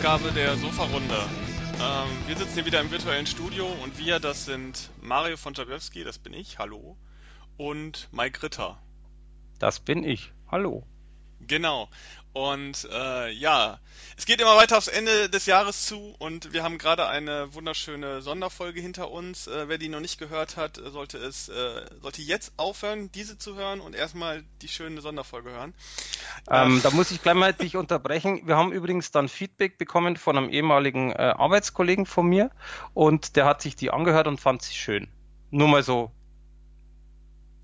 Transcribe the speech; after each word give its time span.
zur 0.00 0.10
18. 0.10 0.20
Ausgabe 0.20 0.32
der 0.32 0.56
Sofa-Runde. 0.56 1.28
Ähm, 1.80 2.08
wir 2.26 2.36
sitzen 2.36 2.54
hier 2.54 2.64
wieder 2.64 2.80
im 2.80 2.90
virtuellen 2.90 3.26
Studio 3.26 3.66
und 3.82 3.98
wir, 3.98 4.18
das 4.18 4.46
sind 4.46 4.90
Mario 5.02 5.36
von 5.36 5.54
Jabewski, 5.54 6.04
das 6.04 6.18
bin 6.18 6.32
ich, 6.32 6.58
hallo, 6.58 6.96
und 7.58 8.08
Mike 8.12 8.42
Ritter. 8.42 8.78
Das 9.58 9.80
bin 9.80 10.02
ich, 10.04 10.32
hallo. 10.50 10.84
Genau. 11.40 11.88
Und 12.32 12.88
äh, 12.92 13.30
ja, 13.32 13.80
es 14.16 14.24
geht 14.24 14.40
immer 14.40 14.56
weiter 14.56 14.78
aufs 14.78 14.86
Ende 14.86 15.28
des 15.28 15.46
Jahres 15.46 15.86
zu 15.86 16.14
und 16.18 16.52
wir 16.52 16.62
haben 16.62 16.78
gerade 16.78 17.08
eine 17.08 17.52
wunderschöne 17.54 18.22
Sonderfolge 18.22 18.80
hinter 18.80 19.10
uns. 19.10 19.48
Äh, 19.48 19.68
wer 19.68 19.78
die 19.78 19.88
noch 19.88 19.98
nicht 19.98 20.18
gehört 20.18 20.56
hat, 20.56 20.76
sollte 20.76 21.18
es 21.18 21.48
äh, 21.48 21.86
sollte 22.00 22.22
jetzt 22.22 22.52
aufhören, 22.56 23.10
diese 23.10 23.36
zu 23.36 23.56
hören 23.56 23.80
und 23.80 23.96
erstmal 23.96 24.44
die 24.62 24.68
schöne 24.68 25.00
Sonderfolge 25.00 25.50
hören. 25.50 25.74
Ähm, 26.48 26.78
äh, 26.78 26.80
da 26.82 26.90
muss 26.90 27.10
ich 27.10 27.20
gleich 27.20 27.34
mal 27.34 27.52
dich 27.52 27.76
unterbrechen. 27.76 28.46
Wir 28.46 28.56
haben 28.56 28.70
übrigens 28.70 29.10
dann 29.10 29.28
Feedback 29.28 29.76
bekommen 29.76 30.16
von 30.16 30.38
einem 30.38 30.50
ehemaligen 30.50 31.10
äh, 31.10 31.34
Arbeitskollegen 31.36 32.06
von 32.06 32.26
mir 32.26 32.50
und 32.94 33.34
der 33.34 33.44
hat 33.44 33.60
sich 33.60 33.74
die 33.74 33.90
angehört 33.90 34.28
und 34.28 34.40
fand 34.40 34.62
sie 34.62 34.74
schön. 34.74 35.08
Nur 35.50 35.66
mal 35.66 35.82
so. 35.82 36.12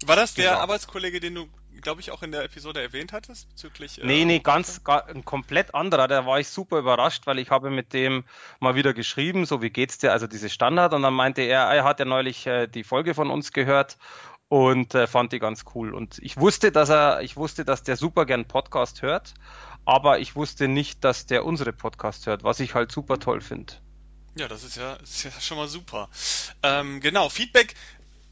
War 0.04 0.16
das 0.16 0.34
der 0.34 0.58
Arbeitskollege, 0.58 1.20
den 1.20 1.36
du 1.36 1.48
glaube 1.86 2.00
ich, 2.00 2.10
auch 2.10 2.24
in 2.24 2.32
der 2.32 2.42
Episode 2.42 2.82
erwähnt 2.82 3.12
hattest 3.12 3.48
bezüglich. 3.48 4.02
Äh, 4.02 4.06
nee, 4.06 4.24
nee, 4.24 4.40
ganz 4.40 4.82
gar, 4.82 5.06
ein 5.06 5.24
komplett 5.24 5.72
anderer. 5.72 6.08
Da 6.08 6.26
war 6.26 6.40
ich 6.40 6.48
super 6.48 6.80
überrascht, 6.80 7.28
weil 7.28 7.38
ich 7.38 7.50
habe 7.50 7.70
mit 7.70 7.92
dem 7.92 8.24
mal 8.58 8.74
wieder 8.74 8.92
geschrieben, 8.92 9.46
so 9.46 9.62
wie 9.62 9.70
geht's 9.70 9.96
dir, 9.96 10.10
also 10.10 10.26
diese 10.26 10.50
Standard. 10.50 10.94
Und 10.94 11.02
dann 11.02 11.14
meinte 11.14 11.42
er, 11.42 11.62
er 11.62 11.84
hat 11.84 12.00
ja 12.00 12.04
neulich 12.04 12.44
äh, 12.48 12.66
die 12.66 12.82
Folge 12.82 13.14
von 13.14 13.30
uns 13.30 13.52
gehört 13.52 13.98
und 14.48 14.96
äh, 14.96 15.06
fand 15.06 15.30
die 15.30 15.38
ganz 15.38 15.64
cool. 15.76 15.94
Und 15.94 16.18
ich 16.18 16.36
wusste, 16.38 16.72
dass 16.72 16.88
er, 16.88 17.22
ich 17.22 17.36
wusste, 17.36 17.64
dass 17.64 17.84
der 17.84 17.96
super 17.96 18.26
gern 18.26 18.46
Podcast 18.46 19.02
hört, 19.02 19.34
aber 19.84 20.18
ich 20.18 20.34
wusste 20.34 20.66
nicht, 20.66 21.04
dass 21.04 21.26
der 21.26 21.44
unsere 21.44 21.72
Podcast 21.72 22.26
hört, 22.26 22.42
was 22.42 22.58
ich 22.58 22.74
halt 22.74 22.90
super 22.90 23.20
toll 23.20 23.40
finde. 23.40 23.74
Ja, 24.38 24.48
das 24.48 24.64
ist 24.64 24.76
ja, 24.76 24.94
ist 24.94 25.22
ja 25.22 25.30
schon 25.30 25.56
mal 25.56 25.66
super. 25.66 26.10
Ähm, 26.62 27.00
genau, 27.00 27.30
Feedback 27.30 27.74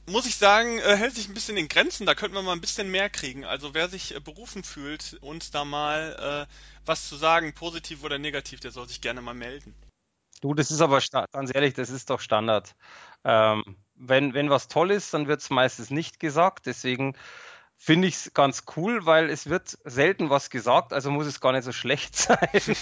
muss 0.07 0.27
ich 0.27 0.37
sagen, 0.37 0.79
äh, 0.79 0.97
hält 0.97 1.15
sich 1.15 1.29
ein 1.29 1.35
bisschen 1.35 1.57
in 1.57 1.69
Grenzen. 1.69 2.07
Da 2.07 2.15
könnten 2.15 2.35
wir 2.35 2.43
mal 2.43 2.53
ein 2.53 2.61
bisschen 2.61 2.91
mehr 2.91 3.09
kriegen. 3.11 3.45
Also 3.45 3.75
wer 3.75 3.89
sich 3.89 4.15
äh, 4.15 4.21
berufen 4.21 4.65
fühlt, 4.65 5.19
uns 5.21 5.51
da 5.51 5.65
mal 5.65 6.47
äh, 6.49 6.53
was 6.85 7.09
zu 7.09 7.17
sagen, 7.17 7.55
positiv 7.55 8.05
oder 8.05 8.19
negativ, 8.19 8.61
der 8.61 8.71
soll 8.71 8.89
sich 8.89 9.01
gerne 9.01 9.23
mal 9.23 9.35
melden. 9.35 9.75
Du, 10.41 10.53
das 10.53 10.71
ist 10.71 10.81
aber 10.81 11.01
ganz 11.33 11.55
ehrlich, 11.55 11.75
das 11.75 11.91
ist 11.91 12.11
doch 12.11 12.21
Standard. 12.21 12.75
Ähm, 13.25 13.77
wenn, 13.95 14.35
wenn 14.35 14.51
was 14.51 14.69
toll 14.69 14.91
ist, 14.91 15.15
dann 15.15 15.27
wird 15.27 15.41
es 15.41 15.49
meistens 15.49 15.91
nicht 15.91 16.21
gesagt. 16.21 16.67
Deswegen 16.67 17.17
finde 17.79 18.09
ich 18.09 18.15
es 18.15 18.35
ganz 18.35 18.65
cool, 18.77 19.07
weil 19.07 19.31
es 19.31 19.49
wird 19.49 19.79
selten 19.85 20.31
was 20.31 20.51
gesagt, 20.51 20.93
also 20.93 21.11
muss 21.11 21.27
es 21.27 21.41
gar 21.41 21.53
nicht 21.53 21.65
so 21.65 21.73
schlecht 21.73 22.17
sein. 22.17 22.39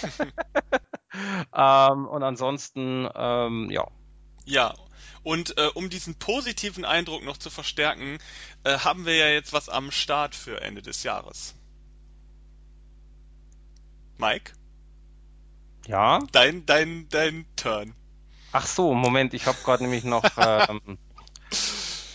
ähm, 1.53 2.07
und 2.07 2.23
ansonsten, 2.23 3.07
ähm, 3.15 3.69
ja. 3.69 3.87
Ja, 4.45 4.73
und 5.23 5.57
äh, 5.57 5.67
um 5.73 5.89
diesen 5.89 6.15
positiven 6.15 6.85
Eindruck 6.85 7.23
noch 7.23 7.37
zu 7.37 7.49
verstärken, 7.49 8.19
äh, 8.63 8.79
haben 8.79 9.05
wir 9.05 9.15
ja 9.15 9.27
jetzt 9.27 9.53
was 9.53 9.69
am 9.69 9.91
Start 9.91 10.35
für 10.35 10.61
Ende 10.61 10.81
des 10.81 11.03
Jahres. 11.03 11.55
Mike? 14.17 14.51
Ja? 15.87 16.19
Dein, 16.31 16.65
dein, 16.65 17.07
dein 17.09 17.45
Turn. 17.55 17.93
Ach 18.51 18.67
so, 18.67 18.93
Moment, 18.93 19.33
ich 19.33 19.47
habe 19.47 19.57
gerade 19.63 19.83
nämlich 19.83 20.03
noch. 20.03 20.23
Ähm, 20.37 20.97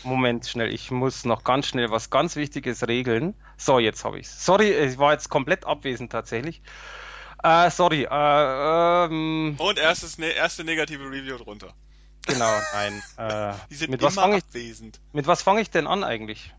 Moment, 0.04 0.46
schnell, 0.46 0.72
ich 0.72 0.90
muss 0.90 1.24
noch 1.24 1.44
ganz 1.44 1.66
schnell 1.66 1.90
was 1.90 2.08
ganz 2.08 2.36
Wichtiges 2.36 2.86
regeln. 2.86 3.34
So, 3.56 3.78
jetzt 3.78 4.04
habe 4.04 4.18
ich's. 4.18 4.44
Sorry, 4.44 4.70
ich 4.70 4.96
war 4.98 5.12
jetzt 5.12 5.28
komplett 5.28 5.64
abwesend 5.66 6.12
tatsächlich. 6.12 6.62
Äh, 7.42 7.70
sorry. 7.70 8.04
Äh, 8.04 9.04
ähm, 9.06 9.56
Und 9.58 9.78
erstes, 9.78 10.18
ne, 10.18 10.28
erste 10.28 10.64
negative 10.64 11.04
Review 11.04 11.36
drunter. 11.36 11.74
Genau, 12.26 12.60
nein. 12.72 13.02
Äh, 13.18 13.54
Die 13.70 13.74
sind 13.74 13.90
mit 13.90 14.02
was 14.02 14.14
fange 14.14 14.38
ich, 14.38 14.82
mit 15.12 15.26
was 15.26 15.42
fange 15.42 15.60
ich 15.60 15.70
denn 15.70 15.86
an 15.86 16.04
eigentlich? 16.04 16.54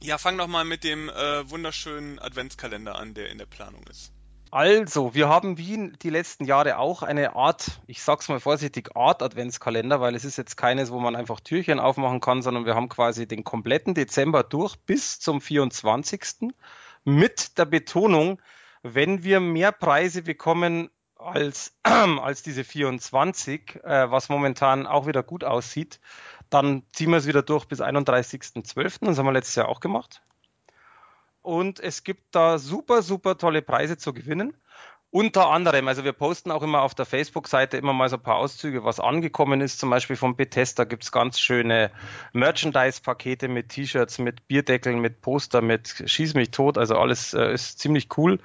Ja, 0.00 0.18
fang 0.18 0.38
doch 0.38 0.46
mal 0.46 0.64
mit 0.64 0.84
dem 0.84 1.08
äh, 1.08 1.48
wunderschönen 1.50 2.18
Adventskalender 2.18 2.96
an, 2.96 3.14
der 3.14 3.30
in 3.30 3.38
der 3.38 3.46
Planung 3.46 3.82
ist. 3.90 4.12
Also, 4.50 5.14
wir 5.14 5.28
haben 5.28 5.58
wie 5.58 5.92
die 6.02 6.08
letzten 6.08 6.46
Jahre 6.46 6.78
auch 6.78 7.02
eine 7.02 7.36
Art, 7.36 7.80
ich 7.86 8.02
sag's 8.02 8.28
mal 8.28 8.40
vorsichtig, 8.40 8.96
Art 8.96 9.22
Adventskalender, 9.22 10.00
weil 10.00 10.14
es 10.14 10.24
ist 10.24 10.38
jetzt 10.38 10.56
keines, 10.56 10.90
wo 10.90 11.00
man 11.00 11.16
einfach 11.16 11.40
Türchen 11.40 11.78
aufmachen 11.80 12.20
kann, 12.20 12.42
sondern 12.42 12.64
wir 12.64 12.74
haben 12.74 12.88
quasi 12.88 13.28
den 13.28 13.44
kompletten 13.44 13.94
Dezember 13.94 14.42
durch 14.42 14.76
bis 14.76 15.20
zum 15.20 15.42
24. 15.42 16.50
mit 17.04 17.58
der 17.58 17.66
Betonung, 17.66 18.40
wenn 18.82 19.22
wir 19.22 19.40
mehr 19.40 19.72
Preise 19.72 20.22
bekommen 20.22 20.88
als, 21.18 21.72
als 21.82 22.42
diese 22.42 22.64
24, 22.64 23.76
äh, 23.84 24.10
was 24.10 24.28
momentan 24.28 24.86
auch 24.86 25.06
wieder 25.06 25.22
gut 25.22 25.44
aussieht. 25.44 26.00
Dann 26.50 26.84
ziehen 26.92 27.10
wir 27.10 27.18
es 27.18 27.26
wieder 27.26 27.42
durch 27.42 27.66
bis 27.66 27.80
31.12. 27.80 29.04
Das 29.04 29.18
haben 29.18 29.26
wir 29.26 29.32
letztes 29.32 29.56
Jahr 29.56 29.68
auch 29.68 29.80
gemacht. 29.80 30.22
Und 31.42 31.80
es 31.80 32.04
gibt 32.04 32.34
da 32.34 32.58
super, 32.58 33.02
super 33.02 33.36
tolle 33.36 33.62
Preise 33.62 33.98
zu 33.98 34.12
gewinnen. 34.12 34.54
Unter 35.10 35.48
anderem, 35.48 35.88
also 35.88 36.04
wir 36.04 36.12
posten 36.12 36.50
auch 36.50 36.62
immer 36.62 36.82
auf 36.82 36.94
der 36.94 37.06
Facebook-Seite 37.06 37.78
immer 37.78 37.94
mal 37.94 38.10
so 38.10 38.16
ein 38.16 38.22
paar 38.22 38.36
Auszüge, 38.36 38.84
was 38.84 39.00
angekommen 39.00 39.62
ist. 39.62 39.78
Zum 39.78 39.88
Beispiel 39.88 40.16
vom 40.16 40.36
Bethesda 40.36 40.84
gibt 40.84 41.04
es 41.04 41.12
ganz 41.12 41.40
schöne 41.40 41.90
Merchandise-Pakete 42.34 43.48
mit 43.48 43.70
T-Shirts, 43.70 44.18
mit 44.18 44.46
Bierdeckeln, 44.48 45.00
mit 45.00 45.22
Poster, 45.22 45.62
mit 45.62 46.02
Schieß 46.04 46.34
mich 46.34 46.50
tot. 46.50 46.76
Also 46.76 46.98
alles 46.98 47.32
äh, 47.32 47.54
ist 47.54 47.78
ziemlich 47.78 48.08
cool. 48.18 48.38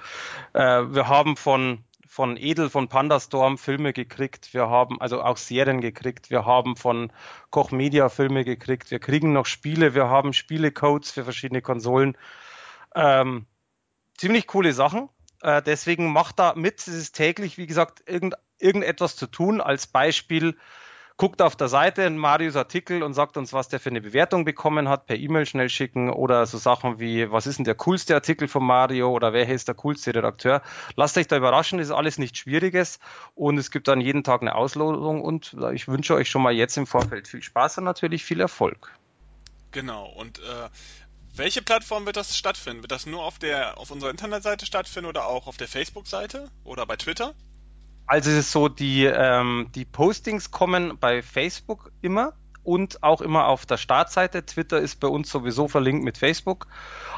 Äh, 0.54 0.62
wir 0.62 1.10
haben 1.10 1.36
von 1.36 1.84
von 2.14 2.38
Edel, 2.38 2.70
von 2.70 2.90
Pandastorm 2.90 3.58
Filme 3.58 3.92
gekriegt. 3.92 4.54
Wir 4.54 4.70
haben 4.70 5.02
also 5.02 5.24
auch 5.24 5.38
Serien 5.38 5.82
gekriegt. 5.82 6.30
Wir 6.30 6.46
haben 6.46 6.76
von 6.76 7.12
Koch 7.50 7.72
Media 7.72 8.08
Filme 8.08 8.46
gekriegt. 8.46 8.92
Wir 8.92 9.00
kriegen 9.00 9.34
noch 9.34 9.48
Spiele. 9.48 9.96
Wir 9.96 10.10
haben 10.10 10.32
Spielecodes 10.32 11.10
für 11.10 11.24
verschiedene 11.24 11.64
Konsolen. 11.64 12.16
Ähm, 12.94 13.48
ziemlich 14.16 14.46
coole 14.46 14.74
Sachen. 14.74 15.10
Äh, 15.42 15.64
deswegen 15.64 16.14
macht 16.14 16.38
da 16.38 16.54
mit. 16.54 16.82
Es 16.82 16.88
ist 16.88 17.14
täglich, 17.14 17.58
wie 17.58 17.66
gesagt, 17.66 18.04
irgend, 18.06 18.36
irgendetwas 18.60 19.16
zu 19.16 19.26
tun. 19.26 19.60
Als 19.60 19.88
Beispiel 19.88 20.56
guckt 21.18 21.42
auf 21.42 21.56
der 21.56 21.68
Seite 21.68 22.04
in 22.04 22.18
Marius 22.18 22.56
Artikel 22.56 23.04
und 23.04 23.14
sagt 23.14 23.38
uns, 23.38 23.54
was 23.54 23.70
der 23.70 23.80
für 23.80 23.90
eine 23.90 24.02
Bewertung 24.02 24.46
bekommen 24.46 24.90
hat, 24.90 25.06
per 25.06 25.16
E-Mail 25.16 25.46
schnell 25.46 25.70
schicken 25.70 26.10
oder 26.10 26.46
so 26.46 26.58
Sachen 26.58 27.00
wie, 27.00 27.32
was 27.32 27.48
ist 27.48 27.58
denn 27.58 27.66
der 27.66 27.76
coolste 27.76 28.16
Artikel 28.16 28.48
von 28.48 28.64
Mario 28.64 29.12
oder 29.12 29.34
wer 29.34 29.48
ist 29.48 29.68
der 29.68 29.76
coolste 29.76 30.14
Redakteur. 30.14 30.62
Lasst 30.96 31.18
euch 31.18 31.28
da 31.28 31.38
überraschen, 31.38 31.78
das 31.78 31.88
ist 31.88 31.94
alles 31.94 32.18
nichts 32.18 32.40
Schwieriges 32.40 33.00
und 33.36 33.58
es 33.58 33.72
gibt 33.72 33.88
dann 33.88 34.02
jeden 34.02 34.24
Tag 34.24 34.42
eine 34.42 34.56
Auslosung 34.56 35.22
und 35.22 35.56
ich 35.74 35.88
wünsche 35.88 36.16
euch 36.16 36.30
schon 36.30 36.42
mal 36.42 36.54
jetzt 36.54 36.78
im 36.78 36.88
Vorfeld 36.88 37.28
viel 37.28 37.44
Spaß 37.44 37.78
und 37.80 37.84
natürlich 37.84 38.24
viel 38.26 38.40
Erfolg. 38.40 38.92
Genau, 39.72 40.06
und 40.06 40.40
äh, 40.40 40.70
welche 41.36 41.64
Plattform 41.64 42.06
wird 42.06 42.16
das 42.16 42.38
stattfinden? 42.38 42.84
Wird 42.84 42.92
das 42.92 43.06
nur 43.06 43.24
auf 43.24 43.40
der 43.40 43.78
auf 43.80 43.90
unserer 43.90 44.12
Internetseite 44.12 44.66
stattfinden 44.66 45.10
oder 45.10 45.26
auch 45.26 45.48
auf 45.48 45.58
der 45.58 45.68
Facebook-Seite 45.68 46.50
oder 46.64 46.86
bei 46.86 46.96
Twitter? 46.96 47.34
Also 48.06 48.32
es 48.32 48.38
ist 48.38 48.52
so, 48.52 48.68
die, 48.70 49.06
ähm, 49.06 49.70
die 49.76 49.86
Postings 49.86 50.52
kommen 50.52 50.98
bei 51.00 51.22
Facebook 51.22 51.92
immer 52.02 52.34
und 52.64 53.04
auch 53.04 53.22
immer 53.22 53.48
auf 53.48 53.66
der 53.66 53.78
Startseite. 53.78 54.46
Twitter 54.46 54.80
ist 54.80 55.00
bei 55.00 55.08
uns 55.08 55.30
sowieso 55.30 55.68
verlinkt 55.68 56.04
mit 56.04 56.18
Facebook. 56.18 56.68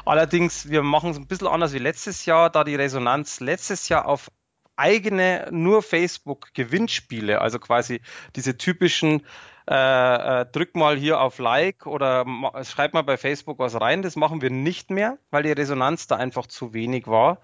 Allerdings, 0.04 0.68
wir 0.68 0.82
machen 0.82 1.10
es 1.10 1.16
ein 1.16 1.26
bisschen 1.26 1.48
anders 1.48 1.72
wie 1.72 1.78
letztes 1.78 2.26
Jahr, 2.26 2.50
da 2.50 2.64
die 2.64 2.74
Resonanz 2.74 3.40
letztes 3.40 3.88
Jahr 3.88 4.06
auf 4.06 4.30
eigene 4.76 5.48
nur 5.50 5.82
Facebook 5.82 6.48
Gewinnspiele, 6.52 7.40
also 7.40 7.58
quasi 7.58 8.02
diese 8.34 8.58
typischen 8.58 9.22
äh, 9.68 10.42
äh, 10.42 10.46
drück 10.46 10.76
mal 10.76 10.96
hier 10.96 11.20
auf 11.20 11.38
Like 11.38 11.86
oder 11.86 12.24
schreib 12.62 12.94
mal 12.94 13.02
bei 13.02 13.16
Facebook 13.16 13.58
was 13.58 13.80
rein. 13.80 14.02
Das 14.02 14.14
machen 14.14 14.42
wir 14.42 14.50
nicht 14.50 14.90
mehr, 14.90 15.18
weil 15.30 15.42
die 15.42 15.52
Resonanz 15.52 16.06
da 16.06 16.16
einfach 16.16 16.46
zu 16.46 16.72
wenig 16.72 17.06
war. 17.06 17.40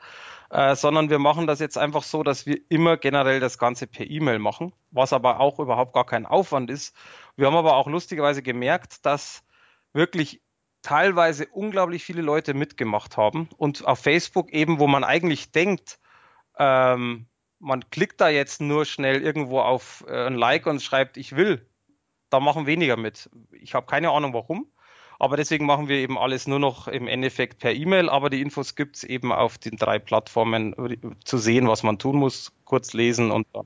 Äh, 0.52 0.76
sondern 0.76 1.08
wir 1.08 1.18
machen 1.18 1.46
das 1.46 1.60
jetzt 1.60 1.78
einfach 1.78 2.02
so, 2.02 2.22
dass 2.22 2.44
wir 2.44 2.60
immer 2.68 2.98
generell 2.98 3.40
das 3.40 3.56
Ganze 3.56 3.86
per 3.86 4.10
E-Mail 4.10 4.38
machen, 4.38 4.74
was 4.90 5.14
aber 5.14 5.40
auch 5.40 5.58
überhaupt 5.58 5.94
gar 5.94 6.04
kein 6.04 6.26
Aufwand 6.26 6.70
ist. 6.70 6.94
Wir 7.36 7.46
haben 7.46 7.56
aber 7.56 7.74
auch 7.74 7.86
lustigerweise 7.86 8.42
gemerkt, 8.42 9.06
dass 9.06 9.42
wirklich 9.94 10.42
teilweise 10.82 11.46
unglaublich 11.46 12.04
viele 12.04 12.20
Leute 12.20 12.52
mitgemacht 12.52 13.16
haben 13.16 13.48
und 13.56 13.86
auf 13.86 14.00
Facebook 14.00 14.52
eben, 14.52 14.78
wo 14.78 14.86
man 14.86 15.04
eigentlich 15.04 15.52
denkt, 15.52 15.98
ähm, 16.58 17.28
man 17.58 17.88
klickt 17.88 18.20
da 18.20 18.28
jetzt 18.28 18.60
nur 18.60 18.84
schnell 18.84 19.22
irgendwo 19.22 19.60
auf 19.60 20.04
äh, 20.06 20.26
ein 20.26 20.34
Like 20.34 20.66
und 20.66 20.82
schreibt, 20.82 21.16
ich 21.16 21.34
will, 21.34 21.66
da 22.28 22.40
machen 22.40 22.66
weniger 22.66 22.98
mit. 22.98 23.30
Ich 23.52 23.72
habe 23.72 23.86
keine 23.86 24.10
Ahnung 24.10 24.34
warum. 24.34 24.70
Aber 25.22 25.36
deswegen 25.36 25.66
machen 25.66 25.86
wir 25.86 25.98
eben 25.98 26.18
alles 26.18 26.48
nur 26.48 26.58
noch 26.58 26.88
im 26.88 27.06
Endeffekt 27.06 27.60
per 27.60 27.72
E-Mail. 27.72 28.08
Aber 28.08 28.28
die 28.28 28.40
Infos 28.40 28.74
gibt 28.74 28.96
es 28.96 29.04
eben 29.04 29.30
auf 29.30 29.56
den 29.56 29.76
drei 29.76 30.00
Plattformen 30.00 30.74
zu 31.22 31.38
sehen, 31.38 31.68
was 31.68 31.84
man 31.84 32.00
tun 32.00 32.16
muss, 32.16 32.50
kurz 32.64 32.92
lesen 32.92 33.30
und 33.30 33.46
dann 33.52 33.64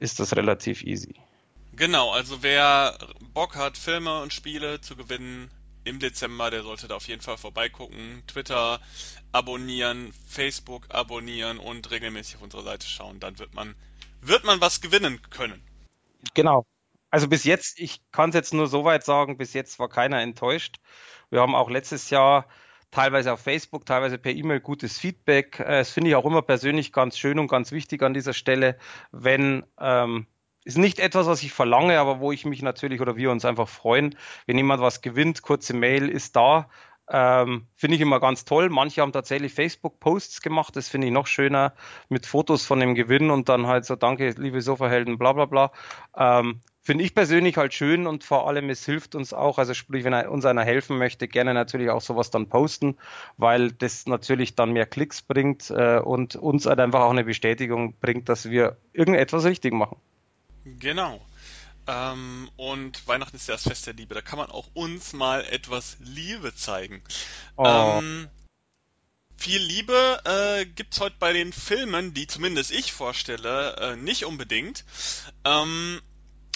ist 0.00 0.20
das 0.20 0.36
relativ 0.36 0.82
easy. 0.82 1.14
Genau, 1.72 2.10
also 2.10 2.42
wer 2.42 2.98
Bock 3.32 3.56
hat, 3.56 3.78
Filme 3.78 4.20
und 4.20 4.34
Spiele 4.34 4.82
zu 4.82 4.96
gewinnen, 4.96 5.50
im 5.84 5.98
Dezember, 5.98 6.50
der 6.50 6.62
sollte 6.62 6.88
da 6.88 6.96
auf 6.96 7.08
jeden 7.08 7.22
Fall 7.22 7.38
vorbeigucken. 7.38 8.22
Twitter 8.26 8.80
abonnieren, 9.32 10.12
Facebook 10.28 10.88
abonnieren 10.90 11.58
und 11.58 11.90
regelmäßig 11.90 12.36
auf 12.36 12.42
unsere 12.42 12.64
Seite 12.64 12.86
schauen. 12.86 13.18
Dann 13.18 13.38
wird 13.38 13.54
man, 13.54 13.74
wird 14.20 14.44
man 14.44 14.60
was 14.60 14.82
gewinnen 14.82 15.22
können. 15.30 15.62
Genau. 16.34 16.66
Also 17.10 17.28
bis 17.28 17.44
jetzt, 17.44 17.78
ich 17.80 18.00
kann 18.12 18.30
es 18.30 18.34
jetzt 18.34 18.54
nur 18.54 18.66
so 18.66 18.84
weit 18.84 19.04
sagen, 19.04 19.36
bis 19.36 19.52
jetzt 19.52 19.78
war 19.78 19.88
keiner 19.88 20.20
enttäuscht. 20.20 20.76
Wir 21.30 21.40
haben 21.40 21.54
auch 21.54 21.70
letztes 21.70 22.10
Jahr 22.10 22.46
teilweise 22.90 23.32
auf 23.32 23.40
Facebook, 23.40 23.86
teilweise 23.86 24.18
per 24.18 24.32
E-Mail 24.32 24.60
gutes 24.60 24.98
Feedback. 24.98 25.60
Äh, 25.60 25.78
das 25.78 25.90
finde 25.90 26.10
ich 26.10 26.16
auch 26.16 26.24
immer 26.24 26.42
persönlich 26.42 26.92
ganz 26.92 27.18
schön 27.18 27.38
und 27.38 27.48
ganz 27.48 27.72
wichtig 27.72 28.02
an 28.02 28.14
dieser 28.14 28.32
Stelle, 28.32 28.78
wenn 29.12 29.64
ähm, 29.80 30.26
ist 30.64 30.78
nicht 30.78 30.98
etwas, 30.98 31.26
was 31.26 31.42
ich 31.42 31.52
verlange, 31.52 31.98
aber 31.98 32.20
wo 32.20 32.32
ich 32.32 32.44
mich 32.44 32.62
natürlich 32.62 33.00
oder 33.00 33.16
wir 33.16 33.30
uns 33.30 33.44
einfach 33.44 33.68
freuen, 33.68 34.16
wenn 34.46 34.56
jemand 34.56 34.82
was 34.82 35.00
gewinnt, 35.00 35.42
kurze 35.42 35.74
Mail 35.74 36.08
ist 36.08 36.36
da. 36.36 36.68
Ähm, 37.12 37.66
finde 37.74 37.96
ich 37.96 38.02
immer 38.02 38.20
ganz 38.20 38.44
toll. 38.44 38.68
Manche 38.68 39.00
haben 39.00 39.12
tatsächlich 39.12 39.52
Facebook-Posts 39.52 40.42
gemacht, 40.42 40.76
das 40.76 40.88
finde 40.88 41.08
ich 41.08 41.12
noch 41.12 41.26
schöner, 41.26 41.74
mit 42.08 42.26
Fotos 42.26 42.64
von 42.66 42.78
dem 42.78 42.94
Gewinn 42.94 43.30
und 43.30 43.48
dann 43.48 43.66
halt 43.66 43.84
so, 43.84 43.96
danke, 43.96 44.30
liebe 44.36 44.62
Sofahelden, 44.62 45.18
bla 45.18 45.32
bla 45.32 45.46
bla. 45.46 45.72
Ähm, 46.16 46.62
finde 46.82 47.04
ich 47.04 47.14
persönlich 47.14 47.56
halt 47.56 47.74
schön 47.74 48.06
und 48.06 48.24
vor 48.24 48.48
allem 48.48 48.70
es 48.70 48.84
hilft 48.84 49.14
uns 49.14 49.32
auch, 49.32 49.58
also 49.58 49.74
sprich, 49.74 50.04
wenn 50.04 50.14
uns 50.14 50.44
einer 50.44 50.64
helfen 50.64 50.98
möchte, 50.98 51.28
gerne 51.28 51.54
natürlich 51.54 51.90
auch 51.90 52.00
sowas 52.00 52.30
dann 52.30 52.48
posten, 52.48 52.96
weil 53.36 53.72
das 53.72 54.06
natürlich 54.06 54.54
dann 54.54 54.72
mehr 54.72 54.86
Klicks 54.86 55.22
bringt 55.22 55.70
äh, 55.70 55.98
und 55.98 56.36
uns 56.36 56.66
halt 56.66 56.80
einfach 56.80 57.00
auch 57.00 57.10
eine 57.10 57.24
Bestätigung 57.24 57.94
bringt, 58.00 58.28
dass 58.28 58.48
wir 58.48 58.76
irgendetwas 58.92 59.44
richtig 59.44 59.72
machen. 59.72 59.98
Genau. 60.64 61.20
Ähm, 61.86 62.50
und 62.56 63.06
Weihnachten 63.06 63.36
ist 63.36 63.48
ja 63.48 63.54
das 63.54 63.64
Fest 63.64 63.86
der 63.86 63.94
Liebe. 63.94 64.14
Da 64.14 64.22
kann 64.22 64.38
man 64.38 64.50
auch 64.50 64.68
uns 64.74 65.12
mal 65.12 65.44
etwas 65.50 65.96
Liebe 66.00 66.54
zeigen. 66.54 67.02
Oh. 67.56 67.98
Ähm, 67.98 68.28
viel 69.36 69.60
Liebe 69.60 70.20
äh, 70.24 70.66
gibt's 70.66 71.00
heute 71.00 71.16
bei 71.18 71.32
den 71.32 71.52
Filmen, 71.52 72.14
die 72.14 72.26
zumindest 72.26 72.70
ich 72.70 72.92
vorstelle, 72.92 73.76
äh, 73.76 73.96
nicht 73.96 74.24
unbedingt. 74.26 74.84
Ähm, 75.44 76.00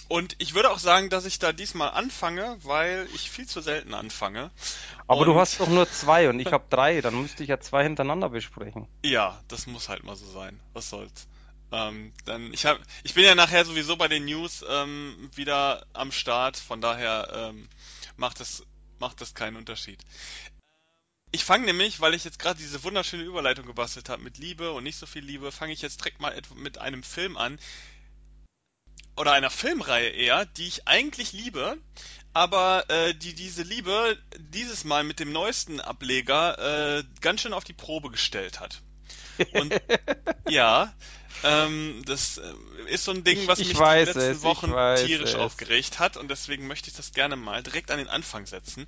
und 0.08 0.36
ich 0.38 0.54
würde 0.54 0.70
auch 0.70 0.78
sagen, 0.78 1.10
dass 1.10 1.24
ich 1.24 1.38
da 1.38 1.52
diesmal 1.52 1.90
anfange, 1.90 2.56
weil 2.62 3.08
ich 3.14 3.30
viel 3.30 3.46
zu 3.46 3.60
selten 3.60 3.94
anfange. 3.94 4.50
Aber 5.06 5.20
und 5.20 5.26
du 5.26 5.40
hast 5.40 5.60
doch 5.60 5.68
nur 5.68 5.90
zwei 5.90 6.28
und 6.28 6.40
ich 6.40 6.52
habe 6.52 6.64
drei, 6.70 7.00
dann 7.00 7.20
müsste 7.20 7.42
ich 7.42 7.48
ja 7.48 7.60
zwei 7.60 7.82
hintereinander 7.82 8.28
besprechen. 8.28 8.86
Ja, 9.04 9.40
das 9.48 9.66
muss 9.66 9.88
halt 9.88 10.04
mal 10.04 10.16
so 10.16 10.26
sein. 10.26 10.60
Was 10.72 10.90
soll's. 10.90 11.26
Ähm, 11.72 12.12
dann 12.24 12.52
ich 12.52 12.66
hab, 12.66 12.78
ich 13.02 13.14
bin 13.14 13.24
ja 13.24 13.34
nachher 13.34 13.64
sowieso 13.64 13.96
bei 13.96 14.08
den 14.08 14.26
News 14.26 14.64
ähm, 14.68 15.30
wieder 15.34 15.86
am 15.92 16.12
Start, 16.12 16.56
von 16.56 16.80
daher 16.80 17.28
ähm, 17.34 17.68
macht 18.16 18.40
das 18.40 18.62
macht 19.00 19.20
das 19.20 19.34
keinen 19.34 19.56
Unterschied. 19.56 20.00
Ich 21.32 21.44
fange 21.44 21.64
nämlich, 21.64 22.00
weil 22.00 22.14
ich 22.14 22.22
jetzt 22.22 22.38
gerade 22.38 22.60
diese 22.60 22.84
wunderschöne 22.84 23.24
Überleitung 23.24 23.66
gebastelt 23.66 24.08
habe 24.08 24.22
mit 24.22 24.38
Liebe 24.38 24.70
und 24.70 24.84
nicht 24.84 24.98
so 24.98 25.06
viel 25.06 25.24
Liebe, 25.24 25.50
fange 25.50 25.72
ich 25.72 25.82
jetzt 25.82 25.98
direkt 25.98 26.20
mal 26.20 26.40
mit 26.54 26.78
einem 26.78 27.02
Film 27.02 27.36
an 27.36 27.58
oder 29.16 29.32
einer 29.32 29.50
Filmreihe 29.50 30.10
eher, 30.10 30.46
die 30.46 30.66
ich 30.66 30.88
eigentlich 30.88 31.32
liebe, 31.32 31.78
aber 32.32 32.88
äh, 32.88 33.14
die 33.14 33.34
diese 33.34 33.62
Liebe 33.62 34.18
dieses 34.38 34.84
Mal 34.84 35.04
mit 35.04 35.20
dem 35.20 35.32
neuesten 35.32 35.80
Ableger 35.80 36.98
äh, 36.98 37.04
ganz 37.20 37.42
schön 37.42 37.52
auf 37.52 37.64
die 37.64 37.72
Probe 37.72 38.10
gestellt 38.10 38.60
hat. 38.60 38.82
Und 39.52 39.74
ja, 40.48 40.92
ähm, 41.42 42.02
das 42.06 42.38
äh, 42.38 42.54
ist 42.88 43.04
so 43.04 43.12
ein 43.12 43.24
Ding, 43.24 43.46
was 43.46 43.58
ich, 43.58 43.70
ich 43.70 43.78
mich 43.78 43.88
die 43.88 44.04
letzten 44.04 44.20
es, 44.20 44.42
Wochen 44.42 44.70
tierisch 45.06 45.30
es. 45.30 45.36
aufgeregt 45.36 45.98
hat 45.98 46.16
und 46.16 46.28
deswegen 46.28 46.66
möchte 46.66 46.88
ich 46.90 46.96
das 46.96 47.12
gerne 47.12 47.36
mal 47.36 47.62
direkt 47.62 47.90
an 47.90 47.98
den 47.98 48.08
Anfang 48.08 48.46
setzen. 48.46 48.86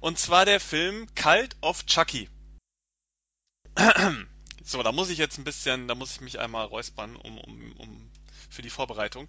Und 0.00 0.18
zwar 0.18 0.44
der 0.44 0.60
Film 0.60 1.06
Cult 1.14 1.56
of 1.60 1.86
Chucky. 1.86 2.28
so, 4.64 4.82
da 4.82 4.92
muss 4.92 5.10
ich 5.10 5.18
jetzt 5.18 5.38
ein 5.38 5.44
bisschen, 5.44 5.88
da 5.88 5.94
muss 5.94 6.12
ich 6.12 6.20
mich 6.20 6.38
einmal 6.38 6.66
räuspern, 6.66 7.16
um, 7.16 7.38
um, 7.38 7.72
um 7.78 8.11
für 8.52 8.62
die 8.62 8.70
Vorbereitung. 8.70 9.28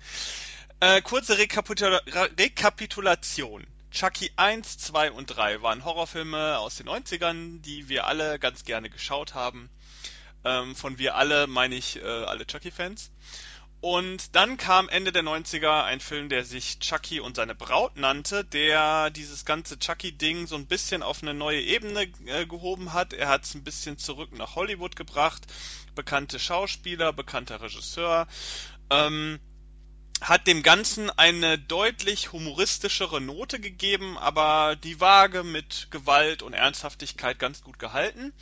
Äh, 0.79 1.01
kurze 1.01 1.37
Rekapitula 1.37 2.01
Rekapitulation. 2.37 3.65
Chucky 3.91 4.31
1, 4.35 4.79
2 4.79 5.11
und 5.11 5.27
3 5.27 5.61
waren 5.61 5.85
Horrorfilme 5.85 6.57
aus 6.57 6.75
den 6.77 6.89
90ern, 6.89 7.61
die 7.61 7.89
wir 7.89 8.07
alle 8.07 8.39
ganz 8.39 8.65
gerne 8.65 8.89
geschaut 8.89 9.35
haben. 9.35 9.69
Ähm, 10.43 10.75
von 10.75 10.97
wir 10.97 11.15
alle 11.15 11.47
meine 11.47 11.75
ich 11.75 11.97
äh, 11.97 12.03
alle 12.03 12.45
Chucky-Fans. 12.45 13.11
Und 13.83 14.33
dann 14.33 14.55
kam 14.55 14.87
Ende 14.87 15.11
der 15.11 15.23
90er 15.23 15.83
ein 15.83 15.99
Film, 15.99 16.29
der 16.29 16.45
sich 16.45 16.79
Chucky 16.79 17.19
und 17.19 17.35
seine 17.35 17.53
Braut 17.53 17.97
nannte, 17.97 18.45
der 18.45 19.09
dieses 19.09 19.43
ganze 19.43 19.77
Chucky-Ding 19.77 20.47
so 20.47 20.55
ein 20.55 20.67
bisschen 20.67 21.03
auf 21.03 21.21
eine 21.21 21.33
neue 21.33 21.59
Ebene 21.59 22.03
äh, 22.25 22.45
gehoben 22.45 22.93
hat. 22.93 23.11
Er 23.11 23.27
hat 23.27 23.43
es 23.43 23.55
ein 23.55 23.65
bisschen 23.65 23.97
zurück 23.97 24.31
nach 24.31 24.55
Hollywood 24.55 24.95
gebracht. 24.95 25.43
Bekannte 25.95 26.39
Schauspieler, 26.39 27.11
bekannter 27.11 27.61
Regisseur. 27.61 28.27
Ähm, 28.93 29.39
hat 30.21 30.47
dem 30.47 30.63
Ganzen 30.63 31.09
eine 31.09 31.59
deutlich 31.59 32.31
humoristischere 32.31 33.19
Note 33.19 33.59
gegeben, 33.59 34.17
aber 34.17 34.77
die 34.77 35.01
Waage 35.01 35.43
mit 35.43 35.87
Gewalt 35.91 36.41
und 36.43 36.53
Ernsthaftigkeit 36.53 37.39
ganz 37.39 37.61
gut 37.61 37.77
gehalten. 37.77 38.33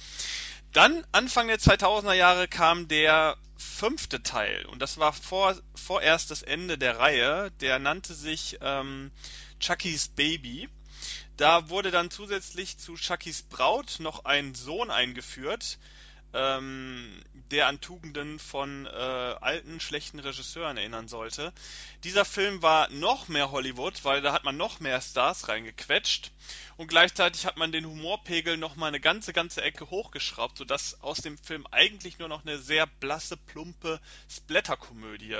Dann, 0.74 1.06
Anfang 1.12 1.48
der 1.48 1.60
2000er 1.60 2.14
Jahre, 2.14 2.48
kam 2.48 2.88
der 2.88 3.36
fünfte 3.58 4.24
Teil 4.24 4.66
und 4.68 4.80
das 4.82 4.98
war 5.00 5.12
vor, 5.12 5.56
vorerst 5.76 6.32
das 6.32 6.44
Ende 6.44 6.78
der 6.78 7.00
Reihe. 7.00 7.52
Der 7.60 7.80
nannte 7.80 8.14
sich 8.14 8.58
ähm, 8.62 9.12
Chuckys 9.60 10.10
Baby. 10.10 10.70
Da 11.36 11.70
wurde 11.70 11.92
dann 11.92 12.12
zusätzlich 12.12 12.78
zu 12.78 12.96
Chuckys 12.96 13.42
Braut 13.42 13.98
noch 14.00 14.26
ein 14.26 14.54
Sohn 14.54 14.92
eingeführt, 14.92 15.80
ähm, 16.34 17.24
der 17.52 17.68
an 17.68 17.82
Tugenden 17.82 18.40
von 18.40 18.86
äh, 18.86 18.90
alten, 18.90 19.80
schlechten 19.80 20.20
Regisseuren 20.20 20.78
erinnern 20.78 21.08
sollte. 21.08 21.52
Dieser 22.04 22.26
Film 22.26 22.62
war 22.62 22.90
noch 22.90 23.28
mehr 23.28 23.52
Hollywood, 23.52 24.04
weil 24.04 24.22
da 24.22 24.32
hat 24.32 24.44
man 24.44 24.58
noch 24.58 24.80
mehr 24.80 25.02
Stars 25.02 25.50
reingequetscht 25.50 26.32
und 26.78 26.88
gleichzeitig 26.88 27.46
hat 27.46 27.58
man 27.58 27.72
den 27.72 27.86
Humorpegel 27.86 28.58
noch 28.58 28.76
mal 28.76 28.88
eine 28.88 29.00
ganze, 29.00 29.34
ganze 29.34 29.62
Ecke 29.62 29.90
hochgeschraubt, 29.90 30.58
sodass 30.58 31.02
aus 31.02 31.20
dem 31.20 31.38
Film 31.38 31.68
eigentlich 31.72 32.20
nur 32.20 32.30
noch 32.30 32.46
eine 32.46 32.58
sehr 32.58 32.88
blasse, 32.88 33.36
plumpe 33.36 34.00
Splatterkomödie 34.30 35.36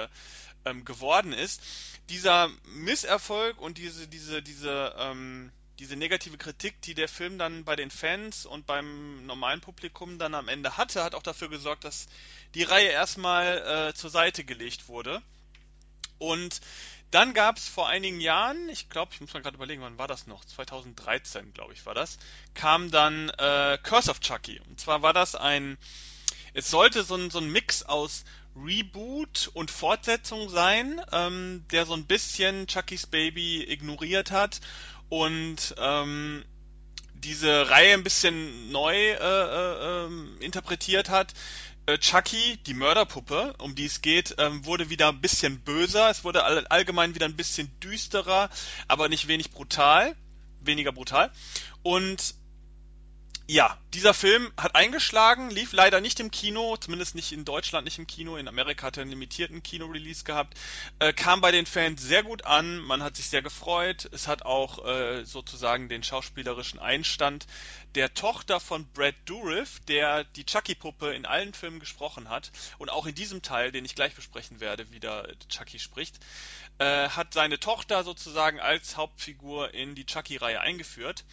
ähm, 0.66 0.86
geworden 0.86 1.34
ist. 1.34 1.62
Dieser 2.10 2.50
Misserfolg 2.66 3.60
und 3.60 3.78
diese, 3.78 4.08
diese, 4.08 4.42
diese, 4.42 4.94
ähm, 4.98 5.52
diese 5.82 5.96
negative 5.96 6.38
Kritik, 6.38 6.80
die 6.84 6.94
der 6.94 7.10
Film 7.10 7.40
dann 7.40 7.64
bei 7.64 7.76
den 7.76 7.90
Fans 7.90 8.46
und 8.46 8.68
beim 8.68 9.26
normalen 9.26 9.62
Publikum 9.62 10.20
dann 10.20 10.36
am 10.36 10.48
Ende 10.48 10.78
hatte, 10.78 11.04
hat 11.04 11.16
auch 11.16 11.24
dafür 11.24 11.50
gesorgt, 11.50 11.86
dass 11.86 12.06
die 12.54 12.62
Reihe 12.62 12.90
erstmal 12.90 13.90
äh, 13.90 13.94
zur 13.96 14.12
Seite 14.12 14.44
gelegt 14.44 14.88
wurde. 14.90 15.24
Und 16.20 16.62
dann 17.10 17.34
gab 17.34 17.58
es 17.58 17.68
vor 17.68 17.90
einigen 17.90 18.22
Jahren, 18.22 18.70
ich 18.70 18.90
glaube, 18.90 19.12
ich 19.16 19.22
muss 19.22 19.34
mal 19.34 19.42
gerade 19.42 19.56
überlegen, 19.56 19.82
wann 19.82 19.98
war 19.98 20.08
das 20.08 20.28
noch? 20.28 20.46
2013, 20.46 21.52
glaube 21.52 21.74
ich, 21.74 21.84
war 21.88 21.96
das, 21.96 22.20
kam 22.54 22.92
dann 22.92 23.30
äh, 23.30 23.80
Curse 23.82 24.12
of 24.12 24.20
Chucky. 24.20 24.62
Und 24.70 24.80
zwar 24.80 25.02
war 25.02 25.14
das 25.14 25.34
ein, 25.34 25.80
es 26.54 26.70
sollte 26.70 27.02
so 27.04 27.16
ein, 27.16 27.32
so 27.32 27.40
ein 27.40 27.52
Mix 27.52 27.82
aus 27.82 28.24
Reboot 28.56 29.50
und 29.56 29.72
Fortsetzung 29.72 30.48
sein, 30.50 31.02
ähm, 31.12 31.66
der 31.72 31.88
so 31.88 31.94
ein 31.94 32.06
bisschen 32.06 32.68
Chuckys 32.68 33.08
Baby 33.08 33.64
ignoriert 33.64 34.30
hat 34.30 34.62
und 35.12 35.76
ähm, 35.78 36.46
diese 37.16 37.70
Reihe 37.70 37.96
ein 37.96 38.04
bisschen 38.04 38.72
neu 38.72 38.96
äh, 38.96 39.16
äh, 39.18 40.06
ähm, 40.06 40.38
interpretiert 40.40 41.10
hat. 41.10 41.34
Äh, 41.86 41.98
Chucky, 41.98 42.58
die 42.66 42.74
Mörderpuppe, 42.74 43.54
um 43.58 43.76
die 43.76 43.88
es 43.88 44.02
geht, 44.02 44.36
ähm, 44.38 44.66
wurde 44.66 44.90
wieder 44.90 45.10
ein 45.10 45.20
bisschen 45.20 45.60
böser. 45.60 46.10
Es 46.10 46.24
wurde 46.24 46.46
all, 46.46 46.66
allgemein 46.68 47.14
wieder 47.14 47.26
ein 47.26 47.36
bisschen 47.36 47.70
düsterer, 47.82 48.50
aber 48.88 49.10
nicht 49.10 49.28
wenig 49.28 49.52
brutal, 49.52 50.16
weniger 50.62 50.94
brutal. 50.94 51.30
Und 51.84 52.34
ja, 53.48 53.78
dieser 53.94 54.14
Film 54.14 54.54
hat 54.56 54.76
eingeschlagen, 54.76 55.50
lief 55.50 55.74
leider 55.74 56.00
nicht 56.00 56.20
im 56.20 56.32
Kino, 56.32 56.78
zumindest 56.78 57.16
nicht 57.16 57.34
in 57.34 57.44
Deutschland, 57.44 57.84
nicht 57.84 58.00
im 58.00 58.08
Kino. 58.08 58.38
In 58.38 58.48
Amerika 58.48 58.88
hat 58.88 58.98
er 58.98 59.02
einen 59.02 59.12
limitierten 59.12 59.62
Kino-Release 59.62 60.24
gehabt. 60.24 60.58
Äh, 61.00 61.12
kam 61.12 61.42
bei 61.42 61.52
den 61.52 61.66
Fans 61.66 62.02
sehr 62.02 62.24
gut 62.24 62.46
an, 62.46 62.78
man 62.78 63.04
hat 63.04 63.18
sich 63.18 63.28
sehr 63.28 63.42
gefreut. 63.42 64.08
Es 64.14 64.28
hat 64.28 64.44
auch 64.44 64.86
äh, 64.86 65.26
sozusagen 65.26 65.90
den 65.90 66.04
schauspielerischen 66.04 66.80
Einstand 66.80 67.46
der 67.96 68.14
Tochter 68.14 68.60
von 68.62 68.88
Brad 68.94 69.16
Dourif, 69.26 69.82
der 69.82 70.24
die 70.24 70.46
Chucky-Puppe 70.46 71.14
in 71.14 71.26
allen 71.26 71.54
Filmen 71.54 71.82
gesprochen 71.82 72.30
hat 72.30 72.52
und 72.78 72.90
auch 72.90 73.06
in 73.06 73.16
diesem 73.16 73.42
Teil, 73.42 73.74
den 73.74 73.84
ich 73.84 73.96
gleich 73.96 74.16
besprechen 74.16 74.62
werde, 74.62 74.92
wieder 74.92 75.28
Chucky 75.50 75.80
spricht, 75.80 76.20
äh, 76.78 77.10
hat 77.10 77.34
seine 77.34 77.60
Tochter 77.60 78.04
sozusagen 78.04 78.62
als 78.62 78.96
Hauptfigur 78.96 79.74
in 79.74 79.96
die 79.96 80.06
Chucky-Reihe 80.06 80.62
eingeführt. 80.62 81.26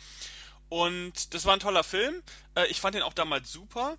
Und 0.68 1.34
das 1.34 1.44
war 1.44 1.54
ein 1.54 1.60
toller 1.60 1.84
Film. 1.84 2.22
Äh, 2.54 2.66
ich 2.66 2.80
fand 2.80 2.94
den 2.94 3.02
auch 3.02 3.14
damals 3.14 3.50
super. 3.50 3.96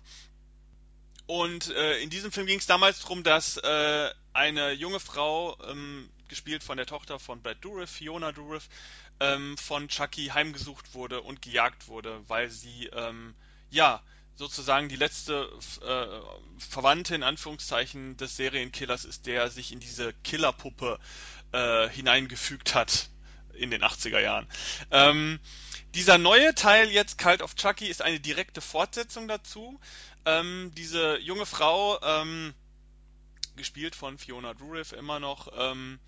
Und 1.26 1.68
äh, 1.70 1.98
in 2.00 2.10
diesem 2.10 2.32
Film 2.32 2.46
ging 2.46 2.58
es 2.58 2.66
damals 2.66 3.00
darum, 3.00 3.22
dass 3.22 3.56
äh, 3.56 4.10
eine 4.32 4.72
junge 4.72 5.00
Frau 5.00 5.56
ähm, 5.64 6.10
gespielt 6.28 6.64
von 6.64 6.76
der 6.76 6.86
Tochter 6.86 7.18
von 7.18 7.42
Brad 7.42 7.58
Dourif, 7.64 7.90
Fiona 7.90 8.32
Dourif, 8.32 8.68
ähm, 9.20 9.56
von 9.58 9.88
Chucky 9.88 10.28
heimgesucht 10.28 10.94
wurde 10.94 11.20
und 11.20 11.42
gejagt 11.42 11.88
wurde, 11.88 12.22
weil 12.28 12.50
sie, 12.50 12.86
ähm, 12.86 13.34
ja, 13.70 14.02
sozusagen 14.34 14.88
die 14.88 14.96
letzte 14.96 15.50
äh, 15.82 16.58
Verwandte 16.58 17.14
in 17.14 17.22
Anführungszeichen 17.22 18.16
des 18.16 18.36
Serienkillers 18.36 19.04
ist, 19.04 19.26
der 19.26 19.50
sich 19.50 19.70
in 19.70 19.80
diese 19.80 20.14
Killerpuppe 20.24 20.98
äh, 21.52 21.88
hineingefügt 21.90 22.74
hat 22.74 23.10
in 23.52 23.70
den 23.70 23.82
80er 23.82 24.18
Jahren. 24.18 24.48
Ähm, 24.90 25.38
dieser 25.94 26.18
neue 26.18 26.54
Teil 26.54 26.90
jetzt, 26.90 27.18
Cult 27.18 27.42
of 27.42 27.54
Chucky, 27.56 27.86
ist 27.86 28.02
eine 28.02 28.20
direkte 28.20 28.60
Fortsetzung 28.60 29.28
dazu. 29.28 29.80
Ähm, 30.24 30.72
diese 30.76 31.18
junge 31.18 31.46
Frau, 31.46 32.00
ähm, 32.02 32.54
gespielt 33.56 33.94
von 33.94 34.18
Fiona 34.18 34.54
Dourif 34.54 34.92
immer 34.92 35.20
noch, 35.20 35.48
ähm, 35.56 35.98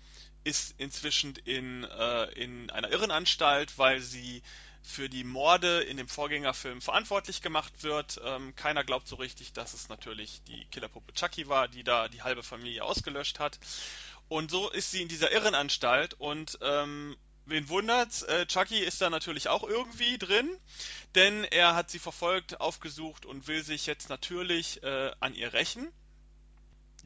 ist 0.43 0.75
inzwischen 0.77 1.35
in, 1.45 1.83
äh, 1.83 2.23
in 2.33 2.69
einer 2.69 2.91
Irrenanstalt, 2.91 3.77
weil 3.77 4.01
sie 4.01 4.41
für 4.81 5.07
die 5.07 5.23
Morde 5.23 5.81
in 5.81 5.95
dem 5.95 6.09
Vorgängerfilm 6.09 6.81
verantwortlich 6.81 7.41
gemacht 7.41 7.83
wird. 7.83 8.19
Ähm, 8.23 8.53
keiner 8.55 8.83
glaubt 8.83 9.07
so 9.07 9.15
richtig, 9.15 9.53
dass 9.53 9.73
es 9.73 9.87
natürlich 9.87 10.41
die 10.43 10.65
Killerpuppe 10.65 11.13
Chucky 11.13 11.47
war, 11.47 11.69
die 11.69 11.83
da 11.83 12.09
die 12.09 12.21
halbe 12.21 12.43
Familie 12.43 12.83
ausgelöscht 12.83 13.39
hat. 13.39 13.59
Und 14.27 14.51
so 14.51 14.69
ist 14.69 14.91
sie 14.91 15.01
in 15.01 15.07
dieser 15.07 15.31
Irrenanstalt 15.31 16.15
und 16.15 16.57
ähm, 16.61 17.15
wen 17.45 17.69
wundert's, 17.69 18.23
äh, 18.23 18.45
Chucky 18.45 18.79
ist 18.79 19.01
da 19.01 19.09
natürlich 19.09 19.47
auch 19.47 19.63
irgendwie 19.63 20.17
drin, 20.17 20.49
denn 21.15 21.43
er 21.43 21.75
hat 21.75 21.89
sie 21.89 21.99
verfolgt, 21.99 22.61
aufgesucht 22.61 23.25
und 23.25 23.47
will 23.47 23.63
sich 23.63 23.85
jetzt 23.85 24.09
natürlich 24.09 24.81
äh, 24.83 25.11
an 25.19 25.35
ihr 25.35 25.53
rächen 25.53 25.91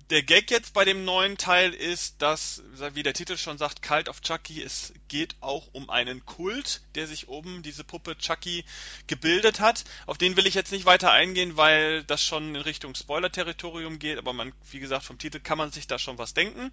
der 0.10 0.24
Gag 0.24 0.52
jetzt 0.52 0.74
bei 0.74 0.86
dem 0.86 1.04
neuen 1.04 1.38
Teil 1.38 1.74
ist, 1.74 2.22
dass, 2.22 2.62
wie 2.94 3.04
der 3.04 3.14
Titel 3.14 3.36
schon 3.36 3.58
sagt, 3.58 3.82
Cult 3.82 4.08
of 4.08 4.22
Chucky, 4.22 4.62
es 4.62 4.94
geht 5.08 5.36
auch 5.42 5.68
um 5.74 5.90
einen 5.90 6.26
Kult, 6.26 6.82
der 6.96 7.08
sich 7.08 7.28
um 7.28 7.62
diese 7.62 7.84
Puppe 7.84 8.18
Chucky 8.18 8.64
gebildet 9.08 9.60
hat. 9.60 9.84
Auf 10.06 10.18
den 10.18 10.38
will 10.38 10.48
ich 10.48 10.54
jetzt 10.54 10.72
nicht 10.72 10.86
weiter 10.86 11.12
eingehen, 11.12 11.58
weil 11.58 12.04
das 12.04 12.24
schon 12.24 12.56
in 12.56 12.62
Richtung 12.62 12.96
Spoiler-Territorium 12.96 14.00
geht, 14.00 14.18
aber 14.18 14.34
man, 14.34 14.54
wie 14.72 14.80
gesagt, 14.80 15.04
vom 15.04 15.18
Titel 15.18 15.40
kann 15.40 15.58
man 15.58 15.72
sich 15.72 15.88
da 15.88 16.00
schon 16.00 16.18
was 16.18 16.34
denken. 16.34 16.72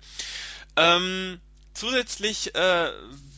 Ähm, 0.76 1.40
zusätzlich 1.74 2.54
äh, 2.54 2.90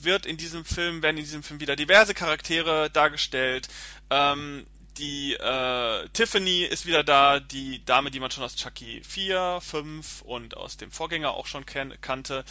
wird 0.02 0.26
in 0.26 0.36
diesem 0.36 0.64
Film, 0.64 1.02
werden 1.02 1.16
in 1.16 1.24
diesem 1.24 1.42
Film 1.42 1.60
wieder 1.60 1.76
diverse 1.76 2.14
Charaktere 2.14 2.90
dargestellt. 2.90 3.68
Ähm, 4.10 4.66
die 4.98 5.34
äh, 5.34 6.08
Tiffany 6.10 6.62
ist 6.62 6.86
wieder 6.86 7.04
da, 7.04 7.38
die 7.38 7.84
Dame, 7.84 8.10
die 8.10 8.20
man 8.20 8.30
schon 8.30 8.44
aus 8.44 8.56
Chucky 8.56 9.02
4, 9.06 9.58
5 9.60 10.22
und 10.22 10.56
aus 10.56 10.78
dem 10.78 10.90
Vorgänger 10.90 11.32
auch 11.32 11.46
schon 11.46 11.66
kannte, 11.66 12.44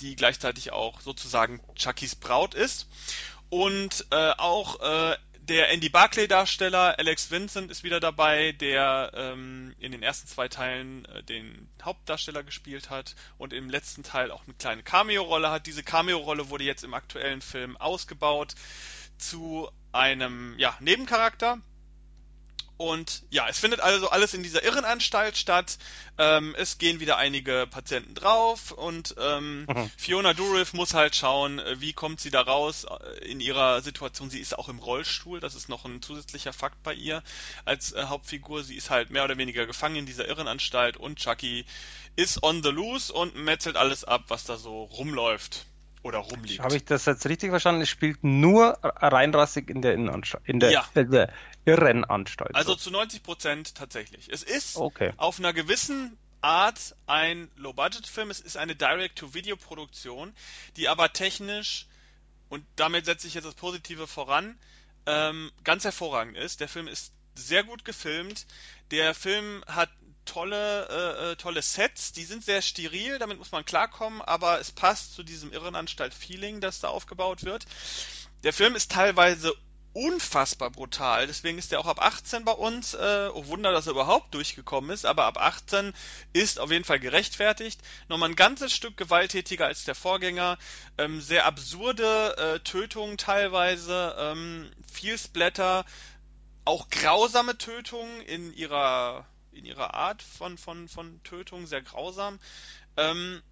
die 0.00 0.14
gleichzeitig 0.14 0.72
auch 0.72 1.00
sozusagen 1.00 1.60
Chuckys 1.74 2.14
Braut 2.14 2.54
ist. 2.54 2.86
Und 3.50 4.06
äh, 4.10 4.32
auch 4.36 4.80
äh, 4.80 5.16
der 5.48 5.70
Andy 5.70 5.88
Barclay-Darsteller 5.88 6.98
Alex 6.98 7.30
Vincent 7.30 7.70
ist 7.70 7.82
wieder 7.82 8.00
dabei, 8.00 8.52
der 8.52 9.10
ähm, 9.14 9.74
in 9.78 9.92
den 9.92 10.02
ersten 10.02 10.28
zwei 10.28 10.48
Teilen 10.48 11.06
äh, 11.06 11.22
den 11.22 11.68
Hauptdarsteller 11.82 12.42
gespielt 12.42 12.90
hat 12.90 13.14
und 13.38 13.52
im 13.52 13.70
letzten 13.70 14.02
Teil 14.02 14.30
auch 14.30 14.44
eine 14.44 14.54
kleine 14.54 14.82
Cameo-Rolle 14.82 15.50
hat. 15.50 15.66
Diese 15.66 15.82
Cameo-Rolle 15.82 16.50
wurde 16.50 16.64
jetzt 16.64 16.84
im 16.84 16.92
aktuellen 16.92 17.40
Film 17.40 17.76
ausgebaut 17.78 18.54
zu 19.16 19.70
einem 19.90 20.54
ja, 20.58 20.76
Nebencharakter, 20.80 21.60
und 22.78 23.24
ja, 23.30 23.48
es 23.48 23.58
findet 23.58 23.80
also 23.80 24.08
alles 24.08 24.34
in 24.34 24.44
dieser 24.44 24.62
Irrenanstalt 24.62 25.36
statt. 25.36 25.78
Ähm, 26.16 26.54
es 26.56 26.78
gehen 26.78 27.00
wieder 27.00 27.16
einige 27.16 27.66
Patienten 27.68 28.14
drauf 28.14 28.70
und 28.70 29.16
ähm, 29.18 29.66
mhm. 29.66 29.90
Fiona 29.96 30.32
Dourif 30.32 30.74
muss 30.74 30.94
halt 30.94 31.16
schauen, 31.16 31.58
äh, 31.58 31.80
wie 31.80 31.92
kommt 31.92 32.20
sie 32.20 32.30
da 32.30 32.40
raus 32.40 32.84
äh, 32.84 33.24
in 33.26 33.40
ihrer 33.40 33.82
Situation. 33.82 34.30
Sie 34.30 34.38
ist 34.38 34.56
auch 34.56 34.68
im 34.68 34.78
Rollstuhl, 34.78 35.40
das 35.40 35.56
ist 35.56 35.68
noch 35.68 35.84
ein 35.84 36.02
zusätzlicher 36.02 36.52
Fakt 36.52 36.80
bei 36.84 36.94
ihr 36.94 37.24
als 37.64 37.92
äh, 37.92 38.04
Hauptfigur. 38.04 38.62
Sie 38.62 38.76
ist 38.76 38.90
halt 38.90 39.10
mehr 39.10 39.24
oder 39.24 39.36
weniger 39.36 39.66
gefangen 39.66 39.96
in 39.96 40.06
dieser 40.06 40.28
Irrenanstalt 40.28 40.96
und 40.96 41.18
Chucky 41.18 41.64
ist 42.14 42.44
on 42.44 42.62
the 42.62 42.70
loose 42.70 43.12
und 43.12 43.34
metzelt 43.34 43.76
alles 43.76 44.04
ab, 44.04 44.26
was 44.28 44.44
da 44.44 44.56
so 44.56 44.84
rumläuft 44.84 45.66
oder 46.02 46.18
rumliegt. 46.18 46.62
Habe 46.62 46.76
ich 46.76 46.84
das 46.84 47.06
jetzt 47.06 47.26
richtig 47.26 47.50
verstanden? 47.50 47.82
Es 47.82 47.88
spielt 47.88 48.22
nur 48.22 48.78
reinrassig 48.82 49.68
in 49.68 49.82
der 49.82 49.94
Innenanstalt. 49.94 50.44
In 50.46 50.60
der, 50.60 50.70
ja. 50.70 50.84
der 50.94 51.32
Irrenanstalt. 51.68 52.54
Also 52.54 52.74
zu 52.74 52.90
90 52.90 53.22
Prozent 53.22 53.74
tatsächlich. 53.74 54.28
Es 54.30 54.42
ist 54.42 54.76
okay. 54.76 55.12
auf 55.16 55.38
einer 55.38 55.52
gewissen 55.52 56.16
Art 56.40 56.94
ein 57.06 57.50
Low-Budget-Film. 57.56 58.30
Es 58.30 58.40
ist 58.40 58.56
eine 58.56 58.74
Direct-to-Video-Produktion, 58.74 60.34
die 60.76 60.88
aber 60.88 61.12
technisch, 61.12 61.86
und 62.48 62.64
damit 62.76 63.04
setze 63.04 63.26
ich 63.26 63.34
jetzt 63.34 63.44
das 63.44 63.54
Positive 63.54 64.06
voran, 64.06 64.58
ähm, 65.06 65.50
ganz 65.64 65.84
hervorragend 65.84 66.36
ist. 66.36 66.60
Der 66.60 66.68
Film 66.68 66.88
ist 66.88 67.12
sehr 67.34 67.64
gut 67.64 67.84
gefilmt. 67.84 68.46
Der 68.90 69.14
Film 69.14 69.62
hat 69.66 69.90
tolle, 70.24 70.88
äh, 70.88 71.32
äh, 71.32 71.36
tolle 71.36 71.62
Sets, 71.62 72.12
die 72.12 72.24
sind 72.24 72.44
sehr 72.44 72.62
steril, 72.62 73.18
damit 73.18 73.38
muss 73.38 73.50
man 73.50 73.64
klarkommen, 73.64 74.20
aber 74.20 74.60
es 74.60 74.70
passt 74.70 75.14
zu 75.14 75.22
diesem 75.22 75.52
Irrenanstalt-Feeling, 75.52 76.60
das 76.60 76.80
da 76.80 76.88
aufgebaut 76.88 77.44
wird. 77.44 77.64
Der 78.42 78.52
Film 78.52 78.76
ist 78.76 78.92
teilweise 78.92 79.54
unfassbar 79.92 80.70
brutal, 80.70 81.26
deswegen 81.26 81.58
ist 81.58 81.72
er 81.72 81.80
auch 81.80 81.86
ab 81.86 82.00
18 82.00 82.44
bei 82.44 82.52
uns. 82.52 82.94
Äh, 82.94 83.30
oh 83.32 83.46
Wunder, 83.46 83.72
dass 83.72 83.86
er 83.86 83.92
überhaupt 83.92 84.34
durchgekommen 84.34 84.90
ist, 84.90 85.06
aber 85.06 85.24
ab 85.24 85.38
18 85.38 85.92
ist 86.32 86.60
auf 86.60 86.70
jeden 86.70 86.84
Fall 86.84 87.00
gerechtfertigt. 87.00 87.80
Nochmal 88.08 88.30
ein 88.30 88.36
ganzes 88.36 88.72
Stück 88.72 88.96
gewalttätiger 88.96 89.66
als 89.66 89.84
der 89.84 89.94
Vorgänger. 89.94 90.58
Ähm, 90.98 91.20
sehr 91.20 91.46
absurde 91.46 92.36
äh, 92.36 92.60
Tötungen 92.60 93.18
teilweise, 93.18 94.14
ähm, 94.18 94.70
viel 94.92 95.18
Splatter, 95.18 95.84
auch 96.64 96.88
grausame 96.90 97.56
Tötungen 97.56 98.20
in 98.22 98.52
ihrer 98.54 99.26
in 99.52 99.64
ihrer 99.64 99.94
Art 99.94 100.22
von, 100.22 100.56
von, 100.56 100.88
von 100.88 101.20
Tötung 101.24 101.66
sehr 101.66 101.82
grausam. 101.82 102.38
Ähm, 102.96 103.42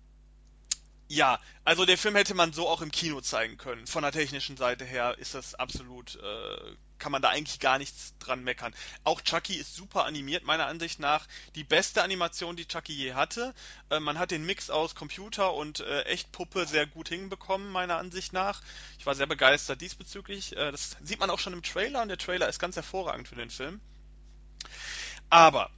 ja, 1.09 1.39
also 1.65 1.85
der 1.85 1.99
Film 1.99 2.17
hätte 2.17 2.35
man 2.35 2.53
so 2.53 2.69
auch 2.69 2.83
im 2.83 2.91
Kino 2.91 3.21
zeigen 3.21 3.57
können. 3.59 3.87
Von 3.87 4.03
der 4.03 4.13
technischen 4.13 4.57
Seite 4.57 4.85
her 4.85 5.17
ist 5.19 5.35
das 5.35 5.55
absolut, 5.55 6.17
äh, 6.17 6.77
kann 6.99 7.13
man 7.13 7.23
da 7.23 7.29
eigentlich 7.29 7.61
gar 7.61 7.79
nichts 7.79 8.15
dran 8.19 8.43
meckern. 8.43 8.75
Auch 9.05 9.21
Chucky 9.21 9.55
ist 9.55 9.77
super 9.77 10.05
animiert, 10.05 10.45
meiner 10.45 10.67
Ansicht 10.67 10.99
nach. 10.99 11.27
Die 11.55 11.63
beste 11.63 12.03
Animation, 12.03 12.57
die 12.57 12.67
Chucky 12.67 12.93
je 12.93 13.15
hatte. 13.15 13.55
Äh, 13.89 14.01
man 14.01 14.19
hat 14.19 14.33
den 14.33 14.45
Mix 14.45 14.69
aus 14.69 14.97
Computer 14.97 15.55
und 15.55 15.81
äh, 15.81 16.03
Echtpuppe 16.03 16.67
sehr 16.67 16.87
gut 16.87 17.09
hinbekommen, 17.09 17.71
meiner 17.71 17.99
Ansicht 17.99 18.33
nach. 18.33 18.61
Ich 18.99 19.07
war 19.07 19.15
sehr 19.15 19.27
begeistert 19.27 19.81
diesbezüglich. 19.81 20.57
Äh, 20.57 20.73
das 20.73 20.97
sieht 21.03 21.21
man 21.21 21.31
auch 21.31 21.39
schon 21.39 21.53
im 21.53 21.63
Trailer 21.63 22.03
und 22.03 22.09
der 22.09 22.19
Trailer 22.19 22.49
ist 22.49 22.59
ganz 22.59 22.75
hervorragend 22.75 23.29
für 23.29 23.37
den 23.37 23.51
Film. 23.51 23.81
Aber 25.31 25.71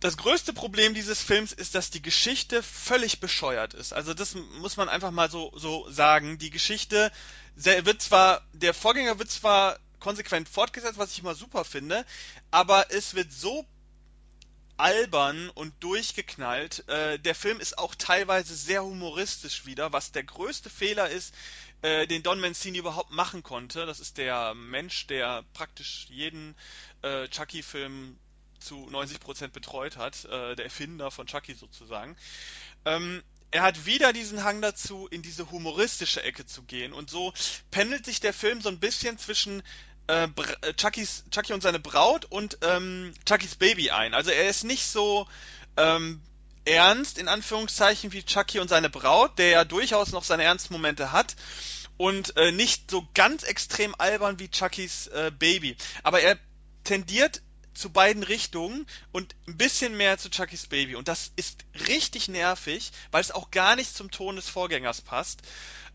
das 0.00 0.16
größte 0.16 0.52
Problem 0.52 0.94
dieses 0.94 1.20
Films 1.20 1.52
ist, 1.52 1.74
dass 1.74 1.90
die 1.90 2.02
Geschichte 2.02 2.62
völlig 2.62 3.20
bescheuert 3.20 3.74
ist. 3.74 3.92
Also 3.92 4.14
das 4.14 4.34
muss 4.34 4.76
man 4.76 4.88
einfach 4.88 5.10
mal 5.10 5.30
so, 5.30 5.52
so 5.56 5.90
sagen. 5.90 6.38
Die 6.38 6.50
Geschichte 6.50 7.10
wird 7.56 8.00
zwar, 8.00 8.42
der 8.52 8.74
Vorgänger 8.74 9.18
wird 9.18 9.30
zwar 9.30 9.78
konsequent 9.98 10.48
fortgesetzt, 10.48 10.98
was 10.98 11.10
ich 11.10 11.18
immer 11.18 11.34
super 11.34 11.64
finde, 11.64 12.06
aber 12.52 12.92
es 12.92 13.14
wird 13.14 13.32
so 13.32 13.66
albern 14.76 15.50
und 15.50 15.74
durchgeknallt. 15.80 16.88
Äh, 16.88 17.18
der 17.18 17.34
Film 17.34 17.58
ist 17.58 17.78
auch 17.78 17.96
teilweise 17.96 18.54
sehr 18.54 18.84
humoristisch 18.84 19.66
wieder, 19.66 19.92
was 19.92 20.12
der 20.12 20.22
größte 20.22 20.70
Fehler 20.70 21.10
ist, 21.10 21.34
äh, 21.82 22.06
den 22.06 22.22
Don 22.22 22.38
Mancini 22.38 22.78
überhaupt 22.78 23.10
machen 23.10 23.42
konnte. 23.42 23.86
Das 23.86 23.98
ist 23.98 24.18
der 24.18 24.54
Mensch, 24.54 25.08
der 25.08 25.44
praktisch 25.52 26.06
jeden 26.08 26.54
äh, 27.02 27.26
Chucky-Film 27.26 28.16
zu 28.58 28.88
90% 28.90 29.48
betreut 29.48 29.96
hat, 29.96 30.24
äh, 30.24 30.56
der 30.56 30.64
Erfinder 30.64 31.10
von 31.10 31.26
Chucky 31.26 31.54
sozusagen. 31.54 32.16
Ähm, 32.84 33.22
er 33.50 33.62
hat 33.62 33.86
wieder 33.86 34.12
diesen 34.12 34.44
Hang 34.44 34.60
dazu, 34.60 35.08
in 35.10 35.22
diese 35.22 35.50
humoristische 35.50 36.22
Ecke 36.22 36.44
zu 36.44 36.62
gehen. 36.62 36.92
Und 36.92 37.08
so 37.10 37.32
pendelt 37.70 38.04
sich 38.04 38.20
der 38.20 38.34
Film 38.34 38.60
so 38.60 38.68
ein 38.68 38.78
bisschen 38.78 39.18
zwischen 39.18 39.62
äh, 40.06 40.28
äh 40.62 40.74
Chuckys, 40.74 41.24
Chucky 41.30 41.52
und 41.52 41.62
seine 41.62 41.78
Braut 41.78 42.26
und 42.26 42.58
ähm, 42.62 43.14
Chuckys 43.24 43.56
Baby 43.56 43.90
ein. 43.90 44.12
Also 44.14 44.30
er 44.30 44.48
ist 44.48 44.64
nicht 44.64 44.86
so 44.86 45.26
ähm, 45.76 46.20
ernst, 46.66 47.18
in 47.18 47.28
Anführungszeichen, 47.28 48.12
wie 48.12 48.22
Chucky 48.22 48.58
und 48.58 48.68
seine 48.68 48.90
Braut, 48.90 49.38
der 49.38 49.48
ja 49.48 49.64
durchaus 49.64 50.12
noch 50.12 50.24
seine 50.24 50.44
ernsten 50.44 50.74
Momente 50.74 51.12
hat. 51.12 51.34
Und 51.96 52.36
äh, 52.36 52.52
nicht 52.52 52.90
so 52.90 53.08
ganz 53.14 53.42
extrem 53.42 53.94
albern 53.98 54.38
wie 54.38 54.48
Chuckys 54.48 55.08
äh, 55.08 55.32
Baby. 55.36 55.76
Aber 56.04 56.20
er 56.20 56.38
tendiert 56.84 57.42
zu 57.78 57.90
beiden 57.90 58.22
Richtungen 58.22 58.86
und 59.12 59.34
ein 59.46 59.56
bisschen 59.56 59.96
mehr 59.96 60.18
zu 60.18 60.30
Chuckys 60.30 60.66
Baby. 60.66 60.96
Und 60.96 61.08
das 61.08 61.32
ist 61.36 61.64
richtig 61.88 62.28
nervig, 62.28 62.92
weil 63.10 63.20
es 63.20 63.30
auch 63.30 63.50
gar 63.50 63.76
nicht 63.76 63.94
zum 63.94 64.10
Ton 64.10 64.36
des 64.36 64.48
Vorgängers 64.48 65.00
passt. 65.00 65.40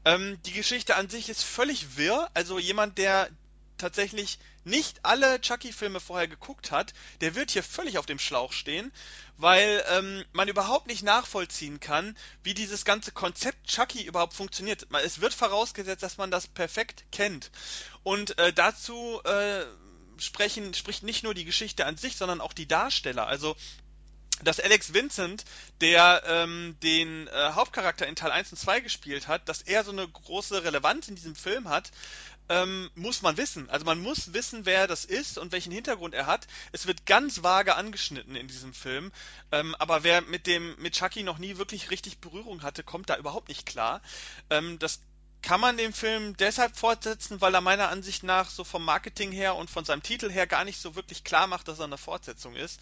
Ähm, 0.05 0.39
die 0.45 0.53
Geschichte 0.53 0.95
an 0.95 1.09
sich 1.09 1.29
ist 1.29 1.43
völlig 1.43 1.97
wirr. 1.97 2.29
Also 2.33 2.59
jemand, 2.59 2.97
der 2.97 3.29
tatsächlich 3.77 4.39
nicht 4.65 4.99
alle 5.03 5.41
Chucky-Filme 5.41 5.99
vorher 5.99 6.27
geguckt 6.27 6.71
hat, 6.71 6.93
der 7.21 7.35
wird 7.35 7.51
hier 7.51 7.63
völlig 7.63 7.97
auf 7.97 8.05
dem 8.05 8.19
Schlauch 8.19 8.53
stehen, 8.53 8.93
weil 9.37 9.83
ähm, 9.89 10.23
man 10.31 10.47
überhaupt 10.47 10.87
nicht 10.87 11.03
nachvollziehen 11.03 11.81
kann, 11.81 12.15
wie 12.43 12.53
dieses 12.53 12.85
ganze 12.85 13.11
Konzept 13.11 13.67
Chucky 13.67 14.03
überhaupt 14.03 14.33
funktioniert. 14.33 14.87
Es 15.03 15.19
wird 15.19 15.33
vorausgesetzt, 15.33 16.03
dass 16.03 16.17
man 16.17 16.31
das 16.31 16.47
perfekt 16.47 17.03
kennt. 17.11 17.51
Und 18.03 18.37
äh, 18.39 18.53
dazu 18.53 19.21
äh, 19.25 19.65
sprechen, 20.17 20.73
spricht 20.73 21.03
nicht 21.03 21.23
nur 21.23 21.33
die 21.33 21.45
Geschichte 21.45 21.85
an 21.85 21.97
sich, 21.97 22.15
sondern 22.15 22.41
auch 22.41 22.53
die 22.53 22.67
Darsteller. 22.67 23.27
Also 23.27 23.55
dass 24.43 24.59
Alex 24.59 24.93
Vincent, 24.93 25.45
der 25.79 26.23
ähm, 26.25 26.75
den 26.81 27.27
äh, 27.27 27.51
Hauptcharakter 27.51 28.07
in 28.07 28.15
Teil 28.15 28.31
1 28.31 28.51
und 28.51 28.57
2 28.57 28.81
gespielt 28.81 29.27
hat, 29.27 29.47
dass 29.47 29.61
er 29.61 29.83
so 29.83 29.91
eine 29.91 30.07
große 30.07 30.63
Relevanz 30.63 31.07
in 31.07 31.15
diesem 31.15 31.35
Film 31.35 31.69
hat, 31.69 31.91
ähm, 32.49 32.89
muss 32.95 33.21
man 33.21 33.37
wissen. 33.37 33.69
Also 33.69 33.85
man 33.85 33.99
muss 33.99 34.33
wissen, 34.33 34.65
wer 34.65 34.87
das 34.87 35.05
ist 35.05 35.37
und 35.37 35.51
welchen 35.51 35.71
Hintergrund 35.71 36.13
er 36.13 36.27
hat. 36.27 36.47
Es 36.71 36.87
wird 36.87 37.05
ganz 37.05 37.43
vage 37.43 37.75
angeschnitten 37.75 38.35
in 38.35 38.47
diesem 38.47 38.73
Film, 38.73 39.11
ähm, 39.51 39.75
aber 39.75 40.03
wer 40.03 40.21
mit 40.21 40.45
dem 40.47 40.75
mit 40.77 40.95
Chucky 40.95 41.23
noch 41.23 41.37
nie 41.37 41.57
wirklich 41.57 41.89
richtig 41.89 42.19
Berührung 42.19 42.63
hatte, 42.63 42.83
kommt 42.83 43.09
da 43.09 43.17
überhaupt 43.17 43.47
nicht 43.47 43.65
klar. 43.65 44.01
Ähm, 44.49 44.77
das 44.79 44.99
kann 45.43 45.59
man 45.59 45.77
den 45.77 45.93
Film 45.93 46.35
deshalb 46.37 46.75
fortsetzen, 46.75 47.41
weil 47.41 47.53
er 47.53 47.61
meiner 47.61 47.89
Ansicht 47.89 48.23
nach 48.23 48.49
so 48.49 48.63
vom 48.63 48.83
Marketing 48.83 49.31
her 49.31 49.55
und 49.55 49.69
von 49.69 49.85
seinem 49.85 50.01
Titel 50.01 50.31
her 50.31 50.47
gar 50.47 50.63
nicht 50.63 50.81
so 50.81 50.95
wirklich 50.95 51.23
klar 51.23 51.47
macht, 51.47 51.67
dass 51.67 51.79
er 51.79 51.85
eine 51.85 51.97
Fortsetzung 51.97 52.55
ist. 52.55 52.79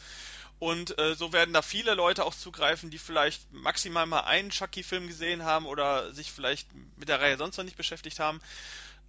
Und 0.60 0.98
äh, 1.00 1.16
so 1.16 1.34
werden 1.34 1.56
da 1.56 1.64
viele 1.64 1.96
Leute 1.96 2.24
auch 2.24 2.36
zugreifen, 2.36 2.92
die 2.92 3.00
vielleicht 3.00 3.52
maximal 3.52 4.06
mal 4.06 4.22
einen 4.22 4.52
Chucky-Film 4.52 5.08
gesehen 5.08 5.44
haben 5.44 5.66
oder 5.66 6.14
sich 6.14 6.32
vielleicht 6.32 6.68
mit 6.98 7.10
der 7.10 7.20
Reihe 7.20 7.38
sonst 7.38 7.58
noch 7.58 7.66
nicht 7.66 7.78
beschäftigt 7.78 8.20
haben. 8.20 8.40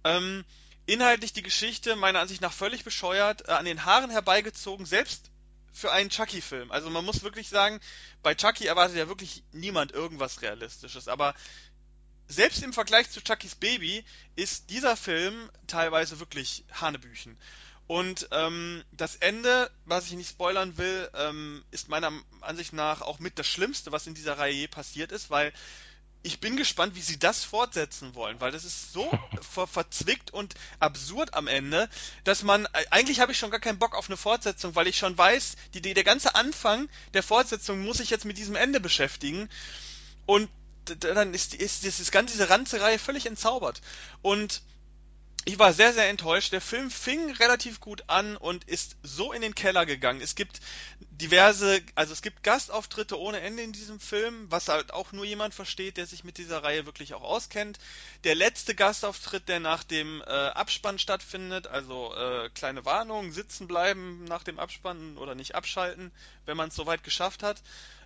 Ähm, 0.03 0.43
inhaltlich 0.87 1.31
die 1.31 1.43
Geschichte 1.43 1.95
meiner 1.95 2.21
Ansicht 2.21 2.41
nach 2.41 2.51
völlig 2.51 2.83
bescheuert, 2.83 3.47
äh, 3.47 3.51
an 3.51 3.65
den 3.65 3.85
Haaren 3.85 4.09
herbeigezogen, 4.09 4.87
selbst 4.87 5.29
für 5.71 5.91
einen 5.91 6.09
Chucky-Film. 6.09 6.71
Also 6.71 6.89
man 6.89 7.05
muss 7.05 7.21
wirklich 7.21 7.49
sagen, 7.49 7.79
bei 8.23 8.33
Chucky 8.33 8.65
erwartet 8.65 8.97
ja 8.97 9.07
wirklich 9.07 9.43
niemand 9.51 9.91
irgendwas 9.91 10.41
Realistisches. 10.41 11.07
Aber 11.07 11.35
selbst 12.33 12.63
im 12.63 12.73
Vergleich 12.73 13.09
zu 13.09 13.21
Chuckys 13.21 13.55
Baby 13.55 14.03
ist 14.35 14.69
dieser 14.69 14.97
Film 14.97 15.49
teilweise 15.67 16.19
wirklich 16.19 16.63
Hanebüchen. 16.71 17.37
Und 17.87 18.29
ähm, 18.31 18.83
das 18.91 19.17
Ende, 19.17 19.69
was 19.85 20.07
ich 20.07 20.13
nicht 20.13 20.29
spoilern 20.29 20.77
will, 20.77 21.09
ähm, 21.15 21.63
ist 21.71 21.89
meiner 21.89 22.11
Ansicht 22.41 22.73
nach 22.73 23.01
auch 23.01 23.19
mit 23.19 23.37
das 23.37 23.47
Schlimmste, 23.47 23.91
was 23.91 24.07
in 24.07 24.15
dieser 24.15 24.37
Reihe 24.37 24.53
je 24.53 24.67
passiert 24.67 25.11
ist, 25.11 25.29
weil 25.29 25.51
ich 26.25 26.39
bin 26.39 26.55
gespannt, 26.55 26.95
wie 26.95 27.01
sie 27.01 27.19
das 27.19 27.43
fortsetzen 27.43 28.15
wollen, 28.15 28.39
weil 28.39 28.51
das 28.51 28.63
ist 28.63 28.93
so 28.93 29.11
ver 29.41 29.67
verzwickt 29.67 30.31
und 30.31 30.55
absurd 30.79 31.33
am 31.33 31.47
Ende, 31.47 31.89
dass 32.23 32.43
man 32.43 32.65
eigentlich 32.89 33.19
habe 33.19 33.33
ich 33.33 33.37
schon 33.37 33.51
gar 33.51 33.59
keinen 33.59 33.79
Bock 33.79 33.95
auf 33.95 34.07
eine 34.07 34.17
Fortsetzung, 34.17 34.73
weil 34.75 34.87
ich 34.87 34.97
schon 34.97 35.17
weiß, 35.17 35.57
die, 35.73 35.81
der 35.81 36.03
ganze 36.05 36.35
Anfang 36.35 36.87
der 37.13 37.23
Fortsetzung 37.23 37.83
muss 37.83 37.97
sich 37.97 38.09
jetzt 38.09 38.25
mit 38.25 38.37
diesem 38.37 38.55
Ende 38.55 38.79
beschäftigen 38.79 39.49
und 40.25 40.49
dann 40.99 41.33
ist, 41.33 41.53
ist, 41.53 41.83
ist, 41.85 41.99
ist 41.99 42.11
ganze 42.11 42.33
diese 42.33 42.47
ganze 42.47 42.81
Reihe 42.81 42.99
völlig 42.99 43.25
entzaubert 43.25 43.81
und 44.21 44.61
ich 45.45 45.59
war 45.59 45.73
sehr, 45.73 45.93
sehr 45.93 46.09
enttäuscht. 46.09 46.53
Der 46.53 46.61
Film 46.61 46.89
fing 46.89 47.31
relativ 47.31 47.81
gut 47.81 48.03
an 48.07 48.37
und 48.37 48.63
ist 48.63 48.95
so 49.03 49.33
in 49.33 49.41
den 49.41 49.55
Keller 49.55 49.85
gegangen. 49.85 50.21
Es 50.21 50.35
gibt 50.35 50.61
diverse, 51.01 51.81
also 51.95 52.13
es 52.13 52.21
gibt 52.21 52.43
Gastauftritte 52.43 53.19
ohne 53.19 53.41
Ende 53.41 53.61
in 53.61 53.73
diesem 53.73 53.99
Film, 53.99 54.49
was 54.49 54.69
halt 54.69 54.93
auch 54.93 55.11
nur 55.11 55.25
jemand 55.25 55.53
versteht, 55.53 55.97
der 55.97 56.05
sich 56.05 56.23
mit 56.23 56.37
dieser 56.37 56.63
Reihe 56.63 56.85
wirklich 56.85 57.13
auch 57.13 57.23
auskennt. 57.23 57.77
Der 58.23 58.35
letzte 58.35 58.73
Gastauftritt, 58.73 59.49
der 59.49 59.59
nach 59.59 59.83
dem 59.83 60.21
äh, 60.21 60.23
Abspann 60.25 60.97
stattfindet, 60.97 61.67
also 61.67 62.15
äh, 62.15 62.49
kleine 62.51 62.85
Warnung, 62.85 63.33
sitzen 63.33 63.67
bleiben 63.67 64.23
nach 64.23 64.43
dem 64.43 64.59
Abspann 64.59 65.17
oder 65.17 65.35
nicht 65.35 65.55
abschalten, 65.55 66.11
wenn 66.45 66.55
man 66.55 66.69
es 66.69 66.75
soweit 66.75 67.03
geschafft 67.03 67.43
hat. 67.43 67.61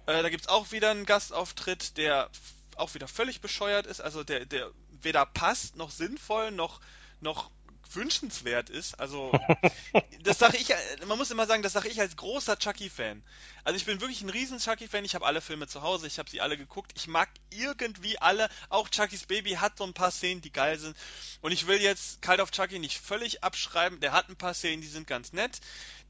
Äh, 0.07 0.23
da 0.23 0.29
gibt's 0.29 0.47
auch 0.47 0.71
wieder 0.71 0.89
einen 0.89 1.05
Gastauftritt, 1.05 1.97
der 1.97 2.31
auch 2.79 2.93
wieder 2.93 3.07
völlig 3.07 3.41
bescheuert 3.41 3.85
ist, 3.87 4.01
also 4.01 4.23
der, 4.23 4.45
der 4.45 4.71
weder 5.01 5.25
passt 5.25 5.75
noch 5.75 5.91
sinnvoll 5.91 6.51
noch 6.51 6.79
noch 7.19 7.49
wünschenswert 7.93 8.69
ist. 8.69 8.99
Also, 8.99 9.31
das 10.23 10.39
sage 10.39 10.57
ich, 10.57 10.69
man 11.05 11.17
muss 11.17 11.31
immer 11.31 11.45
sagen, 11.45 11.63
das 11.63 11.73
sage 11.73 11.89
ich 11.89 11.99
als 11.99 12.15
großer 12.15 12.57
Chucky-Fan. 12.57 13.23
Also 13.63 13.77
ich 13.77 13.85
bin 13.85 14.01
wirklich 14.01 14.21
ein 14.21 14.29
riesen 14.29 14.59
Chucky-Fan. 14.59 15.05
Ich 15.05 15.15
habe 15.15 15.25
alle 15.25 15.41
Filme 15.41 15.67
zu 15.67 15.81
Hause, 15.81 16.07
ich 16.07 16.19
habe 16.19 16.29
sie 16.29 16.41
alle 16.41 16.57
geguckt. 16.57 16.91
Ich 16.95 17.07
mag 17.07 17.29
irgendwie 17.49 18.19
alle. 18.19 18.49
Auch 18.69 18.89
Chuckys 18.89 19.25
Baby 19.25 19.51
hat 19.51 19.77
so 19.77 19.83
ein 19.83 19.93
paar 19.93 20.11
Szenen, 20.11 20.41
die 20.41 20.51
geil 20.51 20.77
sind. 20.77 20.95
Und 21.41 21.51
ich 21.51 21.67
will 21.67 21.81
jetzt 21.81 22.21
Call 22.21 22.41
of 22.41 22.51
Chucky 22.51 22.79
nicht 22.79 22.99
völlig 22.99 23.43
abschreiben. 23.43 23.99
Der 23.99 24.11
hat 24.11 24.29
ein 24.29 24.37
paar 24.37 24.53
Szenen, 24.53 24.81
die 24.81 24.87
sind 24.87 25.07
ganz 25.07 25.33
nett. 25.33 25.59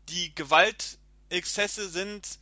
Die 0.10 0.34
Gewaltexzesse 0.36 1.90
sind 1.90 2.40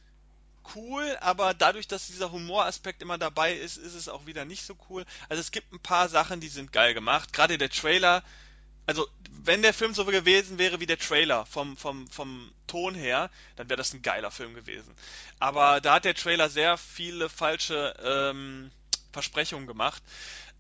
cool, 0.76 1.18
aber 1.22 1.54
dadurch, 1.54 1.88
dass 1.88 2.08
dieser 2.08 2.32
Humoraspekt 2.32 3.02
immer 3.02 3.18
dabei 3.18 3.54
ist, 3.54 3.78
ist 3.78 3.94
es 3.94 4.10
auch 4.10 4.26
wieder 4.26 4.46
nicht 4.46 4.66
so 4.66 4.76
cool. 4.90 5.06
Also 5.30 5.42
es 5.42 5.52
gibt 5.52 5.72
ein 5.74 5.80
paar 5.80 6.10
Sachen, 6.10 6.40
die 6.40 6.48
sind 6.48 6.72
geil 6.72 6.94
gemacht. 6.94 7.34
Gerade 7.34 7.58
der 7.58 7.70
Trailer 7.70 8.24
also 8.86 9.08
wenn 9.44 9.62
der 9.62 9.74
Film 9.74 9.94
so 9.94 10.06
gewesen 10.06 10.58
wäre 10.58 10.80
wie 10.80 10.86
der 10.86 10.98
Trailer 10.98 11.46
vom, 11.46 11.78
vom, 11.78 12.08
vom 12.08 12.52
Ton 12.68 12.96
her, 12.96 13.30
dann 13.56 13.70
wäre 13.70 13.78
das 13.78 13.94
ein 13.94 14.02
geiler 14.02 14.32
Film 14.32 14.54
gewesen. 14.54 14.94
Aber 15.40 15.82
da 15.82 15.96
hat 15.96 16.06
der 16.06 16.16
Trailer 16.16 16.50
sehr 16.50 16.78
viele 16.78 17.30
falsche 17.30 17.96
ähm, 18.04 18.72
Versprechungen 19.12 19.68
gemacht. 19.68 20.02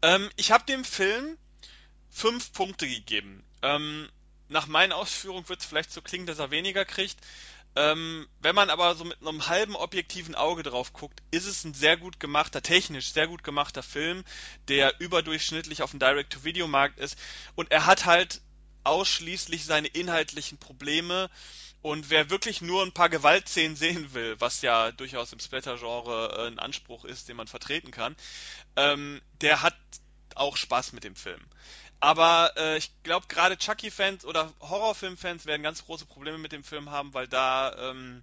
Ähm, 0.02 0.30
ich 0.36 0.52
habe 0.52 0.65
dem 0.65 0.84
Film 0.84 1.38
fünf 2.10 2.52
Punkte 2.54 2.88
gegeben. 2.88 3.44
Ähm, 3.62 4.10
nach 4.50 4.68
meinen 4.68 4.91
Ausführungen 4.91 5.50
wird 5.50 5.62
es 5.62 5.65
vielleicht 5.65 5.91
so 5.91 6.02
klingen, 6.02 6.28
dass 6.28 6.39
er 6.39 6.52
weniger 6.52 6.86
kriegt. 6.86 7.18
Ähm, 7.76 8.28
wenn 8.40 8.56
man 8.56 8.70
aber 8.70 8.96
so 8.96 9.04
mit 9.04 9.20
einem 9.22 9.48
halben 9.48 9.76
objektiven 9.76 10.34
Auge 10.34 10.64
drauf 10.64 10.94
guckt, 10.94 11.22
ist 11.32 11.46
es 11.46 11.66
ein 11.66 11.74
sehr 11.74 11.98
gut 11.98 12.20
gemachter, 12.20 12.62
technisch 12.62 13.12
sehr 13.12 13.28
gut 13.28 13.44
gemachter 13.44 13.84
Film, 13.84 14.24
der 14.70 15.00
überdurchschnittlich 15.02 15.82
auf 15.82 15.92
dem 15.92 16.00
Direct-to-Video-Markt 16.00 17.00
ist. 17.00 17.18
Und 17.56 17.72
er 17.72 17.86
hat 17.86 18.06
halt 18.06 18.42
ausschließlich 18.86 19.66
seine 19.66 19.88
inhaltlichen 19.88 20.58
Probleme. 20.58 21.30
Und 21.82 22.10
wer 22.10 22.30
wirklich 22.30 22.62
nur 22.62 22.82
ein 22.82 22.94
paar 22.94 23.10
Gewaltszenen 23.10 23.76
sehen 23.76 24.14
will, 24.14 24.36
was 24.40 24.62
ja 24.62 24.92
durchaus 24.92 25.34
im 25.34 25.40
Splatter-Genre 25.40 26.36
äh, 26.38 26.48
ein 26.48 26.60
Anspruch 26.60 27.04
ist, 27.04 27.28
den 27.28 27.36
man 27.36 27.48
vertreten 27.48 27.92
kann, 27.92 28.16
ähm, 28.76 29.22
der 29.42 29.62
hat 29.62 29.76
auch 30.34 30.58
Spaß 30.58 30.94
mit 30.94 31.04
dem 31.04 31.16
Film. 31.16 31.42
Aber 32.06 32.54
äh, 32.56 32.78
ich 32.78 32.91
glaube, 33.02 33.26
gerade 33.26 33.58
Chucky-Fans 33.58 34.26
oder 34.26 34.54
Horrorfilm-Fans 34.60 35.48
werden 35.48 35.63
ganz 35.63 35.84
große 35.86 36.06
Probleme 36.06 36.38
mit 36.38 36.52
dem 36.52 36.63
Film 36.63 36.91
haben, 36.91 37.15
weil 37.15 37.28
da 37.28 37.76
ähm, 37.80 38.22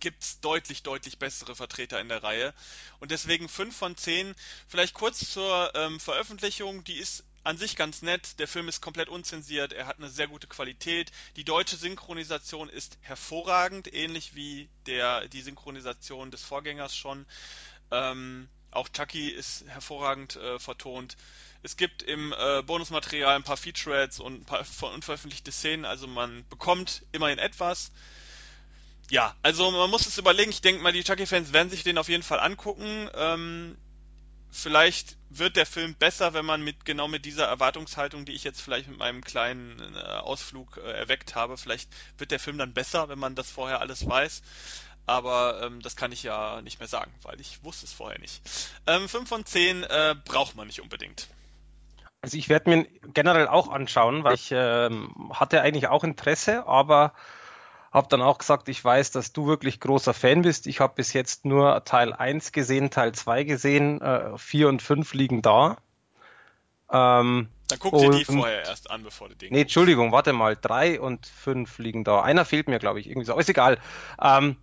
gibt's 0.00 0.40
deutlich, 0.40 0.82
deutlich 0.82 1.18
bessere 1.18 1.54
Vertreter 1.54 2.00
in 2.00 2.08
der 2.08 2.22
Reihe. 2.22 2.54
Und 3.00 3.10
deswegen 3.10 3.50
5 3.50 3.76
von 3.76 3.98
10. 3.98 4.34
Vielleicht 4.66 4.94
kurz 4.94 5.30
zur 5.30 5.72
ähm, 5.74 6.00
Veröffentlichung. 6.00 6.84
Die 6.84 6.96
ist 6.96 7.24
an 7.42 7.58
sich 7.58 7.76
ganz 7.76 8.00
nett. 8.00 8.38
Der 8.38 8.48
Film 8.48 8.66
ist 8.66 8.80
komplett 8.80 9.10
unzensiert. 9.10 9.74
Er 9.74 9.86
hat 9.86 9.98
eine 9.98 10.08
sehr 10.08 10.28
gute 10.28 10.46
Qualität. 10.46 11.12
Die 11.36 11.44
deutsche 11.44 11.76
Synchronisation 11.76 12.70
ist 12.70 12.96
hervorragend, 13.02 13.92
ähnlich 13.92 14.36
wie 14.36 14.70
der, 14.86 15.28
die 15.28 15.42
Synchronisation 15.42 16.30
des 16.30 16.42
Vorgängers 16.42 16.96
schon. 16.96 17.26
Ähm, 17.90 18.48
auch 18.70 18.88
Chucky 18.88 19.28
ist 19.28 19.66
hervorragend 19.66 20.36
äh, 20.36 20.58
vertont. 20.58 21.18
Es 21.64 21.78
gibt 21.78 22.02
im 22.02 22.34
äh, 22.34 22.62
Bonusmaterial 22.62 23.36
ein 23.36 23.42
paar 23.42 23.56
Featurettes 23.56 24.20
und 24.20 24.42
ein 24.42 24.44
paar 24.44 24.66
unveröffentlichte 24.92 25.50
Szenen, 25.50 25.86
also 25.86 26.06
man 26.06 26.44
bekommt 26.50 27.06
immerhin 27.12 27.38
etwas. 27.38 27.90
Ja, 29.10 29.34
also 29.42 29.70
man 29.70 29.88
muss 29.88 30.06
es 30.06 30.18
überlegen. 30.18 30.50
Ich 30.50 30.60
denke 30.60 30.82
mal, 30.82 30.92
die 30.92 31.02
Chucky-Fans 31.02 31.54
werden 31.54 31.70
sich 31.70 31.82
den 31.82 31.96
auf 31.96 32.10
jeden 32.10 32.22
Fall 32.22 32.38
angucken. 32.38 33.08
Ähm, 33.14 33.78
vielleicht 34.50 35.16
wird 35.30 35.56
der 35.56 35.64
Film 35.64 35.94
besser, 35.94 36.34
wenn 36.34 36.44
man 36.44 36.60
mit 36.60 36.84
genau 36.84 37.08
mit 37.08 37.24
dieser 37.24 37.46
Erwartungshaltung, 37.46 38.26
die 38.26 38.32
ich 38.32 38.44
jetzt 38.44 38.60
vielleicht 38.60 38.88
mit 38.88 38.98
meinem 38.98 39.24
kleinen 39.24 39.96
äh, 39.96 39.98
Ausflug 39.98 40.76
äh, 40.76 40.92
erweckt 40.92 41.34
habe, 41.34 41.56
vielleicht 41.56 41.88
wird 42.18 42.30
der 42.30 42.40
Film 42.40 42.58
dann 42.58 42.74
besser, 42.74 43.08
wenn 43.08 43.18
man 43.18 43.36
das 43.36 43.50
vorher 43.50 43.80
alles 43.80 44.06
weiß. 44.06 44.42
Aber 45.06 45.62
ähm, 45.62 45.80
das 45.80 45.96
kann 45.96 46.12
ich 46.12 46.22
ja 46.22 46.60
nicht 46.60 46.78
mehr 46.78 46.88
sagen, 46.88 47.14
weil 47.22 47.40
ich 47.40 47.64
wusste 47.64 47.86
es 47.86 47.92
vorher 47.94 48.18
nicht. 48.20 48.42
Ähm, 48.86 49.08
5 49.08 49.26
von 49.26 49.46
10 49.46 49.82
äh, 49.82 50.14
braucht 50.26 50.56
man 50.56 50.66
nicht 50.66 50.82
unbedingt. 50.82 51.28
Also 52.24 52.38
ich 52.38 52.48
werde 52.48 52.70
mir 52.70 52.86
generell 53.12 53.46
auch 53.48 53.68
anschauen, 53.68 54.24
weil 54.24 54.32
ich 54.32 54.50
ähm, 54.50 55.30
hatte 55.30 55.60
eigentlich 55.60 55.88
auch 55.88 56.04
Interesse, 56.04 56.66
aber 56.66 57.12
habe 57.92 58.08
dann 58.08 58.22
auch 58.22 58.38
gesagt, 58.38 58.70
ich 58.70 58.82
weiß, 58.82 59.10
dass 59.10 59.34
du 59.34 59.46
wirklich 59.46 59.78
großer 59.78 60.14
Fan 60.14 60.40
bist. 60.40 60.66
Ich 60.66 60.80
habe 60.80 60.94
bis 60.96 61.12
jetzt 61.12 61.44
nur 61.44 61.84
Teil 61.84 62.14
1 62.14 62.52
gesehen, 62.52 62.88
Teil 62.88 63.12
2 63.12 63.44
gesehen, 63.44 64.00
äh, 64.00 64.38
4 64.38 64.70
und 64.70 64.80
5 64.80 65.12
liegen 65.12 65.42
da. 65.42 65.76
Ähm, 66.90 67.48
dann 67.68 67.78
guck 67.78 67.98
dir 67.98 68.10
die 68.10 68.24
vorher 68.24 68.62
erst 68.64 68.90
an, 68.90 69.02
bevor 69.02 69.28
du 69.28 69.36
den 69.36 69.52
Nee, 69.52 69.60
Entschuldigung, 69.60 70.10
warte 70.10 70.32
mal, 70.32 70.56
3 70.56 71.00
und 71.00 71.26
5 71.26 71.76
liegen 71.76 72.04
da. 72.04 72.22
Einer 72.22 72.46
fehlt 72.46 72.68
mir, 72.68 72.78
glaube 72.78 73.00
ich, 73.00 73.06
irgendwie 73.06 73.26
so, 73.26 73.32
aber 73.32 73.42
ist 73.42 73.50
egal. 73.50 73.78
Ähm, 74.18 74.56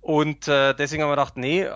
Und 0.00 0.48
äh, 0.48 0.74
deswegen 0.74 1.02
haben 1.02 1.10
wir 1.10 1.16
gedacht, 1.16 1.36
nee, 1.36 1.68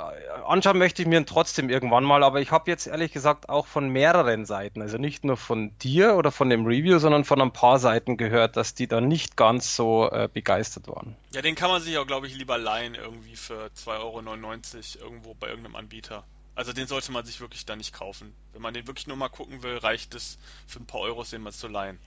anschauen 0.47 0.79
möchte 0.79 1.03
ich 1.03 1.09
mir 1.09 1.19
ihn 1.19 1.27
trotzdem 1.27 1.69
irgendwann 1.69 2.05
mal, 2.05 2.23
aber 2.23 2.41
ich 2.41 2.51
habe 2.51 2.71
jetzt 2.71 2.87
ehrlich 2.87 3.13
gesagt 3.13 3.49
auch 3.49 3.67
von 3.67 3.89
mehreren 3.91 4.47
Seiten, 4.47 4.81
also 4.81 4.97
nicht 4.97 5.25
nur 5.25 5.37
von 5.37 5.77
dir 5.79 6.15
oder 6.17 6.31
von 6.31 6.49
dem 6.49 6.65
Review, 6.65 6.99
sondern 6.99 7.25
von 7.25 7.41
ein 7.41 7.53
paar 7.53 7.79
Seiten 7.79 8.17
gehört, 8.17 8.57
dass 8.57 8.75
die 8.75 8.87
da 8.87 9.01
nicht 9.01 9.37
ganz 9.37 9.77
so 9.77 10.09
äh, 10.11 10.29
begeistert 10.33 10.89
waren. 10.89 11.17
Ja, 11.35 11.43
den 11.43 11.57
kann 11.57 11.71
man 11.71 11.83
sich 11.83 11.99
auch, 11.99 12.07
glaube 12.07 12.27
ich, 12.27 12.35
lieber 12.37 12.59
leihen 12.59 12.95
irgendwie 12.95 13.37
für 13.37 13.71
2,99 13.77 14.99
Euro 15.01 15.05
irgendwo 15.05 15.35
bei 15.35 15.49
irgendeinem 15.49 15.77
Anbieter. 15.77 16.25
Also 16.55 16.73
den 16.73 16.87
sollte 16.87 17.13
man 17.13 17.25
sich 17.25 17.41
wirklich 17.41 17.65
da 17.65 17.77
nicht 17.77 17.95
kaufen. 17.95 18.35
Wenn 18.53 18.63
man 18.63 18.75
den 18.75 18.87
wirklich 18.87 19.07
nur 19.07 19.17
mal 19.17 19.31
gucken 19.31 19.63
will, 19.63 19.79
reicht 19.79 20.15
es 20.15 20.39
für 20.67 20.81
ein 20.81 20.87
paar 20.87 21.01
Euros 21.01 21.31
den 21.31 21.43
mal 21.43 21.53
zu 21.53 21.67
leihen. 21.67 21.99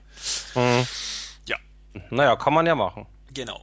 Mhm. 0.54 0.86
Ja. 1.46 1.56
Naja, 2.10 2.36
kann 2.36 2.54
man 2.54 2.66
ja 2.66 2.74
machen. 2.74 3.06
Genau. 3.32 3.62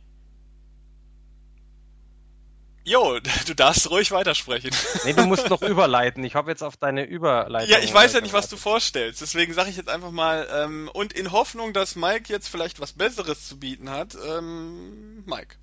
Jo, 2.85 3.19
du 3.47 3.55
darfst 3.55 3.89
ruhig 3.89 4.11
weitersprechen. 4.11 4.71
Nee, 5.05 5.13
du 5.13 5.25
musst 5.25 5.49
noch 5.49 5.61
überleiten. 5.63 6.23
Ich 6.23 6.35
habe 6.35 6.51
jetzt 6.51 6.63
auf 6.63 6.77
deine 6.77 7.03
Überleitung. 7.03 7.71
Ja, 7.71 7.79
ich 7.79 7.93
weiß 7.93 8.13
ja 8.13 8.21
nicht, 8.21 8.33
was 8.33 8.49
du 8.49 8.57
vorstellst. 8.57 9.21
Deswegen 9.21 9.53
sage 9.53 9.69
ich 9.69 9.77
jetzt 9.77 9.89
einfach 9.89 10.11
mal, 10.11 10.47
ähm, 10.51 10.89
und 10.93 11.13
in 11.13 11.31
Hoffnung, 11.31 11.73
dass 11.73 11.95
Mike 11.95 12.31
jetzt 12.31 12.49
vielleicht 12.49 12.79
was 12.79 12.93
Besseres 12.93 13.47
zu 13.47 13.59
bieten 13.59 13.89
hat, 13.89 14.15
ähm, 14.27 15.23
Mike. 15.25 15.55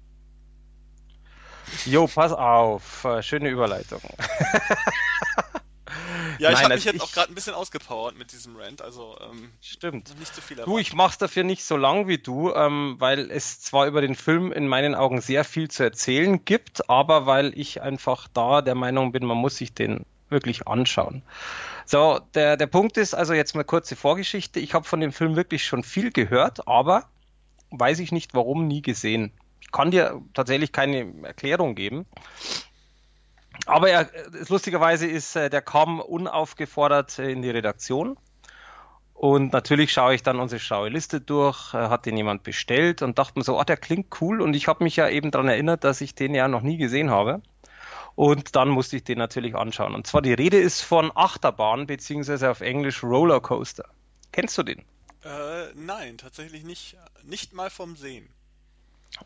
Jo, 1.87 2.07
pass 2.07 2.33
auf. 2.33 3.05
Äh, 3.05 3.23
schöne 3.23 3.49
Überleitung. 3.49 4.01
Ja, 6.41 6.53
ich 6.53 6.57
habe 6.57 6.75
mich 6.75 6.87
also 6.87 6.91
jetzt 6.91 7.03
auch 7.03 7.13
gerade 7.13 7.31
ein 7.31 7.35
bisschen 7.35 7.55
ausgepowert 7.55 8.17
mit 8.17 8.33
diesem 8.33 8.57
Rant, 8.57 8.81
also 8.81 9.17
ähm, 9.21 9.51
stimmt. 9.61 10.19
Nicht 10.19 10.35
zu 10.35 10.41
viel. 10.41 10.57
Du, 10.57 10.79
ich 10.79 10.95
mach's 10.95 11.19
dafür 11.19 11.45
nicht 11.45 11.65
so 11.65 11.77
lang 11.77 12.09
wie 12.09 12.17
du, 12.17 12.53
ähm, 12.55 12.97
weil 12.99 13.31
es 13.31 13.61
zwar 13.61 13.87
über 13.87 14.01
den 14.01 14.15
Film 14.15 14.51
in 14.51 14.67
meinen 14.67 14.95
Augen 14.95 15.21
sehr 15.21 15.45
viel 15.45 15.69
zu 15.69 15.83
erzählen 15.83 16.43
gibt, 16.45 16.89
aber 16.89 17.27
weil 17.27 17.53
ich 17.59 17.83
einfach 17.83 18.27
da 18.33 18.63
der 18.63 18.75
Meinung 18.75 19.13
bin, 19.13 19.27
man 19.27 19.37
muss 19.37 19.57
sich 19.57 19.75
den 19.75 20.07
wirklich 20.31 20.67
anschauen. 20.67 21.23
So, 21.85 22.21
der, 22.35 22.57
der 22.57 22.69
Punkt 22.69 22.97
ist 22.97 23.15
also 23.15 23.35
jetzt 23.35 23.55
mal 23.55 23.65
kurze 23.65 23.97
Vorgeschichte. 23.97 24.61
Ich 24.61 24.73
habe 24.73 24.87
von 24.87 25.01
dem 25.01 25.13
Film 25.13 25.37
wirklich 25.37 25.65
schon 25.65 25.83
viel 25.83 26.11
gehört, 26.11 26.67
aber 26.67 27.09
weiß 27.71 27.99
ich 27.99 28.13
nicht 28.13 28.33
warum 28.33 28.67
nie 28.67 28.81
gesehen. 28.81 29.33
Ich 29.61 29.73
kann 29.73 29.91
dir 29.91 30.23
tatsächlich 30.33 30.73
keine 30.73 31.13
Erklärung 31.23 31.75
geben. 31.75 32.07
Aber 33.67 33.91
er, 33.91 34.11
lustigerweise 34.49 35.07
ist, 35.07 35.37
äh, 35.37 35.51
der 35.51 35.63
kam 35.63 36.01
unaufgefordert 36.01 37.19
äh, 37.19 37.31
in 37.31 37.43
die 37.43 37.51
Redaktion. 37.51 38.17
Und 39.15 39.53
natürlich 39.53 39.93
schaue 39.93 40.15
ich 40.15 40.23
dann 40.23 40.41
unsere 40.41 40.61
schlaue 40.61 40.89
Liste 40.89 41.21
durch, 41.21 41.75
äh, 41.75 41.77
hat 41.77 42.07
den 42.07 42.17
jemand 42.17 42.43
bestellt 42.43 43.03
und 43.03 43.19
dachte 43.19 43.39
mir 43.39 43.45
so, 43.45 43.59
ah, 43.59 43.65
der 43.65 43.77
klingt 43.77 44.21
cool. 44.23 44.41
Und 44.41 44.55
ich 44.55 44.67
habe 44.67 44.83
mich 44.83 44.97
ja 44.97 45.09
eben 45.09 45.31
daran 45.31 45.49
erinnert, 45.49 45.85
dass 45.85 46.01
ich 46.01 46.15
den 46.15 46.35
ja 46.35 46.49
noch 46.49 46.63
nie 46.63 46.79
gesehen 46.79 47.11
habe. 47.11 47.43
Und 48.15 48.57
dann 48.57 48.71
musste 48.71 48.97
ich 48.97 49.05
den 49.05 49.19
natürlich 49.19 49.55
anschauen. 49.55 49.95
Und 49.95 50.07
zwar 50.07 50.23
die 50.23 50.33
Rede 50.33 50.59
ist 50.59 50.81
von 50.81 51.13
Achterbahn, 51.15 51.87
beziehungsweise 51.87 52.51
auf 52.51 52.61
Englisch 52.61 53.03
Rollercoaster. 53.03 53.85
Kennst 54.33 54.57
du 54.57 54.63
den? 54.63 54.81
Äh, 55.23 55.73
nein, 55.75 56.17
tatsächlich 56.17 56.65
nicht. 56.65 56.97
Nicht 57.23 57.53
mal 57.53 57.71
vom 57.71 57.97
Sehen. 57.97 58.29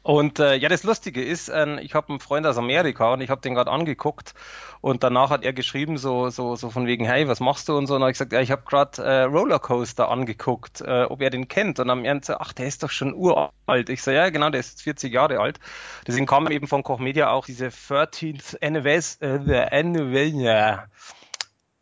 Und 0.02 0.38
äh, 0.38 0.54
ja, 0.57 0.68
das 0.68 0.83
Lustige 0.83 1.22
ist, 1.22 1.48
äh, 1.48 1.80
ich 1.80 1.94
habe 1.94 2.11
einen 2.11 2.20
Freund 2.20 2.46
aus 2.46 2.59
Amerika 2.59 3.12
und 3.12 3.20
ich 3.20 3.30
habe 3.30 3.40
den 3.40 3.54
gerade 3.54 3.70
angeguckt 3.70 4.35
und 4.80 5.02
danach 5.02 5.30
hat 5.30 5.44
er 5.44 5.52
geschrieben 5.52 5.96
so 5.96 6.28
so 6.30 6.57
so 6.57 6.70
von 6.70 6.87
wegen 6.87 7.04
hey, 7.07 7.28
was 7.28 7.40
machst 7.40 7.68
du 7.68 7.76
und 7.76 7.87
so 7.87 7.94
und 7.94 8.02
habe 8.02 8.11
ich 8.11 8.18
gesagt, 8.18 8.33
ja, 8.33 8.40
ich 8.40 8.50
habe 8.50 8.62
gerade 8.66 9.02
äh, 9.02 9.22
Rollercoaster 9.22 10.11
angeguckt, 10.11 10.80
äh, 10.80 11.04
ob 11.04 11.22
er 11.22 11.30
den 11.30 11.48
kennt 11.48 11.78
und 11.78 11.88
dann 11.88 11.98
haben 11.98 12.04
er 12.04 12.40
ach, 12.40 12.52
der 12.52 12.66
ist 12.66 12.83
doch 12.83 12.90
schon 12.90 13.14
uralt. 13.14 13.88
Ich 13.88 14.02
so 14.02 14.11
ja, 14.11 14.28
genau, 14.30 14.50
der 14.50 14.61
ist 14.61 14.83
40 14.83 15.12
Jahre 15.12 15.40
alt. 15.40 15.59
Deswegen 16.07 16.26
kam 16.26 16.50
eben 16.50 16.66
von 16.66 16.83
Koch 16.83 16.98
Media 16.98 17.30
auch 17.30 17.46
diese 17.46 17.68
13th 17.68 18.62
Anniversary, 18.62 20.46
äh, 20.46 20.78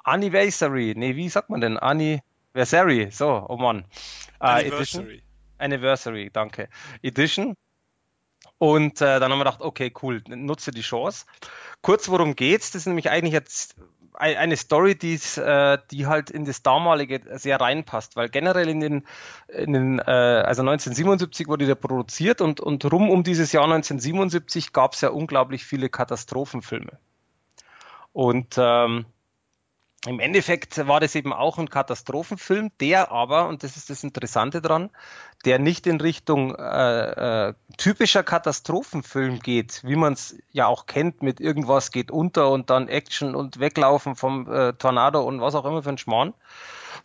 Anniversary, 0.05 0.95
nee, 0.97 1.17
wie 1.17 1.29
sagt 1.29 1.51
man 1.51 1.61
denn? 1.61 1.79
Anniversary, 1.79 3.09
so, 3.11 3.47
oh 3.49 3.57
Mann. 3.57 3.85
Äh, 4.41 4.47
Anniversary. 4.47 5.03
Edition. 5.03 5.23
Anniversary, 5.59 6.31
danke. 6.33 6.69
Edition 7.03 7.57
und 8.63 9.01
äh, 9.01 9.19
dann 9.19 9.33
haben 9.33 9.41
wir 9.41 9.45
gedacht, 9.45 9.61
okay, 9.61 9.93
cool, 10.03 10.23
nutze 10.29 10.71
die 10.71 10.83
Chance. 10.83 11.27
Kurz, 11.81 12.09
worum 12.09 12.37
geht's? 12.37 12.71
Das 12.71 12.83
ist 12.83 12.87
nämlich 12.87 13.11
eigentlich 13.11 13.33
jetzt 13.33 13.75
eine 14.15 14.57
Story, 14.57 14.97
die's, 14.97 15.37
äh, 15.37 15.79
die 15.91 16.07
halt 16.07 16.31
in 16.31 16.45
das 16.45 16.63
damalige 16.63 17.23
sehr 17.41 17.61
reinpasst, 17.61 18.15
weil 18.15 18.29
generell 18.29 18.69
in 18.69 18.79
den, 18.79 19.07
in 19.49 19.73
den 19.73 19.99
äh, 19.99 20.03
also 20.05 20.63
1977 20.63 21.49
wurde 21.49 21.67
der 21.67 21.75
produziert 21.75 22.41
und, 22.41 22.61
und 22.61 22.85
rum 22.85 23.11
um 23.11 23.25
dieses 23.25 23.51
Jahr 23.51 23.65
1977 23.65 24.73
gab 24.73 24.93
es 24.93 25.01
ja 25.01 25.09
unglaublich 25.09 25.65
viele 25.65 25.89
Katastrophenfilme. 25.89 27.01
Und 28.13 28.55
ähm, 28.59 29.07
im 30.05 30.19
Endeffekt 30.19 30.87
war 30.89 30.99
das 30.99 31.15
eben 31.15 31.33
auch 31.33 31.59
ein 31.59 31.71
Katastrophenfilm, 31.71 32.73
der 32.81 33.13
aber, 33.13 33.47
und 33.47 33.63
das 33.63 33.77
ist 33.77 33.89
das 33.89 34.03
Interessante 34.03 34.61
dran, 34.61 34.91
der 35.45 35.61
nicht 35.61 35.87
in 35.87 36.01
Richtung 36.01 36.57
äh, 36.57 37.49
äh, 37.49 37.55
typischer 37.79 38.25
Katastrophenfilm 38.25 39.39
geht, 39.39 39.83
wie 39.85 39.95
man 39.95 40.15
es 40.15 40.37
ja 40.51 40.67
auch 40.67 40.87
kennt, 40.87 41.23
mit 41.23 41.41
irgendwas 41.41 41.93
geht 41.93 42.11
unter 42.11 42.51
und 42.51 42.69
dann 42.69 42.89
Action 42.89 43.37
und 43.37 43.61
Weglaufen 43.61 44.17
vom 44.17 44.51
äh, 44.53 44.73
Tornado 44.73 45.23
und 45.23 45.41
was 45.41 45.55
auch 45.55 45.65
immer 45.65 45.85
für 45.85 45.91
ein 45.91 45.99
Schmarrn, 45.99 46.35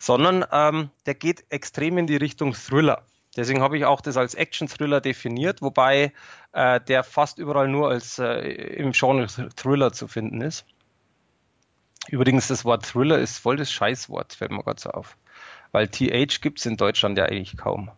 sondern 0.00 0.44
ähm, 0.50 0.90
der 1.06 1.14
geht 1.14 1.44
extrem 1.50 1.98
in 1.98 2.08
die 2.08 2.16
Richtung 2.16 2.52
Thriller. 2.52 3.04
Deswegen 3.36 3.62
habe 3.62 3.78
ich 3.78 3.84
auch 3.84 4.00
das 4.00 4.16
als 4.16 4.34
Action-Thriller 4.34 5.00
definiert, 5.00 5.62
wobei 5.62 6.12
äh, 6.52 6.80
der 6.80 7.04
fast 7.04 7.38
überall 7.38 7.68
nur 7.68 7.88
als 7.90 8.18
äh, 8.18 8.40
im 8.40 8.90
Genre 8.90 9.28
Thriller 9.54 9.92
zu 9.92 10.08
finden 10.08 10.40
ist. 10.40 10.64
Übrigens, 12.10 12.48
das 12.48 12.64
Wort 12.64 12.86
Thriller 12.86 13.18
ist 13.18 13.38
voll 13.38 13.56
das 13.56 13.70
Scheißwort, 13.70 14.32
fällt 14.32 14.50
mir 14.50 14.62
gerade 14.62 14.80
so 14.80 14.90
auf. 14.90 15.16
Weil 15.72 15.88
TH 15.88 16.40
gibt 16.40 16.58
es 16.58 16.66
in 16.66 16.76
Deutschland 16.76 17.18
ja 17.18 17.24
eigentlich 17.24 17.56
kaum. 17.56 17.90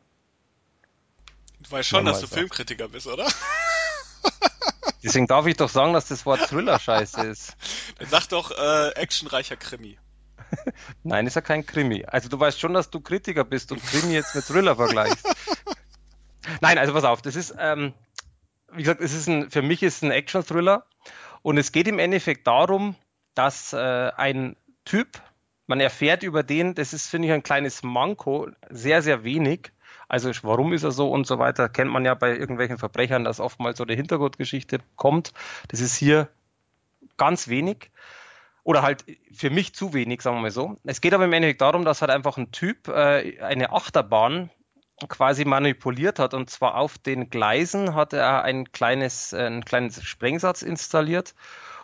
Du 1.60 1.70
weißt 1.70 1.88
schon, 1.88 2.04
dass 2.04 2.20
du. 2.20 2.26
Filmkritiker 2.26 2.88
bist, 2.88 3.06
oder? 3.06 3.26
Deswegen 5.02 5.26
darf 5.26 5.46
ich 5.46 5.56
doch 5.56 5.68
sagen, 5.68 5.92
dass 5.92 6.08
das 6.08 6.26
Wort 6.26 6.40
Thriller 6.40 6.78
scheiße 6.78 7.22
ist. 7.22 7.56
Dann 7.98 8.08
sag 8.08 8.26
doch 8.28 8.50
äh, 8.50 8.90
actionreicher 8.90 9.56
Krimi. 9.56 9.98
Nein, 11.04 11.26
ist 11.26 11.36
ja 11.36 11.40
kein 11.40 11.64
Krimi. 11.64 12.04
Also 12.04 12.28
du 12.28 12.38
weißt 12.38 12.58
schon, 12.58 12.74
dass 12.74 12.90
du 12.90 13.00
Kritiker 13.00 13.44
bist 13.44 13.72
und 13.72 13.82
Krimi 13.82 14.14
jetzt 14.14 14.34
mit 14.34 14.44
Thriller 14.44 14.76
vergleichst. 14.76 15.26
Nein, 16.60 16.78
also 16.78 16.92
pass 16.92 17.04
auf, 17.04 17.22
das 17.22 17.36
ist, 17.36 17.54
ähm, 17.58 17.94
wie 18.72 18.82
gesagt, 18.82 19.00
es 19.00 19.14
ist 19.14 19.28
ein, 19.28 19.50
für 19.50 19.62
mich 19.62 19.82
ist 19.82 19.96
es 19.96 20.02
ein 20.02 20.10
Action-Thriller 20.10 20.86
und 21.42 21.58
es 21.58 21.72
geht 21.72 21.86
im 21.86 21.98
Endeffekt 21.98 22.46
darum, 22.46 22.96
dass 23.34 23.72
äh, 23.72 24.10
ein 24.16 24.56
Typ, 24.84 25.20
man 25.66 25.80
erfährt 25.80 26.22
über 26.22 26.42
den, 26.42 26.74
das 26.74 26.92
ist, 26.92 27.08
finde 27.08 27.28
ich, 27.28 27.34
ein 27.34 27.42
kleines 27.42 27.82
Manko, 27.82 28.48
sehr, 28.68 29.02
sehr 29.02 29.24
wenig. 29.24 29.72
Also 30.08 30.30
warum 30.42 30.72
ist 30.72 30.82
er 30.82 30.90
so 30.90 31.10
und 31.10 31.26
so 31.26 31.38
weiter, 31.38 31.68
kennt 31.68 31.90
man 31.90 32.04
ja 32.04 32.14
bei 32.14 32.36
irgendwelchen 32.36 32.78
Verbrechern, 32.78 33.22
dass 33.22 33.38
oftmals 33.38 33.78
so 33.78 33.84
eine 33.84 33.94
Hintergrundgeschichte 33.94 34.80
kommt. 34.96 35.32
Das 35.68 35.80
ist 35.80 35.94
hier 35.94 36.28
ganz 37.16 37.46
wenig. 37.46 37.90
Oder 38.64 38.82
halt 38.82 39.04
für 39.32 39.50
mich 39.50 39.74
zu 39.74 39.94
wenig, 39.94 40.20
sagen 40.22 40.36
wir 40.36 40.42
mal 40.42 40.50
so. 40.50 40.76
Es 40.84 41.00
geht 41.00 41.14
aber 41.14 41.24
im 41.24 41.32
Endeffekt 41.32 41.60
darum, 41.60 41.84
dass 41.84 42.02
halt 42.02 42.10
einfach 42.10 42.36
ein 42.36 42.50
Typ 42.50 42.88
äh, 42.88 43.40
eine 43.40 43.72
Achterbahn 43.72 44.50
quasi 45.08 45.44
manipuliert 45.44 46.18
hat. 46.18 46.34
Und 46.34 46.50
zwar 46.50 46.74
auf 46.74 46.98
den 46.98 47.30
Gleisen 47.30 47.94
hat 47.94 48.12
er 48.12 48.42
ein 48.42 48.72
kleines, 48.72 49.32
äh, 49.32 49.38
einen 49.38 49.64
kleinen 49.64 49.90
Sprengsatz 49.90 50.62
installiert 50.62 51.34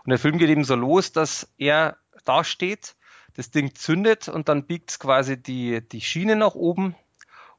und 0.06 0.10
der 0.10 0.18
Film 0.20 0.38
geht 0.38 0.50
eben 0.50 0.62
so 0.62 0.76
los, 0.76 1.10
dass 1.10 1.52
er 1.58 1.96
da 2.24 2.44
steht, 2.44 2.94
das 3.34 3.50
Ding 3.50 3.74
zündet 3.74 4.28
und 4.28 4.48
dann 4.48 4.64
biegt 4.64 4.90
es 4.90 4.98
quasi 5.00 5.36
die, 5.36 5.86
die 5.86 6.00
Schiene 6.00 6.36
nach 6.36 6.54
oben 6.54 6.94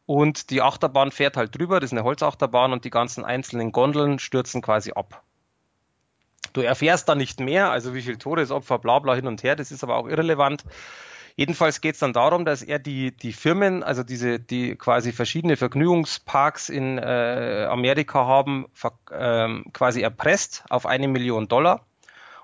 und 0.06 0.50
die 0.50 0.62
Achterbahn 0.62 1.12
fährt 1.12 1.36
halt 1.36 1.58
drüber, 1.58 1.82
das 1.82 1.90
ist 1.90 1.98
eine 1.98 2.06
Holzachterbahn 2.06 2.72
und 2.72 2.86
die 2.86 2.90
ganzen 2.90 3.26
einzelnen 3.26 3.74
Gondeln 3.74 4.18
stürzen 4.18 4.62
quasi 4.62 4.94
ab. 4.94 5.24
Du 6.54 6.62
erfährst 6.62 7.10
da 7.10 7.16
nicht 7.16 7.42
mehr, 7.42 7.70
also 7.70 7.94
wie 7.94 8.02
viel 8.02 8.18
Todesopfer, 8.18 8.80
bla 8.80 9.00
bla 9.00 9.14
hin 9.14 9.28
und 9.28 9.44
her, 9.44 9.58
das 9.58 9.74
ist 9.74 9.84
aber 9.84 9.98
auch 9.98 10.08
irrelevant. 10.08 10.64
Jedenfalls 11.36 11.82
geht 11.82 11.96
es 11.96 12.00
dann 12.00 12.14
darum, 12.14 12.46
dass 12.46 12.64
er 12.64 12.80
die, 12.80 13.12
die 13.12 13.34
Firmen, 13.34 13.84
also 13.84 14.04
diese, 14.04 14.40
die 14.40 14.76
quasi 14.76 15.12
verschiedene 15.12 15.58
Vergnügungsparks 15.58 16.70
in 16.70 16.98
äh, 16.98 17.68
Amerika 17.70 18.26
haben, 18.26 18.68
äh, 19.12 19.64
quasi 19.74 20.02
erpresst 20.02 20.64
auf 20.70 20.86
eine 20.86 21.10
Million 21.10 21.50
Dollar 21.50 21.86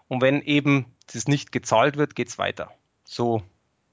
und 0.08 0.22
wenn 0.22 0.42
eben 0.42 0.86
das 1.12 1.28
nicht 1.28 1.52
gezahlt 1.52 1.98
wird, 1.98 2.16
geht's 2.16 2.38
weiter. 2.38 2.72
So 3.04 3.44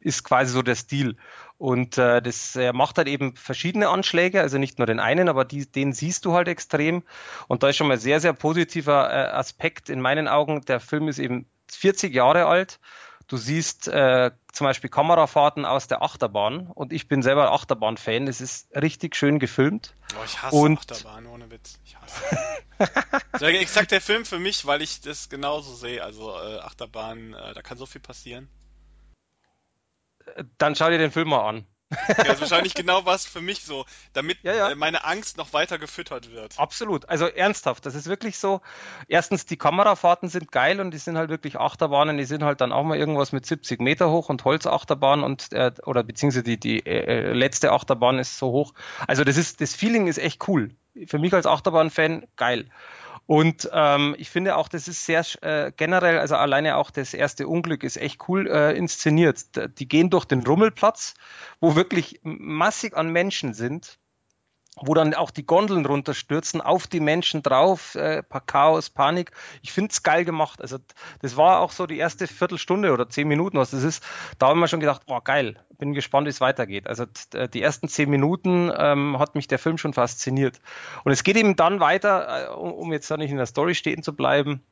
ist 0.00 0.24
quasi 0.24 0.52
so 0.52 0.62
der 0.62 0.74
Stil. 0.74 1.16
Und 1.58 1.98
äh, 1.98 2.22
das 2.22 2.56
er 2.56 2.72
macht 2.72 2.96
halt 2.96 3.06
eben 3.06 3.36
verschiedene 3.36 3.88
Anschläge, 3.90 4.40
also 4.40 4.56
nicht 4.56 4.78
nur 4.78 4.86
den 4.86 4.98
einen, 4.98 5.28
aber 5.28 5.44
die, 5.44 5.70
den 5.70 5.92
siehst 5.92 6.24
du 6.24 6.32
halt 6.32 6.48
extrem. 6.48 7.02
Und 7.48 7.62
da 7.62 7.68
ist 7.68 7.76
schon 7.76 7.88
mal 7.88 7.98
sehr, 7.98 8.20
sehr 8.20 8.32
positiver 8.32 9.10
äh, 9.10 9.30
Aspekt 9.30 9.90
in 9.90 10.00
meinen 10.00 10.26
Augen. 10.26 10.62
Der 10.62 10.80
Film 10.80 11.08
ist 11.08 11.18
eben 11.18 11.46
40 11.70 12.14
Jahre 12.14 12.46
alt. 12.46 12.80
Du 13.30 13.36
siehst 13.36 13.86
äh, 13.86 14.32
zum 14.52 14.64
Beispiel 14.64 14.90
Kamerafahrten 14.90 15.64
aus 15.64 15.86
der 15.86 16.02
Achterbahn 16.02 16.66
und 16.66 16.92
ich 16.92 17.06
bin 17.06 17.22
selber 17.22 17.52
Achterbahn-Fan. 17.52 18.26
Es 18.26 18.40
ist 18.40 18.68
richtig 18.74 19.14
schön 19.14 19.38
gefilmt. 19.38 19.94
Oh, 20.18 20.24
ich 20.24 20.42
hasse 20.42 20.56
Und- 20.56 20.78
Achterbahn, 20.80 21.26
ohne 21.26 21.48
Witz. 21.48 21.78
Ich 21.84 21.96
hasse. 21.96 22.20
das 23.30 23.40
wäre 23.40 23.56
exakt 23.58 23.92
der 23.92 24.00
Film 24.00 24.24
für 24.24 24.40
mich, 24.40 24.66
weil 24.66 24.82
ich 24.82 25.00
das 25.00 25.28
genauso 25.28 25.76
sehe. 25.76 26.02
Also 26.02 26.28
äh, 26.32 26.58
Achterbahn, 26.58 27.34
äh, 27.34 27.54
da 27.54 27.62
kann 27.62 27.78
so 27.78 27.86
viel 27.86 28.00
passieren. 28.00 28.48
Dann 30.58 30.74
schau 30.74 30.90
dir 30.90 30.98
den 30.98 31.12
Film 31.12 31.28
mal 31.28 31.48
an. 31.48 31.66
Ja, 31.90 32.14
das 32.24 32.34
ist 32.34 32.40
wahrscheinlich 32.42 32.74
genau 32.74 33.04
was 33.04 33.26
für 33.26 33.40
mich 33.40 33.64
so, 33.64 33.84
damit 34.12 34.38
Ja, 34.42 34.54
ja. 34.54 34.70
äh, 34.70 34.74
meine 34.74 35.04
Angst 35.04 35.36
noch 35.36 35.52
weiter 35.52 35.78
gefüttert 35.78 36.30
wird. 36.30 36.58
Absolut. 36.58 37.08
Also 37.08 37.26
ernsthaft, 37.26 37.84
das 37.84 37.94
ist 37.94 38.06
wirklich 38.06 38.38
so. 38.38 38.60
Erstens, 39.08 39.44
die 39.46 39.56
Kamerafahrten 39.56 40.28
sind 40.28 40.52
geil 40.52 40.80
und 40.80 40.92
die 40.92 40.98
sind 40.98 41.16
halt 41.16 41.30
wirklich 41.30 41.58
Achterbahnen, 41.58 42.16
die 42.16 42.24
sind 42.24 42.44
halt 42.44 42.60
dann 42.60 42.72
auch 42.72 42.84
mal 42.84 42.96
irgendwas 42.96 43.32
mit 43.32 43.44
70 43.44 43.80
Meter 43.80 44.10
hoch 44.10 44.28
und 44.28 44.44
Holzachterbahn 44.44 45.22
und 45.24 45.52
äh, 45.52 45.72
oder 45.84 46.02
beziehungsweise 46.04 46.44
die, 46.44 46.60
die 46.60 46.86
äh, 46.86 47.32
letzte 47.32 47.72
Achterbahn 47.72 48.18
ist 48.18 48.38
so 48.38 48.52
hoch. 48.52 48.72
Also 49.06 49.24
das 49.24 49.36
ist, 49.36 49.60
das 49.60 49.74
Feeling 49.74 50.06
ist 50.06 50.18
echt 50.18 50.46
cool. 50.48 50.70
Für 51.06 51.18
mich 51.18 51.32
als 51.34 51.46
Achterbahn-Fan 51.46 52.26
geil. 52.36 52.68
Und 53.30 53.70
ähm, 53.72 54.16
ich 54.18 54.28
finde 54.28 54.56
auch, 54.56 54.66
das 54.66 54.88
ist 54.88 55.06
sehr 55.06 55.24
äh, 55.42 55.70
generell, 55.76 56.18
also 56.18 56.34
alleine 56.34 56.74
auch 56.74 56.90
das 56.90 57.14
erste 57.14 57.46
Unglück 57.46 57.84
ist 57.84 57.96
echt 57.96 58.28
cool 58.28 58.48
äh, 58.48 58.76
inszeniert. 58.76 59.44
Die 59.78 59.86
gehen 59.86 60.10
durch 60.10 60.24
den 60.24 60.44
Rummelplatz, 60.44 61.14
wo 61.60 61.76
wirklich 61.76 62.18
massig 62.24 62.96
an 62.96 63.10
Menschen 63.10 63.54
sind 63.54 63.99
wo 64.76 64.94
dann 64.94 65.14
auch 65.14 65.30
die 65.30 65.44
Gondeln 65.44 65.84
runterstürzen, 65.84 66.60
auf 66.60 66.86
die 66.86 67.00
Menschen 67.00 67.42
drauf, 67.42 67.94
äh, 67.96 68.22
Chaos, 68.46 68.90
Panik. 68.90 69.32
Ich 69.62 69.72
finde 69.72 69.90
es 69.90 70.02
geil 70.02 70.24
gemacht. 70.24 70.62
Also 70.62 70.78
das 71.20 71.36
war 71.36 71.60
auch 71.60 71.72
so 71.72 71.86
die 71.86 71.98
erste 71.98 72.26
Viertelstunde 72.26 72.92
oder 72.92 73.08
zehn 73.08 73.28
Minuten, 73.28 73.58
was 73.58 73.70
das 73.70 73.82
ist. 73.82 74.02
Da 74.38 74.48
haben 74.48 74.60
wir 74.60 74.68
schon 74.68 74.80
gedacht, 74.80 75.02
oh 75.06 75.20
geil, 75.22 75.56
bin 75.78 75.92
gespannt, 75.92 76.26
wie 76.26 76.30
es 76.30 76.40
weitergeht. 76.40 76.86
Also 76.86 77.04
äh, 77.34 77.48
die 77.48 77.62
ersten 77.62 77.88
zehn 77.88 78.08
Minuten 78.08 78.72
ähm, 78.76 79.18
hat 79.18 79.34
mich 79.34 79.48
der 79.48 79.58
Film 79.58 79.76
schon 79.76 79.92
fasziniert. 79.92 80.60
Und 81.04 81.12
es 81.12 81.24
geht 81.24 81.36
eben 81.36 81.56
dann 81.56 81.80
weiter, 81.80 82.48
äh, 82.48 82.50
um 82.50 82.72
um 82.72 82.92
jetzt 82.92 83.10
da 83.10 83.16
nicht 83.16 83.30
in 83.30 83.36
der 83.36 83.46
Story 83.46 83.74
stehen 83.74 84.02
zu 84.02 84.14
bleiben, 84.14 84.62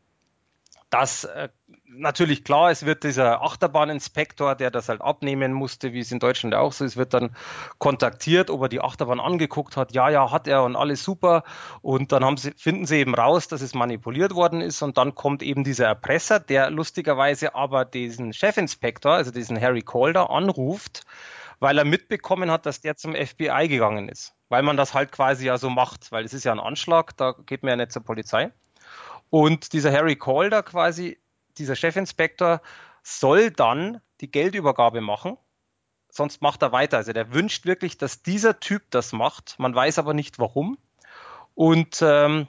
dass 0.91 1.25
äh, 1.25 1.49
natürlich 1.87 2.45
klar, 2.45 2.71
es 2.71 2.87
wird 2.87 3.05
dieser 3.05 3.43
Achterbahninspektor, 3.43 4.55
der 4.55 4.71
das 4.71 4.89
halt 4.89 5.03
abnehmen 5.03 5.53
musste, 5.53 5.93
wie 5.93 6.01
es 6.01 6.13
in 6.13 6.19
Deutschland 6.19 6.55
auch 6.55 6.73
so 6.73 6.85
ist, 6.85 6.97
wird 6.97 7.13
dann 7.13 7.37
kontaktiert, 7.79 8.49
ob 8.51 8.63
er 8.63 8.69
die 8.69 8.81
Achterbahn 8.81 9.21
angeguckt 9.21 9.77
hat. 9.77 9.93
Ja, 9.93 10.09
ja, 10.09 10.31
hat 10.31 10.49
er 10.49 10.65
und 10.65 10.77
alles 10.77 11.03
super. 11.05 11.45
Und 11.83 12.13
dann 12.13 12.37
sie, 12.37 12.53
finden 12.53 12.87
sie 12.87 12.97
eben 12.97 13.15
raus, 13.15 13.49
dass 13.49 13.61
es 13.61 13.75
manipuliert 13.75 14.35
worden 14.35 14.61
ist. 14.61 14.81
Und 14.83 14.97
dann 14.97 15.15
kommt 15.15 15.43
eben 15.43 15.65
dieser 15.65 15.87
Erpresser, 15.87 16.41
der 16.41 16.71
lustigerweise 16.71 17.55
aber 17.55 17.85
diesen 17.85 18.33
Chefinspektor, 18.33 19.13
also 19.13 19.31
diesen 19.31 19.61
Harry 19.61 19.83
Calder, 19.83 20.31
anruft, 20.31 21.03
weil 21.61 21.77
er 21.77 21.85
mitbekommen 21.85 22.51
hat, 22.51 22.65
dass 22.65 22.81
der 22.81 22.97
zum 22.97 23.15
FBI 23.15 23.69
gegangen 23.69 24.09
ist. 24.09 24.35
Weil 24.49 24.63
man 24.63 24.79
das 24.79 24.95
halt 24.95 25.13
quasi 25.13 25.47
ja 25.47 25.59
so 25.59 25.69
macht, 25.69 26.13
weil 26.13 26.25
es 26.25 26.33
ist 26.33 26.45
ja 26.45 26.53
ein 26.53 26.61
Anschlag, 26.61 27.15
da 27.19 27.35
geht 27.45 27.63
man 27.63 27.71
ja 27.71 27.77
nicht 27.77 27.93
zur 27.93 28.05
Polizei. 28.05 28.53
Und 29.31 29.73
dieser 29.73 29.93
Harry 29.93 30.17
Calder 30.17 30.63
quasi, 30.63 31.19
dieser 31.59 31.77
Chefinspektor, 31.77 32.61
soll 33.03 33.51
dann 33.51 34.01
die 34.21 34.31
Geldübergabe 34.31 35.01
machen. 35.01 35.37
Sonst 36.11 36.43
macht 36.43 36.63
er 36.63 36.73
weiter. 36.73 36.97
Also 36.97 37.13
der 37.13 37.33
wünscht 37.33 37.67
wirklich, 37.67 37.99
dass 37.99 38.23
dieser 38.23 38.61
Typ 38.61 38.83
das 38.91 39.13
macht. 39.13 39.59
Man 39.59 39.75
weiß 39.75 39.99
aber 39.99 40.15
nicht 40.15 40.39
warum. 40.39 40.79
Und 41.55 42.03
ähm, 42.03 42.49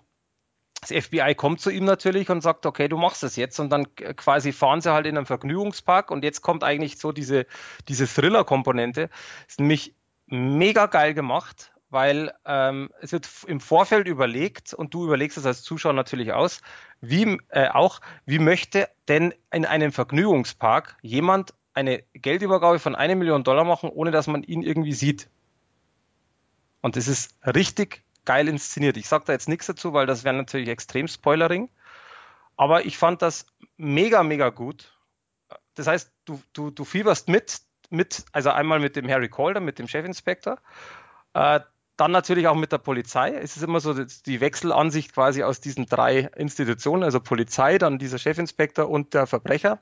das 0.82 0.92
FBI 1.06 1.36
kommt 1.36 1.60
zu 1.60 1.70
ihm 1.70 1.84
natürlich 1.84 2.30
und 2.30 2.42
sagt, 2.42 2.65
okay, 2.65 2.88
du 2.88 2.98
machst 2.98 3.22
das 3.22 3.36
jetzt. 3.36 3.60
Und 3.60 3.70
dann 3.70 3.94
quasi 3.96 4.54
fahren 4.54 4.82
sie 4.82 4.94
halt 4.94 5.06
in 5.06 5.18
einem 5.18 5.26
Vergnügungspark. 5.26 6.10
Und 6.10 6.24
jetzt 6.24 6.42
kommt 6.42 6.63
eigentlich 6.63 6.98
so 6.98 7.12
diese, 7.12 7.46
diese 7.88 8.08
Thriller-Komponente. 8.08 9.10
Ist 9.48 9.60
nämlich 9.60 9.94
mega 10.28 10.86
geil 10.86 11.13
gemacht, 11.13 11.74
weil 11.89 12.34
ähm, 12.45 12.91
es 13.02 13.12
wird 13.12 13.28
im 13.47 13.60
Vorfeld 13.60 14.08
überlegt 14.08 14.73
und 14.73 14.93
du 14.93 15.06
überlegst 15.06 15.38
es 15.38 15.45
als 15.45 15.63
Zuschauer 15.63 15.93
natürlich 15.93 16.34
aus, 16.34 16.62
wie 17.02 17.39
äh, 17.49 17.69
auch, 17.69 18.02
wie 18.25 18.39
möchte 18.39 18.88
denn 19.08 19.34
in 19.52 19.65
einem 19.65 19.91
Vergnügungspark 19.91 20.97
jemand 21.02 21.54
eine 21.73 22.04
Geldübergabe 22.13 22.80
von 22.80 22.95
eine 22.95 23.15
Million 23.15 23.43
Dollar 23.43 23.63
machen, 23.63 23.89
ohne 23.89 24.12
dass 24.12 24.28
man 24.28 24.43
ihn 24.43 24.62
irgendwie 24.62 24.93
sieht. 24.93 25.30
Und 26.82 26.95
das 26.95 27.08
ist 27.08 27.36
richtig 27.45 28.04
geil 28.25 28.47
inszeniert. 28.47 28.97
Ich 28.97 29.08
sage 29.08 29.25
da 29.25 29.34
jetzt 29.34 29.49
nichts 29.49 29.67
dazu, 29.67 29.93
weil 29.93 30.06
das 30.06 30.23
wäre 30.23 30.36
natürlich 30.36 30.69
extrem 30.69 31.08
Spoilering. 31.08 31.69
Aber 32.58 32.86
ich 32.86 32.97
fand 32.97 33.21
das 33.21 33.45
mega, 33.78 34.21
mega 34.23 34.49
gut. 34.49 34.93
Das 35.75 35.88
heißt, 35.88 36.12
du, 36.25 36.41
du, 36.54 36.71
du 36.71 36.84
fieberst 36.84 37.30
mit, 37.30 37.62
mit, 37.89 38.25
also 38.34 38.52
einmal 38.52 38.80
mit 38.80 38.95
dem 38.95 39.10
Harry 39.10 39.30
Calder, 39.30 39.62
mit 39.62 39.80
dem 39.80 39.88
Chefinspektor, 39.88 40.60
äh, 41.34 41.62
dann 42.00 42.12
natürlich 42.12 42.48
auch 42.48 42.56
mit 42.56 42.72
der 42.72 42.78
Polizei. 42.78 43.32
Es 43.32 43.58
ist 43.58 43.64
immer 43.64 43.82
so 43.82 43.94
die 43.94 44.40
Wechselansicht 44.40 45.14
quasi 45.14 45.44
aus 45.44 45.60
diesen 45.60 45.86
drei 45.86 46.30
Institutionen, 46.38 47.04
also 47.04 47.20
Polizei, 47.20 47.78
dann 47.78 48.00
dieser 48.00 48.18
Chefinspektor 48.18 48.90
und 48.90 49.14
der 49.14 49.28
Verbrecher, 49.28 49.82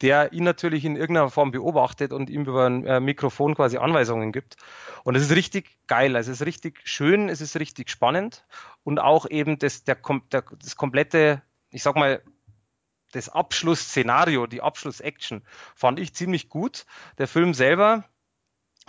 der 0.00 0.32
ihn 0.32 0.44
natürlich 0.44 0.84
in 0.84 0.94
irgendeiner 0.94 1.28
Form 1.28 1.50
beobachtet 1.50 2.12
und 2.12 2.30
ihm 2.30 2.42
über 2.42 2.66
ein 2.66 2.86
äh, 2.86 3.00
Mikrofon 3.00 3.56
quasi 3.56 3.78
Anweisungen 3.78 4.30
gibt. 4.30 4.56
Und 5.02 5.16
es 5.16 5.22
ist 5.22 5.34
richtig 5.34 5.76
geil, 5.88 6.14
es 6.14 6.28
ist 6.28 6.46
richtig 6.46 6.82
schön, 6.84 7.28
es 7.28 7.40
ist 7.40 7.58
richtig 7.58 7.90
spannend 7.90 8.44
und 8.84 9.00
auch 9.00 9.28
eben 9.28 9.58
das, 9.58 9.82
der, 9.82 9.98
der, 10.30 10.44
das 10.62 10.76
komplette, 10.76 11.42
ich 11.70 11.82
sag 11.82 11.96
mal, 11.96 12.22
das 13.10 13.28
Abschlussszenario, 13.28 14.46
die 14.46 14.62
Abschlussaction 14.62 15.42
fand 15.74 15.98
ich 15.98 16.14
ziemlich 16.14 16.48
gut. 16.48 16.86
Der 17.18 17.26
Film 17.26 17.54
selber 17.54 18.04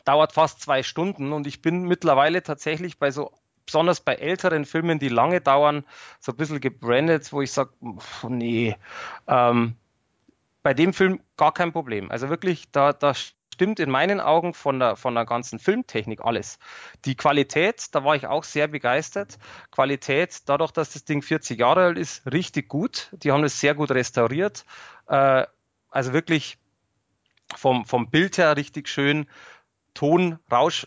dauert 0.05 0.33
fast 0.33 0.61
zwei 0.61 0.83
Stunden 0.83 1.33
und 1.33 1.47
ich 1.47 1.61
bin 1.61 1.83
mittlerweile 1.83 2.43
tatsächlich 2.43 2.97
bei 2.97 3.11
so, 3.11 3.31
besonders 3.65 3.99
bei 3.99 4.15
älteren 4.15 4.65
Filmen, 4.65 4.99
die 4.99 5.09
lange 5.09 5.41
dauern, 5.41 5.85
so 6.19 6.31
ein 6.31 6.37
bisschen 6.37 6.59
gebrandet, 6.59 7.31
wo 7.31 7.41
ich 7.41 7.51
sage, 7.51 7.71
nee, 8.27 8.75
ähm, 9.27 9.75
bei 10.63 10.73
dem 10.73 10.93
Film 10.93 11.21
gar 11.37 11.53
kein 11.53 11.71
Problem. 11.71 12.11
Also 12.11 12.29
wirklich, 12.29 12.71
da, 12.71 12.93
da 12.93 13.13
stimmt 13.13 13.79
in 13.79 13.89
meinen 13.89 14.19
Augen 14.19 14.53
von 14.53 14.79
der, 14.79 14.95
von 14.95 15.15
der 15.15 15.25
ganzen 15.25 15.59
Filmtechnik 15.59 16.21
alles. 16.21 16.59
Die 17.05 17.15
Qualität, 17.15 17.95
da 17.95 18.03
war 18.03 18.15
ich 18.15 18.27
auch 18.27 18.43
sehr 18.43 18.67
begeistert. 18.67 19.39
Qualität, 19.71 20.41
dadurch, 20.45 20.71
dass 20.71 20.93
das 20.93 21.05
Ding 21.05 21.21
40 21.21 21.59
Jahre 21.59 21.85
alt 21.85 21.97
ist, 21.97 22.25
richtig 22.31 22.69
gut. 22.69 23.09
Die 23.13 23.31
haben 23.31 23.43
es 23.43 23.59
sehr 23.59 23.73
gut 23.73 23.91
restauriert. 23.91 24.63
Äh, 25.07 25.45
also 25.89 26.13
wirklich 26.13 26.57
vom, 27.55 27.85
vom 27.85 28.09
Bild 28.09 28.37
her 28.37 28.55
richtig 28.57 28.89
schön. 28.89 29.25
Ton, 29.97 30.37
Rausch, 30.51 30.85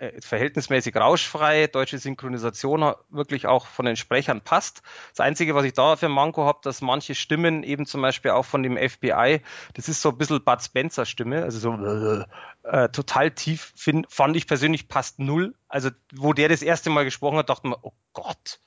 äh, 0.00 0.20
verhältnismäßig 0.20 0.96
rauschfrei, 0.96 1.68
deutsche 1.68 1.98
Synchronisation 1.98 2.94
wirklich 3.10 3.46
auch 3.46 3.66
von 3.66 3.86
den 3.86 3.94
Sprechern 3.94 4.40
passt. 4.40 4.82
Das 5.10 5.20
Einzige, 5.20 5.54
was 5.54 5.64
ich 5.64 5.72
da 5.72 5.94
für 5.94 6.08
Manko 6.08 6.46
habe, 6.46 6.58
dass 6.64 6.80
manche 6.80 7.14
Stimmen 7.14 7.62
eben 7.62 7.86
zum 7.86 8.02
Beispiel 8.02 8.32
auch 8.32 8.44
von 8.44 8.64
dem 8.64 8.76
FBI, 8.76 9.40
das 9.74 9.88
ist 9.88 10.02
so 10.02 10.08
ein 10.08 10.18
bisschen 10.18 10.42
Bud 10.42 10.60
Spencer 10.64 11.06
Stimme, 11.06 11.44
also 11.44 11.58
so 11.60 12.24
äh, 12.64 12.88
total 12.88 13.30
tief, 13.30 13.72
find, 13.76 14.10
fand 14.10 14.36
ich 14.36 14.48
persönlich 14.48 14.88
passt 14.88 15.20
null. 15.20 15.54
Also 15.68 15.90
wo 16.12 16.32
der 16.32 16.48
das 16.48 16.62
erste 16.62 16.90
Mal 16.90 17.04
gesprochen 17.04 17.38
hat, 17.38 17.48
dachte 17.48 17.68
man, 17.68 17.78
oh 17.80 17.92
Gott. 18.12 18.58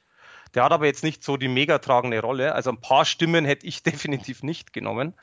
Der 0.53 0.63
hat 0.63 0.71
aber 0.71 0.85
jetzt 0.85 1.03
nicht 1.03 1.23
so 1.23 1.37
die 1.37 1.47
mega 1.47 1.79
tragende 1.79 2.19
Rolle. 2.21 2.53
Also 2.53 2.69
ein 2.69 2.81
paar 2.81 3.05
Stimmen 3.05 3.45
hätte 3.45 3.65
ich 3.65 3.83
definitiv 3.83 4.43
nicht 4.43 4.73
genommen. 4.73 5.13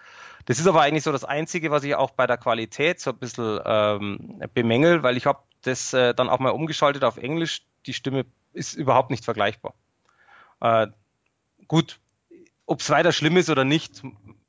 Das 0.46 0.58
ist 0.58 0.66
aber 0.66 0.82
eigentlich 0.82 1.04
so 1.04 1.12
das 1.12 1.24
Einzige, 1.24 1.70
was 1.70 1.84
ich 1.84 1.94
auch 1.94 2.10
bei 2.10 2.26
der 2.26 2.38
Qualität 2.38 3.00
so 3.00 3.10
ein 3.10 3.18
bisschen 3.18 3.60
ähm, 3.64 4.42
bemängel, 4.54 5.02
weil 5.02 5.16
ich 5.16 5.26
habe 5.26 5.40
das 5.62 5.92
äh, 5.92 6.14
dann 6.14 6.28
auch 6.28 6.38
mal 6.38 6.50
umgeschaltet 6.50 7.04
auf 7.04 7.18
Englisch. 7.18 7.62
Die 7.86 7.92
Stimme 7.92 8.24
ist 8.52 8.74
überhaupt 8.74 9.10
nicht 9.10 9.24
vergleichbar. 9.24 9.74
Äh, 10.60 10.88
gut, 11.68 12.00
ob 12.66 12.80
es 12.80 12.90
weiter 12.90 13.12
schlimm 13.12 13.36
ist 13.36 13.50
oder 13.50 13.64
nicht, 13.64 14.02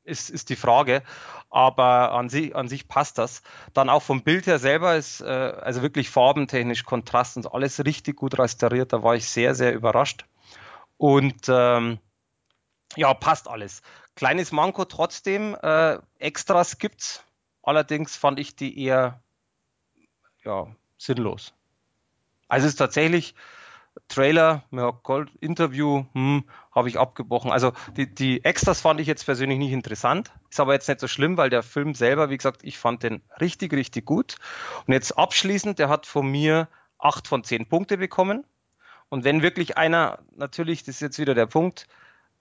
ist, 0.03 0.29
ist 0.29 0.49
die 0.49 0.55
Frage. 0.55 1.03
Aber 1.49 2.13
an 2.13 2.29
sich, 2.29 2.55
an 2.55 2.69
sich 2.69 2.87
passt 2.87 3.17
das. 3.17 3.43
Dann 3.73 3.89
auch 3.89 4.01
vom 4.01 4.23
Bild 4.23 4.47
her 4.47 4.57
selber 4.57 4.95
ist, 4.95 5.21
äh, 5.21 5.25
also 5.25 5.81
wirklich 5.81 6.09
farbentechnisch, 6.09 6.85
Kontrast 6.85 7.35
und 7.35 7.53
alles 7.53 7.83
richtig 7.83 8.15
gut 8.15 8.37
restauriert. 8.39 8.93
Da 8.93 9.03
war 9.03 9.15
ich 9.15 9.27
sehr, 9.27 9.53
sehr 9.53 9.73
überrascht. 9.73 10.25
Und 11.01 11.49
ähm, 11.49 11.97
ja, 12.95 13.15
passt 13.15 13.47
alles. 13.47 13.81
Kleines 14.15 14.51
Manko 14.51 14.85
trotzdem, 14.85 15.57
äh, 15.59 15.97
Extras 16.19 16.77
gibt's. 16.77 17.23
Allerdings 17.63 18.15
fand 18.15 18.37
ich 18.37 18.55
die 18.55 18.79
eher 18.79 19.19
ja, 20.45 20.67
sinnlos. 20.99 21.55
Also 22.47 22.67
es 22.67 22.73
ist 22.73 22.77
tatsächlich 22.77 23.33
Trailer, 24.09 24.63
ja, 24.69 24.91
Gold, 24.91 25.31
Interview, 25.39 26.05
hm, 26.13 26.43
habe 26.71 26.87
ich 26.87 26.99
abgebrochen. 26.99 27.51
Also 27.51 27.71
die, 27.97 28.13
die 28.13 28.45
Extras 28.45 28.81
fand 28.81 28.99
ich 28.99 29.07
jetzt 29.07 29.25
persönlich 29.25 29.57
nicht 29.57 29.71
interessant. 29.71 30.31
Ist 30.51 30.59
aber 30.59 30.73
jetzt 30.73 30.87
nicht 30.87 30.99
so 30.99 31.07
schlimm, 31.07 31.35
weil 31.35 31.49
der 31.49 31.63
Film 31.63 31.95
selber, 31.95 32.29
wie 32.29 32.37
gesagt, 32.37 32.63
ich 32.63 32.77
fand 32.77 33.01
den 33.01 33.23
richtig, 33.39 33.73
richtig 33.73 34.05
gut. 34.05 34.35
Und 34.85 34.93
jetzt 34.93 35.17
abschließend, 35.17 35.79
der 35.79 35.89
hat 35.89 36.05
von 36.05 36.27
mir 36.27 36.67
acht 36.99 37.27
von 37.27 37.43
zehn 37.43 37.67
Punkte 37.67 37.97
bekommen. 37.97 38.45
Und 39.11 39.25
wenn 39.25 39.41
wirklich 39.41 39.77
einer, 39.77 40.19
natürlich, 40.37 40.83
das 40.83 40.95
ist 40.95 41.01
jetzt 41.01 41.19
wieder 41.19 41.35
der 41.35 41.45
Punkt, 41.45 41.85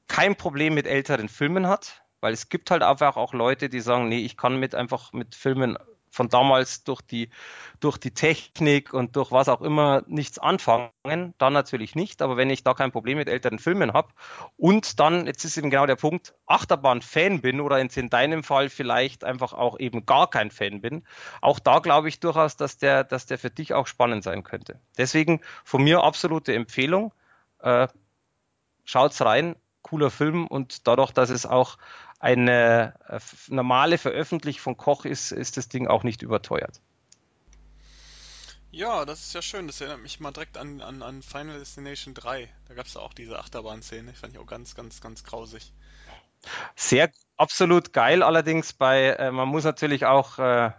kein 0.06 0.37
Problem 0.37 0.72
mit 0.72 0.87
älteren 0.87 1.28
Filmen 1.28 1.66
hat, 1.66 2.04
weil 2.20 2.33
es 2.33 2.48
gibt 2.48 2.70
halt 2.70 2.85
einfach 2.85 3.16
auch 3.16 3.35
Leute, 3.35 3.68
die 3.68 3.80
sagen, 3.80 4.09
nee, 4.09 4.20
ich 4.20 4.37
kann 4.37 4.61
mit 4.61 4.76
einfach 4.76 5.12
mit 5.12 5.35
Filmen 5.35 5.76
von 6.11 6.29
damals 6.29 6.85
durch 6.85 7.01
die, 7.01 7.31
durch 7.79 7.96
die 7.96 8.12
Technik 8.12 8.92
und 8.92 9.16
durch 9.16 9.31
was 9.31 9.49
auch 9.49 9.62
immer 9.62 10.03
nichts 10.07 10.38
anfangen, 10.38 11.35
dann 11.38 11.53
natürlich 11.53 11.94
nicht. 11.94 12.20
Aber 12.20 12.37
wenn 12.37 12.51
ich 12.51 12.64
da 12.64 12.75
kein 12.75 12.92
Problem 12.92 13.18
mit 13.18 13.29
älteren 13.29 13.59
Filmen 13.59 13.92
habe 13.92 14.09
und 14.57 14.99
dann, 15.01 15.27
jetzt 15.27 15.44
ist 15.44 15.57
eben 15.57 15.70
genau 15.70 15.87
der 15.87 15.96
Punkt, 15.96 16.35
Achterbahn-Fan 16.46 17.40
bin 17.40 17.61
oder 17.61 17.79
in 17.79 18.11
deinem 18.11 18.42
Fall 18.42 18.68
vielleicht 18.68 19.25
einfach 19.25 19.53
auch 19.53 19.79
eben 19.79 20.05
gar 20.05 20.29
kein 20.29 20.51
Fan 20.51 20.81
bin, 20.81 21.05
auch 21.40 21.59
da 21.59 21.79
glaube 21.79 22.09
ich 22.09 22.20
durchaus, 22.20 22.57
dass 22.57 22.79
der, 22.79 23.05
dass 23.05 23.27
der 23.27 23.38
für 23.38 23.51
dich 23.51 23.73
auch 23.73 23.87
spannend 23.87 24.25
sein 24.25 24.42
könnte. 24.42 24.81
Deswegen 24.99 25.40
von 25.64 25.83
mir 25.83 26.03
absolute 26.03 26.55
Empfehlung. 26.55 27.14
Äh, 27.61 27.87
schaut's 28.85 29.23
rein, 29.23 29.55
cooler 29.83 30.11
Film 30.11 30.46
und 30.46 30.87
dadurch, 30.87 31.12
dass 31.12 31.31
es 31.31 31.46
auch 31.46 31.79
eine 32.20 32.94
äh, 33.09 33.18
normale 33.48 33.98
Veröffentlichung 33.98 34.62
von 34.62 34.76
Koch 34.76 35.04
ist, 35.04 35.33
ist 35.33 35.56
das 35.56 35.68
Ding 35.68 35.88
auch 35.88 36.04
nicht 36.04 36.22
überteuert. 36.22 36.80
Ja, 38.70 39.04
das 39.04 39.20
ist 39.20 39.35
ja 39.35 39.42
schön. 39.42 39.66
Das 39.66 39.80
erinnert 39.80 40.02
mich 40.02 40.20
mal 40.20 40.30
direkt 40.30 40.56
an, 40.56 40.80
an, 40.80 41.02
an 41.02 41.22
Final 41.22 41.59
Destination 41.59 42.14
3. 42.14 42.48
Da 42.68 42.74
gab 42.74 42.87
es 42.87 42.96
auch 42.96 43.14
diese 43.14 43.38
Achterbahn-Szene. 43.38 44.12
Ich 44.12 44.18
fand 44.18 44.35
ich 44.35 44.38
auch 44.38 44.46
ganz, 44.46 44.76
ganz, 44.76 45.00
ganz 45.00 45.24
grausig. 45.24 45.72
Sehr, 46.76 47.11
absolut 47.37 47.92
geil. 47.92 48.22
Allerdings 48.22 48.72
bei, 48.72 49.09
äh, 49.11 49.33
man 49.33 49.48
muss 49.48 49.64
natürlich 49.64 50.06
auch 50.06 50.38
äh, 50.38 50.70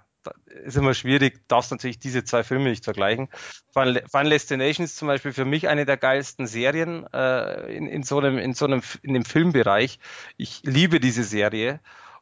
ist 0.45 0.77
immer 0.77 0.93
schwierig, 0.93 1.47
darfst 1.47 1.71
natürlich 1.71 1.99
diese 1.99 2.23
zwei 2.23 2.43
Filme 2.43 2.69
nicht 2.69 2.83
vergleichen. 2.83 3.29
Final 3.73 4.29
Destination 4.29 4.85
ist 4.85 4.97
zum 4.97 5.07
Beispiel 5.07 5.33
für 5.33 5.45
mich 5.45 5.67
eine 5.67 5.85
der 5.85 5.97
geilsten 5.97 6.47
Serien 6.47 7.05
äh, 7.13 7.75
in, 7.75 7.87
in 7.87 8.03
so 8.03 8.19
einem, 8.19 8.37
in 8.37 8.53
so 8.53 8.65
einem, 8.65 8.81
in 9.01 9.13
dem 9.13 9.25
Filmbereich. 9.25 9.99
Ich 10.37 10.61
liebe 10.63 10.99
diese 10.99 11.23
Serie. 11.23 11.79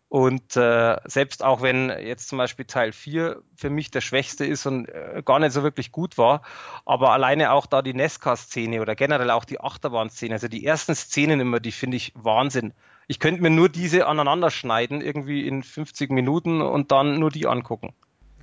Und 0.09 0.57
äh, 0.57 0.97
selbst 1.05 1.43
auch 1.43 1.61
wenn 1.61 1.89
jetzt 1.89 2.29
zum 2.29 2.39
Beispiel 2.39 2.65
Teil 2.65 2.91
4 2.91 3.43
für 3.55 3.69
mich 3.69 3.91
der 3.91 4.01
schwächste 4.01 4.43
ist 4.43 4.65
und 4.65 4.89
äh, 4.89 5.21
gar 5.23 5.37
nicht 5.37 5.51
so 5.51 5.61
wirklich 5.61 5.91
gut 5.91 6.17
war, 6.17 6.41
aber 6.83 7.11
alleine 7.11 7.51
auch 7.51 7.67
da 7.67 7.83
die 7.83 7.93
Nesca-Szene 7.93 8.81
oder 8.81 8.95
generell 8.95 9.29
auch 9.29 9.45
die 9.45 9.61
Achterbahn-Szene, 9.61 10.33
also 10.33 10.47
die 10.47 10.65
ersten 10.65 10.95
Szenen 10.95 11.39
immer, 11.39 11.59
die 11.59 11.71
finde 11.71 11.97
ich 11.97 12.11
Wahnsinn. 12.15 12.73
Ich 13.09 13.19
könnte 13.19 13.41
mir 13.41 13.49
nur 13.49 13.69
diese 13.69 14.05
aneinander 14.05 14.51
schneiden, 14.51 15.01
irgendwie 15.01 15.47
in 15.47 15.63
50 15.63 16.11
Minuten 16.11 16.61
und 16.61 16.91
dann 16.91 17.17
nur 17.17 17.31
die 17.31 17.47
angucken. 17.47 17.95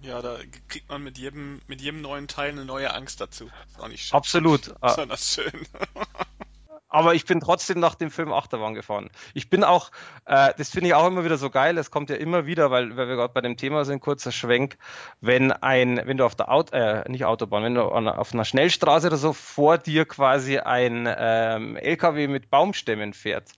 Ja, 0.03 0.21
da 0.21 0.39
kriegt 0.67 0.89
man 0.89 1.05
mit 1.05 1.19
jedem, 1.19 1.61
mit 1.69 1.81
jedem 1.81 2.01
neuen 2.01 2.27
Teil 2.27 2.51
eine 2.51 2.65
neue 2.65 2.93
Angst 2.93 3.21
dazu. 3.21 3.45
Ist 3.69 3.81
auch 3.81 3.87
nicht 3.87 4.07
schön. 4.07 4.17
Absolut. 4.17 4.75
Besonders 4.81 5.35
schön. 5.35 5.53
aber 6.89 7.15
ich 7.15 7.27
bin 7.27 7.39
trotzdem 7.39 7.79
nach 7.79 7.95
dem 7.95 8.11
Film 8.11 8.33
Achterbahn 8.33 8.75
gefahren. 8.75 9.09
Ich 9.35 9.49
bin 9.49 9.63
auch, 9.63 9.93
äh, 10.25 10.53
das 10.59 10.71
finde 10.71 10.89
ich 10.89 10.95
auch 10.95 11.07
immer 11.07 11.25
wieder 11.25 11.39
so 11.39 11.49
geil, 11.49 11.79
es 11.79 11.93
kommt 11.93 12.11
ja 12.11 12.17
immer 12.17 12.47
wieder, 12.47 12.73
weil, 12.73 12.97
weil 12.97 13.07
wir 13.07 13.15
gerade 13.15 13.33
bei 13.33 13.43
dem 13.43 13.57
Thema 13.57 13.85
sind, 13.85 14.01
kurzer 14.01 14.33
Schwenk, 14.33 14.79
wenn 15.21 15.53
ein, 15.53 16.01
wenn 16.07 16.17
du 16.17 16.25
auf 16.25 16.35
der 16.35 16.51
Auto, 16.51 16.75
äh, 16.75 17.09
nicht 17.09 17.25
Autobahn, 17.25 17.63
wenn 17.63 17.75
du 17.77 17.83
auf 17.83 18.35
einer 18.35 18.45
Schnellstraße 18.45 19.07
oder 19.07 19.17
so 19.17 19.33
vor 19.33 19.79
dir 19.79 20.07
quasi 20.07 20.59
ein 20.59 21.07
ähm, 21.07 21.77
LKW 21.77 22.27
mit 22.27 22.51
Baumstämmen 22.51 23.13
fährt. 23.13 23.53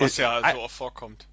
Was 0.00 0.16
ja 0.16 0.40
so 0.52 0.60
oft 0.60 0.74
vorkommt. 0.74 1.28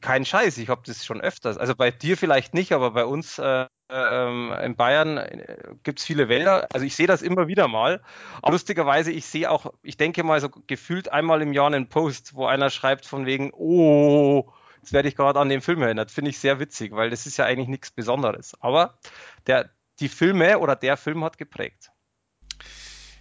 Kein 0.00 0.24
Scheiß, 0.24 0.58
ich 0.58 0.68
habe 0.68 0.82
das 0.84 1.04
schon 1.04 1.20
öfters. 1.20 1.56
Also 1.56 1.74
bei 1.74 1.90
dir 1.90 2.16
vielleicht 2.16 2.52
nicht, 2.52 2.72
aber 2.72 2.90
bei 2.90 3.04
uns 3.04 3.38
äh, 3.38 3.66
ähm, 3.88 4.52
in 4.62 4.76
Bayern 4.76 5.18
äh, 5.18 5.56
gibt 5.82 6.00
es 6.00 6.04
viele 6.04 6.28
Wälder. 6.28 6.68
Also 6.72 6.84
ich 6.84 6.96
sehe 6.96 7.06
das 7.06 7.22
immer 7.22 7.48
wieder 7.48 7.68
mal. 7.68 8.02
Aber 8.42 8.52
lustigerweise, 8.52 9.12
ich 9.12 9.26
sehe 9.26 9.50
auch, 9.50 9.72
ich 9.82 9.96
denke 9.96 10.24
mal 10.24 10.40
so 10.40 10.48
gefühlt 10.48 11.10
einmal 11.10 11.42
im 11.42 11.52
Jahr 11.52 11.68
einen 11.68 11.88
Post, 11.88 12.34
wo 12.34 12.46
einer 12.46 12.70
schreibt 12.70 13.06
von 13.06 13.26
wegen, 13.26 13.50
oh, 13.52 14.52
jetzt 14.78 14.92
werde 14.92 15.08
ich 15.08 15.16
gerade 15.16 15.40
an 15.40 15.48
den 15.48 15.60
Film 15.60 15.82
erinnert. 15.82 16.10
Finde 16.10 16.30
ich 16.30 16.38
sehr 16.38 16.58
witzig, 16.58 16.92
weil 16.92 17.10
das 17.10 17.26
ist 17.26 17.36
ja 17.36 17.44
eigentlich 17.44 17.68
nichts 17.68 17.90
Besonderes. 17.90 18.54
Aber 18.60 18.98
der, 19.46 19.70
die 20.00 20.08
Filme 20.08 20.58
oder 20.58 20.76
der 20.76 20.96
Film 20.96 21.24
hat 21.24 21.38
geprägt. 21.38 21.90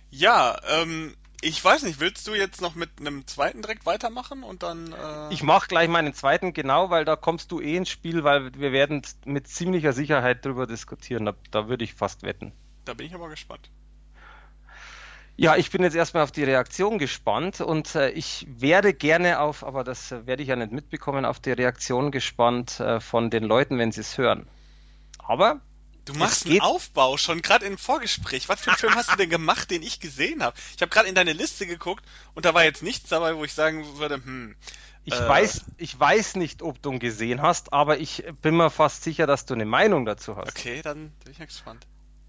Ja, 0.10 0.60
ähm, 0.70 1.16
ich 1.42 1.64
weiß 1.64 1.84
nicht, 1.84 2.00
willst 2.00 2.28
du 2.28 2.34
jetzt 2.34 2.62
noch 2.62 2.76
mit 2.76 2.90
einem 3.00 3.26
zweiten 3.28 3.62
direkt 3.62 3.86
weitermachen 3.86 4.44
und 4.44 4.64
dann. 4.64 4.94
Äh... 4.94 5.34
Ich 5.34 5.44
mache 5.44 5.68
gleich 5.68 5.90
meinen 5.90 6.14
zweiten, 6.14 6.54
genau, 6.54 6.90
weil 6.90 7.04
da 7.04 7.16
kommst 7.16 7.52
du 7.52 7.60
eh 7.60 7.76
ins 7.76 7.90
Spiel, 7.90 8.24
weil 8.24 8.54
wir 8.54 8.72
werden 8.72 9.02
mit 9.26 9.48
ziemlicher 9.48 9.94
Sicherheit 9.94 10.46
drüber 10.46 10.68
diskutieren. 10.68 11.26
Da, 11.26 11.34
da 11.50 11.68
würde 11.68 11.84
ich 11.84 11.94
fast 11.96 12.24
wetten. 12.24 12.52
Da 12.86 12.94
bin 12.94 13.08
ich 13.08 13.14
aber 13.14 13.30
gespannt. 13.30 13.70
Ja, 15.38 15.56
ich 15.56 15.72
bin 15.72 15.82
jetzt 15.82 15.96
erstmal 15.96 16.24
auf 16.24 16.32
die 16.32 16.44
Reaktion 16.44 17.00
gespannt 17.00 17.62
und 17.62 17.96
äh, 17.96 18.12
ich 18.12 18.46
werde 18.48 18.94
gerne 18.94 19.40
auf, 19.40 19.66
aber 19.66 19.84
das 19.84 20.12
äh, 20.12 20.28
werde 20.28 20.44
ich 20.44 20.50
ja 20.50 20.56
nicht 20.56 20.72
mitbekommen, 20.72 21.26
auf 21.26 21.40
die 21.40 21.52
Reaktion 21.52 22.12
gespannt 22.12 22.80
äh, 22.80 23.00
von 23.00 23.32
den 23.32 23.46
Leuten, 23.46 23.80
wenn 23.80 23.92
sie 23.92 24.02
es 24.02 24.18
hören. 24.20 24.46
Aber 25.18 25.62
Du 26.06 26.14
machst 26.14 26.48
einen 26.48 26.62
Aufbau 26.62 27.18
schon 27.18 27.42
gerade 27.42 27.66
im 27.66 27.78
Vorgespräch. 27.78 28.50
Was 28.50 28.62
für 28.62 28.72
einen 28.72 28.80
Film 28.80 28.96
hast 28.96 29.12
du 29.12 29.16
denn 29.16 29.30
gemacht, 29.30 29.70
den 29.70 29.84
ich 29.84 30.00
gesehen 30.00 30.44
habe? 30.44 30.58
Ich 30.76 30.82
habe 30.82 30.90
gerade 30.90 31.08
in 31.08 31.16
deine 31.16 31.34
Liste 31.34 31.68
geguckt 31.68 32.04
und 32.34 32.46
da 32.46 32.54
war 32.54 32.64
jetzt 32.64 32.84
nichts 32.84 33.10
dabei, 33.10 33.36
wo 33.36 33.44
ich 33.44 33.54
sagen 33.54 33.98
würde, 33.98 34.16
hm. 34.16 34.56
Ich 35.04 35.14
äh, 35.14 35.28
weiß, 35.28 35.66
ich 35.78 36.00
weiß 36.00 36.36
nicht, 36.36 36.62
ob 36.62 36.82
du 36.82 36.92
ihn 36.92 37.00
gesehen 37.00 37.42
hast, 37.42 37.74
aber 37.74 37.98
ich 38.00 38.24
bin 38.42 38.56
mir 38.56 38.70
fast 38.70 39.04
sicher, 39.04 39.26
dass 39.26 39.46
du 39.46 39.56
eine 39.56 39.66
Meinung 39.66 40.06
dazu 40.06 40.36
hast. 40.36 40.50
Okay, 40.50 40.82
dann 40.84 41.12
bin 41.24 41.32
ich 41.32 41.40
gespannt. 41.40 41.88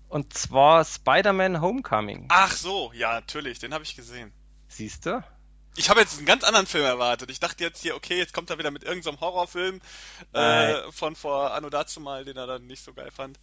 Und 0.09 0.33
zwar 0.35 0.85
Spider-Man 0.85 1.61
Homecoming. 1.61 2.27
Ach 2.29 2.53
so, 2.53 2.93
ja, 2.95 3.15
natürlich, 3.15 3.59
den 3.59 3.75
habe 3.75 3.85
ich 3.85 3.95
gesehen. 3.95 4.33
Siehst 4.69 5.07
du? 5.07 5.23
Ich 5.77 5.89
habe 5.89 6.01
jetzt 6.01 6.19
einen 6.19 6.27
ganz 6.27 6.45
anderen 6.45 6.67
Film 6.67 6.85
erwartet. 6.85 7.31
Ich 7.31 7.41
dachte 7.41 7.65
jetzt 7.65 7.81
hier, 7.81 7.97
okay, 7.97 8.19
jetzt 8.19 8.35
kommt 8.35 8.51
er 8.51 8.59
wieder 8.59 8.71
mit 8.71 8.85
irgendeinem 8.85 9.15
so 9.15 9.21
Horrorfilm 9.21 9.81
äh, 10.33 10.93
von 10.93 11.17
vor 11.17 11.55
Anno 11.55 11.71
dazu 11.71 12.01
mal, 12.01 12.25
den 12.25 12.37
er 12.37 12.47
dann 12.47 12.67
nicht 12.67 12.85
so 12.85 12.93
geil 12.93 13.11
fand. 13.11 13.39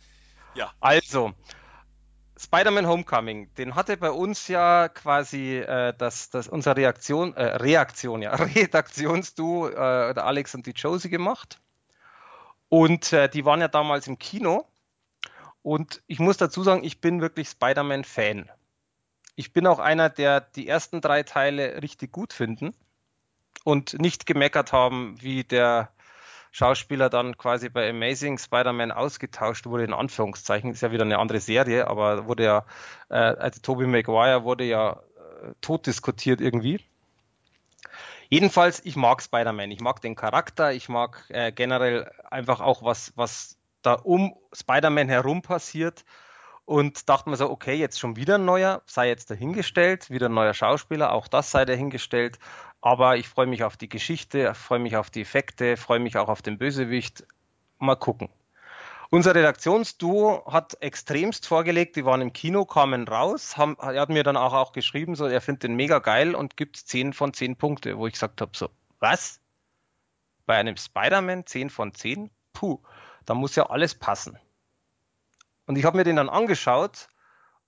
Ja. 0.56 0.72
Also, 0.80 1.34
Spider-Man 2.40 2.88
Homecoming, 2.88 3.54
den 3.56 3.76
hatte 3.76 3.98
bei 3.98 4.12
uns 4.12 4.48
ja 4.48 4.88
quasi 4.88 5.58
äh, 5.58 5.94
das, 5.98 6.30
das 6.30 6.48
unsere 6.48 6.78
Reaktion, 6.78 7.34
äh, 7.36 7.44
Reaktion, 7.58 8.22
ja, 8.22 8.34
Redaktionsduo, 8.36 9.68
äh, 9.68 10.14
der 10.14 10.26
Alex 10.26 10.56
und 10.56 10.66
die 10.66 10.72
Josie 10.72 11.10
gemacht. 11.10 11.60
Und 12.70 13.12
äh, 13.12 13.30
die 13.30 13.44
waren 13.46 13.60
ja 13.60 13.68
damals 13.68 14.08
im 14.08 14.20
Kino. 14.20 14.66
Und 15.64 16.02
ich 16.08 16.20
muss 16.20 16.38
dazu 16.38 16.64
sagen, 16.64 16.84
ich 16.84 17.02
bin 17.02 17.20
wirklich 17.20 17.50
Spider-Man-Fan. 17.50 18.50
Ich 19.36 19.52
bin 19.52 19.68
auch 19.68 19.80
einer, 19.80 20.10
der 20.10 20.40
die 20.42 20.68
ersten 20.68 21.02
drei 21.02 21.24
Teile 21.24 21.82
richtig 21.82 22.12
gut 22.12 22.32
finden 22.32 22.74
und 23.66 24.00
nicht 24.00 24.26
gemeckert 24.26 24.72
haben, 24.72 25.22
wie 25.22 25.44
der 25.44 25.92
Schauspieler 26.52 27.10
dann 27.10 27.38
quasi 27.38 27.70
bei 27.70 27.90
Amazing 27.90 28.38
Spider-Man 28.38 28.92
ausgetauscht 28.92 29.66
wurde, 29.66 29.84
in 29.84 29.94
Anführungszeichen. 29.94 30.72
Ist 30.72 30.82
ja 30.82 30.92
wieder 30.92 31.04
eine 31.04 31.20
andere 31.20 31.40
Serie, 31.40 31.88
aber 31.88 32.28
wurde 32.28 32.44
ja, 32.44 32.66
äh, 33.10 33.16
also 33.16 33.62
Tobey 33.62 33.88
Maguire 33.88 34.44
wurde 34.44 34.64
ja 34.64 34.94
äh, 34.94 35.54
tot 35.62 35.86
diskutiert 35.86 36.42
irgendwie. 36.42 36.84
Jedenfalls, 38.30 38.82
ich 38.86 38.96
mag 38.96 39.22
Spider-Man, 39.22 39.72
ich 39.72 39.82
mag 39.82 40.02
den 40.02 40.16
Charakter, 40.16 40.72
ich 40.72 40.88
mag 40.88 41.26
äh, 41.30 41.52
generell 41.52 42.12
einfach 42.30 42.60
auch 42.60 42.84
was, 42.84 43.14
was 43.16 43.58
da 43.82 43.94
um 43.94 44.36
Spider-Man 44.54 45.10
herum 45.10 45.42
passiert 45.42 46.06
und 46.66 47.10
dachte 47.10 47.32
mir 47.32 47.36
so, 47.36 47.50
okay, 47.50 47.74
jetzt 47.74 48.00
schon 48.00 48.16
wieder 48.16 48.36
ein 48.36 48.46
neuer, 48.46 48.84
sei 48.86 49.08
jetzt 49.08 49.32
dahingestellt, 49.32 50.12
wieder 50.12 50.30
ein 50.30 50.36
neuer 50.36 50.54
Schauspieler, 50.54 51.14
auch 51.14 51.28
das 51.28 51.50
sei 51.50 51.66
dahingestellt. 51.66 52.38
Aber 52.82 53.18
ich 53.18 53.28
freue 53.28 53.48
mich 53.48 53.64
auf 53.64 53.78
die 53.78 53.90
Geschichte, 53.90 54.54
freue 54.56 54.80
mich 54.80 54.96
auf 54.96 55.10
die 55.10 55.22
Effekte, 55.22 55.76
freue 55.78 56.00
mich 56.00 56.18
auch 56.18 56.30
auf 56.30 56.42
den 56.42 56.58
Bösewicht. 56.58 57.26
Mal 57.78 57.96
gucken. 57.96 58.30
Unser 59.12 59.34
Redaktionsduo 59.34 60.46
hat 60.52 60.78
extremst 60.82 61.48
vorgelegt, 61.48 61.96
die 61.96 62.06
waren 62.06 62.22
im 62.22 62.32
Kino, 62.32 62.66
kamen 62.66 63.08
raus, 63.08 63.58
haben, 63.58 63.76
er 63.80 64.02
hat 64.02 64.10
mir 64.10 64.24
dann 64.24 64.38
auch, 64.38 64.54
auch 64.54 64.72
geschrieben, 64.72 65.16
so, 65.16 65.26
er 65.26 65.42
findet 65.42 65.64
den 65.64 65.76
mega 65.76 65.98
geil 65.98 66.36
und 66.36 66.58
gibt 66.58 66.78
10 66.78 67.14
von 67.14 67.34
10 67.34 67.56
Punkte, 67.56 67.98
wo 67.98 68.06
ich 68.06 68.14
gesagt 68.14 68.40
habe, 68.40 68.52
so, 68.56 68.70
was? 69.00 69.40
Bei 70.46 70.58
einem 70.58 70.78
Spider-Man 70.78 71.48
10 71.48 71.72
von 71.72 71.94
10? 71.94 72.30
Puh, 72.54 72.80
da 73.26 73.34
muss 73.34 73.56
ja 73.56 73.72
alles 73.72 73.96
passen. 73.96 74.38
Und 75.66 75.76
ich 75.76 75.86
habe 75.86 75.98
mir 75.98 76.04
den 76.04 76.18
dann 76.18 76.30
angeschaut 76.30 77.10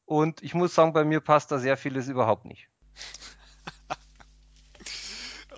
und 0.05 0.43
ich 0.43 0.53
muss 0.53 0.75
sagen, 0.75 0.93
bei 0.93 1.03
mir 1.03 1.21
passt 1.21 1.51
da 1.51 1.57
sehr 1.57 1.75
vieles 1.75 2.07
überhaupt 2.07 2.45
nicht. 2.45 2.67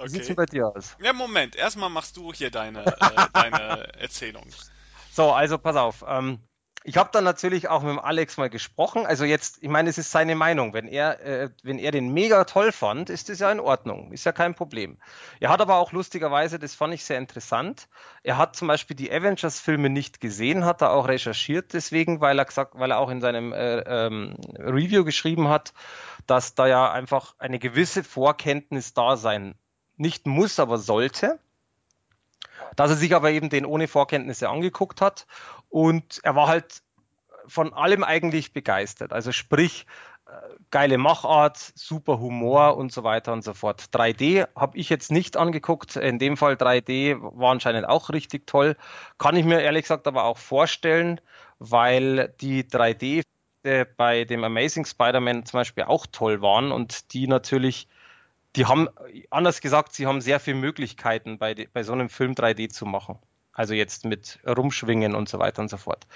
Okay. 0.04 0.12
Wie 0.12 0.16
sieht's 0.16 0.28
denn 0.28 0.36
bei 0.36 0.46
dir 0.46 0.68
aus? 0.68 0.96
Ja, 1.02 1.14
Moment, 1.14 1.56
erstmal 1.56 1.90
machst 1.90 2.18
du 2.18 2.34
hier 2.34 2.52
deine, 2.52 2.86
äh, 2.86 3.28
deine 3.34 3.94
Erzählung. 4.00 4.46
So, 5.12 5.32
also 5.32 5.58
pass 5.58 5.76
auf. 5.76 6.04
Ähm, 6.08 6.40
ich 6.86 6.98
habe 6.98 7.10
dann 7.14 7.24
natürlich 7.24 7.70
auch 7.70 7.82
mit 7.82 7.92
dem 7.92 8.00
Alex 8.00 8.36
mal 8.38 8.50
gesprochen. 8.50 9.06
Also 9.06 9.24
jetzt, 9.24 9.64
ich 9.64 9.70
meine, 9.70 9.90
es 9.90 9.98
ist 9.98 10.12
seine 10.12 10.36
Meinung. 10.36 10.74
Wenn 10.74 10.88
er, 10.88 11.22
äh, 11.22 11.50
wenn 11.64 11.80
er 11.80 11.92
den 11.92 12.14
mega 12.14 12.44
toll 12.44 12.74
fand, 12.74 13.10
ist 13.10 13.30
das 13.30 13.40
ja 13.40 13.50
in 13.52 13.62
Ordnung, 13.62 14.12
ist 14.12 14.26
ja 14.26 14.34
kein 14.34 14.54
Problem. 14.54 14.98
Er 15.40 15.50
hat 15.50 15.62
aber 15.62 15.78
auch 15.78 15.94
lustigerweise, 15.94 16.60
das 16.60 16.76
fand 16.76 16.94
ich 16.94 17.06
sehr 17.06 17.18
interessant. 17.18 17.88
Er 18.22 18.38
hat 18.38 18.58
zum 18.58 18.68
Beispiel 18.68 18.98
die 18.98 19.12
Avengers-Filme 19.12 19.90
nicht 19.90 20.20
gesehen, 20.20 20.66
hat 20.66 20.82
er 20.82 20.92
auch 20.92 21.08
recherchiert, 21.08 21.72
deswegen, 21.72 22.20
weil 22.20 22.38
er 22.38 22.46
gesagt, 22.46 22.74
weil 22.76 22.92
er 22.92 23.00
auch 23.00 23.10
in 23.10 23.22
seinem 23.22 23.54
äh, 23.54 23.80
ähm, 23.80 24.36
Review 24.58 25.06
geschrieben 25.06 25.48
hat, 25.48 25.74
dass 26.28 26.54
da 26.54 26.68
ja 26.68 26.92
einfach 26.92 27.36
eine 27.38 27.60
gewisse 27.60 28.04
Vorkenntnis 28.04 28.94
da 28.94 29.16
sein 29.16 29.56
nicht 29.98 30.28
muss, 30.28 30.60
aber 30.60 30.78
sollte. 30.78 31.40
Dass 32.76 32.90
er 32.90 32.98
sich 32.98 33.14
aber 33.16 33.32
eben 33.32 33.50
den 33.50 33.66
ohne 33.66 33.88
Vorkenntnisse 33.88 34.50
angeguckt 34.50 35.02
hat 35.02 35.28
und 35.70 36.20
er 36.24 36.36
war 36.36 36.48
halt 36.48 36.82
von 37.48 37.74
allem 37.74 38.04
eigentlich 38.04 38.54
begeistert. 38.54 39.14
Also 39.14 39.32
sprich, 39.32 39.86
äh, 40.26 40.32
geile 40.72 40.98
Machart, 40.98 41.58
super 41.76 42.20
Humor 42.20 42.78
und 42.78 42.92
so 42.92 43.04
weiter 43.04 43.34
und 43.34 43.44
so 43.44 43.54
fort. 43.54 43.90
3D 43.92 44.48
habe 44.56 44.78
ich 44.78 44.90
jetzt 44.90 45.12
nicht 45.12 45.38
angeguckt. 45.38 45.96
In 45.96 46.20
dem 46.20 46.38
Fall 46.38 46.56
3D 46.56 47.18
war 47.22 47.52
anscheinend 47.52 47.88
auch 47.88 48.10
richtig 48.10 48.48
toll. 48.48 48.76
Kann 49.18 49.36
ich 49.36 49.46
mir 49.46 49.62
ehrlich 49.62 49.84
gesagt 49.84 50.08
aber 50.08 50.24
auch 50.24 50.38
vorstellen, 50.38 51.20
weil 51.60 52.34
die 52.40 52.64
3D 52.64 53.24
bei 53.98 54.26
dem 54.26 54.44
Amazing 54.44 54.86
Spider-Man 54.86 55.46
zum 55.46 55.60
Beispiel 55.60 55.84
auch 55.86 56.06
toll 56.12 56.42
waren 56.42 56.72
und 56.72 57.14
die 57.14 57.28
natürlich, 57.28 57.88
die 58.56 58.66
haben, 58.66 58.88
anders 59.30 59.62
gesagt, 59.62 59.94
sie 59.94 60.06
haben 60.06 60.22
sehr 60.22 60.40
viele 60.40 60.58
Möglichkeiten 60.58 61.38
bei, 61.38 61.68
bei 61.72 61.84
so 61.84 61.94
einem 61.94 62.10
Film 62.10 62.34
3D 62.34 62.70
zu 62.70 62.86
machen. 62.86 63.18
Also 63.52 63.74
jetzt 63.74 64.06
mit 64.06 64.40
Rumschwingen 64.46 65.16
und 65.16 65.30
so 65.30 65.40
weiter 65.40 65.62
und 65.62 65.70
so 65.70 65.78
fort. 65.78 66.08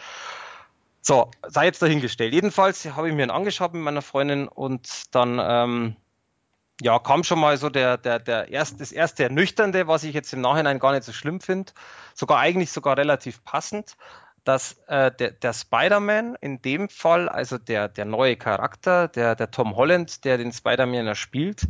So, 1.02 1.32
sei 1.48 1.66
jetzt 1.66 1.82
dahingestellt. 1.82 2.34
Jedenfalls 2.34 2.86
habe 2.86 3.10
ich 3.10 3.16
mir 3.16 3.24
ihn 3.24 3.32
angeschaut 3.32 3.74
mit 3.74 3.82
meiner 3.82 4.02
Freundin 4.02 4.48
und 4.48 5.16
dann 5.16 5.40
ähm, 5.42 5.96
ja, 6.82 7.00
kam 7.00 7.24
schon 7.24 7.40
mal 7.40 7.58
so 7.58 7.70
der, 7.70 7.98
der, 7.98 8.20
der 8.20 8.50
erst, 8.50 8.82
das 8.82 8.92
erste 8.92 9.24
Ernüchternde, 9.24 9.88
was 9.88 10.04
ich 10.04 10.14
jetzt 10.14 10.34
im 10.34 10.42
Nachhinein 10.42 10.80
gar 10.80 10.92
nicht 10.92 11.04
so 11.04 11.14
schlimm 11.14 11.40
finde. 11.42 11.72
Sogar 12.14 12.40
eigentlich 12.40 12.72
sogar 12.72 12.98
relativ 12.98 13.44
passend, 13.44 13.96
dass 14.44 14.74
äh, 14.88 15.12
der, 15.12 15.32
der 15.32 15.54
Spider-Man 15.54 16.36
in 16.40 16.62
dem 16.62 16.90
Fall, 16.90 17.30
also 17.30 17.58
der, 17.58 17.88
der 17.88 18.06
neue 18.06 18.36
Charakter, 18.36 19.08
der, 19.08 19.36
der 19.36 19.52
Tom 19.52 19.76
Holland, 19.76 20.24
der 20.24 20.38
den 20.38 20.52
Spider-Man 20.52 21.16
spielt, 21.16 21.68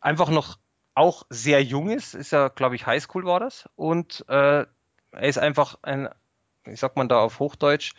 einfach 0.00 0.30
noch 0.30 0.58
auch 0.94 1.24
sehr 1.28 1.62
jung 1.62 1.90
ist. 1.90 2.14
Ist 2.14 2.32
ja, 2.32 2.48
glaube 2.48 2.74
ich, 2.74 2.86
Highschool 2.86 3.24
war 3.24 3.40
das. 3.40 3.68
Und 3.76 4.24
äh, 4.28 4.64
er 5.12 5.28
ist 5.28 5.38
einfach 5.38 5.78
ein, 5.82 6.08
wie 6.64 6.76
sagt 6.76 6.96
man 6.96 7.08
da 7.08 7.20
auf 7.20 7.38
Hochdeutsch, 7.38 7.94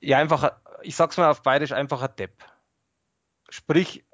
ja, 0.00 0.18
einfach, 0.18 0.52
ich 0.82 0.96
sag's 0.96 1.16
mal 1.16 1.30
auf 1.30 1.42
Bayerisch, 1.42 1.72
einfach 1.72 2.02
ein 2.02 2.14
Depp. 2.16 2.44
Sprich, 3.48 4.04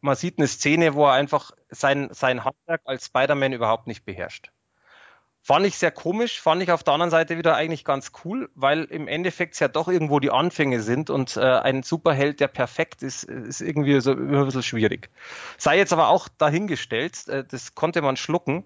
man 0.00 0.16
sieht 0.16 0.38
eine 0.38 0.48
Szene, 0.48 0.94
wo 0.94 1.06
er 1.06 1.12
einfach 1.12 1.50
sein, 1.70 2.08
sein 2.12 2.44
Handwerk 2.44 2.82
als 2.84 3.06
Spider-Man 3.06 3.52
überhaupt 3.52 3.86
nicht 3.86 4.04
beherrscht. 4.04 4.50
Fand 5.42 5.64
ich 5.64 5.78
sehr 5.78 5.90
komisch, 5.90 6.40
fand 6.40 6.62
ich 6.62 6.70
auf 6.70 6.82
der 6.82 6.92
anderen 6.92 7.10
Seite 7.10 7.38
wieder 7.38 7.56
eigentlich 7.56 7.84
ganz 7.84 8.12
cool, 8.24 8.50
weil 8.54 8.84
im 8.84 9.08
Endeffekt 9.08 9.58
ja 9.58 9.68
doch 9.68 9.88
irgendwo 9.88 10.20
die 10.20 10.30
Anfänge 10.30 10.80
sind 10.80 11.08
und 11.08 11.36
äh, 11.36 11.40
ein 11.40 11.82
Superheld, 11.82 12.40
der 12.40 12.48
perfekt 12.48 13.02
ist, 13.02 13.24
ist 13.24 13.62
irgendwie 13.62 14.00
so 14.02 14.12
immer 14.12 14.40
ein 14.40 14.44
bisschen 14.44 14.62
schwierig. 14.62 15.08
Sei 15.56 15.78
jetzt 15.78 15.94
aber 15.94 16.08
auch 16.08 16.28
dahingestellt, 16.28 17.26
äh, 17.28 17.42
das 17.48 17.74
konnte 17.74 18.02
man 18.02 18.16
schlucken. 18.16 18.64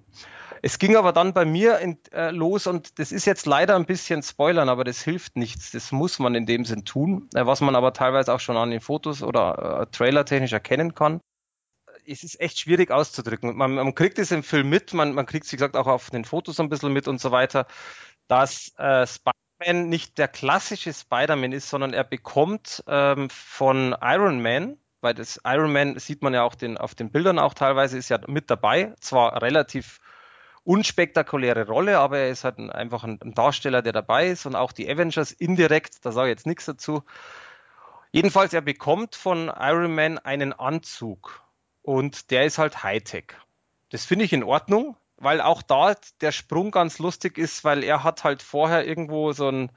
Es 0.62 0.78
ging 0.78 0.96
aber 0.96 1.12
dann 1.12 1.32
bei 1.32 1.44
mir 1.44 1.78
in, 1.78 1.98
äh, 2.12 2.30
los 2.30 2.66
und 2.66 2.98
das 2.98 3.12
ist 3.12 3.24
jetzt 3.26 3.46
leider 3.46 3.76
ein 3.76 3.84
bisschen 3.84 4.22
Spoilern, 4.22 4.68
aber 4.68 4.82
das 4.82 5.00
hilft 5.02 5.36
nichts. 5.36 5.70
Das 5.70 5.92
muss 5.92 6.18
man 6.18 6.34
in 6.34 6.46
dem 6.46 6.64
Sinn 6.64 6.84
tun, 6.84 7.28
äh, 7.34 7.46
was 7.46 7.60
man 7.60 7.76
aber 7.76 7.92
teilweise 7.92 8.34
auch 8.34 8.40
schon 8.40 8.56
an 8.56 8.70
den 8.70 8.80
Fotos 8.80 9.22
oder 9.22 9.82
äh, 9.82 9.86
trailertechnisch 9.92 10.52
erkennen 10.52 10.94
kann. 10.94 11.20
Es 12.06 12.22
ist 12.22 12.40
echt 12.40 12.58
schwierig 12.58 12.90
auszudrücken. 12.90 13.56
Man, 13.56 13.74
man 13.74 13.94
kriegt 13.94 14.18
es 14.18 14.30
im 14.30 14.42
Film 14.42 14.68
mit, 14.68 14.92
man, 14.94 15.14
man 15.14 15.26
kriegt 15.26 15.46
es, 15.46 15.52
wie 15.52 15.56
gesagt, 15.56 15.76
auch 15.76 15.86
auf 15.86 16.10
den 16.10 16.24
Fotos 16.24 16.60
ein 16.60 16.68
bisschen 16.68 16.92
mit 16.92 17.08
und 17.08 17.20
so 17.20 17.30
weiter, 17.30 17.66
dass 18.28 18.72
äh, 18.78 19.06
Spider-Man 19.06 19.88
nicht 19.88 20.18
der 20.18 20.28
klassische 20.28 20.92
Spider-Man 20.92 21.52
ist, 21.52 21.70
sondern 21.70 21.92
er 21.92 22.04
bekommt 22.04 22.82
ähm, 22.86 23.30
von 23.30 23.94
Iron 24.00 24.42
Man, 24.42 24.78
weil 25.00 25.14
das 25.14 25.40
Iron 25.44 25.72
Man 25.72 25.98
sieht 25.98 26.22
man 26.22 26.34
ja 26.34 26.42
auch 26.42 26.54
den, 26.54 26.78
auf 26.78 26.94
den 26.94 27.10
Bildern 27.10 27.38
auch 27.38 27.54
teilweise, 27.54 27.98
ist 27.98 28.08
ja 28.08 28.18
mit 28.26 28.50
dabei, 28.50 28.94
zwar 29.00 29.42
relativ 29.42 30.00
unspektakuläre 30.64 31.66
Rolle, 31.66 31.98
aber 31.98 32.18
er 32.18 32.30
ist 32.30 32.44
halt 32.44 32.58
ein, 32.58 32.70
einfach 32.70 33.04
ein, 33.04 33.20
ein, 33.22 33.34
Darsteller, 33.34 33.82
der 33.82 33.92
dabei 33.92 34.28
ist 34.28 34.46
und 34.46 34.56
auch 34.56 34.72
die 34.72 34.90
Avengers 34.90 35.30
indirekt, 35.30 36.04
da 36.04 36.12
sage 36.12 36.30
ich 36.30 36.36
jetzt 36.36 36.46
nichts 36.46 36.64
dazu. 36.64 37.04
Jedenfalls, 38.12 38.52
er 38.54 38.62
bekommt 38.62 39.14
von 39.14 39.52
Iron 39.58 39.94
Man 39.94 40.18
einen 40.18 40.52
Anzug 40.52 41.43
und 41.84 42.30
der 42.30 42.46
ist 42.46 42.58
halt 42.58 42.82
Hightech. 42.82 43.34
Das 43.90 44.04
finde 44.04 44.24
ich 44.24 44.32
in 44.32 44.42
Ordnung, 44.42 44.96
weil 45.18 45.40
auch 45.40 45.62
da 45.62 45.94
der 46.20 46.32
Sprung 46.32 46.70
ganz 46.70 46.98
lustig 46.98 47.38
ist, 47.38 47.62
weil 47.62 47.84
er 47.84 48.02
hat 48.02 48.24
halt 48.24 48.42
vorher 48.42 48.86
irgendwo 48.86 49.32
so 49.32 49.48
ein 49.48 49.70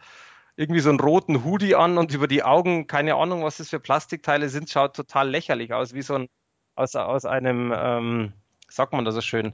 irgendwie 0.55 0.79
so 0.79 0.89
einen 0.89 0.99
roten 0.99 1.43
Hoodie 1.43 1.75
an 1.75 1.99
und 1.99 2.11
über 2.13 2.27
die 2.27 2.41
Augen, 2.41 2.87
keine 2.87 3.13
Ahnung, 3.13 3.43
was 3.43 3.57
das 3.57 3.69
für 3.69 3.79
Plastikteile 3.79 4.49
sind, 4.49 4.71
schaut 4.71 4.95
total 4.95 5.29
lächerlich 5.29 5.71
aus, 5.71 5.93
wie 5.93 6.01
so 6.01 6.15
ein 6.15 6.29
aus, 6.75 6.95
aus 6.95 7.25
einem, 7.25 7.73
ähm, 7.75 8.33
sagt 8.69 8.93
man 8.93 9.05
das 9.05 9.13
so 9.13 9.21
schön, 9.21 9.53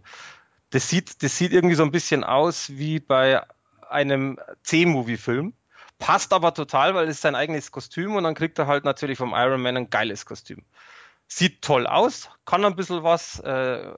das 0.70 0.89
sieht, 0.89 1.24
das 1.24 1.38
sieht 1.38 1.54
irgendwie 1.54 1.76
so 1.76 1.84
ein 1.84 1.91
bisschen 1.91 2.24
aus 2.24 2.70
wie 2.70 2.99
bei 2.99 3.41
einem 3.89 4.39
C-Movie-Film. 4.64 5.54
Passt 5.99 6.34
aber 6.34 6.54
total, 6.54 6.95
weil 6.95 7.06
es 7.06 7.16
ist 7.18 7.22
sein 7.22 7.36
eigenes 7.36 7.72
Kostüm 7.72 8.16
und 8.16 8.24
dann 8.24 8.36
kriegt 8.36 8.60
er 8.60 8.68
halt 8.68 8.86
natürlich 8.86 9.18
vom 9.18 9.34
Iron 9.36 9.62
Man 9.62 9.78
ein 9.78 9.89
geiles 9.89 10.26
Kostüm. 10.26 10.64
Sieht 11.36 11.63
toll 11.63 11.88
aus, 11.88 12.29
kann 12.45 12.63
ein 12.63 12.75
bisschen 12.75 13.01
was, 13.01 13.39
äh, 13.39 13.91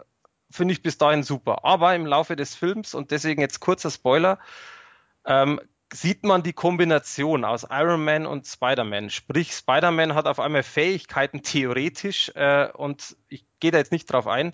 finde 0.49 0.71
ich 0.71 0.81
bis 0.81 0.97
dahin 0.97 1.21
super. 1.21 1.65
Aber 1.65 1.93
im 1.93 2.05
Laufe 2.05 2.37
des 2.37 2.55
Films, 2.55 2.95
und 2.95 3.11
deswegen 3.11 3.41
jetzt 3.41 3.59
kurzer 3.59 3.91
Spoiler, 3.91 4.39
ähm, 5.25 5.59
sieht 5.91 6.23
man 6.23 6.43
die 6.43 6.53
Kombination 6.53 7.43
aus 7.43 7.67
Iron 7.69 8.05
Man 8.05 8.25
und 8.25 8.47
Spider-Man. 8.47 9.09
Sprich, 9.09 9.51
Spider-Man 9.51 10.15
hat 10.15 10.27
auf 10.27 10.39
einmal 10.39 10.63
Fähigkeiten 10.63 11.43
theoretisch, 11.43 12.31
äh, 12.35 12.69
und 12.71 13.17
ich 13.27 13.45
gehe 13.59 13.71
da 13.71 13.79
jetzt 13.79 13.91
nicht 13.91 14.05
drauf 14.05 14.27
ein, 14.27 14.53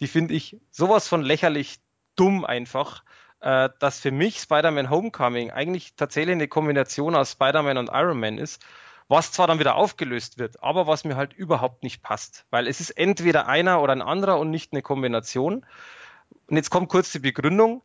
die 0.00 0.06
finde 0.06 0.34
ich 0.34 0.58
sowas 0.70 1.08
von 1.08 1.22
lächerlich 1.22 1.78
dumm 2.14 2.44
einfach, 2.44 3.04
äh, 3.40 3.70
dass 3.80 4.00
für 4.00 4.10
mich 4.10 4.38
Spider-Man 4.40 4.90
Homecoming 4.90 5.50
eigentlich 5.50 5.96
tatsächlich 5.96 6.34
eine 6.34 6.48
Kombination 6.48 7.14
aus 7.14 7.32
Spider-Man 7.32 7.78
und 7.78 7.88
Iron 7.90 8.20
Man 8.20 8.36
ist, 8.36 8.62
was 9.08 9.32
zwar 9.32 9.46
dann 9.46 9.58
wieder 9.58 9.74
aufgelöst 9.74 10.38
wird, 10.38 10.62
aber 10.62 10.86
was 10.86 11.04
mir 11.04 11.16
halt 11.16 11.32
überhaupt 11.32 11.82
nicht 11.82 12.02
passt, 12.02 12.44
weil 12.50 12.66
es 12.66 12.80
ist 12.80 12.90
entweder 12.90 13.48
einer 13.48 13.82
oder 13.82 13.92
ein 13.92 14.02
anderer 14.02 14.38
und 14.38 14.50
nicht 14.50 14.72
eine 14.72 14.82
Kombination. 14.82 15.64
Und 16.46 16.56
jetzt 16.56 16.70
kommt 16.70 16.88
kurz 16.90 17.10
die 17.12 17.18
Begründung. 17.18 17.82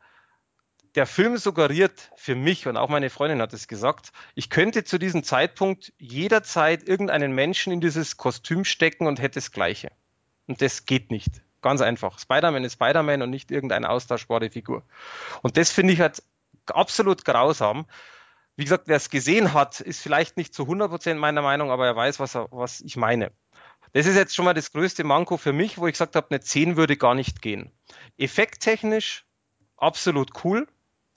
Der 0.95 1.07
Film 1.07 1.37
suggeriert 1.37 2.11
für 2.15 2.35
mich, 2.35 2.67
und 2.67 2.77
auch 2.77 2.89
meine 2.89 3.09
Freundin 3.09 3.41
hat 3.41 3.53
es 3.53 3.67
gesagt, 3.67 4.11
ich 4.35 4.49
könnte 4.49 4.83
zu 4.83 4.99
diesem 4.99 5.23
Zeitpunkt 5.23 5.91
jederzeit 5.97 6.87
irgendeinen 6.87 7.33
Menschen 7.33 7.73
in 7.73 7.81
dieses 7.81 8.17
Kostüm 8.17 8.63
stecken 8.63 9.07
und 9.07 9.19
hätte 9.19 9.35
das 9.35 9.51
Gleiche. 9.51 9.91
Und 10.45 10.61
das 10.61 10.85
geht 10.85 11.09
nicht. 11.09 11.41
Ganz 11.61 11.81
einfach. 11.81 12.19
Spider-Man 12.19 12.65
ist 12.65 12.73
Spider-Man 12.73 13.21
und 13.21 13.29
nicht 13.29 13.49
irgendeine 13.49 13.89
austauschbare 13.89 14.49
Figur. 14.49 14.83
Und 15.41 15.57
das 15.57 15.71
finde 15.71 15.93
ich 15.93 16.01
halt 16.01 16.21
absolut 16.67 17.25
grausam. 17.25 17.85
Wie 18.55 18.63
gesagt, 18.63 18.87
wer 18.87 18.97
es 18.97 19.09
gesehen 19.09 19.53
hat, 19.53 19.79
ist 19.79 20.01
vielleicht 20.01 20.37
nicht 20.37 20.53
zu 20.53 20.63
100% 20.63 21.15
meiner 21.15 21.41
Meinung, 21.41 21.71
aber 21.71 21.87
er 21.87 21.95
weiß, 21.95 22.19
was, 22.19 22.35
er, 22.35 22.47
was 22.51 22.81
ich 22.81 22.97
meine. 22.97 23.31
Das 23.93 24.05
ist 24.05 24.15
jetzt 24.15 24.35
schon 24.35 24.45
mal 24.45 24.53
das 24.53 24.71
größte 24.71 25.03
Manko 25.03 25.37
für 25.37 25.53
mich, 25.53 25.77
wo 25.77 25.87
ich 25.87 25.93
gesagt 25.93 26.15
habe, 26.15 26.27
eine 26.29 26.39
10 26.39 26.77
würde 26.77 26.97
gar 26.97 27.15
nicht 27.15 27.41
gehen. 27.41 27.71
Effekttechnisch 28.17 29.25
absolut 29.77 30.31
cool, 30.43 30.67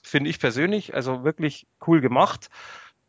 finde 0.03 0.31
ich 0.31 0.39
persönlich, 0.39 0.95
also 0.95 1.25
wirklich 1.25 1.67
cool 1.87 2.01
gemacht. 2.01 2.49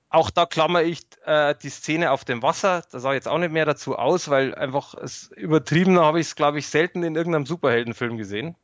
Auch 0.09 0.29
da 0.29 0.45
klammer 0.45 0.83
ich 0.83 1.01
äh, 1.25 1.53
die 1.61 1.69
Szene 1.69 2.11
auf 2.11 2.23
dem 2.23 2.41
Wasser, 2.41 2.83
da 2.91 2.99
sage 2.99 3.15
ich 3.15 3.19
jetzt 3.19 3.27
auch 3.27 3.37
nicht 3.37 3.51
mehr 3.51 3.65
dazu 3.65 3.97
aus, 3.97 4.29
weil 4.29 4.55
einfach 4.55 4.93
es 4.93 5.31
übertriebener 5.31 6.05
habe 6.05 6.21
ich 6.21 6.27
es, 6.27 6.35
glaube 6.35 6.59
ich, 6.59 6.67
selten 6.67 7.03
in 7.03 7.15
irgendeinem 7.15 7.45
Superheldenfilm 7.45 8.17
gesehen. 8.17 8.55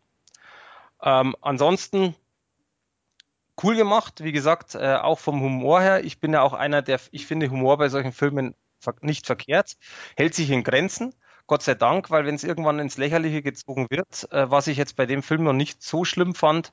Ähm, 1.02 1.36
ansonsten 1.42 2.16
cool 3.62 3.76
gemacht, 3.76 4.24
wie 4.24 4.32
gesagt, 4.32 4.76
äh, 4.76 4.96
auch 4.96 5.20
vom 5.20 5.42
Humor 5.42 5.82
her. 5.82 6.04
Ich 6.04 6.20
bin 6.20 6.34
ja 6.34 6.42
auch 6.42 6.54
einer, 6.54 6.82
der, 6.82 7.00
ich 7.12 7.28
finde 7.28 7.50
Humor 7.50 7.78
bei 7.78 7.90
solchen 7.90 8.12
Filmen 8.14 8.56
nicht 9.02 9.26
verkehrt, 9.26 9.78
hält 10.18 10.34
sich 10.36 10.50
in 10.50 10.64
Grenzen. 10.64 11.14
Gott 11.46 11.62
sei 11.62 11.76
Dank, 11.76 12.10
weil 12.10 12.26
wenn 12.26 12.36
es 12.36 12.46
irgendwann 12.46 12.80
ins 12.80 12.98
Lächerliche 12.98 13.42
gezogen 13.42 13.88
wird, 13.90 14.32
äh, 14.32 14.50
was 14.50 14.68
ich 14.68 14.78
jetzt 14.78 14.96
bei 14.96 15.06
dem 15.06 15.22
Film 15.22 15.44
noch 15.44 15.54
nicht 15.54 15.84
so 15.84 16.06
schlimm 16.06 16.36
fand, 16.36 16.72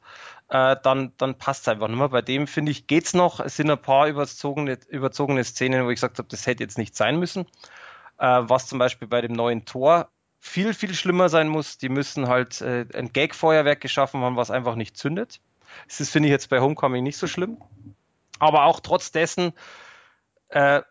äh, 0.49 0.77
dann, 0.83 1.13
dann 1.19 1.37
passt 1.39 1.63
es 1.63 1.69
einfach 1.69 1.89
nicht 1.89 1.99
mehr. 1.99 2.09
Bei 2.09 2.23
dem, 2.23 2.47
finde 2.47 2.71
ich, 2.71 2.87
geht's 2.87 3.13
noch. 3.13 3.41
Es 3.41 3.57
sind 3.57 3.71
ein 3.71 3.83
paar 3.83 4.07
überzogene, 4.07 4.79
überzogene 4.89 5.43
Szenen, 5.43 5.85
wo 5.85 5.91
ich 5.91 5.97
gesagt 5.97 6.19
habe, 6.19 6.29
das 6.29 6.47
hätte 6.47 6.63
jetzt 6.63 6.79
nicht 6.79 6.97
sein 6.97 7.19
müssen. 7.19 7.47
Äh, 8.19 8.43
was 8.43 8.69
zum 8.69 8.79
Beispiel 8.79 9.09
bei 9.09 9.21
dem 9.21 9.33
neuen 9.33 9.65
Tor 9.65 10.09
viel, 10.39 10.73
viel 10.75 10.95
schlimmer 10.95 11.29
sein 11.29 11.49
muss. 11.49 11.79
Die 11.79 11.89
müssen 11.89 12.29
halt 12.29 12.61
äh, 12.61 12.87
ein 12.95 13.13
Gag-Feuerwerk 13.13 13.81
geschaffen 13.81 14.21
haben, 14.23 14.37
was 14.37 14.51
einfach 14.53 14.77
nicht 14.77 14.97
zündet. 14.97 15.41
Das 15.87 16.11
finde 16.11 16.29
ich, 16.29 16.33
jetzt 16.33 16.51
bei 16.51 16.61
Homecoming 16.61 17.03
nicht 17.03 17.17
so 17.17 17.27
schlimm. 17.27 17.59
Aber 18.39 18.65
auch 18.65 18.81
trotz 18.81 19.13
dessen, 19.13 19.53
äh, 20.49 20.83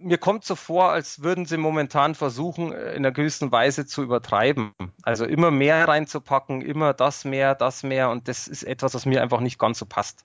mir 0.00 0.18
kommt 0.18 0.44
so 0.44 0.54
vor, 0.54 0.90
als 0.90 1.22
würden 1.22 1.44
sie 1.46 1.56
momentan 1.56 2.14
versuchen, 2.14 2.72
in 2.72 2.78
einer 2.78 3.12
gewissen 3.12 3.50
Weise 3.50 3.86
zu 3.86 4.02
übertreiben. 4.02 4.72
Also 5.02 5.24
immer 5.24 5.50
mehr 5.50 5.88
reinzupacken, 5.88 6.62
immer 6.62 6.94
das 6.94 7.24
mehr, 7.24 7.54
das 7.54 7.82
mehr. 7.82 8.10
Und 8.10 8.28
das 8.28 8.48
ist 8.48 8.62
etwas, 8.62 8.94
was 8.94 9.06
mir 9.06 9.22
einfach 9.22 9.40
nicht 9.40 9.58
ganz 9.58 9.78
so 9.78 9.86
passt. 9.86 10.24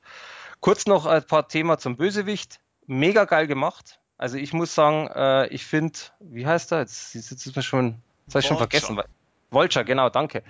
Kurz 0.60 0.86
noch 0.86 1.06
ein 1.06 1.26
paar 1.26 1.48
Themen 1.48 1.78
zum 1.78 1.98
Bösewicht. 1.98 2.60
Mega 2.86 3.26
geil 3.26 3.48
gemacht. 3.48 4.00
Also 4.18 4.38
ich 4.38 4.54
muss 4.54 4.76
sagen, 4.76 5.08
äh, 5.08 5.48
ich 5.48 5.66
finde, 5.66 5.98
wie 6.20 6.46
heißt 6.46 6.72
er? 6.72 6.80
Jetzt, 6.80 7.16
jetzt 7.16 7.32
ist 7.32 7.56
mir 7.56 7.64
schon, 7.64 8.02
das 8.26 8.36
habe 8.36 8.40
ich 8.42 8.48
schon 8.48 8.58
vergessen. 8.58 9.02
Vulture, 9.50 9.86
genau, 9.86 10.10
danke. 10.10 10.44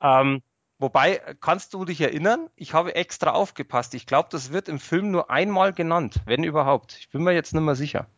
Ähm, 0.00 0.42
Wobei, 0.82 1.22
kannst 1.40 1.74
du 1.74 1.84
dich 1.84 2.00
erinnern? 2.00 2.50
Ich 2.56 2.74
habe 2.74 2.96
extra 2.96 3.30
aufgepasst. 3.30 3.94
Ich 3.94 4.04
glaube, 4.04 4.30
das 4.32 4.50
wird 4.50 4.68
im 4.68 4.80
Film 4.80 5.12
nur 5.12 5.30
einmal 5.30 5.72
genannt, 5.72 6.16
wenn 6.26 6.42
überhaupt. 6.42 6.96
Ich 6.98 7.08
bin 7.08 7.22
mir 7.22 7.30
jetzt 7.32 7.54
nicht 7.54 7.62
mehr 7.62 7.76
sicher. 7.76 8.08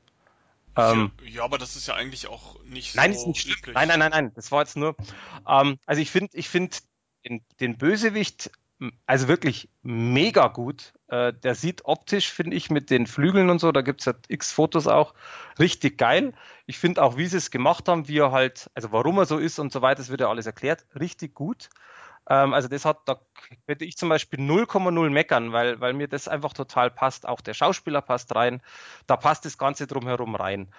Ähm, 0.74 1.12
ja, 1.22 1.44
aber 1.44 1.58
das 1.58 1.76
ist 1.76 1.86
ja 1.88 1.94
eigentlich 1.94 2.26
auch 2.26 2.58
nicht 2.64 2.96
nein, 2.96 3.12
so 3.12 3.20
ist 3.20 3.26
nicht 3.26 3.40
schlimm. 3.42 3.74
Nein, 3.74 3.88
nein, 3.88 3.98
nein, 3.98 4.10
nein. 4.12 4.32
Das 4.34 4.50
war 4.50 4.62
jetzt 4.62 4.78
nur. 4.78 4.96
Ähm, 5.46 5.78
also 5.84 6.00
ich 6.00 6.10
finde, 6.10 6.30
ich 6.32 6.48
finde 6.48 6.78
den, 7.26 7.44
den 7.60 7.76
Bösewicht 7.76 8.50
also 9.06 9.28
wirklich 9.28 9.68
mega 9.82 10.48
gut. 10.48 10.94
Äh, 11.08 11.32
der 11.32 11.54
sieht 11.54 11.84
optisch, 11.84 12.32
finde 12.32 12.56
ich, 12.56 12.70
mit 12.70 12.90
den 12.90 13.06
Flügeln 13.06 13.50
und 13.50 13.60
so, 13.60 13.72
da 13.72 13.82
gibt 13.82 14.00
es 14.00 14.06
ja 14.06 14.14
x 14.28 14.52
Fotos 14.52 14.86
auch, 14.86 15.14
richtig 15.58 15.98
geil. 15.98 16.32
Ich 16.66 16.78
finde 16.78 17.02
auch, 17.02 17.16
wie 17.16 17.26
sie 17.26 17.36
es 17.36 17.50
gemacht 17.50 17.88
haben, 17.88 18.08
wie 18.08 18.18
er 18.18 18.32
halt, 18.32 18.70
also 18.74 18.90
warum 18.92 19.18
er 19.18 19.26
so 19.26 19.38
ist 19.38 19.58
und 19.58 19.72
so 19.72 19.82
weiter, 19.82 19.98
das 19.98 20.08
wird 20.08 20.20
ja 20.20 20.28
alles 20.28 20.46
erklärt, 20.46 20.86
richtig 20.98 21.34
gut. 21.34 21.70
Ähm, 22.28 22.54
also 22.54 22.68
das 22.68 22.84
hat, 22.84 23.00
da 23.06 23.20
könnte 23.66 23.84
ich 23.84 23.96
zum 23.96 24.08
Beispiel 24.08 24.40
0,0 24.40 25.10
meckern, 25.10 25.52
weil, 25.52 25.80
weil 25.80 25.92
mir 25.92 26.08
das 26.08 26.28
einfach 26.28 26.52
total 26.52 26.90
passt. 26.90 27.26
Auch 27.28 27.40
der 27.40 27.54
Schauspieler 27.54 28.02
passt 28.02 28.34
rein, 28.34 28.62
da 29.06 29.16
passt 29.16 29.44
das 29.44 29.58
Ganze 29.58 29.86
drumherum 29.86 30.34
rein. 30.34 30.72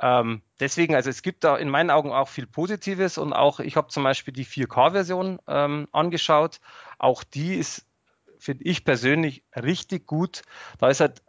Ähm, 0.00 0.42
deswegen, 0.60 0.94
also 0.94 1.10
es 1.10 1.22
gibt 1.22 1.44
da 1.44 1.56
in 1.56 1.68
meinen 1.68 1.90
Augen 1.90 2.12
auch 2.12 2.28
viel 2.28 2.46
Positives 2.46 3.18
und 3.18 3.32
auch, 3.32 3.60
ich 3.60 3.76
habe 3.76 3.88
zum 3.88 4.02
Beispiel 4.02 4.32
die 4.32 4.46
4K-Version 4.46 5.40
ähm, 5.46 5.88
angeschaut. 5.92 6.60
Auch 6.98 7.22
die 7.22 7.56
ist, 7.56 7.86
finde 8.38 8.64
ich 8.64 8.84
persönlich, 8.84 9.44
richtig 9.54 10.06
gut. 10.06 10.42
Da 10.78 10.88
ist 10.88 11.00
halt 11.00 11.22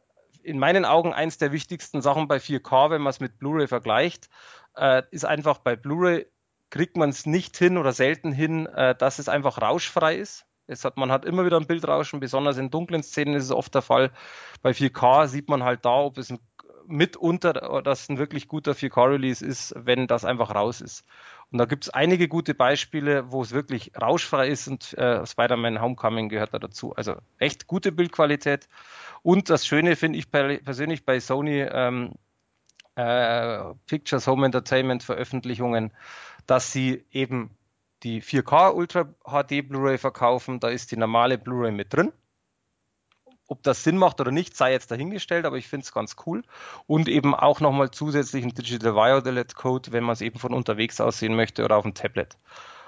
in 0.43 0.57
meinen 0.57 0.85
Augen 0.85 1.13
eins 1.13 1.37
der 1.37 1.51
wichtigsten 1.51 2.01
Sachen 2.01 2.27
bei 2.27 2.37
4K, 2.37 2.89
wenn 2.89 3.01
man 3.01 3.11
es 3.11 3.19
mit 3.19 3.37
Blu-ray 3.39 3.67
vergleicht, 3.67 4.29
äh, 4.75 5.03
ist 5.11 5.25
einfach 5.25 5.59
bei 5.59 5.75
Blu-ray 5.75 6.27
kriegt 6.71 6.97
man 6.97 7.09
es 7.09 7.27
nicht 7.27 7.55
hin 7.57 7.77
oder 7.77 7.93
selten 7.93 8.31
hin, 8.31 8.65
äh, 8.65 8.95
dass 8.95 9.19
es 9.19 9.29
einfach 9.29 9.61
rauschfrei 9.61 10.15
ist. 10.15 10.45
Es 10.65 10.85
hat, 10.85 10.97
man 10.97 11.11
hat 11.11 11.25
immer 11.25 11.45
wieder 11.45 11.57
ein 11.57 11.67
Bildrauschen, 11.67 12.19
besonders 12.19 12.57
in 12.57 12.71
dunklen 12.71 13.03
Szenen 13.03 13.35
ist 13.35 13.43
es 13.43 13.51
oft 13.51 13.75
der 13.75 13.81
Fall. 13.81 14.11
Bei 14.61 14.71
4K 14.71 15.27
sieht 15.27 15.49
man 15.49 15.63
halt 15.63 15.85
da, 15.85 15.99
ob 15.99 16.17
es 16.17 16.31
ein 16.31 16.39
mitunter, 16.87 17.81
dass 17.83 18.09
ein 18.09 18.17
wirklich 18.17 18.47
guter 18.47 18.71
4K-Release 18.71 19.45
ist, 19.45 19.73
wenn 19.77 20.07
das 20.07 20.25
einfach 20.25 20.53
raus 20.53 20.81
ist. 20.81 21.05
Und 21.51 21.57
da 21.57 21.65
gibt 21.65 21.83
es 21.83 21.89
einige 21.89 22.27
gute 22.27 22.53
Beispiele, 22.53 23.31
wo 23.31 23.41
es 23.41 23.51
wirklich 23.51 23.91
rauschfrei 24.01 24.47
ist 24.47 24.67
und 24.67 24.97
äh, 24.97 25.25
Spider-Man 25.25 25.81
Homecoming 25.81 26.29
gehört 26.29 26.53
da 26.53 26.59
dazu. 26.59 26.93
Also 26.95 27.15
echt 27.37 27.67
gute 27.67 27.91
Bildqualität. 27.91 28.69
Und 29.21 29.49
das 29.49 29.65
Schöne 29.65 29.95
finde 29.95 30.19
ich 30.19 30.31
persönlich 30.31 31.05
bei 31.05 31.19
Sony 31.19 31.61
ähm, 31.61 32.13
äh, 32.95 33.73
Pictures 33.87 34.27
Home 34.27 34.45
Entertainment 34.45 35.03
Veröffentlichungen, 35.03 35.91
dass 36.45 36.71
sie 36.71 37.05
eben 37.11 37.57
die 38.03 38.21
4K 38.21 38.73
Ultra 38.73 39.13
HD 39.23 39.67
Blu-ray 39.67 39.97
verkaufen. 39.97 40.59
Da 40.59 40.69
ist 40.69 40.91
die 40.91 40.97
normale 40.97 41.37
Blu-ray 41.37 41.71
mit 41.71 41.93
drin. 41.93 42.11
Ob 43.47 43.63
das 43.63 43.83
Sinn 43.83 43.97
macht 43.97 44.21
oder 44.21 44.31
nicht, 44.31 44.55
sei 44.55 44.71
jetzt 44.71 44.91
dahingestellt, 44.91 45.45
aber 45.45 45.57
ich 45.57 45.67
finde 45.67 45.83
es 45.83 45.91
ganz 45.91 46.15
cool. 46.25 46.43
Und 46.87 47.09
eben 47.09 47.35
auch 47.35 47.59
nochmal 47.59 47.91
zusätzlichen 47.91 48.53
Digital 48.53 48.95
Violet 48.95 49.55
Code, 49.55 49.91
wenn 49.91 50.05
man 50.05 50.13
es 50.13 50.21
eben 50.21 50.39
von 50.39 50.53
unterwegs 50.53 51.01
aus 51.01 51.19
sehen 51.19 51.35
möchte 51.35 51.65
oder 51.65 51.75
auf 51.75 51.83
dem 51.83 51.93
Tablet. 51.93 52.37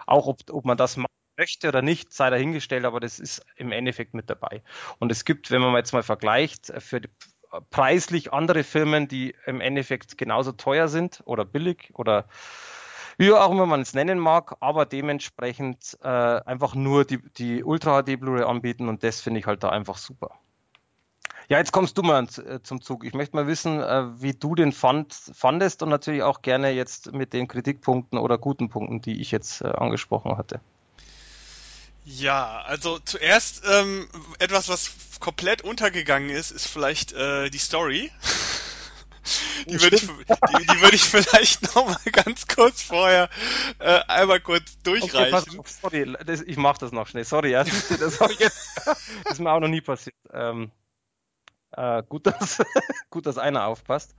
Auch 0.08 0.28
ob, 0.28 0.40
ob 0.50 0.66
man 0.66 0.78
das 0.78 0.96
machen 0.96 1.08
möchte 1.38 1.68
oder 1.68 1.82
nicht, 1.82 2.14
sei 2.14 2.30
dahingestellt, 2.30 2.86
aber 2.86 3.00
das 3.00 3.20
ist 3.20 3.46
im 3.58 3.72
Endeffekt 3.72 4.14
mit 4.14 4.30
dabei. 4.30 4.64
Und 5.00 5.12
es 5.12 5.26
gibt, 5.26 5.52
wenn 5.52 5.62
man 5.62 5.76
jetzt 5.76 5.92
mal 5.92 6.04
vergleicht, 6.04 6.72
für 6.82 7.02
die, 7.02 7.10
preislich 7.70 8.34
andere 8.34 8.64
Firmen, 8.64 9.08
die 9.08 9.36
im 9.46 9.62
Endeffekt 9.62 10.18
genauso 10.18 10.52
teuer 10.54 10.88
sind 10.88 11.22
oder 11.26 11.46
billig 11.46 11.92
oder 11.94 12.28
wie 13.18 13.32
auch 13.32 13.52
immer 13.52 13.66
man 13.66 13.82
es 13.82 13.94
nennen 13.94 14.20
mag, 14.20 14.56
aber 14.60 14.86
dementsprechend 14.86 15.98
äh, 16.02 16.08
einfach 16.08 16.76
nur 16.76 17.06
die, 17.06 17.20
die 17.38 17.64
Ultra 17.64 18.02
HD 18.04 18.20
Blu-ray 18.20 18.44
anbieten 18.44 18.90
und 18.90 19.04
das 19.04 19.22
finde 19.22 19.40
ich 19.40 19.46
halt 19.46 19.64
da 19.64 19.70
einfach 19.70 19.98
super. 19.98 20.32
Ja, 21.50 21.58
jetzt 21.58 21.72
kommst 21.72 21.98
du 21.98 22.04
mal 22.04 22.24
äh, 22.24 22.62
zum 22.64 22.82
Zug. 22.82 23.04
Ich 23.04 23.14
möchte 23.14 23.36
mal 23.36 23.48
wissen, 23.48 23.80
äh, 23.82 24.22
wie 24.22 24.34
du 24.34 24.56
den 24.56 24.72
fand, 24.72 25.14
fandest 25.14 25.84
und 25.84 25.90
natürlich 25.90 26.24
auch 26.24 26.42
gerne 26.42 26.72
jetzt 26.72 27.12
mit 27.12 27.34
den 27.34 27.48
Kritikpunkten 27.48 28.18
oder 28.18 28.38
guten 28.38 28.70
Punkten, 28.70 29.02
die 29.02 29.20
ich 29.22 29.32
jetzt 29.32 29.62
äh, 29.62 29.68
angesprochen 29.68 30.38
hatte. 30.38 30.62
Ja, 32.06 32.64
also 32.66 33.00
zuerst 33.00 33.64
ähm, 33.70 34.08
etwas, 34.40 34.68
was 34.68 34.92
komplett 35.20 35.62
untergegangen 35.62 36.30
ist, 36.30 36.52
ist 36.52 36.68
vielleicht 36.68 37.14
äh, 37.14 37.50
die 37.50 37.58
Story. 37.58 38.12
die 39.68 39.82
würde 39.82 39.96
ich, 39.96 40.02
die, 40.08 40.66
die 40.66 40.82
würde 40.82 40.96
ich 40.96 41.04
vielleicht 41.04 41.62
noch 41.76 41.86
mal 41.88 42.12
ganz 42.12 42.48
kurz 42.48 42.82
vorher 42.82 43.30
äh, 43.80 44.00
einmal 44.08 44.40
kurz 44.40 44.78
durchreichen. 44.84 45.60
Okay, 45.60 45.72
sorry, 45.82 46.14
das, 46.26 46.42
ich 46.42 46.58
mache 46.58 46.80
das 46.80 46.92
noch 46.92 47.08
schnell. 47.08 47.24
Sorry, 47.24 47.52
ja, 47.52 47.64
das, 47.64 48.22
ich 48.30 48.40
jetzt, 48.40 48.70
das 48.86 49.34
ist 49.34 49.40
mir 49.40 49.52
auch 49.52 49.60
noch 49.60 49.68
nie 49.68 49.82
passiert. 49.82 50.16
Ähm, 50.32 50.72
äh, 51.72 52.04
gut, 52.08 52.28
dass, 52.28 52.62
gut, 53.10 53.26
dass 53.26 53.38
einer 53.38 53.66
aufpasst. 53.66 54.16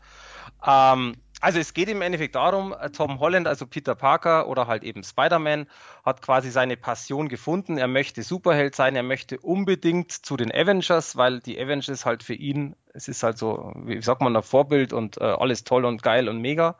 Ähm, 0.67 1.17
also 1.41 1.59
es 1.59 1.75
geht 1.75 1.89
im 1.89 2.03
Endeffekt 2.03 2.35
darum, 2.35 2.73
äh, 2.73 2.91
Tom 2.91 3.21
Holland, 3.21 3.47
also 3.47 3.67
Peter 3.67 3.95
Parker 3.95 4.49
oder 4.49 4.67
halt 4.67 4.83
eben 4.83 5.03
Spider-Man, 5.03 5.67
hat 6.05 6.23
quasi 6.23 6.51
seine 6.51 6.77
Passion 6.77 7.29
gefunden. 7.29 7.79
Er 7.79 7.89
möchte 7.89 8.23
Superheld 8.23 8.75
sein, 8.75 8.97
er 8.97 9.03
möchte 9.03 9.39
unbedingt 9.39 10.13
zu 10.13 10.37
den 10.37 10.53
Avengers, 10.53 11.17
weil 11.17 11.41
die 11.41 11.61
Avengers 11.61 12.07
halt 12.07 12.23
für 12.23 12.35
ihn, 12.35 12.77
es 12.93 13.09
ist 13.09 13.23
halt 13.23 13.39
so, 13.39 13.73
wie 13.77 14.01
sagt 14.03 14.23
man, 14.23 14.37
ein 14.37 14.43
Vorbild 14.43 14.93
und 14.93 15.19
äh, 15.19 15.25
alles 15.25 15.65
toll 15.65 15.85
und 15.85 16.03
geil 16.03 16.29
und 16.29 16.41
mega. 16.41 16.77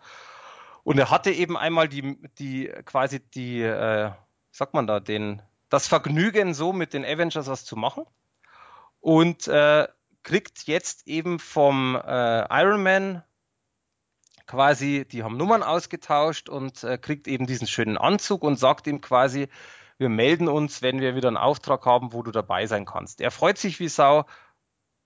Und 0.83 0.99
er 0.99 1.11
hatte 1.11 1.31
eben 1.31 1.57
einmal 1.57 1.89
die, 1.89 2.19
die 2.39 2.71
quasi 2.85 3.21
die, 3.21 3.63
äh, 3.63 4.11
sagt 4.51 4.75
man 4.75 4.87
da, 4.87 5.01
den, 5.01 5.43
das 5.71 5.89
Vergnügen, 5.89 6.55
so 6.55 6.73
mit 6.73 6.93
den 6.93 7.05
Avengers 7.05 7.49
was 7.49 7.65
zu 7.65 7.77
machen. 7.77 8.05
Und 9.01 9.49
äh, 9.49 9.89
kriegt 10.23 10.67
jetzt 10.67 11.07
eben 11.07 11.39
vom 11.39 11.97
äh, 11.97 12.63
Iron 12.63 12.83
Man 12.83 13.23
quasi, 14.47 15.07
die 15.11 15.23
haben 15.23 15.37
Nummern 15.37 15.63
ausgetauscht 15.63 16.49
und 16.49 16.85
äh, 16.85 16.99
kriegt 16.99 17.29
eben 17.29 17.47
diesen 17.47 17.67
schönen 17.67 17.97
Anzug 17.97 18.43
und 18.43 18.59
sagt 18.59 18.87
ihm 18.87 19.01
quasi, 19.01 19.49
wir 19.99 20.09
melden 20.09 20.49
uns, 20.49 20.83
wenn 20.83 21.01
wir 21.01 21.15
wieder 21.15 21.29
einen 21.29 21.37
Auftrag 21.37 21.87
haben, 21.87 22.13
wo 22.13 22.23
du 22.23 22.31
dabei 22.31 22.67
sein 22.67 22.85
kannst. 22.85 23.21
Er 23.21 23.31
freut 23.31 23.59
sich 23.59 23.81
wie 23.81 23.89
Sau, 23.89 24.27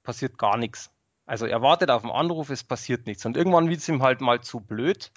passiert 0.03 0.39
gar 0.39 0.57
nichts. 0.57 0.91
Also 1.27 1.45
er 1.47 1.61
wartet 1.61 1.91
auf 1.91 2.05
einen 2.05 2.13
Anruf, 2.13 2.49
es 2.51 2.65
passiert 2.65 3.07
nichts. 3.07 3.27
Und 3.27 3.37
irgendwann 3.37 3.69
wird 3.69 3.81
es 3.81 3.89
ihm 3.89 4.03
halt 4.03 4.21
mal 4.23 4.41
zu 4.41 4.61
blöd, 4.61 5.13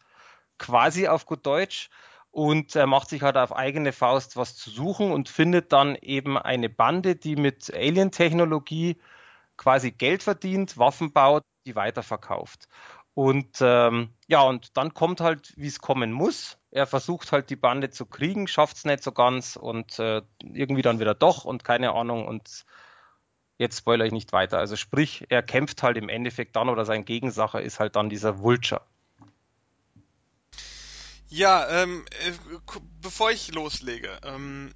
quasi 0.58 1.08
auf 1.08 1.26
gut 1.26 1.46
Deutsch. 1.46 1.90
Und 2.32 2.76
er 2.76 2.88
macht 2.88 3.10
sich 3.10 3.22
halt 3.22 3.38
auf 3.38 3.56
eigene 3.56 3.92
Faust 3.94 4.38
was 4.38 4.56
zu 4.56 4.70
suchen 4.70 5.12
und 5.12 5.30
findet 5.30 5.74
dann 5.74 5.96
eben 5.96 6.38
eine 6.38 6.70
Bande, 6.70 7.16
die 7.16 7.36
mit 7.36 7.74
Alien-Technologie 7.74 8.98
quasi 9.58 9.92
Geld 9.92 10.24
verdient, 10.24 10.78
Waffen 10.78 11.14
baut, 11.14 11.44
die 11.66 11.76
weiterverkauft. 11.76 12.68
Und 13.14 13.58
ähm, 13.60 14.10
ja, 14.28 14.42
und 14.42 14.78
dann 14.78 14.94
kommt 14.94 15.20
halt, 15.22 15.54
wie 15.58 15.68
es 15.68 15.80
kommen 15.80 16.12
muss. 16.12 16.58
Er 16.72 16.88
versucht 16.88 17.32
halt 17.32 17.50
die 17.50 17.58
Bande 17.58 17.90
zu 17.90 18.06
kriegen, 18.06 18.48
schafft 18.48 18.78
es 18.78 18.86
nicht 18.86 19.04
so 19.04 19.12
ganz 19.12 19.58
und 19.58 20.00
äh, 20.00 20.22
irgendwie 20.42 20.82
dann 20.82 21.00
wieder 21.00 21.14
doch 21.14 21.44
und 21.44 21.66
keine 21.66 21.92
Ahnung 21.92 22.26
und 22.26 22.66
jetzt 23.58 23.78
spoilere 23.78 24.08
ich 24.08 24.14
nicht 24.14 24.32
weiter. 24.32 24.58
Also 24.58 24.78
sprich, 24.78 25.26
er 25.30 25.44
kämpft 25.44 25.84
halt 25.84 25.98
im 25.98 26.08
Endeffekt 26.08 26.56
dann 26.56 26.70
oder 26.70 26.86
sein 26.86 27.04
Gegensacher 27.04 27.62
ist 27.62 27.80
halt 27.80 27.98
dann 27.98 28.10
dieser 28.10 28.40
Vulture. 28.40 28.82
Ja, 31.28 31.68
ähm, 31.70 32.06
äh, 32.26 32.32
bevor 33.02 33.32
ich 33.32 33.54
loslege, 33.54 34.10
ähm, 34.24 34.74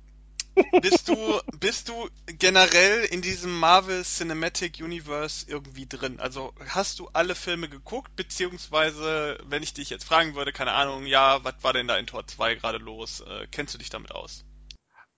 bist 0.82 1.10
du, 1.10 1.39
bist 1.60 1.89
du 1.89 2.10
generell 2.28 3.03
in 3.06 3.22
diesem 3.22 3.58
Marvel 3.60 4.03
Cinematic 4.03 4.80
Universe 4.80 5.45
irgendwie 5.47 5.86
drin? 5.86 6.20
Also 6.20 6.53
hast 6.70 6.99
du 6.99 7.10
alle 7.14 7.36
Filme 7.36 7.70
geguckt, 7.70 8.16
beziehungsweise, 8.16 9.38
wenn 9.45 9.64
ich 9.64 9.74
dich 9.74 9.89
jetzt 9.89 10.06
fragen 10.06 10.36
würde, 10.36 10.53
keine 10.53 10.74
Ahnung, 10.74 11.06
ja, 11.06 11.43
was 11.43 11.56
war 11.62 11.74
denn 11.74 11.88
da 11.88 11.97
in 11.97 12.08
Tor 12.08 12.26
2 12.26 12.56
gerade 12.56 12.78
los? 12.78 13.22
Äh, 13.22 13.47
kennst 13.51 13.74
du 13.74 13.78
dich 13.78 13.89
damit 13.89 14.12
aus? 14.12 14.45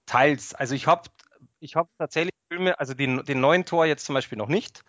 Teils. 0.06 0.54
Also 0.54 0.74
ich 0.74 0.88
habe 0.88 1.10
ich 1.60 1.76
hab 1.76 1.90
tatsächlich 1.98 2.34
Filme, 2.50 2.80
also 2.80 2.94
den, 2.94 3.24
den 3.26 3.40
neuen 3.40 3.66
Tor 3.66 3.86
jetzt 3.86 4.06
zum 4.06 4.16
Beispiel 4.16 4.38
noch 4.38 4.48
nicht. 4.48 4.84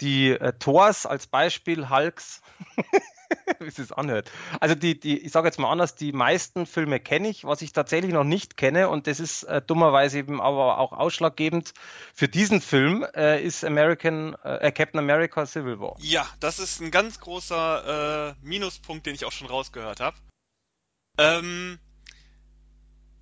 Die 0.00 0.30
äh, 0.30 0.52
Tors 0.58 1.06
als 1.06 1.26
Beispiel, 1.26 1.88
Hulks, 1.88 2.40
wie 3.58 3.68
es 3.68 3.92
anhört. 3.92 4.30
Also 4.60 4.74
die, 4.74 4.98
die, 4.98 5.18
ich 5.18 5.32
sage 5.32 5.48
jetzt 5.48 5.58
mal 5.58 5.70
anders, 5.70 5.94
die 5.94 6.12
meisten 6.12 6.66
Filme 6.66 7.00
kenne 7.00 7.28
ich, 7.28 7.44
was 7.44 7.62
ich 7.62 7.72
tatsächlich 7.72 8.12
noch 8.12 8.24
nicht 8.24 8.56
kenne 8.56 8.88
und 8.88 9.06
das 9.06 9.20
ist 9.20 9.44
äh, 9.44 9.62
dummerweise 9.62 10.18
eben 10.18 10.40
aber 10.40 10.78
auch 10.78 10.92
ausschlaggebend 10.92 11.74
für 12.14 12.28
diesen 12.28 12.60
Film 12.60 13.06
äh, 13.14 13.42
ist 13.42 13.64
American 13.64 14.34
äh, 14.42 14.70
Captain 14.72 14.98
America 14.98 15.46
Civil 15.46 15.80
War. 15.80 15.96
Ja, 15.98 16.26
das 16.40 16.58
ist 16.58 16.80
ein 16.80 16.90
ganz 16.90 17.20
großer 17.20 18.34
äh, 18.42 18.46
Minuspunkt, 18.46 19.06
den 19.06 19.14
ich 19.14 19.24
auch 19.24 19.32
schon 19.32 19.48
rausgehört 19.48 20.00
habe. 20.00 20.16
Ähm, 21.18 21.78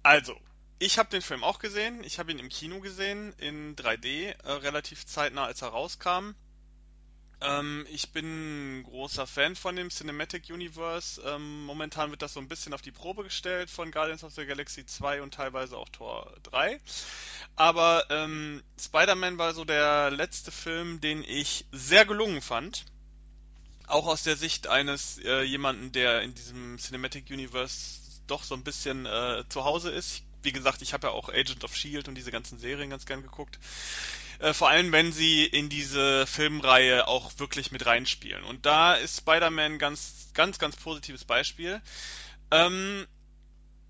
also, 0.02 0.34
ich 0.78 0.98
habe 0.98 1.10
den 1.10 1.22
Film 1.22 1.44
auch 1.44 1.58
gesehen. 1.58 2.02
Ich 2.04 2.18
habe 2.18 2.32
ihn 2.32 2.38
im 2.38 2.48
Kino 2.48 2.80
gesehen 2.80 3.34
in 3.38 3.76
3D, 3.76 4.30
äh, 4.30 4.52
relativ 4.52 5.06
zeitnah, 5.06 5.44
als 5.44 5.62
er 5.62 5.68
rauskam. 5.68 6.34
Ähm, 7.44 7.86
ich 7.90 8.10
bin 8.10 8.84
großer 8.84 9.26
Fan 9.26 9.56
von 9.56 9.76
dem 9.76 9.90
Cinematic 9.90 10.50
Universe. 10.50 11.20
Ähm, 11.24 11.64
momentan 11.64 12.10
wird 12.10 12.22
das 12.22 12.34
so 12.34 12.40
ein 12.40 12.48
bisschen 12.48 12.74
auf 12.74 12.82
die 12.82 12.90
Probe 12.90 13.24
gestellt 13.24 13.70
von 13.70 13.90
Guardians 13.90 14.24
of 14.24 14.34
the 14.34 14.46
Galaxy 14.46 14.86
2 14.86 15.22
und 15.22 15.34
teilweise 15.34 15.76
auch 15.76 15.88
Tor 15.88 16.32
3. 16.44 16.80
Aber 17.56 18.04
ähm, 18.10 18.62
Spider-Man 18.80 19.38
war 19.38 19.54
so 19.54 19.64
der 19.64 20.10
letzte 20.10 20.50
Film, 20.52 21.00
den 21.00 21.24
ich 21.24 21.66
sehr 21.72 22.06
gelungen 22.06 22.42
fand. 22.42 22.84
Auch 23.86 24.06
aus 24.06 24.22
der 24.22 24.36
Sicht 24.36 24.68
eines 24.68 25.18
äh, 25.18 25.42
jemanden, 25.42 25.92
der 25.92 26.22
in 26.22 26.34
diesem 26.34 26.78
Cinematic 26.78 27.30
Universe 27.30 28.00
doch 28.26 28.44
so 28.44 28.54
ein 28.54 28.64
bisschen 28.64 29.06
äh, 29.06 29.44
zu 29.48 29.64
Hause 29.64 29.90
ist. 29.90 30.22
Wie 30.42 30.52
gesagt, 30.52 30.82
ich 30.82 30.92
habe 30.92 31.08
ja 31.08 31.12
auch 31.12 31.28
Agent 31.28 31.64
of 31.64 31.76
Shield 31.76 32.08
und 32.08 32.14
diese 32.14 32.30
ganzen 32.30 32.58
Serien 32.58 32.90
ganz 32.90 33.06
gern 33.06 33.22
geguckt. 33.22 33.58
Äh, 34.42 34.54
vor 34.54 34.68
allem, 34.68 34.90
wenn 34.90 35.12
sie 35.12 35.44
in 35.44 35.68
diese 35.68 36.26
Filmreihe 36.26 37.06
auch 37.06 37.30
wirklich 37.38 37.70
mit 37.70 37.86
reinspielen. 37.86 38.42
Und 38.42 38.66
da 38.66 38.94
ist 38.94 39.18
Spider-Man 39.18 39.78
ganz, 39.78 40.30
ganz, 40.34 40.58
ganz 40.58 40.74
positives 40.74 41.24
Beispiel. 41.24 41.80
Ähm, 42.50 43.06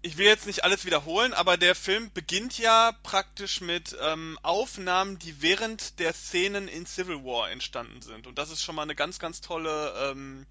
ich 0.02 0.18
will 0.18 0.26
jetzt 0.26 0.46
nicht 0.46 0.62
alles 0.64 0.84
wiederholen, 0.84 1.32
aber 1.32 1.56
der 1.56 1.74
Film 1.74 2.12
beginnt 2.12 2.58
ja 2.58 2.92
praktisch 3.02 3.62
mit 3.62 3.96
ähm, 4.02 4.38
Aufnahmen, 4.42 5.18
die 5.18 5.40
während 5.40 5.98
der 6.00 6.12
Szenen 6.12 6.68
in 6.68 6.84
Civil 6.84 7.24
War 7.24 7.50
entstanden 7.50 8.02
sind. 8.02 8.26
Und 8.26 8.36
das 8.36 8.50
ist 8.50 8.62
schon 8.62 8.74
mal 8.74 8.82
eine 8.82 8.94
ganz, 8.94 9.18
ganz 9.18 9.40
tolle 9.40 9.94
ähm, 10.10 10.44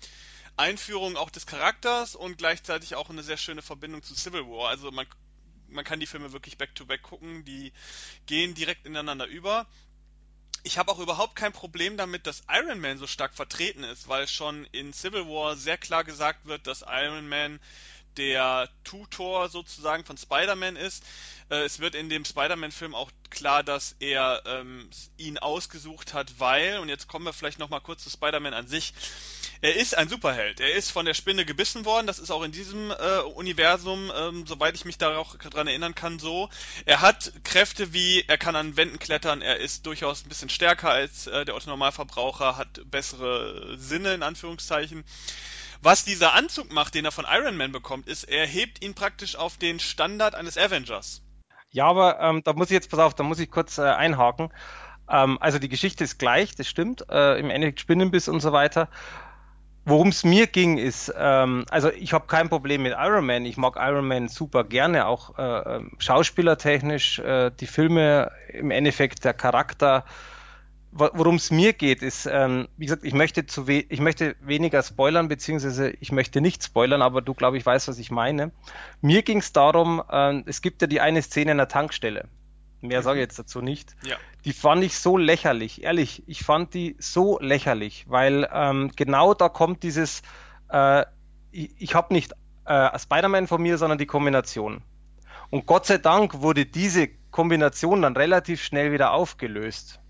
Einführung 0.57 1.15
auch 1.15 1.29
des 1.29 1.45
Charakters 1.45 2.15
und 2.15 2.39
gleichzeitig 2.39 2.95
auch 2.95 3.11
eine 3.11 3.21
sehr 3.21 3.37
schöne 3.37 3.61
Verbindung 3.61 4.01
zu 4.01 4.15
Civil 4.15 4.47
War. 4.47 4.69
Also 4.69 4.89
man, 4.89 5.05
man 5.67 5.85
kann 5.85 5.99
die 5.99 6.07
Filme 6.07 6.31
wirklich 6.31 6.57
back-to-back 6.57 7.01
-back 7.01 7.07
gucken, 7.07 7.45
die 7.45 7.71
gehen 8.25 8.55
direkt 8.55 8.87
ineinander 8.87 9.27
über 9.27 9.67
ich 10.63 10.77
habe 10.77 10.91
auch 10.91 10.99
überhaupt 10.99 11.35
kein 11.35 11.53
Problem 11.53 11.97
damit, 11.97 12.27
dass 12.27 12.43
Iron 12.49 12.79
Man 12.79 12.97
so 12.97 13.07
stark 13.07 13.33
vertreten 13.33 13.83
ist, 13.83 14.07
weil 14.07 14.27
schon 14.27 14.65
in 14.71 14.93
Civil 14.93 15.25
War 15.27 15.55
sehr 15.55 15.77
klar 15.77 16.03
gesagt 16.03 16.45
wird, 16.45 16.67
dass 16.67 16.85
Iron 16.87 17.27
Man 17.27 17.59
der 18.17 18.69
Tutor 18.83 19.49
sozusagen 19.49 20.03
von 20.03 20.17
Spider-Man 20.17 20.75
ist. 20.75 21.03
Äh, 21.49 21.63
es 21.63 21.79
wird 21.79 21.95
in 21.95 22.09
dem 22.09 22.25
Spider-Man-Film 22.25 22.93
auch 22.93 23.09
klar, 23.29 23.63
dass 23.63 23.95
er 23.99 24.43
ähm, 24.45 24.89
ihn 25.17 25.37
ausgesucht 25.37 26.13
hat, 26.13 26.39
weil, 26.39 26.79
und 26.79 26.89
jetzt 26.89 27.07
kommen 27.07 27.25
wir 27.25 27.33
vielleicht 27.33 27.59
nochmal 27.59 27.81
kurz 27.81 28.03
zu 28.03 28.09
Spider-Man 28.09 28.53
an 28.53 28.67
sich, 28.67 28.93
er 29.61 29.75
ist 29.75 29.95
ein 29.95 30.09
Superheld. 30.09 30.59
Er 30.59 30.73
ist 30.73 30.91
von 30.91 31.05
der 31.05 31.13
Spinne 31.13 31.45
gebissen 31.45 31.85
worden. 31.85 32.07
Das 32.07 32.17
ist 32.17 32.31
auch 32.31 32.41
in 32.41 32.51
diesem 32.51 32.89
äh, 32.89 33.19
Universum, 33.35 34.11
ähm, 34.15 34.47
soweit 34.47 34.75
ich 34.75 34.85
mich 34.85 34.97
daran 34.97 35.67
erinnern 35.67 35.93
kann, 35.93 36.17
so. 36.17 36.49
Er 36.85 37.01
hat 37.01 37.31
Kräfte 37.43 37.93
wie, 37.93 38.25
er 38.27 38.39
kann 38.39 38.55
an 38.55 38.75
Wänden 38.75 38.97
klettern, 38.97 39.41
er 39.41 39.57
ist 39.57 39.85
durchaus 39.85 40.25
ein 40.25 40.29
bisschen 40.29 40.49
stärker 40.49 40.89
als 40.89 41.27
äh, 41.27 41.45
der 41.45 41.55
Otto 41.55 41.69
Normalverbraucher, 41.69 42.57
hat 42.57 42.81
bessere 42.89 43.77
Sinne 43.77 44.15
in 44.15 44.23
Anführungszeichen. 44.23 45.03
Was 45.83 46.05
dieser 46.05 46.33
Anzug 46.33 46.71
macht, 46.71 46.95
den 46.95 47.05
er 47.05 47.11
von 47.11 47.25
Iron 47.29 47.55
Man 47.55 47.71
bekommt, 47.71 48.07
ist, 48.07 48.23
er 48.23 48.47
hebt 48.47 48.83
ihn 48.83 48.95
praktisch 48.95 49.35
auf 49.35 49.57
den 49.57 49.79
Standard 49.79 50.33
eines 50.33 50.57
Avengers. 50.57 51.21
Ja, 51.71 51.85
aber 51.85 52.19
ähm, 52.19 52.43
da 52.43 52.53
muss 52.53 52.67
ich 52.67 52.73
jetzt, 52.73 52.89
pass 52.89 52.99
auf, 52.99 53.13
da 53.13 53.23
muss 53.23 53.39
ich 53.39 53.49
kurz 53.49 53.77
äh, 53.77 53.83
einhaken. 53.83 54.51
Ähm, 55.07 55.37
also 55.39 55.59
die 55.59 55.69
Geschichte 55.69 56.03
ist 56.03 56.17
gleich, 56.17 56.55
das 56.55 56.67
stimmt, 56.67 57.05
äh, 57.09 57.39
im 57.39 57.49
Endeffekt 57.49 57.79
Spinnenbiss 57.79 58.27
und 58.27 58.41
so 58.41 58.51
weiter. 58.51 58.89
Worum 59.83 60.09
es 60.09 60.23
mir 60.23 60.45
ging, 60.45 60.77
ist, 60.77 61.11
ähm, 61.17 61.65
also 61.71 61.91
ich 61.91 62.13
habe 62.13 62.27
kein 62.27 62.49
Problem 62.49 62.83
mit 62.83 62.93
Iron 62.97 63.25
Man. 63.25 63.45
Ich 63.45 63.57
mag 63.57 63.77
Iron 63.79 64.07
Man 64.07 64.27
super 64.27 64.63
gerne, 64.63 65.07
auch 65.07 65.39
äh, 65.39 65.77
ähm, 65.77 65.91
schauspielertechnisch, 65.97 67.17
äh, 67.19 67.51
die 67.59 67.65
Filme, 67.65 68.31
im 68.49 68.69
Endeffekt 68.69 69.25
der 69.25 69.33
Charakter. 69.33 70.05
Worum 70.93 71.35
es 71.35 71.51
mir 71.51 71.71
geht, 71.73 72.03
ist, 72.03 72.27
ähm, 72.29 72.67
wie 72.75 72.85
gesagt, 72.85 73.05
ich 73.05 73.13
möchte 73.13 73.45
zu 73.45 73.65
we 73.65 73.85
ich 73.87 74.01
möchte 74.01 74.35
weniger 74.41 74.83
spoilern, 74.83 75.29
beziehungsweise 75.29 75.91
ich 76.01 76.11
möchte 76.11 76.41
nicht 76.41 76.63
spoilern, 76.63 77.01
aber 77.01 77.21
du, 77.21 77.33
glaube 77.33 77.57
ich, 77.57 77.65
weißt, 77.65 77.87
was 77.87 77.97
ich 77.97 78.11
meine. 78.11 78.51
Mir 79.01 79.23
ging 79.23 79.37
es 79.39 79.53
darum, 79.53 80.03
äh, 80.11 80.43
es 80.45 80.61
gibt 80.61 80.81
ja 80.81 80.87
die 80.87 80.99
eine 80.99 81.21
Szene 81.21 81.51
in 81.51 81.57
der 81.57 81.69
Tankstelle. 81.69 82.27
Mehr 82.81 83.03
sage 83.03 83.19
ich 83.19 83.23
jetzt 83.23 83.37
dazu 83.37 83.61
nicht. 83.61 83.95
Ja. 84.03 84.17
Die 84.43 84.53
fand 84.53 84.83
ich 84.83 84.97
so 84.97 85.17
lächerlich, 85.17 85.83
ehrlich. 85.83 86.23
Ich 86.27 86.43
fand 86.43 86.73
die 86.73 86.95
so 86.99 87.39
lächerlich, 87.39 88.05
weil 88.07 88.49
ähm, 88.51 88.91
genau 88.95 89.33
da 89.33 89.49
kommt 89.49 89.83
dieses, 89.83 90.23
äh, 90.69 91.05
ich, 91.51 91.71
ich 91.77 91.95
habe 91.95 92.13
nicht 92.13 92.33
äh, 92.65 92.97
Spider-Man 92.97 93.47
von 93.47 93.61
mir, 93.61 93.77
sondern 93.77 93.97
die 93.97 94.07
Kombination. 94.07 94.83
Und 95.49 95.65
Gott 95.65 95.85
sei 95.85 95.99
Dank 95.99 96.41
wurde 96.41 96.65
diese 96.65 97.07
Kombination 97.29 98.01
dann 98.01 98.15
relativ 98.15 98.63
schnell 98.63 98.91
wieder 98.91 99.13
aufgelöst 99.13 100.00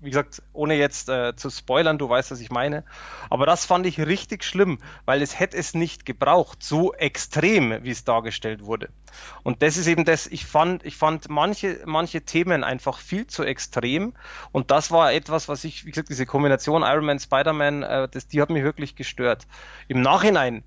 wie 0.00 0.10
gesagt, 0.10 0.42
ohne 0.52 0.74
jetzt 0.74 1.08
äh, 1.08 1.36
zu 1.36 1.50
spoilern, 1.50 1.98
du 1.98 2.08
weißt, 2.08 2.30
was 2.30 2.40
ich 2.40 2.50
meine. 2.50 2.84
Aber 3.28 3.46
das 3.46 3.66
fand 3.66 3.86
ich 3.86 3.98
richtig 3.98 4.44
schlimm, 4.44 4.78
weil 5.04 5.20
es 5.22 5.38
hätte 5.38 5.56
es 5.56 5.74
nicht 5.74 6.06
gebraucht, 6.06 6.62
so 6.62 6.94
extrem, 6.94 7.84
wie 7.84 7.90
es 7.90 8.04
dargestellt 8.04 8.64
wurde. 8.64 8.88
Und 9.42 9.62
das 9.62 9.76
ist 9.76 9.86
eben 9.86 10.04
das, 10.04 10.26
ich 10.26 10.46
fand, 10.46 10.84
ich 10.84 10.96
fand 10.96 11.28
manche, 11.28 11.80
manche 11.84 12.22
Themen 12.22 12.64
einfach 12.64 12.98
viel 12.98 13.26
zu 13.26 13.44
extrem. 13.44 14.14
Und 14.52 14.70
das 14.70 14.90
war 14.90 15.12
etwas, 15.12 15.48
was 15.48 15.64
ich, 15.64 15.84
wie 15.84 15.90
gesagt, 15.90 16.08
diese 16.08 16.26
Kombination 16.26 16.82
Iron 16.82 17.04
Man, 17.04 17.18
Spider-Man, 17.18 17.82
äh, 17.82 18.08
das, 18.08 18.26
die 18.26 18.40
hat 18.40 18.50
mich 18.50 18.64
wirklich 18.64 18.96
gestört. 18.96 19.46
Im 19.88 20.00
Nachhinein 20.00 20.64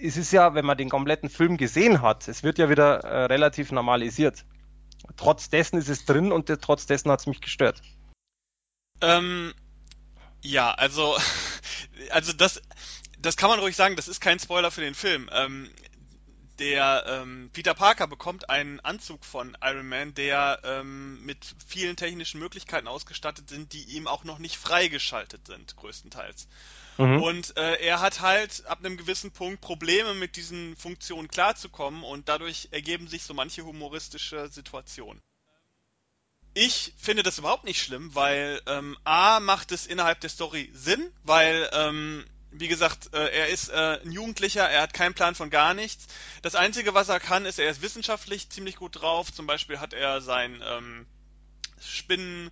es 0.00 0.16
ist 0.16 0.32
ja, 0.32 0.54
wenn 0.54 0.64
man 0.64 0.78
den 0.78 0.88
kompletten 0.88 1.28
Film 1.28 1.56
gesehen 1.56 2.02
hat, 2.02 2.28
es 2.28 2.44
wird 2.44 2.58
ja 2.58 2.70
wieder 2.70 3.00
äh, 3.00 3.24
relativ 3.24 3.72
normalisiert. 3.72 4.44
Trotz 5.16 5.50
dessen 5.50 5.78
ist 5.78 5.88
es 5.88 6.04
drin 6.04 6.32
und 6.32 6.46
trotz 6.60 6.86
dessen 6.86 7.10
hat 7.10 7.20
es 7.20 7.26
mich 7.26 7.40
gestört. 7.40 7.82
Ähm, 9.00 9.54
ja, 10.42 10.72
also, 10.72 11.16
also 12.10 12.32
das, 12.32 12.60
das 13.18 13.36
kann 13.36 13.50
man 13.50 13.60
ruhig 13.60 13.76
sagen, 13.76 13.96
das 13.96 14.08
ist 14.08 14.20
kein 14.20 14.38
Spoiler 14.38 14.70
für 14.70 14.80
den 14.80 14.94
Film. 14.94 15.28
Ähm, 15.32 15.70
der 16.58 17.04
ähm, 17.06 17.50
Peter 17.52 17.74
Parker 17.74 18.08
bekommt 18.08 18.50
einen 18.50 18.80
Anzug 18.80 19.24
von 19.24 19.56
Iron 19.62 19.88
Man, 19.88 20.14
der 20.14 20.60
ähm, 20.64 21.24
mit 21.24 21.38
vielen 21.64 21.94
technischen 21.94 22.40
Möglichkeiten 22.40 22.88
ausgestattet 22.88 23.48
sind, 23.48 23.72
die 23.72 23.84
ihm 23.84 24.08
auch 24.08 24.24
noch 24.24 24.38
nicht 24.38 24.56
freigeschaltet 24.56 25.46
sind, 25.46 25.76
größtenteils. 25.76 26.48
Mhm. 26.96 27.22
Und 27.22 27.56
äh, 27.56 27.76
er 27.76 28.00
hat 28.00 28.20
halt 28.20 28.66
ab 28.66 28.80
einem 28.80 28.96
gewissen 28.96 29.30
Punkt 29.30 29.60
Probleme 29.60 30.14
mit 30.14 30.34
diesen 30.34 30.74
Funktionen 30.74 31.28
klarzukommen 31.28 32.02
und 32.02 32.28
dadurch 32.28 32.68
ergeben 32.72 33.06
sich 33.06 33.22
so 33.22 33.34
manche 33.34 33.64
humoristische 33.64 34.48
Situationen. 34.48 35.22
Ich 36.54 36.92
finde 36.98 37.22
das 37.22 37.38
überhaupt 37.38 37.64
nicht 37.64 37.82
schlimm, 37.82 38.14
weil 38.14 38.60
ähm, 38.66 38.96
A 39.04 39.40
macht 39.40 39.72
es 39.72 39.86
innerhalb 39.86 40.20
der 40.20 40.30
Story 40.30 40.70
Sinn, 40.74 41.12
weil 41.22 41.68
ähm, 41.72 42.24
wie 42.50 42.68
gesagt, 42.68 43.12
äh, 43.14 43.28
er 43.28 43.48
ist 43.48 43.68
äh, 43.68 44.00
ein 44.02 44.12
Jugendlicher, 44.12 44.68
er 44.68 44.82
hat 44.82 44.94
keinen 44.94 45.14
Plan 45.14 45.34
von 45.34 45.50
gar 45.50 45.74
nichts. 45.74 46.06
Das 46.42 46.54
Einzige, 46.54 46.94
was 46.94 47.08
er 47.08 47.20
kann, 47.20 47.46
ist, 47.46 47.58
er 47.58 47.70
ist 47.70 47.82
wissenschaftlich 47.82 48.48
ziemlich 48.48 48.76
gut 48.76 49.00
drauf. 49.00 49.32
Zum 49.32 49.46
Beispiel 49.46 49.80
hat 49.80 49.92
er 49.92 50.20
sein 50.20 50.62
ähm, 50.64 51.06
Spinnen, 51.80 52.50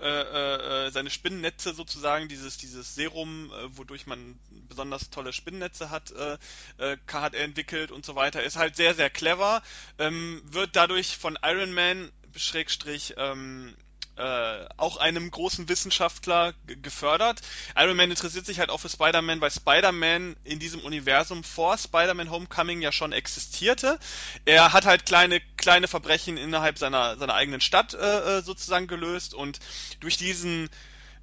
äh, 0.00 0.06
äh, 0.06 0.86
äh 0.86 0.90
seine 0.90 1.10
Spinnennetze 1.10 1.74
sozusagen, 1.74 2.28
dieses, 2.28 2.56
dieses 2.56 2.94
Serum, 2.94 3.52
äh, 3.52 3.76
wodurch 3.76 4.06
man 4.06 4.38
besonders 4.68 5.10
tolle 5.10 5.32
Spinnennetze 5.32 5.90
hat, 5.90 6.10
äh, 6.12 6.38
äh, 6.78 6.96
hat 7.12 7.34
er 7.34 7.44
entwickelt 7.44 7.90
und 7.90 8.06
so 8.06 8.14
weiter. 8.14 8.42
Ist 8.42 8.56
halt 8.56 8.76
sehr, 8.76 8.94
sehr 8.94 9.10
clever, 9.10 9.62
ähm, 9.98 10.42
wird 10.46 10.74
dadurch 10.74 11.18
von 11.18 11.38
Iron 11.44 11.72
Man 11.72 12.10
Schrägstrich 12.36 13.14
ähm, 13.16 13.74
äh, 14.16 14.66
auch 14.76 14.96
einem 14.98 15.28
großen 15.30 15.68
Wissenschaftler 15.68 16.54
gefördert. 16.66 17.40
Iron 17.76 17.96
Man 17.96 18.10
interessiert 18.10 18.46
sich 18.46 18.60
halt 18.60 18.70
auch 18.70 18.78
für 18.78 18.88
Spider-Man, 18.88 19.40
weil 19.40 19.50
Spider-Man 19.50 20.36
in 20.44 20.60
diesem 20.60 20.80
Universum 20.80 21.42
vor 21.42 21.76
Spider-Man 21.76 22.30
Homecoming 22.30 22.80
ja 22.80 22.92
schon 22.92 23.12
existierte. 23.12 23.98
Er 24.44 24.72
hat 24.72 24.86
halt 24.86 25.04
kleine 25.04 25.40
kleine 25.56 25.88
Verbrechen 25.88 26.36
innerhalb 26.36 26.78
seiner 26.78 27.16
seiner 27.16 27.34
eigenen 27.34 27.60
Stadt 27.60 27.94
äh, 27.94 28.38
äh 28.38 28.42
sozusagen 28.42 28.86
gelöst 28.86 29.34
und 29.34 29.58
durch 29.98 30.16
diesen 30.16 30.70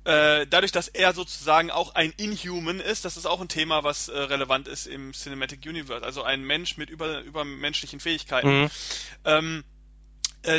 äh, 0.03 0.47
dadurch, 0.47 0.71
dass 0.71 0.87
er 0.87 1.13
sozusagen 1.13 1.69
auch 1.69 1.93
ein 1.93 2.11
Inhuman 2.17 2.79
ist, 2.79 3.05
das 3.05 3.17
ist 3.17 3.27
auch 3.27 3.39
ein 3.39 3.47
Thema, 3.49 3.83
was 3.83 4.09
äh, 4.09 4.17
relevant 4.17 4.67
ist 4.67 4.87
im 4.87 5.13
Cinematic 5.13 5.59
Universe, 5.63 6.03
also 6.03 6.23
ein 6.23 6.43
Mensch 6.43 6.75
mit 6.77 6.89
über, 6.89 7.21
übermenschlichen 7.21 7.99
Fähigkeiten. 7.99 8.63
Mhm. 8.63 8.69
Ähm, 9.25 9.63
äh, 9.63 9.70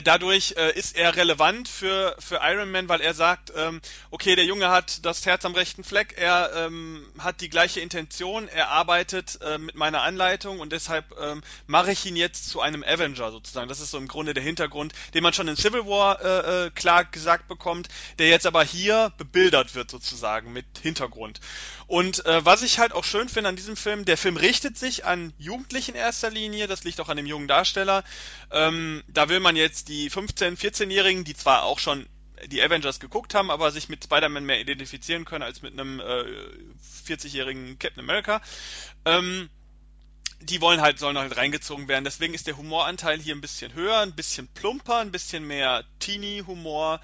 dadurch 0.04 0.54
äh, 0.56 0.78
ist 0.78 0.96
er 0.96 1.16
relevant 1.16 1.68
für, 1.68 2.14
für 2.18 2.40
Iron 2.42 2.70
Man, 2.70 2.88
weil 2.88 3.00
er 3.00 3.14
sagt, 3.14 3.52
ähm, 3.56 3.80
okay, 4.10 4.36
der 4.36 4.44
Junge 4.44 4.68
hat 4.68 5.04
das 5.04 5.26
Herz 5.26 5.44
am 5.44 5.54
rechten 5.54 5.82
Fleck, 5.82 6.14
er 6.16 6.52
ähm, 6.54 7.04
hat 7.18 7.40
die 7.40 7.48
gleiche 7.48 7.80
Intention, 7.80 8.48
er 8.48 8.68
arbeitet 8.68 9.40
äh, 9.42 9.58
mit 9.58 9.74
meiner 9.74 10.02
Anleitung 10.02 10.60
und 10.60 10.72
deshalb 10.72 11.04
ähm, 11.20 11.42
mache 11.66 11.92
ich 11.92 12.06
ihn 12.06 12.16
jetzt 12.16 12.48
zu 12.48 12.60
einem 12.60 12.84
Avenger 12.84 13.32
sozusagen. 13.32 13.68
Das 13.68 13.80
ist 13.80 13.90
so 13.90 13.98
im 13.98 14.08
Grunde 14.08 14.34
der 14.34 14.42
Hintergrund, 14.42 14.92
den 15.14 15.22
man 15.22 15.32
schon 15.32 15.48
in 15.48 15.56
Civil 15.56 15.86
War 15.86 16.20
äh, 16.22 16.66
äh, 16.66 16.70
klar 16.70 17.04
gesagt 17.04 17.48
bekommt, 17.48 17.88
der 18.18 18.28
jetzt 18.28 18.46
aber 18.46 18.62
hier 18.62 19.12
bebildert 19.18 19.74
wird 19.74 19.90
sozusagen 19.90 20.52
mit 20.52 20.66
Hintergrund. 20.80 21.40
Und 21.92 22.24
äh, 22.24 22.42
was 22.42 22.62
ich 22.62 22.78
halt 22.78 22.94
auch 22.94 23.04
schön 23.04 23.28
finde 23.28 23.50
an 23.50 23.56
diesem 23.56 23.76
Film, 23.76 24.06
der 24.06 24.16
Film 24.16 24.38
richtet 24.38 24.78
sich 24.78 25.04
an 25.04 25.34
Jugendlichen 25.36 25.90
in 25.90 26.00
erster 26.00 26.30
Linie, 26.30 26.66
das 26.66 26.84
liegt 26.84 26.98
auch 27.02 27.10
an 27.10 27.18
dem 27.18 27.26
jungen 27.26 27.48
Darsteller. 27.48 28.02
Ähm, 28.50 29.02
da 29.08 29.28
will 29.28 29.40
man 29.40 29.56
jetzt 29.56 29.88
die 29.88 30.10
15-, 30.10 30.56
14-Jährigen, 30.56 31.24
die 31.24 31.34
zwar 31.34 31.64
auch 31.64 31.78
schon 31.78 32.06
die 32.46 32.62
Avengers 32.62 32.98
geguckt 32.98 33.34
haben, 33.34 33.50
aber 33.50 33.70
sich 33.72 33.90
mit 33.90 34.04
Spider-Man 34.04 34.46
mehr 34.46 34.58
identifizieren 34.58 35.26
können 35.26 35.42
als 35.42 35.60
mit 35.60 35.74
einem 35.74 36.00
äh, 36.00 36.24
40-jährigen 37.06 37.78
Captain 37.78 38.02
America. 38.02 38.40
Ähm, 39.04 39.50
die 40.40 40.60
wollen 40.60 40.80
halt, 40.80 40.98
sollen 40.98 41.18
halt 41.18 41.36
reingezogen 41.36 41.88
werden. 41.88 42.04
Deswegen 42.04 42.34
ist 42.34 42.46
der 42.46 42.56
Humoranteil 42.56 43.18
hier 43.18 43.34
ein 43.34 43.42
bisschen 43.42 43.74
höher, 43.74 43.98
ein 43.98 44.14
bisschen 44.14 44.48
plumper, 44.48 44.98
ein 44.98 45.12
bisschen 45.12 45.46
mehr 45.46 45.84
Teenie-Humor. 45.98 47.00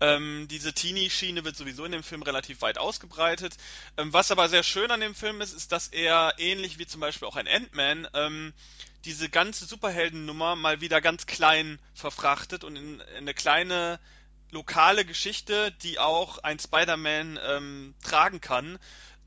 Ähm, 0.00 0.46
diese 0.50 0.72
Teenie-Schiene 0.72 1.44
wird 1.44 1.56
sowieso 1.56 1.84
in 1.84 1.92
dem 1.92 2.02
Film 2.02 2.22
relativ 2.22 2.60
weit 2.60 2.78
ausgebreitet. 2.78 3.56
Ähm, 3.96 4.12
was 4.12 4.30
aber 4.30 4.48
sehr 4.48 4.62
schön 4.62 4.90
an 4.90 5.00
dem 5.00 5.14
Film 5.14 5.40
ist, 5.40 5.54
ist, 5.54 5.72
dass 5.72 5.88
er 5.88 6.34
ähnlich 6.38 6.78
wie 6.78 6.86
zum 6.86 7.00
Beispiel 7.00 7.28
auch 7.28 7.36
ein 7.36 7.48
Ant-Man 7.48 8.08
ähm, 8.14 8.52
diese 9.04 9.28
ganze 9.28 9.64
Superheldennummer 9.64 10.56
mal 10.56 10.80
wieder 10.80 11.00
ganz 11.00 11.26
klein 11.26 11.78
verfrachtet 11.94 12.64
und 12.64 12.76
in, 12.76 13.00
in 13.00 13.16
eine 13.16 13.34
kleine 13.34 13.98
lokale 14.50 15.04
Geschichte, 15.04 15.72
die 15.82 15.98
auch 15.98 16.38
ein 16.38 16.58
Spider-Man 16.58 17.38
ähm, 17.42 17.94
tragen 18.02 18.40
kann, 18.40 18.78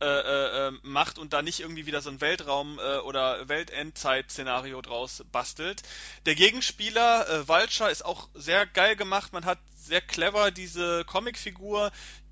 äh, 0.01 0.05
äh, 0.05 0.67
ähm, 0.67 0.79
macht 0.83 1.17
und 1.17 1.33
da 1.33 1.41
nicht 1.41 1.59
irgendwie 1.59 1.85
wieder 1.85 2.01
so 2.01 2.09
ein 2.09 2.21
Weltraum- 2.21 2.79
äh, 2.79 2.99
oder 2.99 3.49
Weltendzeit-Szenario 3.49 4.81
draus 4.81 5.25
bastelt. 5.31 5.81
Der 6.25 6.35
Gegenspieler 6.35 7.27
äh, 7.27 7.47
Vulture 7.49 7.91
ist 7.91 8.05
auch 8.05 8.29
sehr 8.33 8.65
geil 8.65 8.95
gemacht. 8.95 9.33
Man 9.33 9.43
hat 9.43 9.59
sehr 9.89 10.01
clever 10.01 10.51
diese 10.51 11.03
Comicfigur, 11.05 11.91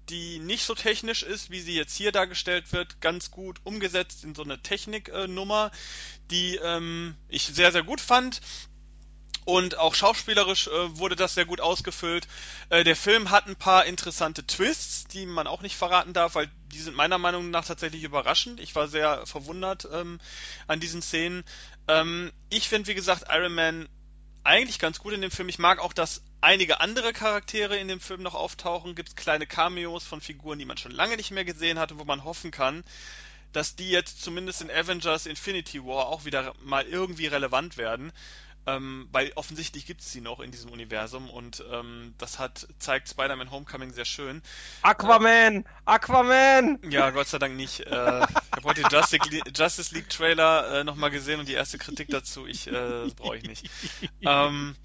die 0.09 0.39
nicht 0.39 0.63
so 0.63 0.73
technisch 0.73 1.23
ist, 1.23 1.49
wie 1.49 1.59
sie 1.59 1.75
jetzt 1.75 1.95
hier 1.95 2.11
dargestellt 2.11 2.71
wird, 2.71 3.01
ganz 3.01 3.31
gut 3.31 3.59
umgesetzt 3.63 4.23
in 4.23 4.35
so 4.35 4.43
eine 4.43 4.61
Techniknummer, 4.61 5.71
die 6.31 6.55
ähm, 6.63 7.15
ich 7.27 7.43
sehr, 7.43 7.71
sehr 7.71 7.83
gut 7.83 7.99
fand. 7.99 8.41
Und 9.43 9.77
auch 9.77 9.95
schauspielerisch 9.95 10.67
äh, 10.67 10.97
wurde 10.97 11.15
das 11.15 11.33
sehr 11.33 11.45
gut 11.45 11.61
ausgefüllt. 11.61 12.27
Äh, 12.69 12.83
der 12.83 12.97
Film 12.97 13.31
hat 13.31 13.47
ein 13.47 13.55
paar 13.55 13.85
interessante 13.85 14.45
Twists, 14.45 15.07
die 15.07 15.25
man 15.25 15.47
auch 15.47 15.61
nicht 15.61 15.77
verraten 15.77 16.11
darf, 16.11 16.35
weil 16.35 16.49
die 16.73 16.79
sind 16.79 16.97
meiner 16.97 17.17
Meinung 17.17 17.49
nach 17.49 17.63
tatsächlich 17.65 18.03
überraschend. 18.03 18.59
Ich 18.59 18.75
war 18.75 18.89
sehr 18.89 19.25
verwundert 19.25 19.87
ähm, 19.93 20.19
an 20.67 20.81
diesen 20.81 21.01
Szenen. 21.01 21.45
Ähm, 21.87 22.33
ich 22.49 22.67
finde, 22.67 22.89
wie 22.89 22.93
gesagt, 22.93 23.23
Iron 23.29 23.53
Man 23.53 23.87
eigentlich 24.47 24.79
ganz 24.79 24.99
gut 24.99 25.13
in 25.13 25.21
dem 25.21 25.29
Film. 25.29 25.49
Ich 25.49 25.59
mag 25.59 25.79
auch, 25.79 25.93
dass 25.93 26.21
einige 26.39 26.79
andere 26.79 27.11
Charaktere 27.11 27.77
in 27.77 27.89
dem 27.89 27.99
Film 27.99 28.23
noch 28.23 28.33
auftauchen. 28.33 28.95
Gibt 28.95 29.09
es 29.09 29.15
kleine 29.15 29.45
Cameos 29.45 30.05
von 30.05 30.21
Figuren, 30.21 30.57
die 30.57 30.65
man 30.65 30.77
schon 30.77 30.93
lange 30.93 31.17
nicht 31.17 31.31
mehr 31.31 31.45
gesehen 31.45 31.77
hatte, 31.77 31.99
wo 31.99 32.05
man 32.05 32.23
hoffen 32.23 32.49
kann, 32.49 32.83
dass 33.51 33.75
die 33.75 33.89
jetzt 33.89 34.23
zumindest 34.23 34.61
in 34.61 34.71
Avengers 34.71 35.25
Infinity 35.25 35.83
War 35.83 36.07
auch 36.07 36.23
wieder 36.23 36.53
mal 36.63 36.85
irgendwie 36.85 37.27
relevant 37.27 37.75
werden. 37.77 38.13
Ähm, 38.67 39.07
weil 39.13 39.31
offensichtlich 39.35 39.85
gibt 39.85 40.01
es 40.01 40.11
sie 40.11 40.19
noch 40.19 40.41
in 40.41 40.51
diesem 40.51 40.71
Universum 40.71 41.29
und 41.29 41.63
ähm, 41.71 42.13
das 42.17 42.37
hat 42.37 42.67
zeigt 42.79 43.07
Spider-Man 43.07 43.49
Homecoming 43.49 43.93
sehr 43.93 44.03
schön. 44.03 44.41
Aquaman! 44.81 45.61
Äh, 45.61 45.63
Aquaman! 45.85 46.79
Ja, 46.89 47.11
Gott 47.11 47.29
sei 47.29 47.39
Dank 47.39 47.55
nicht. 47.55 47.79
Äh, 47.79 47.87
ich 47.87 47.91
habe 47.95 48.63
heute 48.63 48.81
den 48.81 48.91
Justice, 48.91 49.41
Justice 49.55 49.95
League 49.95 50.09
Trailer 50.09 50.79
äh, 50.79 50.83
nochmal 50.83 51.11
gesehen 51.11 51.39
und 51.39 51.47
die 51.47 51.53
erste 51.53 51.77
Kritik 51.77 52.09
dazu. 52.09 52.45
Ich, 52.45 52.67
äh, 52.67 53.07
brauche 53.15 53.37
ich 53.37 53.43
nicht. 53.43 53.69
ähm, 54.21 54.75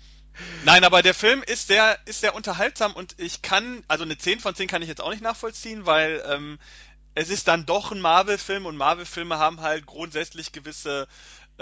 Nein, 0.64 0.84
aber 0.84 1.02
der 1.02 1.12
Film 1.12 1.42
ist 1.42 1.66
sehr, 1.66 1.98
ist 2.06 2.20
sehr 2.20 2.34
unterhaltsam 2.34 2.94
und 2.94 3.16
ich 3.18 3.42
kann, 3.42 3.84
also 3.88 4.04
eine 4.04 4.16
10 4.16 4.40
von 4.40 4.54
10 4.54 4.68
kann 4.68 4.80
ich 4.80 4.88
jetzt 4.88 5.02
auch 5.02 5.10
nicht 5.10 5.22
nachvollziehen, 5.22 5.84
weil 5.84 6.22
ähm, 6.26 6.58
es 7.14 7.28
ist 7.28 7.48
dann 7.48 7.66
doch 7.66 7.92
ein 7.92 8.00
Marvel-Film 8.00 8.64
und 8.64 8.76
Marvel-Filme 8.76 9.38
haben 9.38 9.60
halt 9.60 9.84
grundsätzlich 9.84 10.52
gewisse 10.52 11.06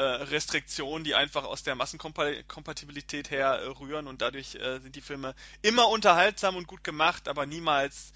Restriktionen, 0.02 1.04
die 1.04 1.14
einfach 1.14 1.44
aus 1.44 1.62
der 1.62 1.74
Massenkompatibilität 1.74 3.30
her 3.30 3.60
äh, 3.60 3.66
rühren 3.66 4.06
und 4.06 4.22
dadurch 4.22 4.54
äh, 4.54 4.78
sind 4.80 4.96
die 4.96 5.00
Filme 5.00 5.34
immer 5.62 5.88
unterhaltsam 5.88 6.56
und 6.56 6.66
gut 6.66 6.84
gemacht, 6.84 7.28
aber 7.28 7.46
niemals 7.46 8.12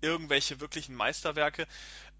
irgendwelche 0.00 0.60
wirklichen 0.60 0.94
Meisterwerke. 0.94 1.66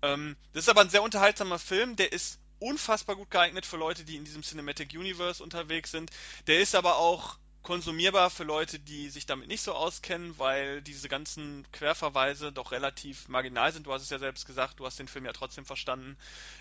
Ähm, 0.02 0.36
das 0.52 0.64
ist 0.64 0.68
aber 0.68 0.80
ein 0.80 0.90
sehr 0.90 1.02
unterhaltsamer 1.02 1.58
Film, 1.58 1.96
der 1.96 2.12
ist 2.12 2.40
unfassbar 2.58 3.16
gut 3.16 3.30
geeignet 3.30 3.66
für 3.66 3.76
Leute, 3.76 4.04
die 4.04 4.16
in 4.16 4.24
diesem 4.24 4.42
Cinematic 4.42 4.92
Universe 4.94 5.42
unterwegs 5.42 5.90
sind. 5.90 6.10
Der 6.46 6.60
ist 6.60 6.74
aber 6.74 6.96
auch 6.96 7.38
konsumierbar 7.62 8.30
für 8.30 8.44
Leute, 8.44 8.78
die 8.78 9.10
sich 9.10 9.26
damit 9.26 9.48
nicht 9.48 9.60
so 9.60 9.74
auskennen, 9.74 10.38
weil 10.38 10.82
diese 10.82 11.08
ganzen 11.08 11.66
Querverweise 11.72 12.52
doch 12.52 12.70
relativ 12.70 13.28
marginal 13.28 13.72
sind. 13.72 13.86
Du 13.86 13.92
hast 13.92 14.02
es 14.02 14.10
ja 14.10 14.20
selbst 14.20 14.46
gesagt, 14.46 14.78
du 14.78 14.86
hast 14.86 15.00
den 15.00 15.08
Film 15.08 15.24
ja 15.24 15.32
trotzdem 15.32 15.66
verstanden 15.66 16.16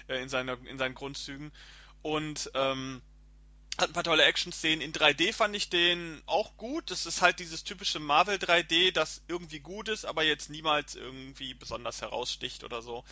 äh, 0.08 0.22
in, 0.22 0.30
seiner, 0.30 0.58
in 0.66 0.80
seinen 0.80 0.96
Grundzügen 0.96 1.52
und 2.02 2.52
ähm, 2.54 3.02
hat 3.78 3.90
ein 3.90 3.94
paar 3.94 4.04
tolle 4.04 4.24
Action-Szenen. 4.24 4.82
In 4.82 4.94
3D 4.94 5.34
fand 5.34 5.56
ich 5.56 5.70
den 5.70 6.22
auch 6.28 6.56
gut. 6.56 6.92
Das 6.92 7.06
ist 7.06 7.22
halt 7.22 7.40
dieses 7.40 7.66
typische 7.66 8.00
Marvel 8.00 8.38
3D, 8.38 8.94
das 8.94 9.22
irgendwie 9.28 9.60
gut 9.60 9.90
ist, 9.90 10.06
aber 10.06 10.24
jetzt 10.24 10.50
niemals 10.50 10.96
irgendwie 10.96 11.54
besonders 11.54 12.02
heraussticht 12.02 12.64
oder 12.64 12.82
so. 12.82 13.04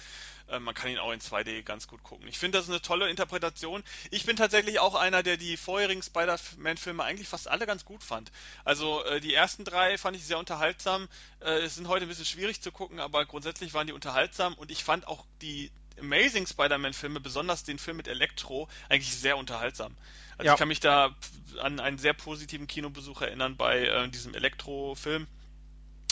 Äh, 0.47 0.59
man 0.59 0.73
kann 0.73 0.89
ihn 0.89 0.99
auch 0.99 1.11
in 1.11 1.19
2D 1.19 1.63
ganz 1.63 1.87
gut 1.87 2.03
gucken. 2.03 2.27
Ich 2.29 2.39
finde, 2.39 2.57
das 2.57 2.65
ist 2.65 2.71
eine 2.71 2.81
tolle 2.81 3.09
Interpretation. 3.09 3.83
Ich 4.09 4.25
bin 4.25 4.37
tatsächlich 4.37 4.79
auch 4.79 4.95
einer, 4.95 5.21
der 5.21 5.35
die 5.35 5.57
vorherigen 5.57 6.01
Spider-Man-Filme 6.01 7.03
eigentlich 7.03 7.27
fast 7.27 7.49
alle 7.49 7.65
ganz 7.65 7.83
gut 7.83 8.01
fand. 8.01 8.31
Also 8.63 9.03
äh, 9.03 9.19
die 9.19 9.33
ersten 9.33 9.65
drei 9.65 9.97
fand 9.97 10.15
ich 10.15 10.25
sehr 10.25 10.39
unterhaltsam. 10.39 11.09
Äh, 11.41 11.59
es 11.59 11.75
sind 11.75 11.89
heute 11.89 12.05
ein 12.05 12.09
bisschen 12.09 12.25
schwierig 12.25 12.61
zu 12.61 12.71
gucken, 12.71 13.01
aber 13.01 13.25
grundsätzlich 13.25 13.73
waren 13.73 13.87
die 13.87 13.93
unterhaltsam 13.93 14.53
und 14.53 14.71
ich 14.71 14.85
fand 14.85 15.07
auch 15.07 15.25
die 15.41 15.71
Amazing 15.99 16.47
Spider-Man-Filme, 16.47 17.19
besonders 17.19 17.63
den 17.63 17.79
Film 17.79 17.97
mit 17.97 18.07
Elektro, 18.07 18.67
eigentlich 18.89 19.15
sehr 19.15 19.37
unterhaltsam. 19.37 19.95
Also 20.37 20.47
ja. 20.47 20.53
ich 20.53 20.59
kann 20.59 20.67
mich 20.67 20.79
da 20.79 21.15
an 21.61 21.79
einen 21.79 21.97
sehr 21.97 22.13
positiven 22.13 22.67
Kinobesuch 22.67 23.21
erinnern 23.21 23.55
bei 23.55 23.85
äh, 23.85 24.09
diesem 24.09 24.33
Elektro-Film. 24.33 25.27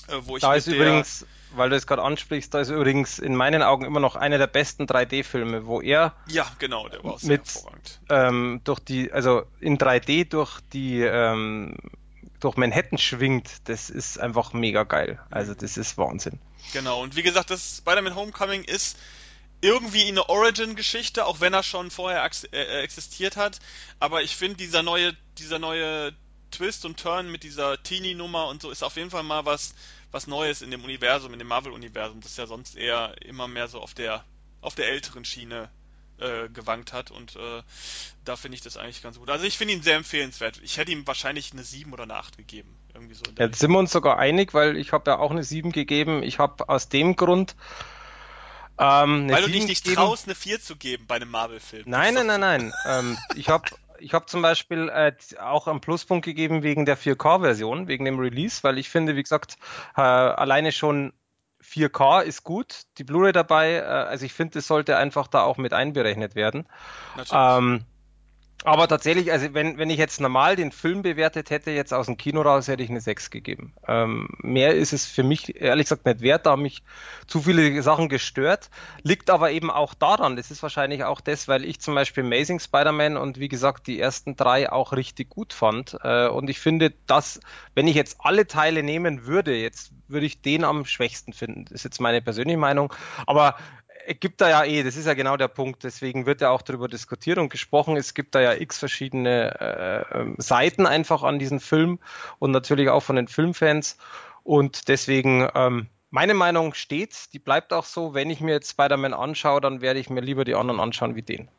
Äh, 0.08 0.14
wo 0.24 0.38
ich 0.38 0.42
da 0.42 0.56
ist 0.56 0.68
übrigens, 0.68 1.26
weil 1.54 1.70
du 1.70 1.76
es 1.76 1.86
gerade 1.86 2.02
ansprichst, 2.02 2.54
da 2.54 2.62
ist 2.62 2.70
übrigens 2.70 3.20
in 3.20 3.36
meinen 3.36 3.62
Augen 3.62 3.86
immer 3.86 4.00
noch 4.00 4.16
einer 4.16 4.38
der 4.38 4.48
besten 4.48 4.86
3D-Filme, 4.86 5.66
wo 5.66 5.82
er 5.82 6.16
ja 6.28 6.50
genau, 6.58 6.88
der 6.90 7.04
war 7.04 7.14
auch 7.14 7.20
sehr 7.20 7.38
mit, 7.38 7.46
hervorragend. 7.46 8.00
Ähm, 8.10 8.62
durch 8.64 8.80
die, 8.80 9.12
also 9.12 9.44
in 9.60 9.78
3D 9.78 10.28
durch 10.28 10.60
die 10.74 11.02
ähm, 11.02 11.78
durch 12.40 12.58
Manhattan 12.58 12.98
schwingt, 12.98 13.70
das 13.70 13.90
ist 13.90 14.20
einfach 14.20 14.54
mega 14.54 14.84
geil. 14.84 15.20
Also 15.30 15.54
das 15.54 15.78
ist 15.78 15.98
Wahnsinn. 15.98 16.40
Genau, 16.74 17.02
und 17.02 17.16
wie 17.16 17.22
gesagt, 17.22 17.52
das 17.52 17.78
Spider-Man 17.78 18.16
Homecoming 18.16 18.64
ist 18.64 18.98
irgendwie 19.62 20.07
eine 20.07 20.28
Origin-Geschichte, 20.28 21.26
auch 21.26 21.39
wenn 21.39 21.53
er 21.53 21.64
schon 21.64 21.91
vorher 21.91 22.28
äh, 22.51 22.82
existiert 22.82 23.38
hat. 23.38 23.59
Aber 23.99 24.24
ich 24.24 24.36
finde, 24.36 24.57
dieser 24.57 24.84
neue, 24.84 25.16
dieser 25.38 25.59
neue 25.59 26.14
Twist 26.51 26.86
und 26.86 26.99
Turn 26.99 27.32
mit 27.32 27.43
dieser 27.43 27.82
Teenie-Nummer 27.82 28.47
und 28.47 28.62
so 28.62 28.72
ist 28.72 28.84
auf 28.84 28.97
jeden 28.97 29.09
Fall 29.09 29.24
mal 29.24 29.45
was, 29.45 29.74
was 30.12 30.28
Neues 30.28 30.62
in 30.62 30.72
dem 30.72 30.84
Universum, 30.84 31.34
in 31.34 31.39
dem 31.39 31.47
Marvel-Universum, 31.47 32.22
das 32.22 32.38
ja 32.38 32.47
sonst 32.47 32.76
eher 32.76 33.16
immer 33.22 33.47
mehr 33.47 33.68
so 33.68 33.80
auf 33.80 33.93
der, 33.93 34.26
auf 34.59 34.76
der 34.76 34.89
älteren 34.89 35.24
Schiene 35.24 35.70
äh, 36.18 36.49
gewankt 36.49 36.93
hat 36.93 37.09
und 37.09 37.36
äh, 37.36 37.64
da 38.26 38.36
finde 38.36 38.55
ich 38.55 38.62
das 38.62 38.78
eigentlich 38.78 39.01
ganz 39.01 39.18
gut. 39.18 39.30
Also 39.30 39.45
ich 39.45 39.57
finde 39.57 39.74
ihn 39.74 39.82
sehr 39.82 39.95
empfehlenswert. 39.95 40.59
Ich 40.64 40.78
hätte 40.78 40.91
ihm 40.91 41.07
wahrscheinlich 41.07 41.51
eine 41.53 41.64
7 41.64 41.91
oder 41.93 42.03
eine 42.03 42.16
8 42.16 42.38
gegeben. 42.38 42.78
Irgendwie 42.93 43.16
so 43.16 43.24
Jetzt 43.39 43.59
sind 43.59 43.72
wir 43.72 43.80
uns 43.80 43.91
sogar 43.91 44.20
einig, 44.20 44.53
weil 44.53 44.78
ich 44.78 44.91
habe 44.91 45.09
ja 45.09 45.18
auch 45.18 45.32
eine 45.32 45.43
7 45.43 45.72
gegeben. 45.72 46.22
Ich 46.22 46.38
habe 46.38 46.70
aus 46.70 46.89
dem 46.89 47.16
Grund 47.16 47.55
ähm, 48.82 49.30
Weil 49.30 49.44
du 49.44 49.50
dich 49.50 49.68
nicht 49.68 49.84
geben... 49.84 49.98
traust, 49.98 50.26
eine 50.26 50.36
4 50.36 50.60
zu 50.60 50.76
geben 50.76 51.06
bei 51.08 51.16
einem 51.16 51.30
Marvel-Film. 51.30 51.84
Nein, 51.86 52.16
nein, 52.16 52.28
nein, 52.28 52.40
nein, 52.40 52.74
ähm, 52.86 53.18
ich 53.36 53.50
habe 53.50 53.66
ich 54.00 54.16
habe 54.16 54.26
zum 54.26 54.42
Beispiel 54.42 54.90
äh, 54.90 55.14
auch 55.40 55.68
einen 55.68 55.80
Pluspunkt 55.80 56.26
gegeben 56.26 56.64
wegen 56.64 56.88
der 56.88 56.98
4K-Version, 56.98 57.88
wegen 57.88 58.06
dem 58.06 58.18
Release, 58.20 58.64
weil 58.64 58.80
ich 58.80 58.90
finde, 58.90 59.16
wie 59.16 59.22
gesagt, 59.22 59.58
äh, 59.96 60.02
alleine 60.02 60.72
schon 60.72 61.14
4K 61.64 62.24
ist 62.24 62.44
gut, 62.44 62.82
die 62.98 63.04
Blu-ray 63.04 63.32
dabei, 63.32 63.74
äh, 63.74 63.82
also 63.84 64.26
ich 64.26 64.34
finde, 64.34 64.60
es 64.60 64.68
sollte 64.68 64.98
einfach 64.98 65.28
da 65.28 65.44
auch 65.44 65.58
mit 65.58 65.74
einberechnet 65.74 66.34
werden. 66.34 66.68
Natürlich. 67.16 67.32
Ähm, 67.34 67.86
aber 68.64 68.88
tatsächlich, 68.88 69.32
also 69.32 69.53
wenn, 69.53 69.78
wenn 69.78 69.89
ich 69.89 69.97
jetzt 69.97 70.22
normal 70.22 70.55
den 70.55 70.72
Film 70.72 71.01
bewertet 71.01 71.49
hätte, 71.49 71.72
jetzt 71.72 71.93
aus 71.93 72.05
dem 72.05 72.18
Kino 72.18 72.41
raus, 72.41 72.68
hätte 72.68 72.84
ich 72.84 72.89
eine 72.89 73.01
6 73.01 73.32
gegeben. 73.32 73.74
Ähm, 73.88 74.30
mehr 74.41 74.76
ist 74.76 74.93
es 74.93 75.05
für 75.05 75.24
mich 75.24 75.59
ehrlich 75.59 75.86
gesagt 75.86 76.05
nicht 76.05 76.22
wert, 76.22 76.45
da 76.45 76.51
haben 76.51 76.62
mich 76.62 76.84
zu 77.28 77.41
viele 77.41 77.82
Sachen 77.82 78.09
gestört. 78.09 78.70
Liegt 79.01 79.30
aber 79.30 79.51
eben 79.51 79.72
auch 79.72 79.93
daran, 79.93 80.36
das 80.36 80.51
ist 80.51 80.62
wahrscheinlich 80.62 81.03
auch 81.03 81.22
das, 81.22 81.47
weil 81.47 81.66
ich 81.66 81.80
zum 81.80 81.95
Beispiel 81.95 82.24
Amazing 82.24 82.59
Spider-Man 82.59 83.18
und 83.18 83.39
wie 83.39 83.47
gesagt 83.47 83.88
die 83.88 83.99
ersten 83.99 84.36
drei 84.36 84.72
auch 84.72 84.93
richtig 84.93 85.30
gut 85.30 85.53
fand. 85.53 85.97
Äh, 86.03 86.28
und 86.28 86.49
ich 86.49 86.59
finde, 86.59 86.93
dass, 87.07 87.39
wenn 87.74 87.88
ich 87.88 87.95
jetzt 87.95 88.18
alle 88.20 88.45
Teile 88.45 88.84
nehmen 88.84 89.26
würde, 89.26 89.55
jetzt 89.55 89.91
würde 90.07 90.26
ich 90.26 90.41
den 90.41 90.64
am 90.64 90.86
schwächsten 90.86 91.34
finden. 91.34 91.66
Das 91.66 91.74
ist 91.74 91.84
jetzt 91.84 92.01
meine 92.01 92.22
persönliche 92.22 92.57
Meinung. 92.57 92.93
Aber 93.26 93.55
gibt 94.20 94.41
da 94.41 94.49
ja 94.49 94.64
eh, 94.64 94.84
das 94.84 94.95
ist 94.95 95.06
ja 95.06 95.14
genau 95.14 95.38
der 95.38 95.47
Punkt, 95.47 95.84
deswegen 95.84 96.26
wird 96.26 96.41
ja 96.41 96.49
auch 96.49 96.62
darüber 96.62 96.88
diskutiert 96.88 97.38
und 97.38 97.49
gesprochen. 97.49 97.97
Es 97.97 98.14
gibt 98.14 98.36
da 98.36 98.41
ja 98.41 98.54
x 98.54 98.78
verschiedene 98.78 99.60
äh, 99.60 100.20
ähm, 100.20 100.36
Seiten 100.38 100.86
einfach 100.86 101.24
an 101.24 101.39
diesem 101.39 101.60
Film 101.60 101.99
und 102.39 102.52
natürlich 102.52 102.89
auch 102.89 103.02
von 103.02 103.16
den 103.16 103.28
Filmfans. 103.28 103.97
Und 104.43 104.88
deswegen, 104.88 105.47
ähm, 105.56 105.88
meine 106.10 106.34
Meinung 106.34 106.74
steht, 106.74 107.34
die 107.34 107.39
bleibt 107.39 107.74
auch 107.74 107.86
so. 107.86 108.14
Wenn 108.14 108.30
ich 108.30 108.41
mir 108.41 108.54
jetzt 108.54 108.72
Spider-Man 108.72 109.14
anschaue, 109.14 109.62
dann 109.62 109.82
werde 109.82 109.99
ich 109.99 110.10
mir 110.10 110.22
lieber 110.22 110.45
die 110.45 110.56
anderen 110.56 110.80
anschauen 110.80 111.16
wie 111.16 111.22
den. 111.22 111.49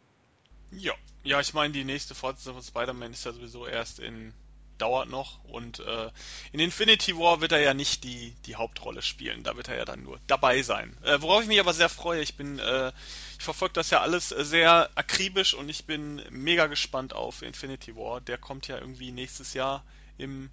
Ja, 0.71 0.93
ja, 1.23 1.41
ich 1.41 1.55
meine, 1.55 1.73
die 1.73 1.85
nächste 1.85 2.15
Fortsetzung 2.15 2.55
von 2.55 2.63
Spider-Man 2.63 3.13
ist 3.13 3.25
ja 3.25 3.33
sowieso 3.33 3.67
erst 3.67 4.01
in 4.01 4.33
dauert 4.79 5.09
noch. 5.09 5.43
Und 5.45 5.81
äh, 5.81 6.11
in 6.53 6.61
Infinity 6.61 7.17
War 7.17 7.41
wird 7.41 7.53
er 7.53 7.61
ja 7.61 7.75
nicht 7.75 8.05
die, 8.05 8.35
die 8.47 8.57
Hauptrolle 8.57 9.03
spielen. 9.03 9.43
Da 9.43 9.57
wird 9.57 9.69
er 9.69 9.77
ja 9.77 9.85
dann 9.85 10.03
nur 10.03 10.19
dabei 10.27 10.63
sein. 10.63 10.97
Äh, 11.03 11.21
worauf 11.21 11.43
ich 11.43 11.49
mich 11.49 11.61
aber 11.61 11.73
sehr 11.73 11.89
freue. 11.89 12.23
Ich 12.23 12.37
bin, 12.37 12.59
äh, 12.59 12.93
ich 13.39 13.45
verfolge 13.45 13.75
das 13.75 13.91
ja 13.91 14.01
alles 14.01 14.29
sehr 14.29 14.91
akribisch 14.95 15.55
und 15.55 15.69
ich 15.69 15.87
bin 15.87 16.23
mega 16.31 16.67
gespannt 16.67 17.15
auf 17.15 17.43
Infinity 17.43 17.97
War. 17.97 18.21
Der 18.21 18.39
kommt 18.39 18.69
ja 18.69 18.79
irgendwie 18.79 19.13
nächstes 19.13 19.55
Jahr 19.55 19.85
im 20.19 20.51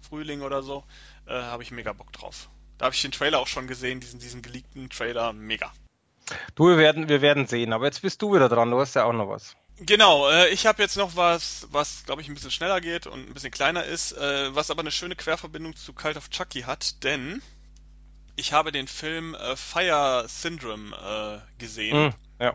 Frühling 0.00 0.42
oder 0.42 0.62
so. 0.62 0.84
Äh, 1.26 1.34
habe 1.34 1.62
ich 1.62 1.70
mega 1.70 1.92
Bock 1.92 2.12
drauf. 2.12 2.48
Da 2.78 2.86
habe 2.86 2.94
ich 2.94 3.02
den 3.02 3.12
Trailer 3.12 3.38
auch 3.38 3.46
schon 3.46 3.66
gesehen, 3.66 4.00
diesen, 4.00 4.20
diesen 4.20 4.42
geleakten 4.42 4.88
Trailer. 4.88 5.32
Mega. 5.32 5.72
Du, 6.54 6.68
wir 6.68 6.78
werden, 6.78 7.08
wir 7.08 7.20
werden 7.20 7.46
sehen. 7.46 7.72
Aber 7.72 7.86
jetzt 7.86 8.02
bist 8.02 8.22
du 8.22 8.34
wieder 8.34 8.48
dran. 8.48 8.70
Du 8.70 8.80
hast 8.80 8.94
ja 8.94 9.04
auch 9.04 9.12
noch 9.12 9.28
was. 9.28 9.56
Genau, 9.80 10.28
äh, 10.28 10.48
ich 10.50 10.66
habe 10.66 10.82
jetzt 10.82 10.96
noch 10.96 11.16
was, 11.16 11.66
was 11.70 12.04
glaube 12.04 12.20
ich 12.20 12.28
ein 12.28 12.34
bisschen 12.34 12.50
schneller 12.50 12.82
geht 12.82 13.06
und 13.06 13.28
ein 13.28 13.32
bisschen 13.32 13.50
kleiner 13.50 13.84
ist, 13.84 14.12
äh, 14.12 14.54
was 14.54 14.70
aber 14.70 14.80
eine 14.80 14.90
schöne 14.90 15.16
Querverbindung 15.16 15.74
zu 15.74 15.94
Cult 15.94 16.18
of 16.18 16.28
Chucky 16.28 16.62
hat, 16.62 17.02
denn 17.02 17.40
ich 18.36 18.52
habe 18.52 18.72
den 18.72 18.88
Film 18.88 19.34
äh, 19.34 19.56
Fire 19.56 20.26
Syndrome 20.28 20.94
äh, 20.94 21.58
gesehen. 21.58 22.08
Mm, 22.08 22.42
ja. 22.42 22.54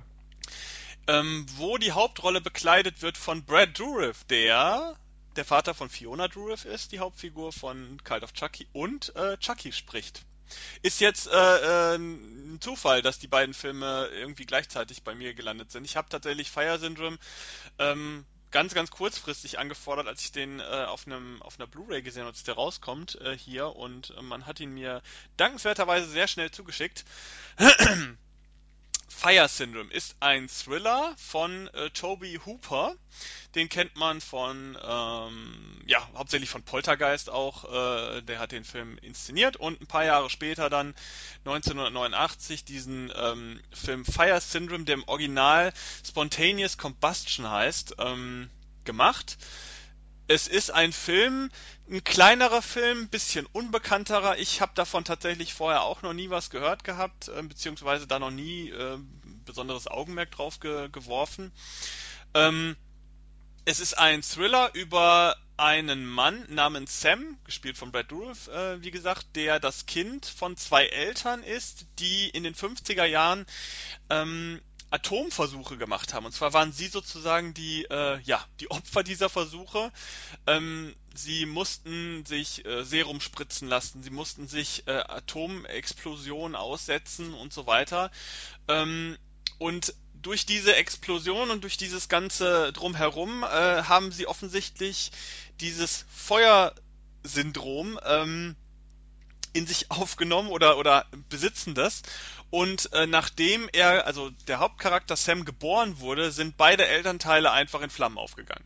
Ähm, 1.07 1.47
wo 1.55 1.77
die 1.77 1.93
Hauptrolle 1.93 2.41
bekleidet 2.41 3.01
wird 3.01 3.17
von 3.17 3.43
Brad 3.43 3.77
Dourif, 3.77 4.23
der 4.25 4.95
der 5.35 5.45
Vater 5.45 5.73
von 5.73 5.89
Fiona 5.89 6.27
Dourif 6.27 6.63
ist, 6.65 6.91
die 6.91 6.99
Hauptfigur 6.99 7.51
von 7.51 8.01
Cult 8.03 8.23
of 8.23 8.33
Chucky 8.33 8.67
und 8.71 9.15
äh, 9.15 9.37
Chucky 9.37 9.71
spricht. 9.71 10.23
Ist 10.81 10.99
jetzt 10.99 11.27
äh, 11.27 11.31
äh, 11.31 11.95
ein 11.95 12.59
Zufall, 12.61 13.01
dass 13.01 13.19
die 13.19 13.27
beiden 13.27 13.53
Filme 13.53 14.09
irgendwie 14.13 14.45
gleichzeitig 14.45 15.03
bei 15.03 15.15
mir 15.15 15.33
gelandet 15.33 15.71
sind. 15.71 15.85
Ich 15.85 15.97
habe 15.97 16.09
tatsächlich 16.09 16.51
Fire 16.51 16.79
Syndrome 16.79 17.17
ähm, 17.79 18.25
ganz, 18.51 18.73
ganz 18.73 18.89
kurzfristig 18.89 19.59
angefordert, 19.59 20.07
als 20.07 20.21
ich 20.21 20.31
den 20.31 20.61
äh, 20.61 20.63
auf 20.63 21.07
einem 21.07 21.41
auf 21.41 21.59
einer 21.59 21.67
Blu-ray 21.67 22.01
gesehen 22.01 22.21
habe, 22.21 22.31
als 22.31 22.43
der 22.43 22.55
rauskommt 22.55 23.19
äh, 23.21 23.37
hier 23.37 23.75
und 23.75 24.13
äh, 24.17 24.21
man 24.21 24.45
hat 24.45 24.61
ihn 24.61 24.73
mir 24.73 25.01
dankenswerterweise 25.35 26.07
sehr 26.07 26.27
schnell 26.27 26.51
zugeschickt. 26.51 27.03
Fire 29.17 29.47
Syndrome 29.47 29.91
ist 29.91 30.17
ein 30.19 30.49
Thriller 30.49 31.15
von 31.17 31.67
äh, 31.69 31.89
Toby 31.89 32.39
Hooper. 32.45 32.95
Den 33.55 33.69
kennt 33.69 33.95
man 33.95 34.19
von, 34.19 34.77
ähm, 34.83 35.81
ja, 35.87 36.07
hauptsächlich 36.15 36.49
von 36.49 36.63
Poltergeist 36.63 37.29
auch. 37.29 37.63
Äh, 37.63 38.21
der 38.23 38.39
hat 38.39 38.51
den 38.51 38.65
Film 38.65 38.97
inszeniert 38.97 39.55
und 39.55 39.81
ein 39.81 39.87
paar 39.87 40.03
Jahre 40.03 40.29
später 40.29 40.69
dann 40.69 40.93
1989 41.45 42.65
diesen 42.65 43.11
ähm, 43.15 43.61
Film 43.71 44.03
Fire 44.03 44.39
Syndrome, 44.41 44.83
der 44.83 44.95
im 44.95 45.07
Original 45.07 45.73
Spontaneous 46.05 46.77
Combustion 46.77 47.49
heißt, 47.49 47.95
ähm, 47.99 48.49
gemacht. 48.83 49.37
Es 50.27 50.47
ist 50.47 50.71
ein 50.71 50.91
Film, 50.91 51.51
ein 51.89 52.03
kleinerer 52.03 52.63
Film, 52.63 53.09
bisschen 53.09 53.45
unbekannterer. 53.45 54.39
Ich 54.39 54.59
habe 54.59 54.71
davon 54.73 55.03
tatsächlich 55.03 55.53
vorher 55.53 55.83
auch 55.83 56.01
noch 56.01 56.13
nie 56.13 56.31
was 56.31 56.49
gehört 56.49 56.83
gehabt, 56.83 57.27
äh, 57.27 57.43
beziehungsweise 57.43 58.07
da 58.07 58.17
noch 58.17 58.31
nie 58.31 58.69
äh, 58.69 58.97
besonderes 59.45 59.87
Augenmerk 59.87 60.31
drauf 60.31 60.59
ge 60.59 60.89
geworfen. 60.91 61.51
Ähm, 62.33 62.75
es 63.65 63.79
ist 63.79 63.97
ein 63.97 64.23
Thriller 64.23 64.71
über 64.73 65.35
einen 65.57 66.05
Mann 66.05 66.43
namens 66.49 67.01
Sam, 67.01 67.37
gespielt 67.45 67.77
von 67.77 67.91
Brad 67.91 68.11
Dourif, 68.11 68.47
äh, 68.47 68.81
wie 68.81 68.91
gesagt, 68.91 69.35
der 69.35 69.59
das 69.59 69.85
Kind 69.85 70.25
von 70.25 70.57
zwei 70.57 70.85
Eltern 70.87 71.43
ist, 71.43 71.85
die 71.99 72.29
in 72.29 72.43
den 72.43 72.55
50er 72.55 73.05
Jahren 73.05 73.45
ähm, 74.09 74.59
Atomversuche 74.91 75.77
gemacht 75.77 76.13
haben. 76.13 76.25
Und 76.25 76.31
zwar 76.31 76.53
waren 76.53 76.71
sie 76.71 76.87
sozusagen 76.87 77.53
die, 77.53 77.85
äh, 77.85 78.19
ja, 78.21 78.43
die 78.59 78.71
Opfer 78.71 79.03
dieser 79.03 79.29
Versuche. 79.29 79.91
Ähm, 80.47 80.95
sie 81.13 81.45
mussten 81.45 82.25
sich 82.25 82.65
äh, 82.65 82.83
Serum 82.83 83.21
spritzen 83.21 83.67
lassen, 83.67 84.03
sie 84.03 84.09
mussten 84.09 84.47
sich 84.47 84.87
äh, 84.87 84.91
Atomexplosionen 84.91 86.55
aussetzen 86.55 87.33
und 87.33 87.53
so 87.53 87.67
weiter. 87.67 88.11
Ähm, 88.67 89.17
und 89.57 89.93
durch 90.13 90.45
diese 90.45 90.75
Explosion 90.75 91.51
und 91.51 91.63
durch 91.63 91.77
dieses 91.77 92.09
ganze 92.09 92.73
drumherum 92.73 93.43
äh, 93.43 93.83
haben 93.83 94.11
sie 94.11 94.27
offensichtlich 94.27 95.11
dieses 95.59 96.05
Feuersyndrom 96.09 97.99
ähm, 98.03 98.55
in 99.55 99.67
sich 99.67 99.89
aufgenommen 99.91 100.49
oder 100.49 100.77
oder 100.77 101.05
besitzen 101.29 101.75
das 101.75 102.03
und 102.49 102.93
äh, 102.93 103.07
nachdem 103.07 103.69
er, 103.73 104.05
also 104.05 104.29
der 104.47 104.59
Hauptcharakter 104.59 105.15
Sam 105.15 105.45
geboren 105.45 105.99
wurde, 105.99 106.31
sind 106.31 106.57
beide 106.57 106.85
Elternteile 106.85 107.51
einfach 107.51 107.81
in 107.81 107.89
Flammen 107.89 108.17
aufgegangen. 108.17 108.63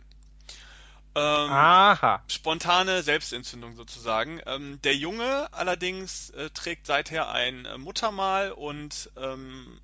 Ähm, 1.15 1.51
Aha. 1.51 2.23
Spontane 2.27 3.01
Selbstentzündung 3.01 3.75
sozusagen. 3.75 4.41
Ähm, 4.45 4.79
der 4.83 4.95
Junge 4.95 5.51
allerdings 5.53 6.29
äh, 6.31 6.49
trägt 6.51 6.85
seither 6.85 7.31
ein 7.31 7.65
äh, 7.65 7.77
Muttermal 7.77 8.51
und 8.51 9.09
ähm, 9.17 9.79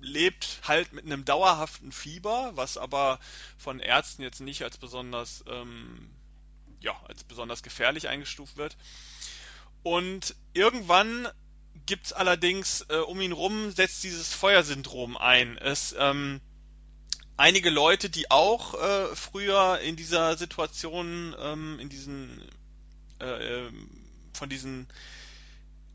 lebt 0.00 0.60
halt 0.66 0.92
mit 0.92 1.04
einem 1.04 1.24
dauerhaften 1.24 1.92
Fieber, 1.92 2.52
was 2.54 2.78
aber 2.78 3.20
von 3.58 3.80
Ärzten 3.80 4.22
jetzt 4.22 4.40
nicht 4.40 4.62
als 4.62 4.78
besonders, 4.78 5.44
ähm, 5.46 6.10
ja, 6.80 6.98
als 7.06 7.22
besonders 7.24 7.62
gefährlich 7.62 8.08
eingestuft 8.08 8.56
wird. 8.56 8.76
Und 9.82 10.34
irgendwann 10.52 11.28
gibt's 11.86 12.12
allerdings 12.12 12.86
äh, 12.88 12.96
um 12.96 13.20
ihn 13.20 13.32
rum 13.32 13.72
setzt 13.72 14.04
dieses 14.04 14.32
Feuersyndrom 14.32 15.16
ein. 15.16 15.58
Es 15.58 15.94
ähm, 15.98 16.40
einige 17.36 17.70
Leute, 17.70 18.08
die 18.08 18.30
auch 18.30 18.74
äh, 18.74 19.16
früher 19.16 19.80
in 19.80 19.96
dieser 19.96 20.36
Situation, 20.36 21.34
ähm, 21.40 21.78
in 21.80 21.88
diesen 21.88 22.40
äh, 23.20 23.66
ähm, 23.66 23.90
von 24.32 24.48
diesen 24.48 24.86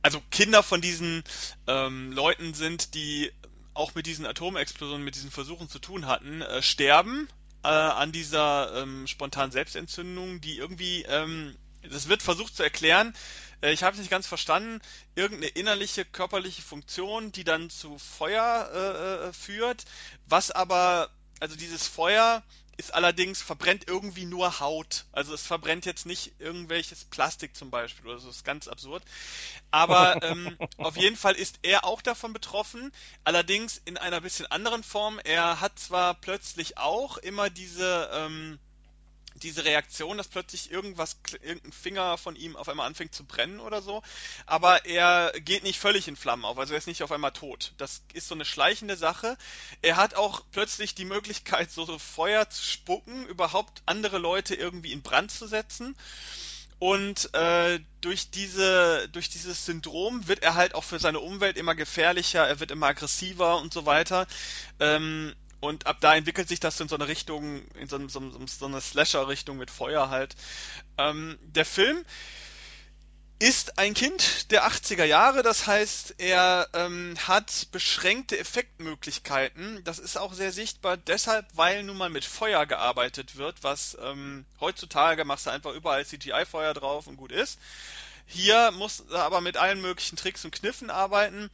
also 0.01 0.21
Kinder 0.31 0.63
von 0.63 0.81
diesen 0.81 1.23
ähm, 1.67 2.11
Leuten 2.11 2.53
sind, 2.53 2.93
die 2.93 3.31
auch 3.73 3.93
mit 3.93 4.05
diesen 4.05 4.25
Atomexplosionen, 4.25 5.03
mit 5.03 5.15
diesen 5.15 5.31
Versuchen 5.31 5.69
zu 5.69 5.79
tun 5.79 6.07
hatten, 6.07 6.41
äh, 6.41 6.61
sterben 6.61 7.27
äh, 7.63 7.67
an 7.67 8.11
dieser 8.11 8.73
ähm, 8.81 9.05
spontanen 9.07 9.51
Selbstentzündung, 9.51 10.41
die 10.41 10.57
irgendwie, 10.57 11.03
ähm, 11.03 11.55
das 11.81 12.07
wird 12.07 12.23
versucht 12.23 12.55
zu 12.55 12.63
erklären, 12.63 13.13
ich 13.61 13.83
habe 13.83 13.93
es 13.93 13.99
nicht 13.99 14.11
ganz 14.11 14.27
verstanden, 14.27 14.81
irgendeine 15.15 15.51
innerliche 15.51 16.05
körperliche 16.05 16.61
Funktion, 16.61 17.31
die 17.31 17.43
dann 17.43 17.69
zu 17.69 17.97
Feuer 17.97 18.69
äh, 18.73 19.27
äh, 19.27 19.33
führt, 19.33 19.85
was 20.27 20.51
aber, 20.51 21.09
also 21.39 21.55
dieses 21.55 21.87
Feuer 21.87 22.43
ist 22.77 22.93
allerdings, 22.93 23.41
verbrennt 23.41 23.87
irgendwie 23.87 24.25
nur 24.25 24.59
Haut. 24.59 25.05
Also 25.11 25.33
es 25.33 25.41
verbrennt 25.41 25.87
jetzt 25.87 26.05
nicht 26.05 26.39
irgendwelches 26.39 27.05
Plastik 27.05 27.55
zum 27.55 27.71
Beispiel 27.71 28.05
oder 28.05 28.19
so, 28.19 28.27
das 28.27 28.37
ist 28.37 28.45
ganz 28.45 28.67
absurd. 28.67 29.03
Aber 29.71 30.21
ähm, 30.21 30.55
auf 30.77 30.95
jeden 30.95 31.17
Fall 31.17 31.33
ist 31.33 31.59
er 31.63 31.85
auch 31.85 32.03
davon 32.03 32.33
betroffen, 32.33 32.91
allerdings 33.23 33.81
in 33.85 33.97
einer 33.97 34.21
bisschen 34.21 34.45
anderen 34.45 34.83
Form. 34.83 35.19
Er 35.23 35.59
hat 35.59 35.79
zwar 35.79 36.13
plötzlich 36.13 36.77
auch 36.77 37.17
immer 37.17 37.49
diese, 37.49 38.11
ähm, 38.13 38.59
diese 39.43 39.65
Reaktion, 39.65 40.17
dass 40.17 40.27
plötzlich 40.27 40.71
irgendwas, 40.71 41.17
irgendein 41.41 41.71
Finger 41.71 42.17
von 42.17 42.35
ihm 42.35 42.55
auf 42.55 42.69
einmal 42.69 42.87
anfängt 42.87 43.13
zu 43.13 43.23
brennen 43.23 43.59
oder 43.59 43.81
so, 43.81 44.03
aber 44.45 44.85
er 44.85 45.33
geht 45.39 45.63
nicht 45.63 45.79
völlig 45.79 46.07
in 46.07 46.15
Flammen 46.15 46.45
auf, 46.45 46.57
also 46.57 46.73
er 46.73 46.77
ist 46.77 46.87
nicht 46.87 47.03
auf 47.03 47.11
einmal 47.11 47.31
tot. 47.31 47.73
Das 47.77 48.03
ist 48.13 48.27
so 48.27 48.35
eine 48.35 48.45
schleichende 48.45 48.97
Sache. 48.97 49.37
Er 49.81 49.97
hat 49.97 50.15
auch 50.15 50.43
plötzlich 50.51 50.95
die 50.95 51.05
Möglichkeit, 51.05 51.71
so, 51.71 51.97
Feuer 51.97 52.49
zu 52.49 52.63
spucken, 52.63 53.25
überhaupt 53.27 53.81
andere 53.85 54.17
Leute 54.17 54.55
irgendwie 54.55 54.91
in 54.91 55.01
Brand 55.01 55.31
zu 55.31 55.47
setzen. 55.47 55.95
Und 56.79 57.33
äh, 57.33 57.79
durch 58.01 58.29
diese, 58.29 59.09
durch 59.09 59.29
dieses 59.29 59.65
Syndrom 59.65 60.27
wird 60.27 60.43
er 60.43 60.53
halt 60.53 60.75
auch 60.75 60.83
für 60.83 60.99
seine 60.99 61.19
Umwelt 61.19 61.57
immer 61.57 61.73
gefährlicher, 61.73 62.47
er 62.47 62.59
wird 62.59 62.69
immer 62.69 62.87
aggressiver 62.87 63.59
und 63.59 63.73
so 63.73 63.87
weiter. 63.87 64.27
Ähm, 64.79 65.35
und 65.59 65.87
ab 65.87 65.97
da 66.01 66.15
entwickelt 66.15 66.47
sich 66.47 66.59
das 66.59 66.79
in 66.79 66.87
so 66.87 66.95
eine 66.95 67.07
Richtung, 67.07 67.67
in 67.71 67.87
so, 67.87 68.07
so, 68.07 68.21
so 68.45 68.65
eine 68.65 68.81
Slasher-Richtung 68.81 69.57
mit 69.57 69.71
Feuer 69.71 70.09
halt. 70.09 70.35
Ähm, 70.97 71.37
der 71.41 71.65
Film 71.65 72.05
ist 73.39 73.77
ein 73.77 73.93
Kind 73.93 74.51
der 74.51 74.67
80er 74.67 75.03
Jahre, 75.03 75.43
das 75.43 75.67
heißt, 75.67 76.15
er 76.17 76.67
ähm, 76.73 77.15
hat 77.27 77.67
beschränkte 77.71 78.37
Effektmöglichkeiten. 78.37 79.83
Das 79.83 79.99
ist 79.99 80.17
auch 80.17 80.33
sehr 80.33 80.51
sichtbar, 80.51 80.97
deshalb, 80.97 81.45
weil 81.53 81.83
nun 81.83 81.97
mal 81.97 82.09
mit 82.09 82.25
Feuer 82.25 82.65
gearbeitet 82.65 83.35
wird, 83.35 83.63
was 83.63 83.95
ähm, 84.01 84.45
heutzutage 84.59 85.23
machst 85.23 85.45
du 85.45 85.51
einfach 85.51 85.73
überall 85.73 86.05
CGI-Feuer 86.05 86.73
drauf 86.73 87.05
und 87.05 87.17
gut 87.17 87.31
ist. 87.31 87.59
Hier 88.25 88.71
muss 88.71 89.01
er 89.11 89.23
aber 89.23 89.41
mit 89.41 89.55
allen 89.55 89.81
möglichen 89.81 90.17
Tricks 90.17 90.43
und 90.43 90.51
Kniffen 90.51 90.89
arbeiten. 90.89 91.51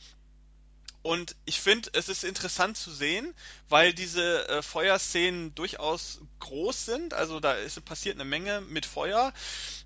Und 1.03 1.35
ich 1.43 1.59
finde, 1.59 1.89
es 1.93 2.07
ist 2.07 2.23
interessant 2.23 2.77
zu 2.77 2.89
sehen, 2.89 3.35
weil 3.67 3.93
diese 3.93 4.47
äh, 4.47 4.61
Feuerszenen 4.61 5.53
durchaus 5.53 6.21
groß 6.39 6.85
sind. 6.85 7.13
Also 7.13 7.41
da 7.41 7.53
ist, 7.53 7.83
passiert 7.83 8.15
eine 8.15 8.25
Menge 8.25 8.61
mit 8.61 8.85
Feuer. 8.85 9.33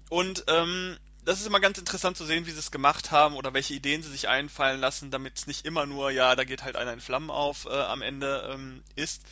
Und 0.10 0.46
ähm, 0.48 0.96
das 1.26 1.42
ist 1.42 1.48
immer 1.48 1.60
ganz 1.60 1.80
interessant 1.80 2.16
zu 2.16 2.26
sehen, 2.26 2.46
wie 2.46 2.52
sie 2.52 2.60
es 2.60 2.72
gemacht 2.72 3.10
haben 3.10 3.36
oder 3.36 3.54
welche 3.54 3.74
Ideen 3.74 4.04
sie 4.04 4.12
sich 4.12 4.28
einfallen 4.28 4.80
lassen, 4.80 5.10
damit 5.10 5.40
es 5.40 5.48
nicht 5.48 5.66
immer 5.66 5.88
nur, 5.88 6.12
ja, 6.12 6.36
da 6.36 6.44
geht 6.44 6.64
halt 6.64 6.76
einer 6.76 6.94
in 6.94 7.02
Flammen 7.02 7.32
auf 7.32 7.66
äh, 7.66 7.70
am 7.70 8.04
Ende 8.04 8.50
ähm, 8.54 8.84
ist. 8.96 9.24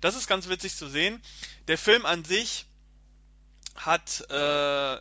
Das 0.00 0.16
ist 0.16 0.26
ganz 0.28 0.48
witzig 0.48 0.74
zu 0.74 0.88
sehen. 0.88 1.22
Der 1.68 1.76
Film 1.76 2.06
an 2.06 2.24
sich 2.24 2.66
hat 3.76 4.24
äh, 4.30 4.98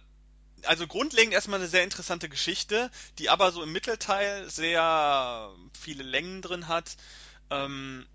also 0.67 0.87
grundlegend 0.87 1.33
erstmal 1.33 1.59
eine 1.59 1.69
sehr 1.69 1.83
interessante 1.83 2.29
Geschichte, 2.29 2.91
die 3.19 3.29
aber 3.29 3.51
so 3.51 3.63
im 3.63 3.71
Mittelteil 3.71 4.49
sehr 4.49 5.51
viele 5.79 6.03
Längen 6.03 6.41
drin 6.41 6.67
hat. 6.67 6.95
Ähm, 7.49 8.05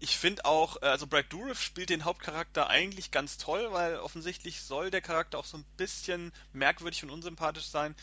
ich 0.00 0.18
finde 0.18 0.44
auch, 0.44 0.82
äh, 0.82 0.86
also 0.86 1.06
Brad 1.06 1.32
Dourif 1.32 1.62
spielt 1.62 1.90
den 1.90 2.04
Hauptcharakter 2.04 2.68
eigentlich 2.68 3.10
ganz 3.12 3.38
toll, 3.38 3.68
weil 3.70 3.96
offensichtlich 3.98 4.60
soll 4.60 4.90
der 4.90 5.00
Charakter 5.00 5.38
auch 5.38 5.44
so 5.44 5.58
ein 5.58 5.64
bisschen 5.76 6.32
merkwürdig 6.52 7.04
und 7.04 7.10
unsympathisch 7.10 7.66
sein. 7.66 7.94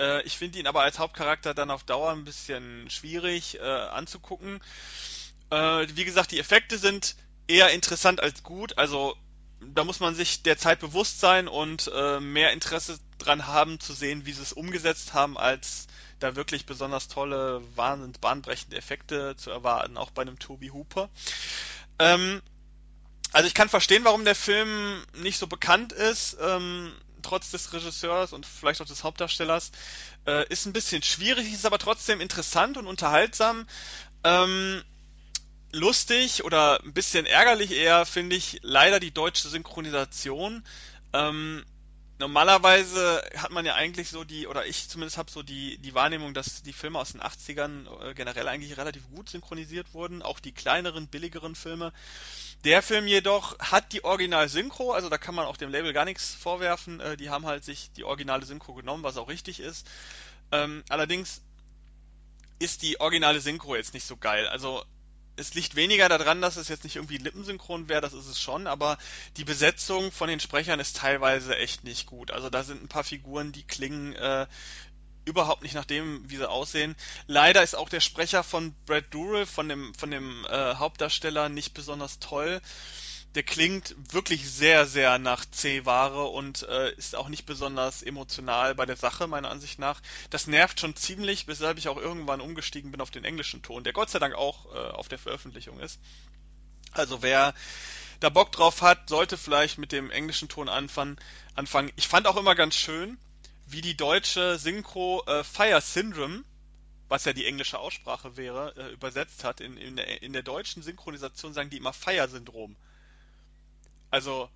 Äh, 0.00 0.22
ich 0.22 0.36
finde 0.36 0.58
ihn 0.58 0.66
aber 0.66 0.82
als 0.82 0.98
Hauptcharakter 0.98 1.54
dann 1.54 1.70
auf 1.70 1.84
Dauer 1.84 2.10
ein 2.10 2.24
bisschen 2.24 2.90
schwierig 2.90 3.58
äh, 3.60 3.62
anzugucken. 3.62 4.60
Äh, 5.50 5.86
wie 5.94 6.04
gesagt, 6.04 6.32
die 6.32 6.40
Effekte 6.40 6.78
sind 6.78 7.16
eher 7.46 7.70
interessant 7.70 8.20
als 8.20 8.42
gut. 8.42 8.76
Also 8.78 9.16
da 9.60 9.84
muss 9.84 10.00
man 10.00 10.14
sich 10.14 10.42
der 10.42 10.58
Zeit 10.58 10.80
bewusst 10.80 11.20
sein 11.20 11.48
und 11.48 11.90
äh, 11.94 12.20
mehr 12.20 12.52
Interesse 12.52 12.98
dran 13.18 13.46
haben 13.46 13.80
zu 13.80 13.92
sehen, 13.92 14.26
wie 14.26 14.32
sie 14.32 14.42
es 14.42 14.52
umgesetzt 14.52 15.14
haben, 15.14 15.38
als 15.38 15.86
da 16.18 16.36
wirklich 16.36 16.66
besonders 16.66 17.08
tolle, 17.08 17.62
wahnsinnig 17.74 18.20
bahnbrechende 18.20 18.76
Effekte 18.76 19.36
zu 19.36 19.50
erwarten, 19.50 19.96
auch 19.96 20.10
bei 20.10 20.22
einem 20.22 20.38
Toby 20.38 20.68
Hooper. 20.68 21.08
Ähm, 21.98 22.42
also 23.32 23.46
ich 23.46 23.54
kann 23.54 23.68
verstehen, 23.68 24.04
warum 24.04 24.24
der 24.24 24.34
Film 24.34 25.04
nicht 25.16 25.38
so 25.38 25.46
bekannt 25.46 25.92
ist, 25.92 26.36
ähm, 26.40 26.92
trotz 27.22 27.50
des 27.50 27.72
Regisseurs 27.72 28.32
und 28.32 28.46
vielleicht 28.46 28.80
auch 28.80 28.86
des 28.86 29.04
Hauptdarstellers. 29.04 29.72
Äh, 30.26 30.48
ist 30.48 30.66
ein 30.66 30.72
bisschen 30.72 31.02
schwierig, 31.02 31.52
ist 31.52 31.66
aber 31.66 31.78
trotzdem 31.78 32.20
interessant 32.20 32.76
und 32.76 32.86
unterhaltsam. 32.86 33.66
Ähm, 34.24 34.82
lustig 35.72 36.44
oder 36.44 36.80
ein 36.82 36.92
bisschen 36.92 37.26
ärgerlich 37.26 37.72
eher 37.72 38.06
finde 38.06 38.36
ich 38.36 38.60
leider 38.62 39.00
die 39.00 39.10
deutsche 39.10 39.48
Synchronisation. 39.48 40.64
Ähm, 41.12 41.64
normalerweise 42.18 43.22
hat 43.36 43.50
man 43.50 43.66
ja 43.66 43.74
eigentlich 43.74 44.08
so 44.08 44.24
die, 44.24 44.46
oder 44.46 44.66
ich 44.66 44.88
zumindest 44.88 45.18
habe 45.18 45.30
so 45.30 45.42
die, 45.42 45.78
die 45.78 45.94
Wahrnehmung, 45.94 46.34
dass 46.34 46.62
die 46.62 46.72
Filme 46.72 46.98
aus 46.98 47.12
den 47.12 47.20
80ern 47.20 48.10
äh, 48.10 48.14
generell 48.14 48.48
eigentlich 48.48 48.76
relativ 48.76 49.08
gut 49.10 49.28
synchronisiert 49.28 49.92
wurden, 49.92 50.22
auch 50.22 50.40
die 50.40 50.52
kleineren, 50.52 51.08
billigeren 51.08 51.54
Filme. 51.54 51.92
Der 52.64 52.82
Film 52.82 53.06
jedoch 53.06 53.58
hat 53.58 53.92
die 53.92 54.02
Original-Synchro, 54.02 54.92
also 54.92 55.08
da 55.08 55.18
kann 55.18 55.34
man 55.34 55.46
auch 55.46 55.56
dem 55.56 55.70
Label 55.70 55.92
gar 55.92 56.04
nichts 56.04 56.34
vorwerfen. 56.34 57.00
Äh, 57.00 57.16
die 57.16 57.30
haben 57.30 57.46
halt 57.46 57.64
sich 57.64 57.90
die 57.92 58.04
originale 58.04 58.46
Synchro 58.46 58.74
genommen, 58.74 59.02
was 59.02 59.18
auch 59.18 59.28
richtig 59.28 59.60
ist. 59.60 59.86
Ähm, 60.52 60.84
allerdings 60.88 61.42
ist 62.58 62.82
die 62.82 62.98
originale 63.00 63.40
Synchro 63.40 63.76
jetzt 63.76 63.92
nicht 63.92 64.06
so 64.06 64.16
geil. 64.16 64.48
Also 64.48 64.82
es 65.36 65.54
liegt 65.54 65.76
weniger 65.76 66.08
daran, 66.08 66.40
dass 66.40 66.56
es 66.56 66.68
jetzt 66.68 66.84
nicht 66.84 66.96
irgendwie 66.96 67.18
lippensynchron 67.18 67.88
wäre, 67.88 68.00
das 68.00 68.12
ist 68.12 68.26
es 68.26 68.40
schon, 68.40 68.66
aber 68.66 68.98
die 69.36 69.44
Besetzung 69.44 70.10
von 70.10 70.28
den 70.28 70.40
Sprechern 70.40 70.80
ist 70.80 70.96
teilweise 70.96 71.56
echt 71.56 71.84
nicht 71.84 72.06
gut. 72.06 72.30
Also 72.30 72.50
da 72.50 72.64
sind 72.64 72.82
ein 72.82 72.88
paar 72.88 73.04
Figuren, 73.04 73.52
die 73.52 73.62
klingen 73.62 74.14
äh, 74.14 74.46
überhaupt 75.26 75.62
nicht 75.62 75.74
nach 75.74 75.84
dem, 75.84 76.28
wie 76.30 76.36
sie 76.36 76.48
aussehen. 76.48 76.96
Leider 77.26 77.62
ist 77.62 77.76
auch 77.76 77.88
der 77.88 78.00
Sprecher 78.00 78.42
von 78.42 78.74
Brad 78.86 79.12
Dourif, 79.12 79.50
von 79.50 79.68
dem, 79.68 79.92
von 79.94 80.10
dem 80.10 80.46
äh, 80.48 80.74
Hauptdarsteller, 80.76 81.48
nicht 81.48 81.74
besonders 81.74 82.18
toll. 82.18 82.60
Der 83.36 83.42
klingt 83.42 83.94
wirklich 84.14 84.50
sehr, 84.50 84.86
sehr 84.86 85.18
nach 85.18 85.44
C-Ware 85.44 86.24
und 86.24 86.62
äh, 86.62 86.92
ist 86.94 87.14
auch 87.14 87.28
nicht 87.28 87.44
besonders 87.44 88.02
emotional 88.02 88.74
bei 88.74 88.86
der 88.86 88.96
Sache, 88.96 89.26
meiner 89.26 89.50
Ansicht 89.50 89.78
nach. 89.78 90.00
Das 90.30 90.46
nervt 90.46 90.80
schon 90.80 90.96
ziemlich, 90.96 91.46
weshalb 91.46 91.76
ich 91.76 91.88
auch 91.88 91.98
irgendwann 91.98 92.40
umgestiegen 92.40 92.90
bin 92.90 93.02
auf 93.02 93.10
den 93.10 93.26
englischen 93.26 93.62
Ton, 93.62 93.84
der 93.84 93.92
Gott 93.92 94.08
sei 94.08 94.18
Dank 94.18 94.34
auch 94.34 94.74
äh, 94.74 94.78
auf 94.78 95.08
der 95.08 95.18
Veröffentlichung 95.18 95.78
ist. 95.80 96.00
Also 96.92 97.20
wer 97.20 97.52
da 98.20 98.30
Bock 98.30 98.52
drauf 98.52 98.80
hat, 98.80 99.10
sollte 99.10 99.36
vielleicht 99.36 99.76
mit 99.76 99.92
dem 99.92 100.10
englischen 100.10 100.48
Ton 100.48 100.70
anfangen. 100.70 101.18
Ich 101.96 102.08
fand 102.08 102.26
auch 102.26 102.38
immer 102.38 102.54
ganz 102.54 102.74
schön, 102.74 103.18
wie 103.66 103.82
die 103.82 103.98
deutsche 103.98 104.58
Synchro 104.58 105.22
äh, 105.26 105.44
Fire 105.44 105.82
Syndrome, 105.82 106.42
was 107.08 107.26
ja 107.26 107.34
die 107.34 107.44
englische 107.44 107.78
Aussprache 107.78 108.38
wäre, 108.38 108.74
äh, 108.78 108.92
übersetzt 108.94 109.44
hat. 109.44 109.60
In, 109.60 109.76
in, 109.76 109.96
der, 109.96 110.22
in 110.22 110.32
der 110.32 110.42
deutschen 110.42 110.82
Synchronisation 110.82 111.52
sagen 111.52 111.68
die 111.68 111.76
immer 111.76 111.92
Fire 111.92 112.28
Syndrom. 112.28 112.76
Also, 114.10 114.48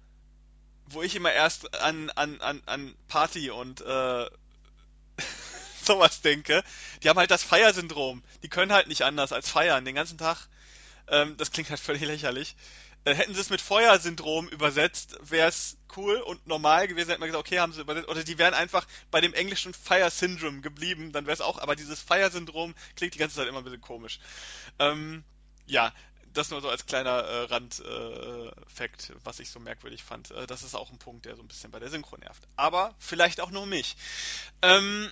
wo 0.86 1.03
ich 1.03 1.14
immer 1.14 1.32
erst 1.32 1.74
an, 1.80 2.11
an, 2.11 2.40
an, 2.40 2.62
an 2.66 2.94
Party 3.09 3.51
und 3.51 3.80
äh, 3.80 4.30
sowas 5.82 6.20
denke, 6.20 6.62
die 7.03 7.09
haben 7.09 7.18
halt 7.18 7.30
das 7.30 7.42
Fire-Syndrom. 7.42 8.22
Die 8.42 8.48
können 8.48 8.72
halt 8.72 8.88
nicht 8.88 9.03
anders 9.03 9.32
als 9.32 9.48
feiern 9.48 9.84
den 9.84 9.94
ganzen 9.94 10.18
Tag. 10.18 10.48
Ähm, 11.09 11.36
das 11.36 11.51
klingt 11.51 11.70
halt 11.70 11.80
völlig 11.80 12.03
lächerlich. 12.03 12.57
Äh, 13.05 13.14
hätten 13.14 13.34
sie 13.34 13.40
es 13.40 13.48
mit 13.48 13.62
Feuersyndrom 13.62 14.48
übersetzt, 14.48 15.16
wäre 15.22 15.48
es 15.48 15.78
cool 15.96 16.16
und 16.16 16.46
normal 16.46 16.86
gewesen, 16.86 17.09
hätten 17.09 17.22
wir 17.22 17.28
gesagt, 17.28 17.46
okay, 17.46 17.59
haben 17.59 17.72
sie 17.72 17.80
übersetzt. 17.80 18.09
Oder 18.09 18.24
die 18.24 18.36
wären 18.36 18.53
einfach 18.53 18.86
bei 19.11 19.22
dem 19.22 19.32
englischen 19.32 19.72
Fire 19.72 20.11
Syndrome 20.11 20.61
geblieben, 20.61 21.12
dann 21.12 21.24
wäre 21.24 21.34
es 21.34 21.40
auch, 21.40 21.59
aber 21.59 21.76
dieses 21.76 22.01
Fire 22.03 22.30
Syndrom 22.30 22.74
klingt 22.96 23.14
die 23.14 23.18
ganze 23.18 23.36
Zeit 23.36 23.48
immer 23.48 23.59
ein 23.59 23.64
bisschen 23.64 23.80
komisch. 23.80 24.20
Ähm, 24.78 25.24
ja, 25.66 25.94
das 26.33 26.51
nur 26.51 26.61
so 26.61 26.68
als 26.68 26.87
kleiner 26.87 27.11
äh, 27.11 27.45
Rand-Fact, 27.45 29.11
äh, 29.11 29.14
was 29.24 29.41
ich 29.41 29.51
so 29.51 29.61
merkwürdig 29.61 30.03
fand. 30.03 30.31
Äh, 30.31 30.47
das 30.47 30.62
ist 30.62 30.74
auch 30.74 30.91
ein 30.91 30.99
Punkt, 30.99 31.26
der 31.26 31.37
so 31.37 31.43
ein 31.43 31.49
bisschen 31.49 31.70
bei 31.70 31.78
der 31.78 31.91
Synchro 31.91 32.16
nervt. 32.16 32.47
Aber 32.57 32.95
vielleicht 32.99 33.41
auch 33.41 33.51
nur 33.51 33.66
mich. 33.66 33.97
Ähm, 34.62 35.11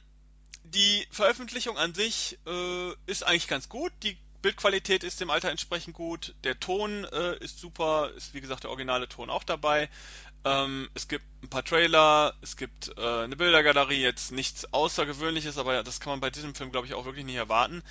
die 0.64 1.06
Veröffentlichung 1.10 1.78
an 1.78 1.94
sich 1.94 2.38
äh, 2.46 2.92
ist 3.06 3.24
eigentlich 3.24 3.48
ganz 3.48 3.68
gut. 3.68 3.92
Die 4.02 4.18
Bildqualität 4.42 5.02
ist 5.02 5.20
dem 5.20 5.30
Alter 5.30 5.50
entsprechend 5.50 5.94
gut. 5.94 6.34
Der 6.44 6.60
Ton 6.60 7.04
äh, 7.04 7.36
ist 7.38 7.58
super, 7.58 8.10
ist 8.16 8.34
wie 8.34 8.40
gesagt 8.40 8.64
der 8.64 8.70
originale 8.70 9.08
Ton 9.08 9.30
auch 9.30 9.44
dabei. 9.44 9.88
Ähm, 10.44 10.88
es 10.94 11.08
gibt 11.08 11.24
ein 11.42 11.48
paar 11.48 11.64
Trailer, 11.64 12.34
es 12.42 12.56
gibt 12.56 12.96
äh, 12.96 13.24
eine 13.24 13.36
Bildergalerie, 13.36 14.00
jetzt 14.00 14.30
nichts 14.30 14.72
Außergewöhnliches, 14.72 15.58
aber 15.58 15.82
das 15.82 15.98
kann 15.98 16.12
man 16.12 16.20
bei 16.20 16.30
diesem 16.30 16.54
Film, 16.54 16.70
glaube 16.70 16.86
ich, 16.86 16.94
auch 16.94 17.04
wirklich 17.04 17.24
nicht 17.24 17.36
erwarten. 17.36 17.82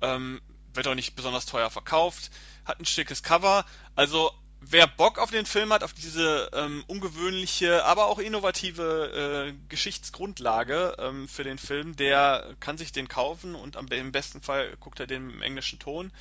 Ähm, 0.00 0.40
wird 0.78 0.88
auch 0.88 0.94
nicht 0.94 1.14
besonders 1.14 1.44
teuer 1.44 1.68
verkauft, 1.70 2.30
hat 2.64 2.80
ein 2.80 2.86
schickes 2.86 3.22
Cover. 3.22 3.66
Also 3.94 4.32
wer 4.60 4.86
Bock 4.86 5.18
auf 5.18 5.30
den 5.30 5.46
Film 5.46 5.72
hat, 5.72 5.82
auf 5.82 5.92
diese 5.92 6.50
ähm, 6.52 6.84
ungewöhnliche, 6.86 7.84
aber 7.84 8.06
auch 8.06 8.18
innovative 8.18 9.48
äh, 9.50 9.54
Geschichtsgrundlage 9.68 10.96
ähm, 10.98 11.28
für 11.28 11.44
den 11.44 11.58
Film, 11.58 11.96
der 11.96 12.54
kann 12.60 12.78
sich 12.78 12.92
den 12.92 13.08
kaufen 13.08 13.54
und 13.54 13.76
am, 13.76 13.88
im 13.88 14.12
besten 14.12 14.40
Fall 14.40 14.76
guckt 14.80 15.00
er 15.00 15.06
den 15.06 15.30
im 15.30 15.42
englischen 15.42 15.78
Ton. 15.78 16.12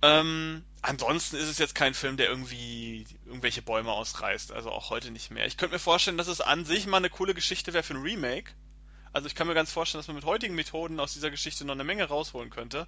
Ähm, 0.00 0.64
ansonsten 0.80 1.36
ist 1.36 1.48
es 1.48 1.58
jetzt 1.58 1.74
kein 1.74 1.94
Film, 1.94 2.16
der 2.16 2.28
irgendwie 2.28 3.06
irgendwelche 3.26 3.62
Bäume 3.62 3.92
ausreißt, 3.92 4.52
also 4.52 4.70
auch 4.70 4.90
heute 4.90 5.10
nicht 5.10 5.30
mehr. 5.30 5.46
Ich 5.46 5.56
könnte 5.56 5.74
mir 5.74 5.80
vorstellen, 5.80 6.18
dass 6.18 6.28
es 6.28 6.40
an 6.40 6.64
sich 6.64 6.86
mal 6.86 6.98
eine 6.98 7.10
coole 7.10 7.34
Geschichte 7.34 7.72
wäre 7.72 7.82
für 7.82 7.94
ein 7.94 8.02
Remake. 8.02 8.52
Also 9.12 9.26
ich 9.26 9.34
kann 9.34 9.46
mir 9.46 9.54
ganz 9.54 9.72
vorstellen, 9.72 10.00
dass 10.00 10.08
man 10.08 10.16
mit 10.16 10.24
heutigen 10.24 10.54
Methoden 10.54 11.00
aus 11.00 11.14
dieser 11.14 11.30
Geschichte 11.30 11.64
noch 11.64 11.74
eine 11.74 11.84
Menge 11.84 12.04
rausholen 12.04 12.50
könnte. 12.50 12.86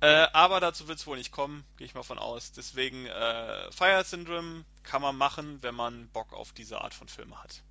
Äh, 0.00 0.26
aber 0.32 0.60
dazu 0.60 0.88
wird 0.88 0.98
es 0.98 1.06
wohl 1.06 1.18
nicht 1.18 1.30
kommen, 1.30 1.64
gehe 1.76 1.86
ich 1.86 1.94
mal 1.94 2.02
von 2.02 2.18
aus. 2.18 2.52
Deswegen 2.52 3.06
äh, 3.06 3.70
Fire 3.70 4.02
Syndrome 4.04 4.64
kann 4.82 5.02
man 5.02 5.16
machen, 5.16 5.58
wenn 5.60 5.74
man 5.74 6.08
Bock 6.08 6.32
auf 6.32 6.52
diese 6.52 6.80
Art 6.80 6.94
von 6.94 7.08
Filme 7.08 7.42
hat. 7.42 7.62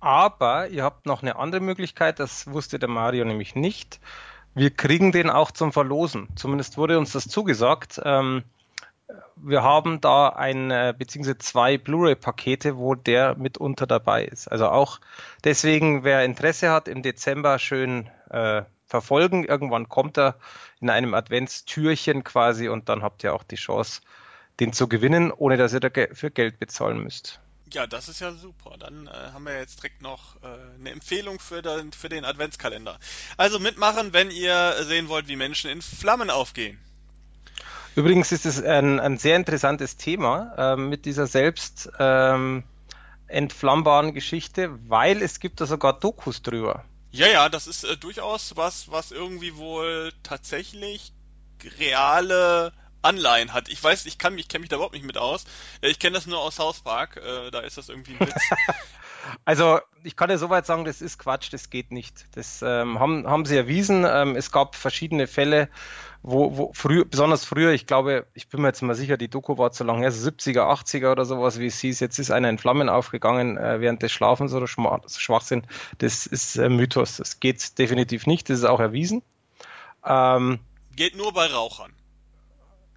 Aber 0.00 0.68
ihr 0.68 0.84
habt 0.84 1.06
noch 1.06 1.22
eine 1.22 1.36
andere 1.36 1.60
Möglichkeit, 1.60 2.20
das 2.20 2.46
wusste 2.46 2.78
der 2.78 2.88
Mario 2.88 3.24
nämlich 3.24 3.54
nicht. 3.54 4.00
Wir 4.54 4.70
kriegen 4.70 5.12
den 5.12 5.30
auch 5.30 5.50
zum 5.50 5.72
Verlosen. 5.72 6.28
Zumindest 6.36 6.76
wurde 6.76 6.98
uns 6.98 7.12
das 7.12 7.26
zugesagt. 7.26 8.00
Ähm, 8.04 8.44
wir 9.36 9.62
haben 9.62 10.00
da 10.00 10.28
ein, 10.28 10.70
äh, 10.70 10.94
beziehungsweise 10.96 11.38
zwei 11.38 11.78
Blu-ray-Pakete, 11.78 12.76
wo 12.76 12.94
der 12.94 13.36
mitunter 13.36 13.86
dabei 13.86 14.24
ist. 14.24 14.48
Also 14.48 14.68
auch 14.68 15.00
deswegen, 15.44 16.04
wer 16.04 16.24
Interesse 16.24 16.70
hat, 16.70 16.88
im 16.88 17.02
Dezember 17.02 17.58
schön 17.58 18.10
äh, 18.30 18.62
verfolgen. 18.88 19.44
Irgendwann 19.44 19.88
kommt 19.88 20.18
er 20.18 20.36
in 20.80 20.90
einem 20.90 21.14
Adventstürchen 21.14 22.24
quasi 22.24 22.68
und 22.68 22.88
dann 22.88 23.02
habt 23.02 23.22
ihr 23.22 23.34
auch 23.34 23.44
die 23.44 23.56
Chance, 23.56 24.00
den 24.60 24.72
zu 24.72 24.88
gewinnen, 24.88 25.30
ohne 25.30 25.56
dass 25.56 25.72
ihr 25.72 25.80
dafür 25.80 26.30
Geld 26.30 26.58
bezahlen 26.58 26.98
müsst. 27.02 27.40
Ja, 27.72 27.86
das 27.86 28.08
ist 28.08 28.20
ja 28.20 28.32
super. 28.32 28.76
Dann 28.78 29.06
äh, 29.06 29.10
haben 29.32 29.44
wir 29.44 29.58
jetzt 29.58 29.82
direkt 29.82 30.00
noch 30.00 30.36
äh, 30.42 30.46
eine 30.78 30.90
Empfehlung 30.90 31.38
für 31.38 31.60
den, 31.60 31.92
für 31.92 32.08
den 32.08 32.24
Adventskalender. 32.24 32.98
Also 33.36 33.58
mitmachen, 33.58 34.14
wenn 34.14 34.30
ihr 34.30 34.74
sehen 34.84 35.08
wollt, 35.08 35.28
wie 35.28 35.36
Menschen 35.36 35.70
in 35.70 35.82
Flammen 35.82 36.30
aufgehen. 36.30 36.78
Übrigens 37.94 38.32
ist 38.32 38.46
es 38.46 38.62
ein, 38.62 39.00
ein 39.00 39.18
sehr 39.18 39.36
interessantes 39.36 39.96
Thema 39.96 40.54
äh, 40.56 40.76
mit 40.76 41.04
dieser 41.04 41.26
selbst 41.26 41.90
ähm, 41.98 42.64
entflammbaren 43.26 44.14
Geschichte, 44.14 44.70
weil 44.88 45.20
es 45.20 45.40
gibt 45.40 45.60
da 45.60 45.66
sogar 45.66 45.98
Dokus 45.98 46.40
drüber. 46.42 46.84
Ja, 47.18 47.26
ja, 47.26 47.48
das 47.48 47.66
ist 47.66 47.82
äh, 47.82 47.96
durchaus 47.96 48.54
was, 48.56 48.92
was 48.92 49.10
irgendwie 49.10 49.56
wohl 49.56 50.12
tatsächlich 50.22 51.12
reale 51.80 52.72
Anleihen 53.02 53.52
hat. 53.52 53.68
Ich 53.68 53.82
weiß, 53.82 54.06
ich 54.06 54.18
kann 54.18 54.36
mich, 54.36 54.46
kenne 54.46 54.60
mich 54.60 54.68
da 54.68 54.76
überhaupt 54.76 54.94
nicht 54.94 55.04
mit 55.04 55.18
aus. 55.18 55.44
Äh, 55.80 55.88
Ich 55.88 55.98
kenne 55.98 56.14
das 56.14 56.26
nur 56.26 56.38
aus 56.38 56.54
South 56.56 56.80
Park, 56.82 57.16
äh, 57.16 57.50
da 57.50 57.58
ist 57.60 57.76
das 57.76 57.88
irgendwie 57.88 58.14
ein 58.14 58.20
Witz. 58.20 58.34
Also 59.44 59.80
ich 60.04 60.16
kann 60.16 60.30
ja 60.30 60.38
soweit 60.38 60.66
sagen, 60.66 60.84
das 60.84 61.02
ist 61.02 61.18
Quatsch, 61.18 61.52
das 61.52 61.70
geht 61.70 61.90
nicht. 61.90 62.26
Das 62.34 62.62
ähm, 62.62 62.98
haben, 62.98 63.26
haben 63.26 63.44
sie 63.44 63.56
erwiesen. 63.56 64.06
Ähm, 64.08 64.36
es 64.36 64.50
gab 64.50 64.74
verschiedene 64.74 65.26
Fälle, 65.26 65.68
wo, 66.22 66.56
wo 66.56 66.72
früh, 66.72 67.04
besonders 67.04 67.44
früher, 67.44 67.72
ich 67.72 67.86
glaube, 67.86 68.26
ich 68.34 68.48
bin 68.48 68.62
mir 68.62 68.68
jetzt 68.68 68.82
mal 68.82 68.94
sicher, 68.94 69.16
die 69.16 69.28
Doku 69.28 69.58
war 69.58 69.72
zu 69.72 69.84
lang 69.84 70.00
her, 70.00 70.10
so 70.10 70.28
70er, 70.28 70.60
80er 70.60 71.12
oder 71.12 71.24
sowas, 71.24 71.58
wie 71.58 71.66
es 71.66 71.78
hieß, 71.80 72.00
jetzt 72.00 72.18
ist 72.18 72.30
einer 72.30 72.48
in 72.48 72.58
Flammen 72.58 72.88
aufgegangen 72.88 73.56
äh, 73.56 73.80
während 73.80 74.02
des 74.02 74.12
Schlafens 74.12 74.52
oder 74.52 74.66
Schwachsinn. 74.66 75.66
Das 75.98 76.26
ist 76.26 76.56
äh, 76.56 76.68
Mythos. 76.68 77.16
Das 77.16 77.40
geht 77.40 77.78
definitiv 77.78 78.26
nicht, 78.26 78.50
das 78.50 78.58
ist 78.58 78.64
auch 78.64 78.80
erwiesen. 78.80 79.22
Ähm, 80.04 80.60
geht 80.96 81.16
nur 81.16 81.32
bei 81.32 81.46
Rauchern. 81.46 81.92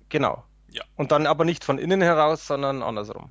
Genau. 0.10 0.44
Ja. 0.70 0.84
Und 0.96 1.12
dann 1.12 1.28
aber 1.28 1.46
nicht 1.46 1.64
von 1.64 1.78
innen 1.78 2.02
heraus, 2.02 2.48
sondern 2.48 2.82
andersrum. 2.84 3.30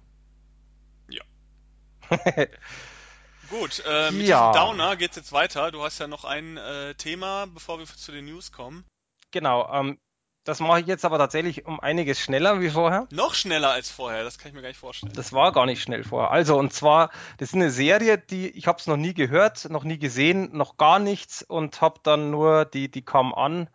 Gut, 3.51 3.83
äh, 3.87 4.11
mit 4.13 4.27
ja. 4.27 4.53
diesem 4.53 4.67
Downer 4.67 4.97
geht's 4.97 5.17
jetzt 5.17 5.33
weiter. 5.33 5.73
Du 5.73 5.83
hast 5.83 5.99
ja 5.99 6.07
noch 6.07 6.25
ein 6.25 6.57
äh, 6.57 6.95
Thema, 6.95 7.47
bevor 7.47 7.79
wir 7.79 7.87
zu 7.87 8.13
den 8.13 8.27
News 8.27 8.53
kommen. 8.53 8.85
Genau, 9.33 9.69
ähm, 9.73 9.99
das 10.45 10.61
mache 10.61 10.81
ich 10.81 10.87
jetzt 10.87 11.05
aber 11.05 11.19
tatsächlich 11.19 11.67
um 11.67 11.81
einiges 11.81 12.19
schneller 12.19 12.61
wie 12.61 12.71
vorher. 12.71 13.07
Noch 13.11 13.35
schneller 13.35 13.71
als 13.71 13.91
vorher, 13.91 14.25
das 14.25 14.39
kann 14.39 14.49
ich 14.49 14.55
mir 14.55 14.63
gar 14.63 14.69
nicht 14.69 14.79
vorstellen. 14.79 15.13
Das 15.15 15.33
war 15.33 15.53
gar 15.53 15.67
nicht 15.67 15.83
schnell 15.83 16.03
vorher. 16.03 16.31
Also, 16.31 16.57
und 16.59 16.73
zwar, 16.73 17.11
das 17.39 17.51
ist 17.51 17.55
eine 17.55 17.71
Serie, 17.71 18.19
die 18.19 18.49
ich 18.51 18.67
habe 18.67 18.79
es 18.79 18.87
noch 18.87 18.97
nie 18.97 19.15
gehört, 19.15 19.69
noch 19.69 19.85
nie 19.85 19.99
gesehen, 19.99 20.57
noch 20.57 20.77
gar 20.77 20.99
nichts 20.99 21.43
und 21.43 21.81
habe 21.81 22.01
dann 22.03 22.31
nur, 22.31 22.65
die, 22.65 22.91
die 22.91 23.05
kam 23.05 23.35
an. 23.35 23.69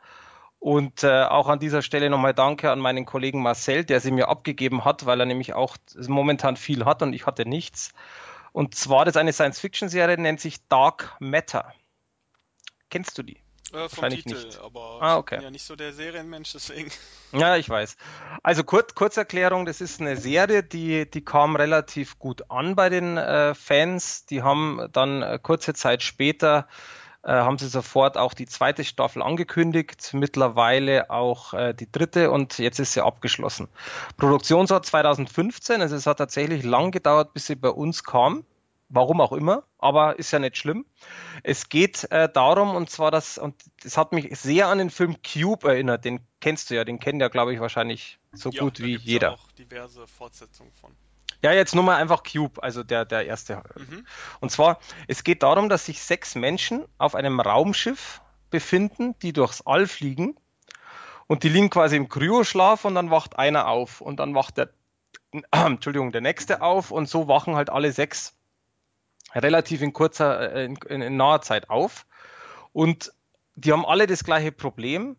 Und 0.66 1.04
äh, 1.04 1.26
auch 1.26 1.48
an 1.48 1.60
dieser 1.60 1.84
Stelle 1.84 2.10
nochmal 2.10 2.34
Danke 2.34 2.72
an 2.72 2.80
meinen 2.80 3.06
Kollegen 3.06 3.44
Marcel, 3.44 3.86
der 3.86 4.00
sie 4.00 4.10
mir 4.10 4.30
abgegeben 4.30 4.84
hat, 4.84 5.06
weil 5.06 5.20
er 5.20 5.28
nämlich 5.28 5.54
auch 5.54 5.78
momentan 6.08 6.58
viel 6.58 6.86
hat 6.86 7.04
und 7.04 7.14
ich 7.14 7.28
hatte 7.28 7.48
nichts. 7.48 7.92
Und 8.52 8.74
zwar, 8.74 9.06
das 9.06 9.12
ist 9.12 9.18
eine 9.18 9.32
Science-Fiction-Serie, 9.32 10.20
nennt 10.20 10.42
sich 10.42 10.68
Dark 10.68 11.18
Matter. 11.20 11.72
Kennst 12.90 13.16
du 13.16 13.22
die? 13.22 13.38
Äh, 13.74 13.90
vom 13.90 14.10
Titel, 14.10 14.44
nicht. 14.44 14.60
aber 14.60 14.98
ah, 15.02 15.18
okay. 15.18 15.36
ich 15.36 15.40
bin 15.42 15.44
ja 15.44 15.52
nicht 15.52 15.66
so 15.66 15.76
der 15.76 15.94
Serienmensch, 15.94 16.54
deswegen. 16.54 16.90
Ja, 17.32 17.58
ich 17.58 17.70
weiß. 17.70 17.96
Also 18.42 18.64
kurz, 18.64 18.96
Kurzerklärung, 18.96 19.68
das 19.68 19.82
ist 19.82 20.02
eine 20.02 20.18
Serie, 20.18 20.64
die, 20.64 21.08
die 21.08 21.24
kam 21.24 21.56
relativ 21.56 22.18
gut 22.18 22.50
an 22.50 22.76
bei 22.76 22.90
den 22.90 23.18
äh, 23.18 23.54
Fans. 23.54 24.26
Die 24.26 24.42
haben 24.42 24.88
dann 24.94 25.22
äh, 25.22 25.38
kurze 25.40 25.76
Zeit 25.76 26.02
später 26.02 26.68
haben 27.32 27.58
sie 27.58 27.68
sofort 27.68 28.18
auch 28.18 28.34
die 28.34 28.46
zweite 28.46 28.84
Staffel 28.84 29.22
angekündigt, 29.22 30.12
mittlerweile 30.14 31.10
auch 31.10 31.54
äh, 31.54 31.74
die 31.74 31.92
dritte 31.92 32.32
und 32.32 32.60
jetzt 32.60 32.80
ist 32.80 32.94
sie 32.94 33.04
abgeschlossen. 33.04 33.68
Produktionsort 34.18 34.86
2015, 34.86 35.82
also 35.82 35.96
es 35.96 36.06
hat 36.06 36.18
tatsächlich 36.18 36.64
lang 36.64 36.92
gedauert, 36.92 37.34
bis 37.34 37.48
sie 37.48 37.56
bei 37.56 37.70
uns 37.70 38.04
kam. 38.04 38.46
Warum 38.88 39.20
auch 39.20 39.34
immer, 39.34 39.64
aber 39.80 40.20
ist 40.20 40.32
ja 40.32 40.38
nicht 40.38 40.58
schlimm. 40.58 40.86
Es 41.42 41.70
geht 41.70 42.10
äh, 42.12 42.30
darum, 42.32 42.76
und 42.76 42.92
zwar 42.92 43.10
das, 43.10 43.40
und 43.40 43.56
das 43.82 43.98
hat 43.98 44.12
mich 44.12 44.40
sehr 44.40 44.68
an 44.68 44.78
den 44.78 44.92
Film 44.92 45.16
Cube 45.24 45.68
erinnert. 45.68 46.06
Den 46.06 46.20
kennst 46.40 46.70
du 46.70 46.76
ja, 46.76 46.84
den 46.84 47.00
kennt 47.00 47.20
ja, 47.20 47.30
glaube 47.30 47.52
ich, 47.52 47.60
wahrscheinlich 47.60 48.20
so 48.32 48.52
ja, 48.52 48.62
gut 48.62 48.80
wie 48.82 48.96
jeder. 48.96 49.30
Ja 49.30 49.34
auch 49.34 49.52
diverse 49.54 50.06
Fortsetzungen 50.06 50.72
von. 50.74 50.96
Ja, 51.46 51.52
jetzt 51.52 51.76
nur 51.76 51.84
mal 51.84 51.98
einfach 51.98 52.24
Cube, 52.24 52.64
also 52.64 52.82
der, 52.82 53.06
der 53.06 53.28
erste. 53.28 53.62
Mhm. 53.76 54.08
Und 54.40 54.50
zwar, 54.50 54.80
es 55.08 55.24
geht 55.24 55.44
darum, 55.44 55.70
dass 55.70 55.86
sich 55.86 56.02
sechs 56.02 56.34
Menschen 56.34 56.86
auf 56.98 57.14
einem 57.14 57.40
Raumschiff 57.40 58.20
befinden, 58.50 59.14
die 59.20 59.32
durchs 59.32 59.62
All 59.62 59.86
fliegen. 59.86 60.40
Und 61.28 61.44
die 61.44 61.50
liegen 61.50 61.70
quasi 61.70 61.98
im 61.98 62.10
Kryoschlaf 62.10 62.84
und 62.84 62.96
dann 62.96 63.12
wacht 63.12 63.38
einer 63.38 63.68
auf. 63.68 64.02
Und 64.02 64.20
dann 64.20 64.34
wacht 64.34 64.58
der, 64.58 64.70
äh, 65.34 65.42
Entschuldigung, 65.52 66.12
der 66.12 66.22
nächste 66.22 66.64
auf 66.64 66.90
und 66.90 67.08
so 67.08 67.28
wachen 67.28 67.56
halt 67.56 67.70
alle 67.70 67.92
sechs 67.92 68.36
relativ 69.36 69.84
in 69.84 69.94
kurzer, 69.94 70.52
äh, 70.52 70.66
in, 70.66 70.78
in 71.04 71.16
naher 71.16 71.42
Zeit 71.42 71.70
auf. 71.70 72.08
Und 72.74 73.14
die 73.54 73.72
haben 73.72 73.86
alle 73.86 74.08
das 74.08 74.24
gleiche 74.24 74.52
Problem. 74.52 75.16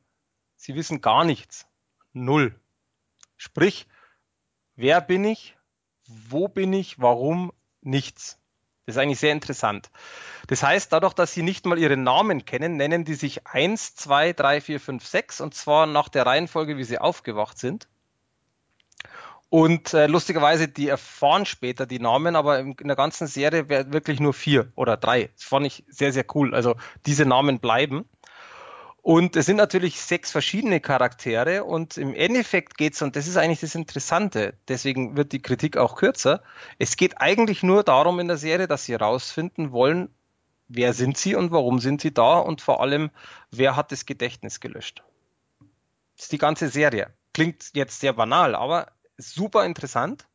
Sie 0.57 0.75
wissen 0.75 1.01
gar 1.01 1.23
nichts. 1.23 1.69
Null. 2.13 2.59
Sprich, 3.37 3.87
wer 4.75 5.01
bin 5.01 5.23
ich? 5.23 5.56
Wo 6.07 6.49
bin 6.49 6.73
ich? 6.73 7.01
Warum? 7.01 7.53
Nichts. 7.83 8.39
Das 8.87 8.95
ist 8.95 9.03
eigentlich 9.03 9.19
sehr 9.19 9.33
interessant. 9.33 9.91
Das 10.47 10.63
heißt, 10.63 10.93
dadurch, 10.93 11.13
dass 11.13 11.33
sie 11.33 11.43
nicht 11.43 11.67
mal 11.67 11.79
ihren 11.79 12.05
Namen 12.05 12.45
kennen, 12.45 12.77
nennen 12.77 13.05
die 13.05 13.15
sich 13.15 13.47
1, 13.47 13.97
2, 13.97 14.33
3, 14.33 14.61
4, 14.61 14.81
5, 14.81 15.07
6 15.07 15.41
und 15.41 15.55
zwar 15.55 15.87
nach 15.87 16.09
der 16.09 16.25
Reihenfolge, 16.25 16.77
wie 16.77 16.85
sie 16.85 16.99
aufgewacht 16.99 17.59
sind. 17.59 17.89
Und 19.49 19.95
äh, 19.95 20.07
lustigerweise, 20.07 20.69
die 20.69 20.89
erfahren 20.89 21.47
später 21.47 21.87
die 21.87 22.01
Namen, 22.01 22.37
aber 22.37 22.59
in, 22.59 22.73
in 22.73 22.89
der 22.89 22.97
ganzen 22.97 23.27
Serie 23.27 23.69
wirklich 23.69 24.21
nur 24.21 24.35
vier 24.35 24.73
oder 24.75 24.97
drei. 24.97 25.31
Das 25.35 25.45
fand 25.45 25.67
ich 25.67 25.85
sehr, 25.89 26.13
sehr 26.13 26.25
cool. 26.35 26.55
Also 26.55 26.77
diese 27.07 27.27
Namen 27.27 27.61
bleiben. 27.61 28.09
Und 29.07 29.37
es 29.37 29.47
sind 29.47 29.59
natürlich 29.59 30.01
sechs 30.01 30.33
verschiedene 30.33 30.81
Charaktere 30.81 31.63
und 31.63 31.97
im 31.97 32.13
Endeffekt 32.13 32.77
geht's 32.77 33.03
und 33.03 33.15
das 33.15 33.29
ist 33.29 33.37
eigentlich 33.37 33.61
das 33.61 33.77
Interessante, 33.77 34.55
deswegen 34.67 35.17
wird 35.17 35.31
die 35.31 35.41
Kritik 35.41 35.77
auch 35.77 35.95
kürzer, 35.95 36.43
es 36.81 36.97
geht 36.97 37.21
eigentlich 37.21 37.63
nur 37.63 37.85
darum 37.85 38.19
in 38.19 38.27
der 38.27 38.37
Serie, 38.37 38.67
dass 38.67 38.87
sie 38.87 38.95
herausfinden 38.95 39.71
wollen, 39.71 40.09
wer 40.67 40.93
sind 40.93 41.19
sie 41.19 41.37
und 41.37 41.53
warum 41.53 41.79
sind 41.79 42.01
sie 42.01 42.13
da 42.13 42.39
und 42.41 42.61
vor 42.61 42.81
allem, 42.81 43.11
wer 43.53 43.77
hat 43.77 43.93
das 43.93 44.07
Gedächtnis 44.07 44.59
gelöscht. 44.59 45.05
Das 46.17 46.25
ist 46.25 46.33
die 46.33 46.39
ganze 46.39 46.69
Serie. 46.69 47.15
Klingt 47.33 47.71
jetzt 47.75 48.01
sehr 48.01 48.13
banal, 48.13 48.57
aber 48.57 48.89
super 49.19 49.67
interessant. 49.67 50.27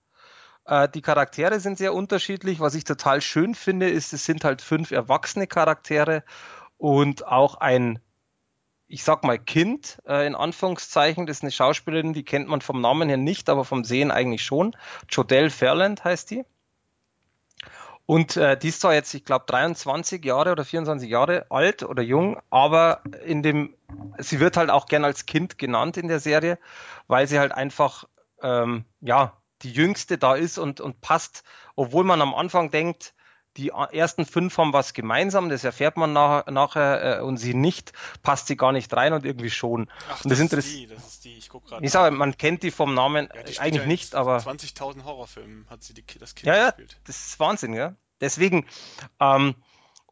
Äh, 0.64 0.88
die 0.88 1.02
Charaktere 1.02 1.60
sind 1.60 1.78
sehr 1.78 1.94
unterschiedlich. 1.94 2.62
Was 2.62 2.76
ich 2.76 2.86
total 2.86 3.20
schön 3.20 3.54
finde, 3.54 3.90
ist, 3.90 4.14
es 4.14 4.24
sind 4.24 4.46
halt 4.46 4.62
fünf 4.62 4.92
erwachsene 4.92 5.46
Charaktere 5.46 6.24
und 6.78 7.28
auch 7.28 7.56
ein, 7.56 8.00
ich 8.92 9.04
sag 9.04 9.24
mal, 9.24 9.40
Kind, 9.40 10.02
äh, 10.06 10.28
in 10.28 10.36
Anführungszeichen. 10.36 11.26
Das 11.26 11.38
ist 11.38 11.44
eine 11.44 11.52
Schauspielerin, 11.52 12.14
die 12.14 12.24
kennt 12.24 12.48
man 12.48 12.62
vom 12.62 12.82
Namen 12.82 13.08
her 13.08 13.18
nicht, 13.18 13.50
aber 13.50 13.64
vom 13.64 13.84
Sehen 13.86 14.12
eigentlich 14.12 14.44
schon. 14.44 14.76
Jodelle 15.10 15.50
Fairland 15.50 16.04
heißt 16.04 16.30
die. 16.30 16.46
Und 18.06 18.36
äh, 18.36 18.58
die 18.58 18.68
ist 18.68 18.82
zwar 18.82 18.94
jetzt, 18.94 19.14
ich 19.14 19.24
glaube, 19.24 19.46
23 19.48 20.24
Jahre 20.26 20.52
oder 20.52 20.66
24 20.66 21.10
Jahre 21.10 21.46
alt 21.50 21.84
oder 21.84 22.04
jung, 22.04 22.42
aber 22.50 23.02
in 23.26 23.42
dem, 23.42 23.74
sie 24.18 24.42
wird 24.42 24.58
halt 24.58 24.70
auch 24.70 24.88
gern 24.88 25.06
als 25.06 25.26
Kind 25.26 25.58
genannt 25.58 25.96
in 25.96 26.10
der 26.10 26.20
Serie, 26.20 26.60
weil 27.08 27.28
sie 27.28 27.40
halt 27.40 27.54
einfach 27.54 28.06
ähm, 28.42 28.84
ja, 29.00 29.38
die 29.62 29.72
jüngste 29.72 30.18
da 30.18 30.36
ist 30.36 30.58
und, 30.58 30.82
und 30.82 31.00
passt, 31.00 31.44
obwohl 31.76 32.04
man 32.04 32.22
am 32.22 32.34
Anfang 32.34 32.72
denkt, 32.72 33.14
die 33.58 33.70
ersten 33.70 34.26
fünf 34.26 34.58
haben 34.58 34.74
was 34.74 34.94
gemeinsam, 34.94 35.50
das 35.50 35.64
erfährt 35.64 35.98
man 35.98 36.14
nach, 36.14 36.46
nachher 36.48 37.20
äh, 37.20 37.22
und 37.22 37.38
sie 37.38 37.54
nicht, 37.54 37.94
passt 38.24 38.48
sie 38.48 38.56
gar 38.56 38.72
nicht 38.72 38.94
rein 38.96 39.14
und 39.14 39.26
irgendwie 39.26 39.50
schon. 39.50 39.90
Ach, 40.10 40.24
und 40.24 40.30
das, 40.30 40.40
das 40.40 40.66
ist 40.66 40.76
die, 40.76 40.88
das 40.88 41.08
ist 41.08 41.26
die, 41.26 41.38
ich 41.38 41.50
guck 41.50 41.66
gerade. 41.66 41.86
Ich 41.86 41.92
sage, 41.92 42.16
man 42.16 42.38
kennt 42.38 42.64
die 42.64 42.72
vom 42.72 42.94
Namen 42.94 43.30
ja, 43.34 43.44
die 43.44 43.60
eigentlich 43.60 43.84
ja 43.84 43.88
nicht, 43.88 44.16
aber 44.16 44.38
20.000 44.38 45.04
Horrorfilmen 45.04 45.66
hat 45.70 45.84
sie 45.84 45.94
die, 45.94 46.04
das 46.20 46.36
Kind 46.36 46.48
ja, 46.48 46.68
gespielt. 46.70 46.94
Ja, 46.94 46.98
das 47.06 47.28
ist 47.28 47.40
Wahnsinn, 47.40 47.74
ja. 47.74 47.96
Deswegen 48.22 48.66
ähm, 49.20 49.56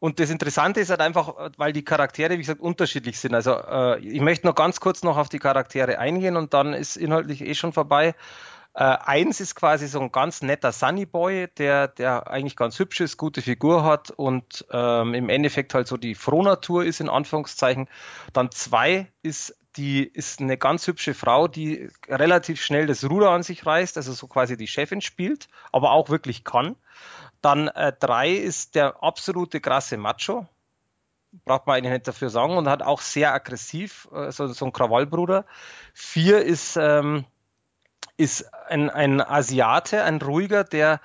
und 0.00 0.18
das 0.18 0.30
Interessante 0.30 0.80
ist 0.80 0.88
halt 0.88 1.00
einfach, 1.00 1.50
weil 1.58 1.74
die 1.74 1.84
Charaktere, 1.84 2.32
wie 2.32 2.38
gesagt, 2.38 2.60
unterschiedlich 2.60 3.20
sind. 3.20 3.34
Also 3.34 3.52
äh, 3.52 4.00
ich 4.00 4.22
möchte 4.22 4.46
noch 4.46 4.54
ganz 4.54 4.80
kurz 4.80 5.02
noch 5.02 5.18
auf 5.18 5.28
die 5.28 5.38
Charaktere 5.38 5.98
eingehen 5.98 6.36
und 6.36 6.54
dann 6.54 6.72
ist 6.72 6.96
inhaltlich 6.96 7.42
eh 7.42 7.54
schon 7.54 7.74
vorbei. 7.74 8.14
Äh, 8.72 8.84
eins 8.84 9.40
ist 9.40 9.56
quasi 9.56 9.88
so 9.88 10.00
ein 10.00 10.12
ganz 10.12 10.42
netter 10.42 10.70
Sunny 10.72 11.06
Boy, 11.06 11.48
der, 11.58 11.88
der 11.88 12.30
eigentlich 12.30 12.56
ganz 12.56 12.78
hübsch 12.78 13.00
ist, 13.00 13.16
gute 13.16 13.42
Figur 13.42 13.84
hat 13.84 14.10
und 14.10 14.64
ähm, 14.70 15.14
im 15.14 15.28
Endeffekt 15.28 15.74
halt 15.74 15.88
so 15.88 15.96
die 15.96 16.14
Frohnatur 16.14 16.84
ist, 16.84 17.00
in 17.00 17.08
Anführungszeichen. 17.08 17.88
Dann 18.32 18.50
zwei 18.52 19.08
ist 19.22 19.56
die 19.76 20.04
ist 20.04 20.40
eine 20.40 20.56
ganz 20.56 20.86
hübsche 20.86 21.14
Frau, 21.14 21.46
die 21.46 21.88
relativ 22.08 22.60
schnell 22.62 22.86
das 22.86 23.08
Ruder 23.08 23.30
an 23.30 23.42
sich 23.42 23.64
reißt, 23.64 23.96
also 23.96 24.12
so 24.12 24.26
quasi 24.26 24.56
die 24.56 24.66
Chefin 24.66 25.00
spielt, 25.00 25.48
aber 25.72 25.92
auch 25.92 26.08
wirklich 26.08 26.44
kann. 26.44 26.76
Dann 27.40 27.68
äh, 27.68 27.92
drei 27.98 28.32
ist 28.32 28.74
der 28.74 29.02
absolute 29.02 29.60
krasse 29.60 29.96
Macho. 29.96 30.46
Braucht 31.44 31.66
man 31.66 31.76
eigentlich 31.76 31.92
nicht 31.92 32.08
dafür 32.08 32.30
sagen 32.30 32.56
und 32.56 32.68
hat 32.68 32.82
auch 32.82 33.00
sehr 33.00 33.32
aggressiv, 33.32 34.08
äh, 34.12 34.32
so, 34.32 34.48
so 34.48 34.64
ein 34.64 34.72
Krawallbruder. 34.72 35.46
Vier 35.94 36.42
ist, 36.42 36.76
ähm, 36.76 37.24
ist 38.20 38.52
ein, 38.68 38.90
ein 38.90 39.20
Asiate, 39.20 40.04
ein 40.04 40.20
ruhiger, 40.20 40.62
der 40.62 41.00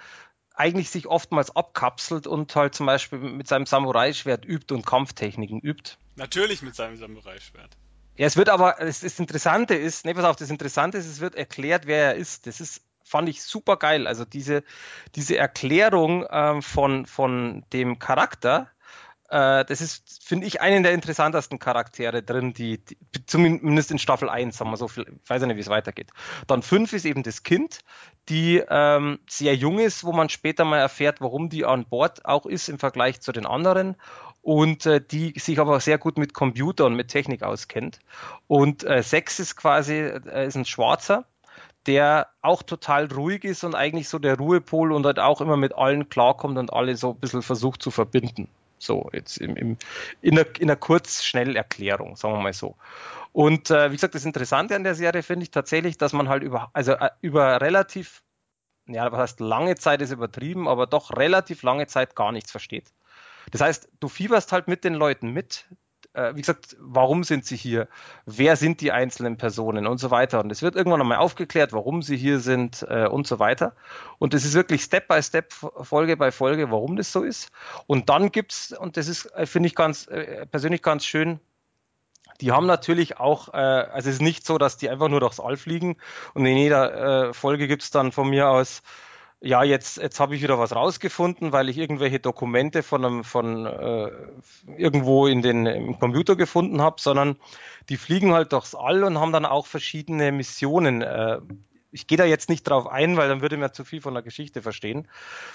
eigentlich 0.53 0.89
sich 0.89 1.07
oftmals 1.07 1.55
abkapselt 1.55 2.27
und 2.27 2.55
halt 2.55 2.75
zum 2.75 2.85
Beispiel 2.85 3.19
mit 3.19 3.47
seinem 3.47 3.65
Samurai-Schwert 3.65 4.45
übt 4.45 4.73
und 4.73 4.85
Kampftechniken 4.85 5.59
übt. 5.59 5.97
Natürlich 6.15 6.61
mit 6.61 6.75
seinem 6.75 6.97
Samurai-Schwert. 6.97 7.77
Ja, 8.17 8.27
es 8.27 8.37
wird 8.37 8.49
aber, 8.49 8.75
das, 8.79 9.01
das 9.01 9.19
Interessante 9.19 9.75
ist, 9.75 10.05
ne, 10.05 10.13
pass 10.13 10.23
auf, 10.23 10.35
das 10.35 10.49
Interessante 10.49 10.97
ist, 10.97 11.07
es 11.07 11.19
wird 11.19 11.35
erklärt, 11.35 11.87
wer 11.87 12.11
er 12.11 12.15
ist. 12.15 12.47
Das 12.47 12.61
ist 12.61 12.81
fand 13.05 13.29
ich 13.29 13.43
super 13.43 13.77
geil. 13.77 14.07
Also 14.07 14.25
diese, 14.25 14.63
diese 15.15 15.37
Erklärung 15.37 16.25
ähm, 16.29 16.61
von, 16.61 17.05
von 17.05 17.63
dem 17.71 17.99
Charakter 17.99 18.71
äh, 19.29 19.65
das 19.65 19.81
ist, 19.81 20.23
finde 20.23 20.45
ich, 20.47 20.61
einen 20.61 20.83
der 20.83 20.93
interessantesten 20.93 21.59
Charaktere 21.59 22.21
drin, 22.21 22.53
die, 22.53 22.77
die, 22.77 22.97
zumindest 23.25 23.91
in 23.91 23.99
Staffel 23.99 24.29
1, 24.29 24.57
sagen 24.57 24.69
wir 24.71 24.77
so, 24.77 24.87
viel, 24.87 25.05
ich 25.23 25.29
weiß 25.29 25.41
nicht, 25.41 25.55
wie 25.55 25.61
es 25.61 25.69
weitergeht. 25.69 26.11
Dann 26.47 26.61
5 26.61 26.93
ist 26.93 27.05
eben 27.05 27.23
das 27.23 27.43
Kind, 27.43 27.79
die 28.29 28.63
ähm, 28.69 29.19
sehr 29.27 29.55
jung 29.55 29.79
ist, 29.79 30.03
wo 30.03 30.11
man 30.11 30.29
später 30.29 30.65
mal 30.65 30.79
erfährt, 30.79 31.21
warum 31.21 31.49
die 31.49 31.65
an 31.65 31.85
Bord 31.85 32.25
auch 32.25 32.45
ist 32.45 32.69
im 32.69 32.79
Vergleich 32.79 33.21
zu 33.21 33.31
den 33.31 33.45
anderen 33.45 33.95
und 34.41 34.85
äh, 34.85 35.01
die 35.01 35.33
sich 35.39 35.59
aber 35.59 35.79
sehr 35.79 35.97
gut 35.97 36.17
mit 36.17 36.33
Computer 36.33 36.85
und 36.85 36.95
mit 36.95 37.07
Technik 37.07 37.41
auskennt. 37.41 37.99
Und 38.47 38.83
äh, 38.83 39.01
6 39.01 39.39
ist 39.39 39.55
quasi, 39.55 39.93
äh, 39.93 40.45
ist 40.45 40.55
ein 40.55 40.65
Schwarzer, 40.65 41.25
der 41.87 42.27
auch 42.41 42.61
total 42.61 43.11
ruhig 43.11 43.43
ist 43.43 43.63
und 43.63 43.73
eigentlich 43.73 44.07
so 44.07 44.19
der 44.19 44.37
Ruhepol 44.37 44.91
und 44.91 45.05
halt 45.05 45.19
auch 45.19 45.41
immer 45.41 45.57
mit 45.57 45.75
allen 45.75 46.09
klarkommt 46.09 46.57
und 46.59 46.71
alle 46.73 46.95
so 46.95 47.11
ein 47.11 47.19
bisschen 47.19 47.41
versucht 47.41 47.81
zu 47.81 47.89
verbinden. 47.89 48.47
So, 48.77 49.09
jetzt 49.13 49.37
im, 49.37 49.55
im, 49.55 49.77
in, 50.21 50.37
einer, 50.37 50.47
in 50.57 50.63
einer 50.63 50.75
Kurz-Schnell-Erklärung, 50.75 52.15
sagen 52.15 52.35
wir 52.35 52.41
mal 52.41 52.53
so. 52.53 52.75
Und 53.31 53.69
äh, 53.69 53.91
wie 53.91 53.95
gesagt, 53.95 54.15
das 54.15 54.25
Interessante 54.25 54.75
an 54.75 54.83
der 54.83 54.95
Serie 54.95 55.23
finde 55.23 55.43
ich 55.43 55.51
tatsächlich, 55.51 55.97
dass 55.97 56.13
man 56.13 56.29
halt 56.29 56.43
über, 56.43 56.69
also 56.73 56.93
äh, 56.93 57.09
über 57.21 57.61
relativ, 57.61 58.23
ja, 58.87 59.11
was 59.11 59.19
heißt 59.19 59.39
lange 59.39 59.75
Zeit 59.75 60.01
ist 60.01 60.11
übertrieben, 60.11 60.67
aber 60.67 60.87
doch 60.87 61.15
relativ 61.17 61.63
lange 61.63 61.87
Zeit 61.87 62.15
gar 62.15 62.31
nichts 62.31 62.51
versteht. 62.51 62.93
Das 63.51 63.61
heißt, 63.61 63.89
du 63.99 64.07
fieberst 64.07 64.51
halt 64.51 64.67
mit 64.67 64.83
den 64.83 64.93
Leuten 64.93 65.31
mit, 65.31 65.65
wie 66.33 66.41
gesagt, 66.41 66.77
warum 66.79 67.23
sind 67.23 67.45
sie 67.45 67.57
hier? 67.57 67.87
Wer 68.25 68.55
sind 68.55 68.81
die 68.81 68.91
einzelnen 68.91 69.37
Personen 69.37 69.87
und 69.87 69.97
so 69.97 70.11
weiter? 70.11 70.39
Und 70.41 70.51
es 70.51 70.61
wird 70.61 70.75
irgendwann 70.75 71.01
einmal 71.01 71.17
aufgeklärt, 71.17 71.73
warum 71.73 72.01
sie 72.01 72.17
hier 72.17 72.39
sind 72.39 72.85
äh, 72.89 73.07
und 73.07 73.27
so 73.27 73.39
weiter. 73.39 73.75
Und 74.19 74.33
das 74.33 74.45
ist 74.45 74.53
wirklich 74.53 74.83
Step 74.83 75.07
by 75.07 75.21
Step, 75.21 75.53
Folge 75.53 76.17
bei 76.17 76.31
Folge, 76.31 76.71
warum 76.71 76.95
das 76.95 77.11
so 77.11 77.23
ist. 77.23 77.49
Und 77.87 78.09
dann 78.09 78.31
gibt's, 78.31 78.71
und 78.71 78.97
das 78.97 79.07
ist, 79.07 79.25
äh, 79.35 79.45
finde 79.45 79.67
ich 79.67 79.75
ganz, 79.75 80.07
äh, 80.07 80.45
persönlich 80.45 80.81
ganz 80.81 81.05
schön, 81.05 81.39
die 82.41 82.51
haben 82.51 82.65
natürlich 82.65 83.17
auch, 83.17 83.53
äh, 83.53 83.57
also 83.57 84.09
es 84.09 84.15
ist 84.15 84.21
nicht 84.21 84.45
so, 84.45 84.57
dass 84.57 84.77
die 84.77 84.89
einfach 84.89 85.07
nur 85.07 85.19
durchs 85.19 85.39
All 85.39 85.57
fliegen 85.57 85.97
und 86.33 86.45
in 86.45 86.57
jeder 86.57 87.29
äh, 87.29 87.33
Folge 87.33 87.67
gibt's 87.67 87.91
dann 87.91 88.11
von 88.11 88.29
mir 88.29 88.49
aus 88.49 88.81
ja, 89.41 89.63
jetzt, 89.63 89.97
jetzt 89.97 90.19
habe 90.19 90.35
ich 90.35 90.41
wieder 90.41 90.57
was 90.57 90.75
rausgefunden, 90.75 91.51
weil 91.51 91.69
ich 91.69 91.77
irgendwelche 91.77 92.19
Dokumente 92.19 92.83
von 92.83 93.05
einem, 93.05 93.23
von 93.23 93.65
äh, 93.65 94.11
irgendwo 94.77 95.27
in 95.27 95.41
den 95.41 95.65
im 95.65 95.99
Computer 95.99 96.35
gefunden 96.35 96.81
habe, 96.81 96.99
sondern 96.99 97.37
die 97.89 97.97
fliegen 97.97 98.33
halt 98.33 98.53
durchs 98.53 98.75
All 98.75 99.03
und 99.03 99.19
haben 99.19 99.33
dann 99.33 99.45
auch 99.45 99.67
verschiedene 99.67 100.31
Missionen. 100.31 101.01
Äh, 101.01 101.39
ich 101.91 102.07
gehe 102.07 102.17
da 102.17 102.25
jetzt 102.25 102.49
nicht 102.49 102.63
drauf 102.63 102.87
ein, 102.87 103.17
weil 103.17 103.29
dann 103.29 103.41
würde 103.41 103.57
man 103.57 103.73
zu 103.73 103.85
viel 103.85 104.01
von 104.01 104.13
der 104.13 104.23
Geschichte 104.23 104.61
verstehen. 104.61 105.07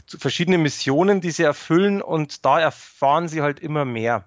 Zu 0.07 0.19
verschiedene 0.19 0.59
Missionen, 0.59 1.21
die 1.21 1.31
sie 1.31 1.43
erfüllen 1.43 2.01
und 2.01 2.45
da 2.45 2.61
erfahren 2.61 3.29
sie 3.29 3.43
halt 3.43 3.61
immer 3.61 3.85
mehr. 3.85 4.25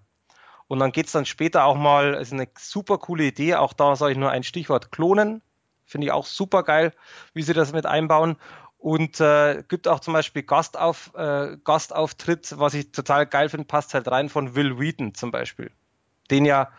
Und 0.68 0.80
dann 0.80 0.92
geht's 0.92 1.12
dann 1.12 1.26
später 1.26 1.66
auch 1.66 1.76
mal, 1.76 2.16
ist 2.16 2.34
eine 2.34 2.48
super 2.58 2.98
coole 2.98 3.26
Idee, 3.26 3.56
auch 3.56 3.74
da 3.74 3.96
sage 3.96 4.14
ich 4.14 4.18
nur 4.18 4.32
ein 4.32 4.44
Stichwort 4.44 4.92
Klonen. 4.92 5.42
Finde 5.86 6.08
ich 6.08 6.12
auch 6.12 6.26
super 6.26 6.64
geil, 6.64 6.94
wie 7.34 7.44
sie 7.44 7.54
das 7.54 7.74
mit 7.74 7.86
einbauen 7.86 8.38
und 8.84 9.22
äh, 9.22 9.64
gibt 9.70 9.88
auch 9.88 10.02
zum 10.02 10.14
Beispiel 10.14 10.44
Gastauf, 10.44 11.14
äh, 11.16 11.56
Gastauftritt, 11.64 12.60
was 12.60 12.74
ich 12.74 12.92
total 12.92 13.26
geil 13.26 13.48
finde, 13.48 13.66
passt 13.66 13.94
halt 13.94 14.10
rein 14.10 14.28
von 14.28 14.56
Will 14.56 14.78
Wheaton 14.78 15.16
zum 15.16 15.32
Beispiel. 15.32 15.72
Den 16.30 16.44
ja, 16.44 16.70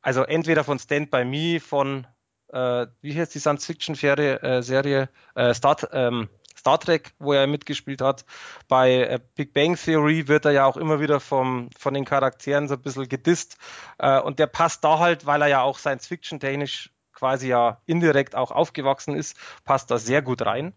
also 0.00 0.22
entweder 0.22 0.62
von 0.62 0.78
Stand 0.78 1.10
By 1.10 1.24
Me, 1.24 1.58
von, 1.58 2.06
äh, 2.52 2.86
wie 3.00 3.18
heißt 3.18 3.34
die 3.34 3.40
Science-Fiction-Serie, 3.40 4.42
äh, 4.42 4.62
Serie, 4.62 5.08
äh, 5.34 5.52
Star, 5.54 5.76
ähm, 5.92 6.28
Star 6.56 6.78
Trek, 6.78 7.10
wo 7.18 7.32
er 7.32 7.48
mitgespielt 7.48 8.00
hat. 8.00 8.24
Bei 8.68 8.92
äh, 8.92 9.20
Big 9.34 9.54
Bang 9.54 9.74
Theory 9.74 10.28
wird 10.28 10.44
er 10.44 10.52
ja 10.52 10.66
auch 10.66 10.76
immer 10.76 11.00
wieder 11.00 11.18
vom, 11.18 11.68
von 11.76 11.94
den 11.94 12.04
Charakteren 12.04 12.68
so 12.68 12.74
ein 12.74 12.82
bisschen 12.82 13.08
gedisst. 13.08 13.58
Äh, 13.98 14.20
und 14.20 14.38
der 14.38 14.46
passt 14.46 14.84
da 14.84 15.00
halt, 15.00 15.26
weil 15.26 15.42
er 15.42 15.48
ja 15.48 15.62
auch 15.62 15.78
Science-Fiction-technisch 15.78 16.93
quasi 17.14 17.48
ja 17.48 17.80
indirekt 17.86 18.34
auch 18.34 18.50
aufgewachsen 18.50 19.16
ist, 19.16 19.36
passt 19.64 19.90
da 19.90 19.98
sehr 19.98 20.22
gut 20.22 20.42
rein. 20.42 20.74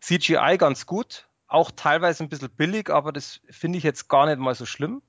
CGI 0.00 0.56
ganz 0.58 0.86
gut, 0.86 1.28
auch 1.46 1.70
teilweise 1.70 2.22
ein 2.22 2.28
bisschen 2.28 2.50
billig, 2.50 2.90
aber 2.90 3.12
das 3.12 3.40
finde 3.50 3.78
ich 3.78 3.84
jetzt 3.84 4.08
gar 4.08 4.26
nicht 4.26 4.38
mal 4.38 4.54
so 4.54 4.66
schlimm. 4.66 5.02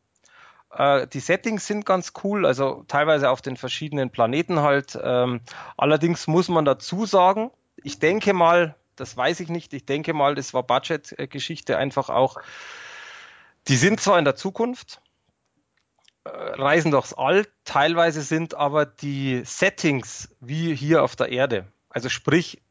Äh, 0.71 1.07
die 1.07 1.19
Settings 1.19 1.67
sind 1.67 1.85
ganz 1.85 2.13
cool, 2.23 2.45
also 2.45 2.83
teilweise 2.87 3.29
auf 3.29 3.41
den 3.41 3.57
verschiedenen 3.57 4.09
Planeten 4.09 4.61
halt. 4.61 4.97
Ähm, 5.01 5.41
allerdings 5.77 6.27
muss 6.27 6.49
man 6.49 6.65
dazu 6.65 7.05
sagen, 7.05 7.51
ich 7.83 7.99
denke 7.99 8.33
mal, 8.33 8.75
das 8.95 9.15
weiß 9.15 9.39
ich 9.39 9.49
nicht, 9.49 9.73
ich 9.73 9.85
denke 9.85 10.13
mal, 10.13 10.35
das 10.35 10.53
war 10.53 10.63
Budget-Geschichte 10.63 11.77
einfach 11.77 12.09
auch. 12.09 12.37
Die 13.67 13.77
sind 13.77 13.99
zwar 13.99 14.17
in 14.19 14.25
der 14.25 14.35
Zukunft, 14.35 15.01
reisen 16.25 16.91
durchs 16.91 17.13
All, 17.13 17.47
teilweise 17.65 18.21
sind 18.21 18.53
aber 18.53 18.85
die 18.85 19.41
Settings 19.45 20.29
wie 20.39 20.75
hier 20.75 21.03
auf 21.03 21.15
der 21.15 21.29
Erde. 21.29 21.67
Also 21.89 22.09
sprich, 22.09 22.61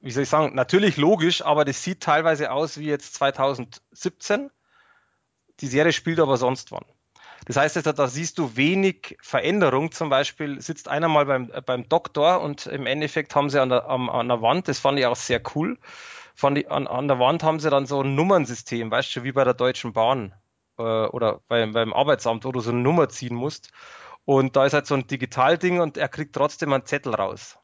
wie 0.00 0.10
soll 0.10 0.22
ich 0.22 0.28
sagen, 0.28 0.54
natürlich 0.54 0.96
logisch, 0.96 1.42
aber 1.44 1.64
das 1.64 1.82
sieht 1.82 2.00
teilweise 2.00 2.52
aus 2.52 2.78
wie 2.78 2.86
jetzt 2.86 3.14
2017. 3.14 4.50
Die 5.60 5.66
Serie 5.66 5.92
spielt 5.92 6.20
aber 6.20 6.36
sonst 6.36 6.72
wann. 6.72 6.84
Das 7.46 7.56
heißt, 7.56 7.76
also, 7.76 7.92
da 7.92 8.06
siehst 8.06 8.38
du 8.38 8.56
wenig 8.56 9.16
Veränderung. 9.20 9.92
Zum 9.92 10.10
Beispiel 10.10 10.60
sitzt 10.60 10.88
einer 10.88 11.08
mal 11.08 11.26
beim, 11.26 11.50
äh, 11.52 11.60
beim 11.60 11.88
Doktor 11.88 12.40
und 12.42 12.66
im 12.66 12.86
Endeffekt 12.86 13.34
haben 13.34 13.50
sie 13.50 13.60
an 13.60 13.70
der, 13.70 13.88
an, 13.88 14.08
an 14.08 14.28
der 14.28 14.42
Wand, 14.42 14.68
das 14.68 14.78
fand 14.78 14.98
ich 14.98 15.06
auch 15.06 15.16
sehr 15.16 15.42
cool, 15.54 15.78
fand 16.34 16.58
ich, 16.58 16.70
an, 16.70 16.86
an 16.86 17.08
der 17.08 17.18
Wand 17.18 17.42
haben 17.42 17.58
sie 17.58 17.70
dann 17.70 17.86
so 17.86 18.02
ein 18.02 18.14
Nummernsystem, 18.14 18.90
weißt 18.90 19.16
du, 19.16 19.24
wie 19.24 19.32
bei 19.32 19.44
der 19.44 19.54
Deutschen 19.54 19.92
Bahn 19.92 20.34
äh, 20.78 20.82
oder 20.82 21.40
beim, 21.48 21.72
beim 21.72 21.92
Arbeitsamt, 21.92 22.44
wo 22.44 22.52
du 22.52 22.60
so 22.60 22.70
eine 22.70 22.80
Nummer 22.80 23.08
ziehen 23.08 23.34
musst. 23.34 23.70
Und 24.24 24.56
da 24.56 24.66
ist 24.66 24.74
halt 24.74 24.86
so 24.86 24.94
ein 24.94 25.06
Digitalding 25.06 25.80
und 25.80 25.96
er 25.96 26.08
kriegt 26.08 26.34
trotzdem 26.34 26.72
einen 26.72 26.86
Zettel 26.86 27.14
raus. 27.14 27.58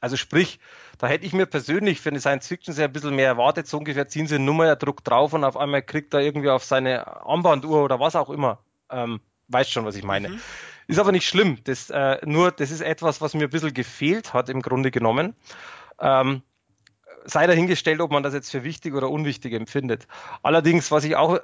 Also 0.00 0.16
sprich, 0.16 0.60
da 0.98 1.08
hätte 1.08 1.26
ich 1.26 1.32
mir 1.32 1.46
persönlich 1.46 2.00
für 2.00 2.10
eine 2.10 2.20
Science-Fiction-Serie 2.20 2.88
ein 2.88 2.92
bisschen 2.92 3.16
mehr 3.16 3.26
erwartet. 3.26 3.66
So 3.66 3.78
ungefähr 3.78 4.06
ziehen 4.08 4.26
sie 4.26 4.36
eine 4.36 4.44
Nummer, 4.44 4.66
er 4.66 4.76
druckt 4.76 5.08
drauf 5.08 5.32
und 5.32 5.44
auf 5.44 5.56
einmal 5.56 5.82
kriegt 5.82 6.14
er 6.14 6.20
irgendwie 6.20 6.50
auf 6.50 6.64
seine 6.64 7.06
Armbanduhr 7.26 7.82
oder 7.82 7.98
was 7.98 8.14
auch 8.14 8.30
immer. 8.30 8.60
Ähm, 8.90 9.20
weißt 9.48 9.70
schon, 9.70 9.84
was 9.84 9.96
ich 9.96 10.04
meine. 10.04 10.28
Mhm. 10.30 10.40
Ist 10.86 10.98
aber 10.98 11.12
nicht 11.12 11.26
schlimm. 11.26 11.58
Das, 11.64 11.90
äh, 11.90 12.18
nur, 12.24 12.52
das 12.52 12.70
ist 12.70 12.80
etwas, 12.80 13.20
was 13.20 13.34
mir 13.34 13.44
ein 13.44 13.50
bisschen 13.50 13.74
gefehlt 13.74 14.32
hat 14.32 14.48
im 14.48 14.62
Grunde 14.62 14.90
genommen. 14.90 15.34
Ähm, 16.00 16.42
sei 17.28 17.46
dahingestellt, 17.46 18.00
ob 18.00 18.10
man 18.10 18.22
das 18.22 18.32
jetzt 18.32 18.50
für 18.50 18.64
wichtig 18.64 18.94
oder 18.94 19.10
unwichtig 19.10 19.52
empfindet. 19.52 20.06
Allerdings, 20.42 20.90
was 20.90 21.04
ich 21.04 21.14
auch 21.14 21.36
äh, 21.36 21.40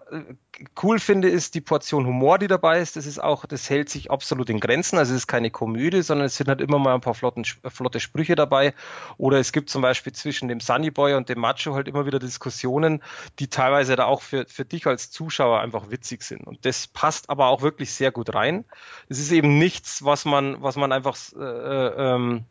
cool 0.82 0.98
finde, 0.98 1.28
ist 1.28 1.54
die 1.54 1.60
Portion 1.60 2.06
Humor, 2.06 2.38
die 2.38 2.46
dabei 2.46 2.80
ist. 2.80 2.96
Das 2.96 3.04
ist 3.04 3.22
auch, 3.22 3.44
das 3.44 3.68
hält 3.68 3.90
sich 3.90 4.10
absolut 4.10 4.48
in 4.48 4.60
Grenzen. 4.60 4.98
Also 4.98 5.12
es 5.12 5.20
ist 5.22 5.26
keine 5.26 5.50
Komödie, 5.50 6.02
sondern 6.02 6.26
es 6.26 6.36
sind 6.36 6.48
halt 6.48 6.62
immer 6.62 6.78
mal 6.78 6.94
ein 6.94 7.02
paar 7.02 7.14
flotten, 7.14 7.44
flotte 7.44 8.00
Sprüche 8.00 8.34
dabei. 8.34 8.72
Oder 9.18 9.38
es 9.38 9.52
gibt 9.52 9.68
zum 9.68 9.82
Beispiel 9.82 10.14
zwischen 10.14 10.48
dem 10.48 10.60
Sunny 10.60 10.90
Boy 10.90 11.14
und 11.14 11.28
dem 11.28 11.38
Macho 11.38 11.74
halt 11.74 11.86
immer 11.86 12.06
wieder 12.06 12.18
Diskussionen, 12.18 13.02
die 13.38 13.48
teilweise 13.48 13.94
da 13.94 14.06
auch 14.06 14.22
für, 14.22 14.46
für 14.48 14.64
dich 14.64 14.86
als 14.86 15.10
Zuschauer 15.10 15.60
einfach 15.60 15.90
witzig 15.90 16.22
sind. 16.22 16.46
Und 16.46 16.64
das 16.64 16.86
passt 16.86 17.28
aber 17.28 17.48
auch 17.48 17.60
wirklich 17.60 17.92
sehr 17.92 18.10
gut 18.10 18.34
rein. 18.34 18.64
Es 19.10 19.18
ist 19.18 19.32
eben 19.32 19.58
nichts, 19.58 20.02
was 20.02 20.24
man, 20.24 20.62
was 20.62 20.76
man 20.76 20.92
einfach, 20.92 21.16
äh, 21.36 21.44
äh 21.44 22.14
ähm, 22.14 22.44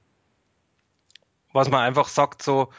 was 1.52 1.70
man 1.70 1.82
einfach 1.82 2.08
sagt 2.08 2.42
so, 2.42 2.70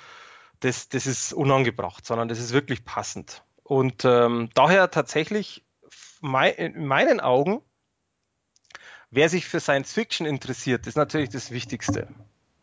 das, 0.65 0.89
das 0.89 1.07
ist 1.07 1.35
unangebracht, 1.35 2.07
sondern 2.07 2.29
das 2.29 2.39
ist 2.39 2.53
wirklich 2.53 2.85
passend. 2.85 3.45
Und 3.63 4.05
ähm, 4.05 4.49
daher 4.55 4.91
tatsächlich 4.91 5.63
in 6.23 6.87
meinen 6.87 7.21
Augen, 7.21 7.61
wer 9.11 9.29
sich 9.29 9.47
für 9.47 9.61
Science 9.61 9.93
Fiction 9.93 10.27
interessiert, 10.27 10.87
ist 10.87 10.97
natürlich 10.97 11.29
das 11.29 11.51
Wichtigste. 11.51 12.09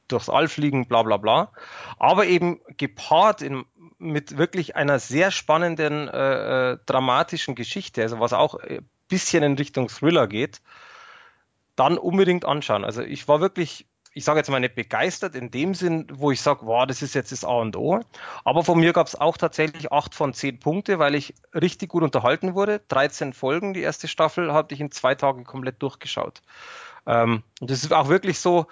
Durchs 0.08 0.30
All 0.30 0.48
fliegen, 0.48 0.88
bla 0.88 1.04
bla 1.04 1.18
bla. 1.18 1.54
Aber 2.00 2.26
eben 2.26 2.60
gepaart 2.78 3.44
in, 3.44 3.66
mit 4.00 4.36
wirklich 4.36 4.76
einer 4.76 4.98
sehr 4.98 5.30
spannenden, 5.30 6.08
äh, 6.08 6.72
äh 6.72 6.78
dramatischen 6.88 7.54
Geschichte, 7.54 8.02
also 8.02 8.20
was 8.20 8.34
auch 8.34 8.56
ein 8.56 8.90
bisschen 9.10 9.44
in 9.44 9.54
Richtung 9.54 9.90
Thriller 9.90 10.28
geht, 10.28 10.62
dann 11.76 12.00
unbedingt 12.00 12.46
anschauen. 12.46 12.84
Also 12.84 13.04
ich 13.04 13.28
war 13.28 13.42
wirklich 13.42 13.86
ich 14.14 14.26
sage 14.26 14.40
jetzt 14.40 14.50
mal 14.50 14.60
nicht 14.60 14.76
begeistert 14.76 15.36
in 15.36 15.52
dem 15.52 15.74
Sinn, 15.74 16.08
wo 16.12 16.32
ich 16.32 16.42
sage, 16.42 16.66
wow, 16.66 16.86
das 16.86 17.02
ist 17.02 17.16
jetzt 17.16 17.32
das 17.32 17.46
A 17.46 17.54
und 17.54 17.78
O. 17.78 18.02
Aber 18.44 18.64
von 18.64 18.80
mir 18.80 18.92
gab 18.92 19.08
es 19.08 19.16
auch 19.16 19.38
tatsächlich 19.38 19.92
acht 19.92 20.16
von 20.16 20.34
zehn 20.34 20.60
Punkte, 20.60 21.00
weil 21.00 21.16
ich 21.16 21.34
richtig 21.54 21.90
gut 21.90 22.04
unterhalten 22.04 22.54
wurde. 22.54 22.82
13 22.90 23.34
Folgen, 23.34 23.74
die 23.74 23.82
erste 23.82 24.08
Staffel, 24.08 24.52
habe 24.52 24.74
ich 24.74 24.82
in 24.82 24.92
zwei 24.92 25.16
Tagen 25.16 25.46
komplett 25.46 25.82
durchgeschaut. 25.82 26.42
Ähm, 27.08 27.44
und 27.62 27.70
das 27.70 27.84
ist 27.84 27.94
auch 27.94 28.10
wirklich 28.10 28.40
so, 28.40 28.68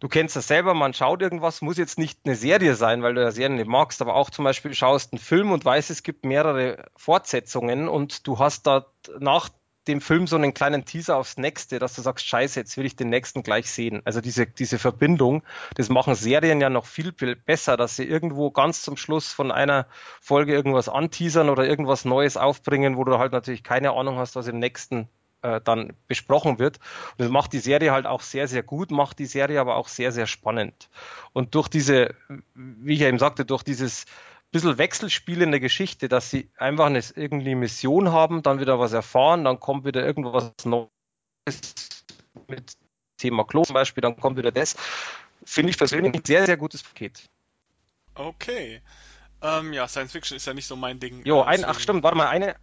du 0.00 0.08
kennst 0.08 0.34
das 0.34 0.46
selber, 0.46 0.72
man 0.72 0.94
schaut 0.94 1.20
irgendwas, 1.20 1.60
muss 1.60 1.76
jetzt 1.76 1.98
nicht 1.98 2.20
eine 2.24 2.34
Serie 2.34 2.74
sein, 2.74 3.02
weil 3.02 3.14
du 3.14 3.20
ja 3.20 3.30
Serien 3.30 3.56
nicht 3.56 3.68
magst, 3.68 4.00
aber 4.00 4.14
auch 4.14 4.30
zum 4.30 4.44
Beispiel 4.44 4.72
schaust 4.72 5.12
einen 5.12 5.20
Film 5.20 5.52
und 5.52 5.64
weißt, 5.64 5.90
es 5.90 6.02
gibt 6.02 6.24
mehrere 6.24 6.86
Fortsetzungen 6.96 7.88
und 7.88 8.26
du 8.26 8.38
hast 8.38 8.66
da 8.66 8.86
nach 9.18 9.50
dem 9.88 10.00
Film 10.00 10.26
so 10.26 10.36
einen 10.36 10.54
kleinen 10.54 10.84
Teaser 10.84 11.16
aufs 11.16 11.38
nächste, 11.38 11.78
dass 11.78 11.94
du 11.94 12.02
sagst, 12.02 12.26
scheiße, 12.26 12.60
jetzt 12.60 12.76
will 12.76 12.86
ich 12.86 12.96
den 12.96 13.08
nächsten 13.08 13.42
gleich 13.42 13.70
sehen. 13.70 14.02
Also 14.04 14.20
diese, 14.20 14.46
diese 14.46 14.78
Verbindung, 14.78 15.42
das 15.74 15.88
machen 15.88 16.14
Serien 16.14 16.60
ja 16.60 16.70
noch 16.70 16.86
viel, 16.86 17.12
viel 17.12 17.34
besser, 17.34 17.76
dass 17.76 17.96
sie 17.96 18.04
irgendwo 18.04 18.50
ganz 18.50 18.82
zum 18.82 18.96
Schluss 18.96 19.32
von 19.32 19.50
einer 19.50 19.86
Folge 20.20 20.52
irgendwas 20.52 20.88
anteasern 20.88 21.48
oder 21.48 21.66
irgendwas 21.66 22.04
Neues 22.04 22.36
aufbringen, 22.36 22.96
wo 22.96 23.04
du 23.04 23.18
halt 23.18 23.32
natürlich 23.32 23.64
keine 23.64 23.92
Ahnung 23.92 24.18
hast, 24.18 24.36
was 24.36 24.46
im 24.46 24.58
nächsten 24.58 25.08
äh, 25.42 25.60
dann 25.60 25.92
besprochen 26.06 26.58
wird. 26.58 26.78
Und 27.12 27.20
das 27.20 27.28
macht 27.30 27.52
die 27.52 27.58
Serie 27.58 27.92
halt 27.92 28.06
auch 28.06 28.22
sehr, 28.22 28.48
sehr 28.48 28.62
gut, 28.62 28.90
macht 28.90 29.18
die 29.18 29.26
Serie 29.26 29.60
aber 29.60 29.76
auch 29.76 29.88
sehr, 29.88 30.12
sehr 30.12 30.26
spannend. 30.26 30.90
Und 31.32 31.54
durch 31.54 31.68
diese, 31.68 32.14
wie 32.54 32.94
ich 32.94 33.00
ja 33.00 33.08
eben 33.08 33.18
sagte, 33.18 33.44
durch 33.44 33.62
dieses 33.62 34.04
bisschen 34.50 34.78
Wechselspiel 34.78 35.42
in 35.42 35.50
der 35.50 35.60
Geschichte, 35.60 36.08
dass 36.08 36.30
sie 36.30 36.50
einfach 36.56 36.86
eine 36.86 37.02
irgendwie 37.14 37.54
Mission 37.54 38.12
haben, 38.12 38.42
dann 38.42 38.60
wieder 38.60 38.78
was 38.78 38.92
erfahren, 38.92 39.44
dann 39.44 39.60
kommt 39.60 39.84
wieder 39.84 40.04
irgendwas 40.04 40.52
Neues 40.64 40.90
mit 42.46 42.76
Thema 43.18 43.44
Klo 43.44 43.64
zum 43.64 43.74
Beispiel, 43.74 44.00
dann 44.00 44.16
kommt 44.16 44.38
wieder 44.38 44.52
das. 44.52 44.76
Finde 45.44 45.70
ich 45.70 45.78
persönlich 45.78 46.14
ein 46.14 46.24
sehr, 46.24 46.46
sehr 46.46 46.56
gutes 46.56 46.82
Paket. 46.82 47.28
Okay. 48.14 48.80
Ähm, 49.42 49.72
ja, 49.72 49.86
Science 49.86 50.12
Fiction 50.12 50.36
ist 50.36 50.46
ja 50.46 50.54
nicht 50.54 50.66
so 50.66 50.76
mein 50.76 50.98
Ding. 50.98 51.24
Jo, 51.24 51.42
ein, 51.42 51.64
ach 51.64 51.78
stimmt, 51.78 52.02
warte 52.02 52.16
mal, 52.16 52.28
eine, 52.28 52.56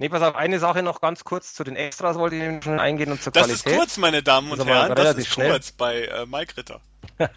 Nee, 0.00 0.08
pass 0.08 0.22
auf, 0.22 0.34
eine 0.34 0.58
Sache 0.58 0.82
noch 0.82 1.02
ganz 1.02 1.24
kurz 1.24 1.52
zu 1.52 1.62
den 1.62 1.76
Extras 1.76 2.16
wollte 2.16 2.34
ich 2.36 2.64
schon 2.64 2.80
eingehen 2.80 3.12
und 3.12 3.22
zur 3.22 3.34
das 3.34 3.44
Qualität. 3.44 3.66
Das 3.66 3.72
ist 3.72 3.78
kurz, 3.78 3.96
meine 3.98 4.22
Damen 4.22 4.50
und 4.50 4.64
Herren, 4.64 4.94
das 4.94 5.16
ist 5.16 5.26
schnell. 5.28 5.50
kurz 5.50 5.72
bei 5.72 6.04
äh, 6.04 6.24
Mike 6.24 6.56
Ritter. 6.56 6.80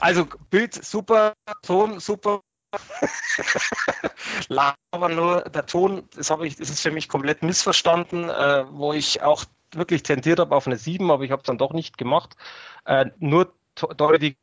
also 0.00 0.26
Bild 0.50 0.74
super, 0.74 1.34
Ton 1.62 2.00
super. 2.00 2.40
aber 4.92 5.08
nur 5.08 5.42
der 5.42 5.66
Ton, 5.66 6.08
das 6.14 6.30
habe 6.30 6.46
ich, 6.46 6.56
das 6.56 6.70
ist 6.70 6.80
für 6.80 6.90
mich 6.90 7.08
komplett 7.08 7.42
missverstanden, 7.42 8.28
äh, 8.28 8.64
wo 8.70 8.92
ich 8.92 9.22
auch 9.22 9.44
wirklich 9.72 10.02
tendiert 10.02 10.38
habe 10.38 10.54
auf 10.54 10.66
eine 10.66 10.76
7, 10.76 11.10
aber 11.10 11.24
ich 11.24 11.30
habe 11.30 11.40
es 11.40 11.46
dann 11.46 11.58
doch 11.58 11.72
nicht 11.72 11.98
gemacht. 11.98 12.36
Äh, 12.84 13.06
nur 13.18 13.52
Dolby 13.74 14.36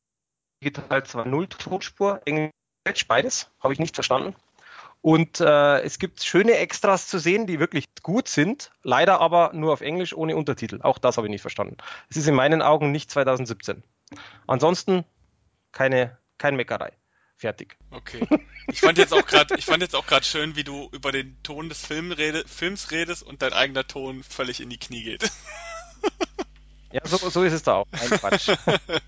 Digital 0.64 1.06
zwar 1.06 1.26
null 1.26 1.48
Tonspur, 1.48 2.22
Englisch, 2.26 3.08
beides, 3.08 3.52
habe 3.60 3.74
ich 3.74 3.80
nicht 3.80 3.96
verstanden. 3.96 4.36
Und 5.02 5.40
äh, 5.40 5.82
es 5.82 6.00
gibt 6.00 6.24
schöne 6.24 6.54
Extras 6.54 7.08
zu 7.08 7.20
sehen, 7.20 7.46
die 7.46 7.60
wirklich 7.60 7.86
gut 8.02 8.28
sind, 8.28 8.72
leider 8.82 9.22
aber 9.22 9.52
nur 9.54 9.72
auf 9.74 9.82
Englisch 9.82 10.16
ohne 10.16 10.36
Untertitel. 10.36 10.82
Auch 10.82 10.98
das 10.98 11.18
habe 11.18 11.28
ich 11.28 11.32
nicht 11.32 11.42
verstanden. 11.42 11.78
Es 12.10 12.18
ist 12.18 12.28
in 12.28 12.36
meinen 12.36 12.62
Augen 12.62 12.92
nicht 12.92 13.12
2017. 13.12 13.84
Ansonsten 14.48 15.06
keine, 15.78 16.18
kein 16.40 16.56
Meckerei. 16.56 16.92
Fertig. 17.36 17.78
Okay. 17.92 18.28
Ich 18.68 18.82
fand 18.82 18.98
jetzt 18.98 19.14
auch 19.14 19.28
gerade, 19.28 19.56
ich 19.58 19.66
fand 19.66 19.84
jetzt 19.84 19.96
auch 19.96 20.08
gerade 20.08 20.26
schön, 20.26 20.56
wie 20.56 20.64
du 20.64 20.90
über 20.92 21.12
den 21.12 21.42
Ton 21.44 21.70
des 21.70 21.86
Film 21.86 22.12
rede, 22.12 22.44
Films 22.48 22.90
redest 22.90 23.22
und 23.22 23.44
dein 23.44 23.54
eigener 23.54 23.86
Ton 23.88 24.24
völlig 24.24 24.60
in 24.60 24.72
die 24.72 24.80
Knie 24.80 25.04
geht. 25.04 25.32
Ja, 26.92 27.02
so, 27.06 27.18
so 27.30 27.44
ist 27.44 27.54
es 27.54 27.64
da 27.64 27.76
auch. 27.76 27.88
Ein 27.92 28.10
Quatsch. 28.10 28.50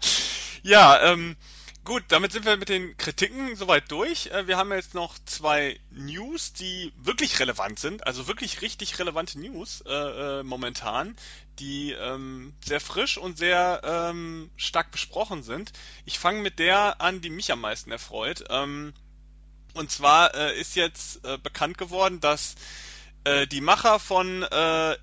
ja, 0.62 1.12
ähm, 1.12 1.38
Gut, 1.86 2.04
damit 2.10 2.34
sind 2.34 2.46
wir 2.46 2.58
mit 2.58 2.70
den 2.70 2.96
Kritiken 2.98 3.56
soweit 3.56 3.90
durch. 3.90 4.28
Äh, 4.28 4.48
wir 4.48 4.58
haben 4.58 4.72
jetzt 4.72 4.94
noch 4.94 5.18
zwei 5.26 5.80
News, 5.92 6.54
die 6.54 6.92
wirklich 6.98 7.40
relevant 7.40 7.80
sind, 7.80 8.06
also 8.06 8.28
wirklich 8.28 8.62
richtig 8.62 9.00
relevante 9.00 9.40
News 9.40 9.82
äh, 9.88 9.92
äh, 10.40 10.44
momentan, 10.44 11.16
die 11.58 11.94
ähm, 11.94 12.54
sehr 12.64 12.80
frisch 12.80 13.18
und 13.18 13.38
sehr 13.38 13.82
ähm, 13.84 14.52
stark 14.56 14.92
besprochen 14.92 15.42
sind. 15.42 15.72
Ich 16.06 16.20
fange 16.20 16.42
mit 16.42 16.60
der 16.60 17.02
an, 17.02 17.22
die 17.22 17.30
mich 17.30 17.52
am 17.52 17.62
meisten 17.62 17.92
erfreut. 17.92 18.44
Ähm, 18.50 18.94
und 19.74 19.90
zwar 19.90 20.36
äh, 20.36 20.60
ist 20.60 20.76
jetzt 20.76 21.24
äh, 21.26 21.38
bekannt 21.38 21.78
geworden, 21.78 22.20
dass 22.20 22.56
äh, 23.24 23.48
die 23.48 23.62
Macher 23.62 24.00
von 24.00 24.46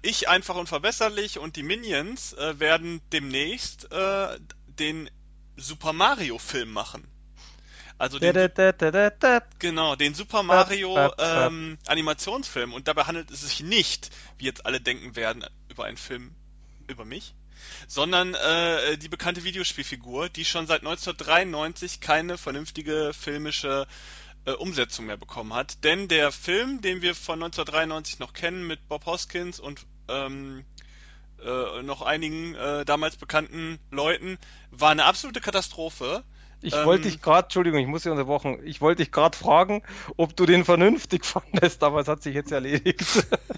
Ich 0.02 0.28
einfach 0.28 0.56
und 0.56 0.68
verbesserlich 0.68 1.38
und 1.38 1.56
die 1.56 1.62
Minions 1.62 2.34
werden 2.38 3.00
demnächst 3.12 3.88
den 4.78 5.10
Super 5.56 5.92
Mario 5.92 6.38
Film 6.38 6.72
machen. 6.72 7.06
Also 7.98 8.18
den, 8.18 8.34
genau, 9.58 9.96
den 9.96 10.14
Super 10.14 10.42
Mario 10.42 11.12
ähm, 11.18 11.78
Animationsfilm. 11.86 12.74
Und 12.74 12.88
dabei 12.88 13.04
handelt 13.04 13.30
es 13.30 13.40
sich 13.40 13.60
nicht, 13.60 14.10
wie 14.36 14.44
jetzt 14.44 14.66
alle 14.66 14.80
denken 14.80 15.16
werden, 15.16 15.44
über 15.68 15.84
einen 15.84 15.96
Film 15.96 16.34
über 16.88 17.04
mich, 17.04 17.34
sondern 17.88 18.34
äh, 18.34 18.98
die 18.98 19.08
bekannte 19.08 19.44
Videospielfigur, 19.44 20.28
die 20.28 20.44
schon 20.44 20.66
seit 20.66 20.80
1993 20.80 22.00
keine 22.00 22.36
vernünftige 22.36 23.12
filmische 23.18 23.86
äh, 24.44 24.52
Umsetzung 24.52 25.06
mehr 25.06 25.16
bekommen 25.16 25.54
hat. 25.54 25.82
Denn 25.82 26.06
der 26.06 26.32
Film, 26.32 26.82
den 26.82 27.00
wir 27.00 27.14
von 27.14 27.42
1993 27.42 28.18
noch 28.18 28.34
kennen 28.34 28.66
mit 28.66 28.88
Bob 28.88 29.06
Hoskins 29.06 29.58
und 29.58 29.86
ähm, 30.08 30.64
äh, 31.44 31.82
noch 31.82 32.02
einigen 32.02 32.54
äh, 32.54 32.84
damals 32.84 33.16
bekannten 33.16 33.78
Leuten, 33.90 34.38
war 34.70 34.90
eine 34.90 35.04
absolute 35.04 35.40
Katastrophe. 35.40 36.24
Ich 36.62 36.74
ähm, 36.74 36.84
wollte 36.84 37.04
dich 37.04 37.20
gerade, 37.20 37.46
Entschuldigung, 37.46 37.80
ich 37.80 37.86
muss 37.86 38.02
Sie 38.02 38.10
unterbrochen, 38.10 38.58
ich 38.64 38.80
wollte 38.80 39.02
dich 39.02 39.12
gerade 39.12 39.36
fragen, 39.36 39.82
ob 40.16 40.36
du 40.36 40.46
den 40.46 40.64
vernünftig 40.64 41.24
fandest, 41.26 41.82
aber 41.82 42.00
es 42.00 42.08
hat 42.08 42.22
sich 42.22 42.34
jetzt 42.34 42.52
erledigt. 42.52 43.04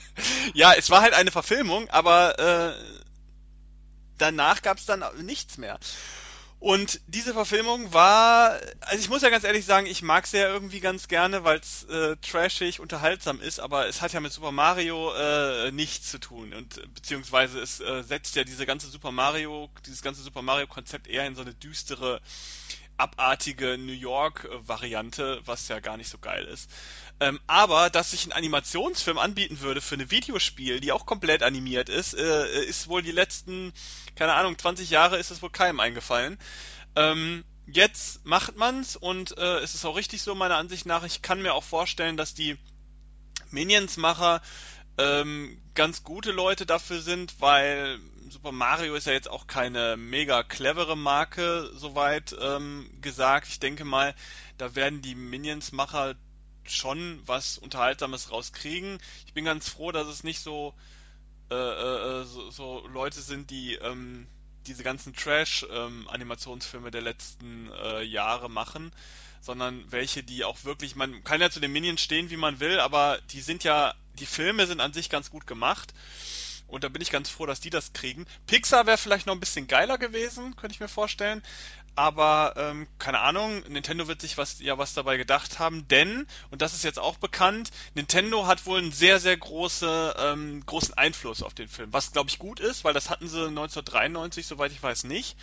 ja, 0.54 0.72
es 0.76 0.90
war 0.90 1.02
halt 1.02 1.14
eine 1.14 1.30
Verfilmung, 1.30 1.88
aber 1.90 2.38
äh, 2.38 2.72
danach 4.18 4.62
gab 4.62 4.78
es 4.78 4.86
dann 4.86 5.04
nichts 5.22 5.58
mehr. 5.58 5.78
Und 6.60 7.00
diese 7.06 7.34
Verfilmung 7.34 7.92
war, 7.92 8.58
also 8.80 8.98
ich 8.98 9.08
muss 9.08 9.22
ja 9.22 9.30
ganz 9.30 9.44
ehrlich 9.44 9.64
sagen, 9.64 9.86
ich 9.86 10.02
mag 10.02 10.26
sie 10.26 10.38
ja 10.38 10.48
irgendwie 10.48 10.80
ganz 10.80 11.06
gerne, 11.06 11.44
weil 11.44 11.60
es 11.60 11.84
äh, 11.84 12.16
trashig, 12.16 12.80
unterhaltsam 12.80 13.40
ist, 13.40 13.60
aber 13.60 13.86
es 13.86 14.02
hat 14.02 14.12
ja 14.12 14.18
mit 14.18 14.32
Super 14.32 14.50
Mario 14.50 15.14
äh, 15.14 15.70
nichts 15.70 16.10
zu 16.10 16.18
tun 16.18 16.52
und 16.52 16.82
beziehungsweise 16.94 17.60
es 17.60 17.78
äh, 17.78 18.02
setzt 18.02 18.34
ja 18.34 18.42
diese 18.42 18.66
ganze 18.66 18.88
Super 18.88 19.12
Mario, 19.12 19.70
dieses 19.86 20.02
ganze 20.02 20.22
Super 20.22 20.42
Mario 20.42 20.66
Konzept 20.66 21.06
eher 21.06 21.26
in 21.26 21.36
so 21.36 21.42
eine 21.42 21.54
düstere, 21.54 22.20
abartige 22.96 23.78
New 23.78 23.92
York 23.92 24.48
Variante, 24.66 25.40
was 25.44 25.68
ja 25.68 25.78
gar 25.78 25.96
nicht 25.96 26.10
so 26.10 26.18
geil 26.18 26.44
ist. 26.44 26.68
Ähm, 27.20 27.40
aber 27.48 27.90
dass 27.90 28.12
sich 28.12 28.26
ein 28.26 28.32
Animationsfilm 28.32 29.18
anbieten 29.18 29.60
würde 29.60 29.80
für 29.80 29.96
eine 29.96 30.10
Videospiel, 30.10 30.78
die 30.80 30.92
auch 30.92 31.04
komplett 31.04 31.42
animiert 31.42 31.88
ist, 31.88 32.14
äh, 32.14 32.64
ist 32.64 32.86
wohl 32.88 33.02
die 33.02 33.12
letzten, 33.12 33.72
keine 34.14 34.34
Ahnung, 34.34 34.56
20 34.56 34.90
Jahre 34.90 35.18
ist 35.18 35.30
es 35.30 35.42
wohl 35.42 35.50
keinem 35.50 35.80
eingefallen. 35.80 36.38
Ähm, 36.94 37.44
jetzt 37.66 38.24
macht 38.24 38.56
man's 38.56 38.94
und 38.94 39.36
äh, 39.36 39.58
es 39.58 39.74
ist 39.74 39.84
auch 39.84 39.96
richtig 39.96 40.22
so 40.22 40.34
meiner 40.36 40.56
Ansicht 40.56 40.86
nach. 40.86 41.04
Ich 41.04 41.20
kann 41.20 41.42
mir 41.42 41.54
auch 41.54 41.64
vorstellen, 41.64 42.16
dass 42.16 42.34
die 42.34 42.56
Minions-Macher 43.50 44.40
ähm, 44.96 45.60
ganz 45.74 46.04
gute 46.04 46.30
Leute 46.30 46.66
dafür 46.66 47.00
sind, 47.00 47.40
weil 47.40 47.98
Super 48.30 48.52
Mario 48.52 48.94
ist 48.94 49.06
ja 49.06 49.12
jetzt 49.12 49.30
auch 49.30 49.46
keine 49.46 49.96
mega 49.96 50.42
clevere 50.42 50.96
Marke, 50.96 51.70
soweit 51.74 52.36
ähm, 52.40 52.90
gesagt. 53.00 53.48
Ich 53.48 53.58
denke 53.58 53.84
mal, 53.84 54.14
da 54.56 54.74
werden 54.74 55.02
die 55.02 55.14
Minions-Macher 55.14 56.14
schon 56.70 57.20
was 57.26 57.58
Unterhaltsames 57.58 58.30
rauskriegen. 58.30 58.98
Ich 59.26 59.34
bin 59.34 59.44
ganz 59.44 59.68
froh, 59.68 59.92
dass 59.92 60.06
es 60.08 60.24
nicht 60.24 60.40
so, 60.40 60.74
äh, 61.50 61.54
äh, 61.54 62.24
so, 62.24 62.50
so 62.50 62.86
Leute 62.88 63.20
sind, 63.20 63.50
die 63.50 63.74
ähm, 63.74 64.26
diese 64.66 64.82
ganzen 64.82 65.14
Trash-Animationsfilme 65.14 66.88
ähm, 66.88 66.92
der 66.92 67.02
letzten 67.02 67.70
äh, 67.72 68.02
Jahre 68.02 68.50
machen, 68.50 68.92
sondern 69.40 69.84
welche, 69.90 70.22
die 70.22 70.44
auch 70.44 70.64
wirklich, 70.64 70.94
man 70.94 71.24
kann 71.24 71.40
ja 71.40 71.50
zu 71.50 71.60
den 71.60 71.72
Minions 71.72 72.02
stehen, 72.02 72.30
wie 72.30 72.36
man 72.36 72.60
will, 72.60 72.80
aber 72.80 73.18
die 73.32 73.40
sind 73.40 73.64
ja, 73.64 73.94
die 74.18 74.26
Filme 74.26 74.66
sind 74.66 74.80
an 74.80 74.92
sich 74.92 75.10
ganz 75.10 75.30
gut 75.30 75.46
gemacht. 75.46 75.94
Und 76.66 76.84
da 76.84 76.90
bin 76.90 77.00
ich 77.00 77.10
ganz 77.10 77.30
froh, 77.30 77.46
dass 77.46 77.60
die 77.60 77.70
das 77.70 77.94
kriegen. 77.94 78.26
Pixar 78.46 78.84
wäre 78.84 78.98
vielleicht 78.98 79.26
noch 79.26 79.32
ein 79.32 79.40
bisschen 79.40 79.68
geiler 79.68 79.96
gewesen, 79.96 80.54
könnte 80.54 80.74
ich 80.74 80.80
mir 80.80 80.88
vorstellen 80.88 81.42
aber 81.98 82.54
ähm, 82.56 82.86
keine 83.00 83.18
Ahnung, 83.18 83.64
Nintendo 83.68 84.06
wird 84.06 84.20
sich 84.20 84.38
was 84.38 84.60
ja 84.60 84.78
was 84.78 84.94
dabei 84.94 85.16
gedacht 85.16 85.58
haben, 85.58 85.88
denn 85.88 86.28
und 86.52 86.62
das 86.62 86.72
ist 86.72 86.84
jetzt 86.84 87.00
auch 87.00 87.16
bekannt, 87.16 87.72
Nintendo 87.94 88.46
hat 88.46 88.66
wohl 88.66 88.78
einen 88.78 88.92
sehr 88.92 89.18
sehr 89.18 89.36
große 89.36 90.14
ähm, 90.16 90.64
großen 90.64 90.94
Einfluss 90.94 91.42
auf 91.42 91.54
den 91.54 91.66
Film, 91.66 91.92
was 91.92 92.12
glaube 92.12 92.30
ich 92.30 92.38
gut 92.38 92.60
ist, 92.60 92.84
weil 92.84 92.94
das 92.94 93.10
hatten 93.10 93.26
sie 93.26 93.48
1993 93.48 94.46
soweit 94.46 94.70
ich 94.70 94.80
weiß 94.80 95.04
nicht. 95.04 95.36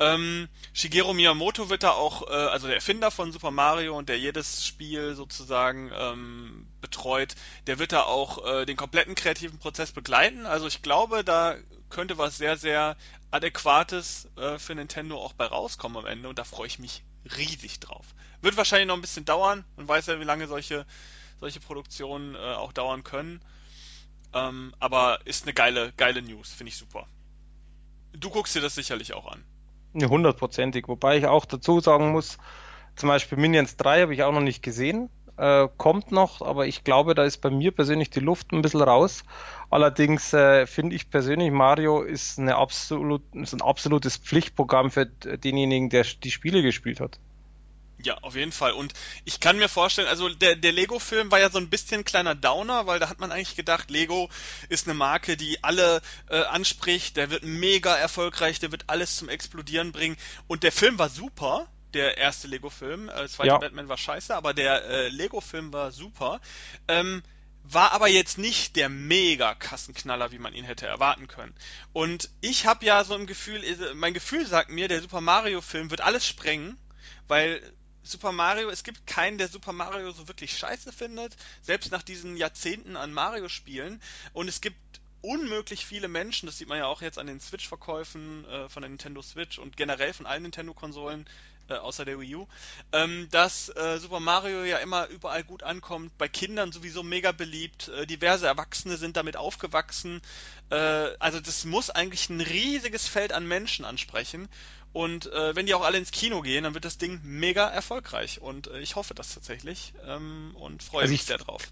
Ähm, 0.00 0.48
Shigeru 0.72 1.12
Miyamoto 1.12 1.68
wird 1.68 1.82
da 1.82 1.90
auch, 1.90 2.26
äh, 2.26 2.32
also 2.32 2.66
der 2.66 2.76
Erfinder 2.76 3.10
von 3.10 3.32
Super 3.32 3.50
Mario 3.50 3.98
und 3.98 4.08
der 4.08 4.18
jedes 4.18 4.66
Spiel 4.66 5.14
sozusagen 5.14 5.90
ähm, 5.94 6.66
betreut, 6.80 7.34
der 7.66 7.78
wird 7.78 7.92
da 7.92 8.04
auch 8.04 8.46
äh, 8.46 8.64
den 8.64 8.78
kompletten 8.78 9.14
kreativen 9.14 9.58
Prozess 9.58 9.92
begleiten. 9.92 10.46
Also 10.46 10.66
ich 10.66 10.80
glaube, 10.80 11.22
da 11.22 11.56
könnte 11.90 12.18
was 12.18 12.38
sehr, 12.38 12.56
sehr 12.56 12.96
Adäquates 13.30 14.28
äh, 14.36 14.58
für 14.58 14.74
Nintendo 14.74 15.18
auch 15.18 15.32
bei 15.32 15.46
rauskommen 15.46 15.98
am 15.98 16.06
Ende 16.06 16.28
und 16.28 16.38
da 16.38 16.44
freue 16.44 16.66
ich 16.66 16.78
mich 16.78 17.04
riesig 17.36 17.80
drauf. 17.80 18.06
Wird 18.40 18.56
wahrscheinlich 18.56 18.88
noch 18.88 18.94
ein 18.94 19.02
bisschen 19.02 19.24
dauern. 19.24 19.64
Man 19.76 19.86
weiß 19.86 20.06
ja, 20.06 20.20
wie 20.20 20.24
lange 20.24 20.46
solche, 20.46 20.86
solche 21.38 21.60
Produktionen 21.60 22.34
äh, 22.34 22.38
auch 22.38 22.72
dauern 22.72 23.04
können. 23.04 23.40
Ähm, 24.32 24.74
aber 24.78 25.20
ist 25.24 25.44
eine 25.44 25.52
geile, 25.52 25.92
geile 25.96 26.22
News, 26.22 26.52
finde 26.52 26.70
ich 26.70 26.76
super. 26.76 27.06
Du 28.12 28.30
guckst 28.30 28.54
dir 28.54 28.60
das 28.60 28.74
sicherlich 28.74 29.12
auch 29.12 29.26
an. 29.26 29.44
Hundertprozentig. 29.94 30.88
Wobei 30.88 31.18
ich 31.18 31.26
auch 31.26 31.44
dazu 31.44 31.80
sagen 31.80 32.12
muss, 32.12 32.38
zum 32.96 33.08
Beispiel 33.08 33.38
Minions 33.38 33.76
3 33.76 34.02
habe 34.02 34.14
ich 34.14 34.22
auch 34.22 34.32
noch 34.32 34.40
nicht 34.40 34.62
gesehen. 34.62 35.10
Äh, 35.40 35.68
kommt 35.78 36.12
noch, 36.12 36.42
aber 36.42 36.66
ich 36.66 36.84
glaube, 36.84 37.14
da 37.14 37.24
ist 37.24 37.38
bei 37.38 37.48
mir 37.48 37.72
persönlich 37.72 38.10
die 38.10 38.20
Luft 38.20 38.52
ein 38.52 38.60
bisschen 38.60 38.82
raus. 38.82 39.24
Allerdings 39.70 40.34
äh, 40.34 40.66
finde 40.66 40.94
ich 40.94 41.08
persönlich, 41.08 41.50
Mario 41.50 42.02
ist, 42.02 42.38
eine 42.38 42.56
absolut, 42.56 43.22
ist 43.34 43.54
ein 43.54 43.62
absolutes 43.62 44.18
Pflichtprogramm 44.18 44.90
für 44.90 45.06
denjenigen, 45.06 45.88
der 45.88 46.04
die 46.04 46.30
Spiele 46.30 46.62
gespielt 46.62 47.00
hat. 47.00 47.18
Ja, 48.02 48.18
auf 48.22 48.34
jeden 48.34 48.52
Fall. 48.52 48.72
Und 48.72 48.94
ich 49.24 49.40
kann 49.40 49.58
mir 49.58 49.68
vorstellen, 49.68 50.08
also 50.08 50.28
der, 50.28 50.56
der 50.56 50.72
Lego-Film 50.72 51.30
war 51.30 51.38
ja 51.38 51.50
so 51.50 51.58
ein 51.58 51.68
bisschen 51.68 52.04
kleiner 52.04 52.34
Downer, 52.34 52.86
weil 52.86 52.98
da 52.98 53.08
hat 53.08 53.20
man 53.20 53.32
eigentlich 53.32 53.56
gedacht, 53.56 53.90
Lego 53.90 54.28
ist 54.68 54.86
eine 54.86 54.94
Marke, 54.94 55.36
die 55.36 55.62
alle 55.62 56.00
äh, 56.28 56.42
anspricht, 56.42 57.16
der 57.16 57.30
wird 57.30 57.44
mega 57.44 57.94
erfolgreich, 57.94 58.58
der 58.58 58.72
wird 58.72 58.84
alles 58.86 59.16
zum 59.16 59.28
Explodieren 59.28 59.92
bringen. 59.92 60.16
Und 60.48 60.62
der 60.62 60.72
Film 60.72 60.98
war 60.98 61.10
super, 61.10 61.66
der 61.94 62.18
erste 62.18 62.48
Lego-Film. 62.48 63.08
Äh, 63.08 63.28
zweite 63.28 63.48
ja. 63.48 63.58
Batman 63.58 63.88
war 63.88 63.98
scheiße, 63.98 64.34
aber 64.34 64.54
der 64.54 64.84
äh, 64.84 65.08
Lego-Film 65.08 65.72
war 65.72 65.92
super. 65.92 66.40
Ähm, 66.88 67.22
war 67.62 67.92
aber 67.92 68.08
jetzt 68.08 68.38
nicht 68.38 68.76
der 68.76 68.88
mega 68.88 69.54
Kassenknaller, 69.54 70.32
wie 70.32 70.38
man 70.38 70.54
ihn 70.54 70.64
hätte 70.64 70.86
erwarten 70.86 71.28
können. 71.28 71.54
Und 71.92 72.30
ich 72.40 72.66
habe 72.66 72.84
ja 72.84 73.04
so 73.04 73.14
ein 73.14 73.26
Gefühl, 73.26 73.62
äh, 73.62 73.94
mein 73.94 74.14
Gefühl 74.14 74.46
sagt 74.46 74.70
mir, 74.70 74.88
der 74.88 75.02
Super 75.02 75.20
Mario 75.20 75.60
Film 75.60 75.90
wird 75.90 76.00
alles 76.00 76.26
sprengen, 76.26 76.78
weil 77.28 77.62
Super 78.02 78.32
Mario, 78.32 78.70
es 78.70 78.82
gibt 78.82 79.06
keinen, 79.06 79.38
der 79.38 79.48
Super 79.48 79.72
Mario 79.72 80.10
so 80.12 80.26
wirklich 80.26 80.56
scheiße 80.56 80.92
findet, 80.92 81.36
selbst 81.60 81.92
nach 81.92 82.02
diesen 82.02 82.36
Jahrzehnten 82.36 82.96
an 82.96 83.12
Mario-Spielen. 83.12 84.00
Und 84.32 84.48
es 84.48 84.60
gibt 84.60 84.78
unmöglich 85.20 85.84
viele 85.84 86.08
Menschen, 86.08 86.46
das 86.46 86.56
sieht 86.56 86.68
man 86.68 86.78
ja 86.78 86.86
auch 86.86 87.02
jetzt 87.02 87.18
an 87.18 87.26
den 87.26 87.40
Switch-Verkäufen 87.40 88.46
äh, 88.46 88.68
von 88.68 88.82
der 88.82 88.88
Nintendo 88.88 89.20
Switch 89.20 89.58
und 89.58 89.76
generell 89.76 90.14
von 90.14 90.26
allen 90.26 90.42
Nintendo-Konsolen, 90.42 91.26
äh, 91.70 91.74
außer 91.74 92.04
der 92.04 92.20
Wii 92.20 92.36
U, 92.36 92.46
ähm, 92.92 93.28
dass 93.30 93.68
äh, 93.70 93.98
Super 93.98 94.20
Mario 94.20 94.64
ja 94.64 94.78
immer 94.78 95.06
überall 95.08 95.44
gut 95.44 95.62
ankommt, 95.62 96.16
bei 96.18 96.28
Kindern 96.28 96.72
sowieso 96.72 97.02
mega 97.02 97.32
beliebt, 97.32 97.88
äh, 97.88 98.06
diverse 98.06 98.46
Erwachsene 98.46 98.96
sind 98.96 99.16
damit 99.16 99.36
aufgewachsen. 99.36 100.20
Äh, 100.70 100.76
also 101.18 101.40
das 101.40 101.64
muss 101.64 101.90
eigentlich 101.90 102.28
ein 102.28 102.40
riesiges 102.40 103.06
Feld 103.06 103.32
an 103.32 103.46
Menschen 103.46 103.84
ansprechen. 103.84 104.48
Und 104.92 105.32
äh, 105.32 105.54
wenn 105.54 105.66
die 105.66 105.74
auch 105.74 105.84
alle 105.84 105.98
ins 105.98 106.10
Kino 106.10 106.40
gehen, 106.40 106.64
dann 106.64 106.74
wird 106.74 106.84
das 106.84 106.98
Ding 106.98 107.20
mega 107.22 107.68
erfolgreich. 107.68 108.40
Und 108.40 108.66
ich 108.80 108.96
hoffe 108.96 109.14
das 109.14 109.32
tatsächlich 109.34 109.92
ähm, 110.04 110.52
und 110.56 110.82
freue 110.82 111.02
also 111.02 111.12
mich 111.12 111.24
sehr 111.24 111.38
drauf. 111.38 111.62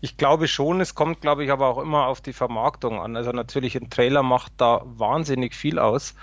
Ich 0.00 0.16
glaube 0.16 0.48
schon, 0.48 0.80
es 0.80 0.96
kommt, 0.96 1.20
glaube 1.20 1.44
ich, 1.44 1.52
aber 1.52 1.68
auch 1.68 1.78
immer 1.78 2.06
auf 2.06 2.20
die 2.20 2.32
Vermarktung 2.32 3.00
an. 3.00 3.16
Also 3.16 3.30
natürlich 3.30 3.76
ein 3.76 3.90
Trailer 3.90 4.24
macht 4.24 4.52
da 4.56 4.82
wahnsinnig 4.84 5.54
viel 5.54 5.78
aus. 5.78 6.14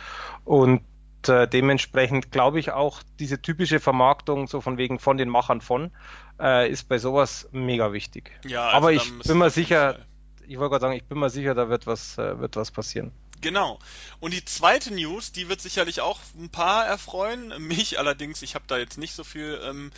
Und 0.44 0.82
äh, 1.30 1.48
dementsprechend 1.48 2.32
glaube 2.32 2.60
ich 2.60 2.72
auch, 2.72 3.02
diese 3.20 3.42
typische 3.42 3.80
Vermarktung, 3.80 4.48
so 4.48 4.62
von 4.62 4.78
wegen 4.78 5.00
von 5.00 5.18
den 5.18 5.30
Machern 5.30 5.62
von, 5.62 5.92
äh, 6.40 6.70
ist 6.70 6.88
bei 6.90 6.98
sowas 6.98 7.48
mega 7.52 7.94
wichtig. 7.94 8.32
Ja, 8.46 8.66
also 8.66 8.78
aber 8.78 8.92
ich 8.94 9.20
bin 9.20 9.38
mir 9.38 9.50
sicher, 9.50 10.00
ich 10.48 10.58
wollte 10.58 10.72
gerade 10.72 10.82
sagen, 10.82 10.96
ich 10.96 11.04
bin 11.04 11.20
mir 11.20 11.30
sicher, 11.30 11.54
da 11.54 11.70
wird 11.70 11.88
was, 11.88 12.18
äh, 12.18 12.40
wird 12.40 12.56
was 12.56 12.72
passieren. 12.72 13.12
Genau. 13.42 13.80
Und 14.20 14.34
die 14.34 14.46
zweite 14.46 14.94
News, 14.94 15.32
die 15.32 15.50
wird 15.50 15.62
sicherlich 15.62 16.02
auch 16.02 16.20
ein 16.38 16.50
paar 16.50 16.86
erfreuen. 16.86 17.54
Mich 17.68 18.00
allerdings, 18.00 18.42
ich 18.42 18.56
habe 18.56 18.66
da 18.68 18.78
jetzt 18.78 18.98
nicht 18.98 19.16
so 19.16 19.24
viel 19.24 19.60
ähm, 19.64 19.92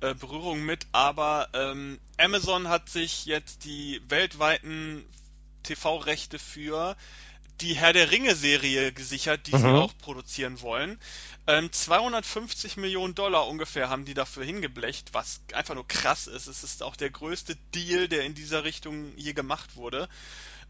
äh, 0.00 0.14
Berührung 0.14 0.64
mit, 0.64 0.86
aber 0.92 1.48
ähm, 1.52 1.98
Amazon 2.16 2.68
hat 2.68 2.88
sich 2.88 3.26
jetzt 3.26 3.64
die 3.64 4.00
weltweiten 4.08 5.04
TV-Rechte 5.64 6.38
für 6.38 6.96
die 7.60 7.74
Herr 7.74 7.92
der 7.92 8.10
Ringe-Serie 8.10 8.92
gesichert, 8.92 9.46
die 9.46 9.54
mhm. 9.54 9.58
sie 9.58 9.68
auch 9.68 9.98
produzieren 9.98 10.60
wollen. 10.60 10.98
Ähm, 11.46 11.72
250 11.72 12.76
Millionen 12.76 13.14
Dollar 13.14 13.46
ungefähr 13.46 13.88
haben 13.88 14.04
die 14.04 14.14
dafür 14.14 14.44
hingeblecht, 14.44 15.14
was 15.14 15.40
einfach 15.52 15.74
nur 15.74 15.86
krass 15.86 16.26
ist. 16.26 16.48
Es 16.48 16.64
ist 16.64 16.82
auch 16.82 16.96
der 16.96 17.10
größte 17.10 17.56
Deal, 17.74 18.08
der 18.08 18.24
in 18.24 18.34
dieser 18.34 18.64
Richtung 18.64 19.16
je 19.16 19.32
gemacht 19.32 19.76
wurde. 19.76 20.08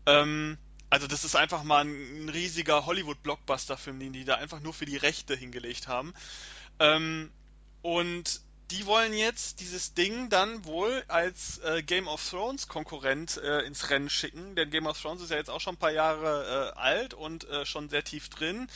Ähm, 0.04 0.58
also 0.90 1.06
das 1.06 1.24
ist 1.24 1.34
einfach 1.34 1.64
mal 1.64 1.84
ein, 1.84 2.28
riesiger 2.28 2.86
Hollywood-Blockbuster-Film, 2.86 3.98
den 3.98 4.12
die 4.12 4.24
da 4.24 4.36
einfach 4.36 4.60
nur 4.60 4.72
für 4.72 4.86
die 4.86 4.96
Rechte 4.96 5.34
hingelegt 5.34 5.88
haben. 5.88 6.14
Ähm, 6.78 7.30
und 7.82 8.40
die 8.70 8.86
wollen 8.86 9.12
jetzt 9.12 9.60
dieses 9.60 9.94
Ding 9.94 10.28
dann 10.28 10.64
wohl 10.64 11.04
als 11.08 11.58
äh, 11.58 11.82
Game 11.82 12.08
of 12.08 12.28
Thrones 12.28 12.66
Konkurrent 12.66 13.36
äh, 13.36 13.60
ins 13.60 13.90
Rennen 13.90 14.10
schicken, 14.10 14.56
denn 14.56 14.70
Game 14.70 14.86
of 14.86 15.00
Thrones 15.00 15.22
ist 15.22 15.30
ja 15.30 15.36
jetzt 15.36 15.50
auch 15.50 15.60
schon 15.60 15.74
ein 15.74 15.78
paar 15.78 15.92
Jahre 15.92 16.72
äh, 16.74 16.78
alt 16.78 17.14
und 17.14 17.48
äh, 17.48 17.64
schon 17.64 17.88
sehr 17.88 18.02
tief 18.02 18.28
drin. 18.28 18.68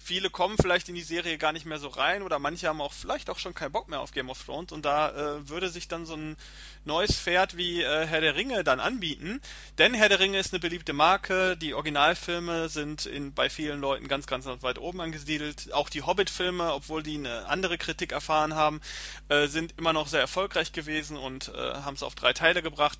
Viele 0.00 0.30
kommen 0.30 0.56
vielleicht 0.58 0.88
in 0.88 0.94
die 0.94 1.02
Serie 1.02 1.38
gar 1.38 1.52
nicht 1.52 1.66
mehr 1.66 1.78
so 1.78 1.88
rein 1.88 2.22
oder 2.22 2.38
manche 2.38 2.68
haben 2.68 2.80
auch 2.80 2.92
vielleicht 2.92 3.28
auch 3.30 3.38
schon 3.38 3.52
keinen 3.52 3.72
Bock 3.72 3.88
mehr 3.88 4.00
auf 4.00 4.12
Game 4.12 4.30
of 4.30 4.42
Thrones. 4.42 4.72
Und 4.72 4.84
da 4.84 5.10
äh, 5.10 5.48
würde 5.48 5.68
sich 5.68 5.88
dann 5.88 6.06
so 6.06 6.14
ein 6.14 6.36
neues 6.84 7.14
Pferd 7.14 7.56
wie 7.56 7.82
äh, 7.82 8.06
Herr 8.06 8.22
der 8.22 8.34
Ringe 8.34 8.64
dann 8.64 8.80
anbieten, 8.80 9.40
denn 9.76 9.92
Herr 9.92 10.08
der 10.08 10.20
Ringe 10.20 10.38
ist 10.38 10.52
eine 10.52 10.60
beliebte 10.60 10.94
Marke, 10.94 11.56
die 11.56 11.74
Originalfilme 11.74 12.68
sind 12.68 13.04
in, 13.04 13.34
bei 13.34 13.50
vielen 13.50 13.80
Leuten 13.80 14.08
ganz, 14.08 14.26
ganz 14.26 14.46
weit 14.46 14.78
oben 14.78 15.00
angesiedelt, 15.00 15.72
auch 15.74 15.90
die 15.90 16.02
Hobbit-Filme, 16.02 16.72
obwohl 16.72 17.02
die 17.02 17.16
eine 17.18 17.46
andere 17.46 17.76
Kritik 17.76 18.12
erfahren 18.12 18.54
haben, 18.54 18.80
äh, 19.28 19.37
sind 19.46 19.74
immer 19.78 19.92
noch 19.92 20.08
sehr 20.08 20.20
erfolgreich 20.20 20.72
gewesen 20.72 21.16
und 21.16 21.48
äh, 21.48 21.74
haben 21.74 21.94
es 21.94 22.02
auf 22.02 22.14
drei 22.14 22.32
Teile 22.32 22.62
gebracht. 22.62 22.98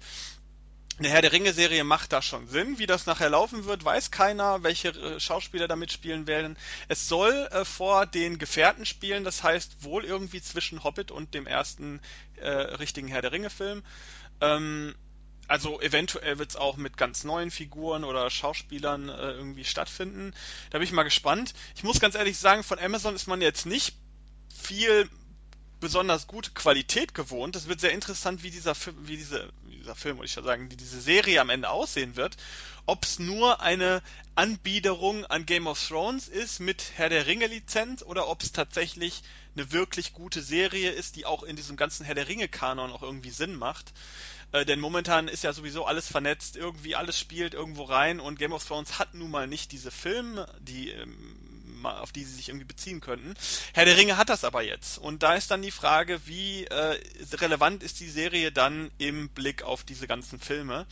Eine 0.98 1.10
Herr 1.10 1.22
der 1.22 1.32
Ringe-Serie 1.32 1.84
macht 1.84 2.12
da 2.12 2.22
schon 2.22 2.48
Sinn. 2.48 2.78
Wie 2.80 2.86
das 2.86 3.06
nachher 3.06 3.30
laufen 3.30 3.66
wird, 3.66 3.84
weiß 3.84 4.10
keiner, 4.10 4.64
welche 4.64 4.88
äh, 4.88 5.20
Schauspieler 5.20 5.68
da 5.68 5.76
mitspielen 5.76 6.26
werden. 6.26 6.56
Es 6.88 7.08
soll 7.08 7.32
äh, 7.52 7.64
vor 7.64 8.04
den 8.04 8.38
Gefährten 8.38 8.84
spielen, 8.84 9.22
das 9.22 9.44
heißt 9.44 9.84
wohl 9.84 10.04
irgendwie 10.04 10.42
zwischen 10.42 10.82
Hobbit 10.82 11.12
und 11.12 11.34
dem 11.34 11.46
ersten 11.46 12.00
äh, 12.36 12.48
richtigen 12.48 13.06
Herr 13.06 13.22
der 13.22 13.30
Ringe-Film. 13.30 13.84
Ähm, 14.40 14.96
also 15.46 15.80
eventuell 15.80 16.38
wird 16.38 16.50
es 16.50 16.56
auch 16.56 16.76
mit 16.76 16.96
ganz 16.96 17.22
neuen 17.22 17.52
Figuren 17.52 18.02
oder 18.02 18.28
Schauspielern 18.28 19.08
äh, 19.08 19.30
irgendwie 19.30 19.64
stattfinden. 19.64 20.34
Da 20.70 20.78
bin 20.78 20.84
ich 20.84 20.92
mal 20.92 21.04
gespannt. 21.04 21.54
Ich 21.76 21.84
muss 21.84 22.00
ganz 22.00 22.16
ehrlich 22.16 22.38
sagen, 22.38 22.64
von 22.64 22.78
Amazon 22.78 23.14
ist 23.14 23.28
man 23.28 23.40
jetzt 23.40 23.66
nicht 23.66 23.94
viel 24.54 25.08
besonders 25.80 26.26
gute 26.26 26.50
Qualität 26.50 27.14
gewohnt. 27.14 27.56
Es 27.56 27.68
wird 27.68 27.80
sehr 27.80 27.92
interessant, 27.92 28.42
wie 28.42 28.50
dieser 28.50 28.74
Film, 28.74 28.96
wie 29.08 29.16
diese, 29.16 29.50
dieser 29.70 29.94
Film, 29.94 30.16
würde 30.16 30.26
ich 30.26 30.34
ja 30.34 30.42
sagen, 30.42 30.70
wie 30.70 30.76
diese 30.76 31.00
Serie 31.00 31.40
am 31.40 31.50
Ende 31.50 31.70
aussehen 31.70 32.16
wird. 32.16 32.36
Ob 32.86 33.04
es 33.04 33.18
nur 33.18 33.60
eine 33.60 34.02
Anbiederung 34.34 35.26
an 35.26 35.46
Game 35.46 35.66
of 35.66 35.84
Thrones 35.86 36.28
ist 36.28 36.60
mit 36.60 36.92
Herr 36.96 37.08
der 37.08 37.26
Ringe 37.26 37.46
Lizenz 37.46 38.02
oder 38.02 38.28
ob 38.28 38.42
es 38.42 38.52
tatsächlich 38.52 39.22
eine 39.56 39.72
wirklich 39.72 40.12
gute 40.12 40.42
Serie 40.42 40.90
ist, 40.90 41.16
die 41.16 41.26
auch 41.26 41.42
in 41.42 41.56
diesem 41.56 41.76
ganzen 41.76 42.04
Herr 42.04 42.14
der 42.14 42.28
Ringe 42.28 42.48
Kanon 42.48 42.92
auch 42.92 43.02
irgendwie 43.02 43.30
Sinn 43.30 43.56
macht. 43.56 43.92
Äh, 44.52 44.64
denn 44.64 44.80
momentan 44.80 45.28
ist 45.28 45.44
ja 45.44 45.52
sowieso 45.52 45.84
alles 45.84 46.08
vernetzt, 46.08 46.56
irgendwie 46.56 46.96
alles 46.96 47.18
spielt 47.18 47.54
irgendwo 47.54 47.84
rein 47.84 48.20
und 48.20 48.38
Game 48.38 48.52
of 48.52 48.66
Thrones 48.66 48.98
hat 48.98 49.14
nun 49.14 49.30
mal 49.30 49.46
nicht 49.46 49.72
diese 49.72 49.90
Filme, 49.90 50.48
die 50.60 50.90
ähm, 50.90 51.47
auf 51.84 52.12
die 52.12 52.24
sie 52.24 52.34
sich 52.34 52.48
irgendwie 52.48 52.66
beziehen 52.66 53.00
könnten. 53.00 53.34
Herr 53.72 53.84
der 53.84 53.96
Ringe 53.96 54.16
hat 54.16 54.28
das 54.28 54.44
aber 54.44 54.62
jetzt. 54.62 54.98
Und 54.98 55.22
da 55.22 55.34
ist 55.34 55.50
dann 55.50 55.62
die 55.62 55.70
Frage, 55.70 56.20
wie 56.26 56.64
äh, 56.64 57.00
relevant 57.32 57.82
ist 57.82 58.00
die 58.00 58.08
Serie 58.08 58.52
dann 58.52 58.90
im 58.98 59.28
Blick 59.28 59.62
auf 59.62 59.84
diese 59.84 60.06
ganzen 60.06 60.38
Filme. 60.40 60.86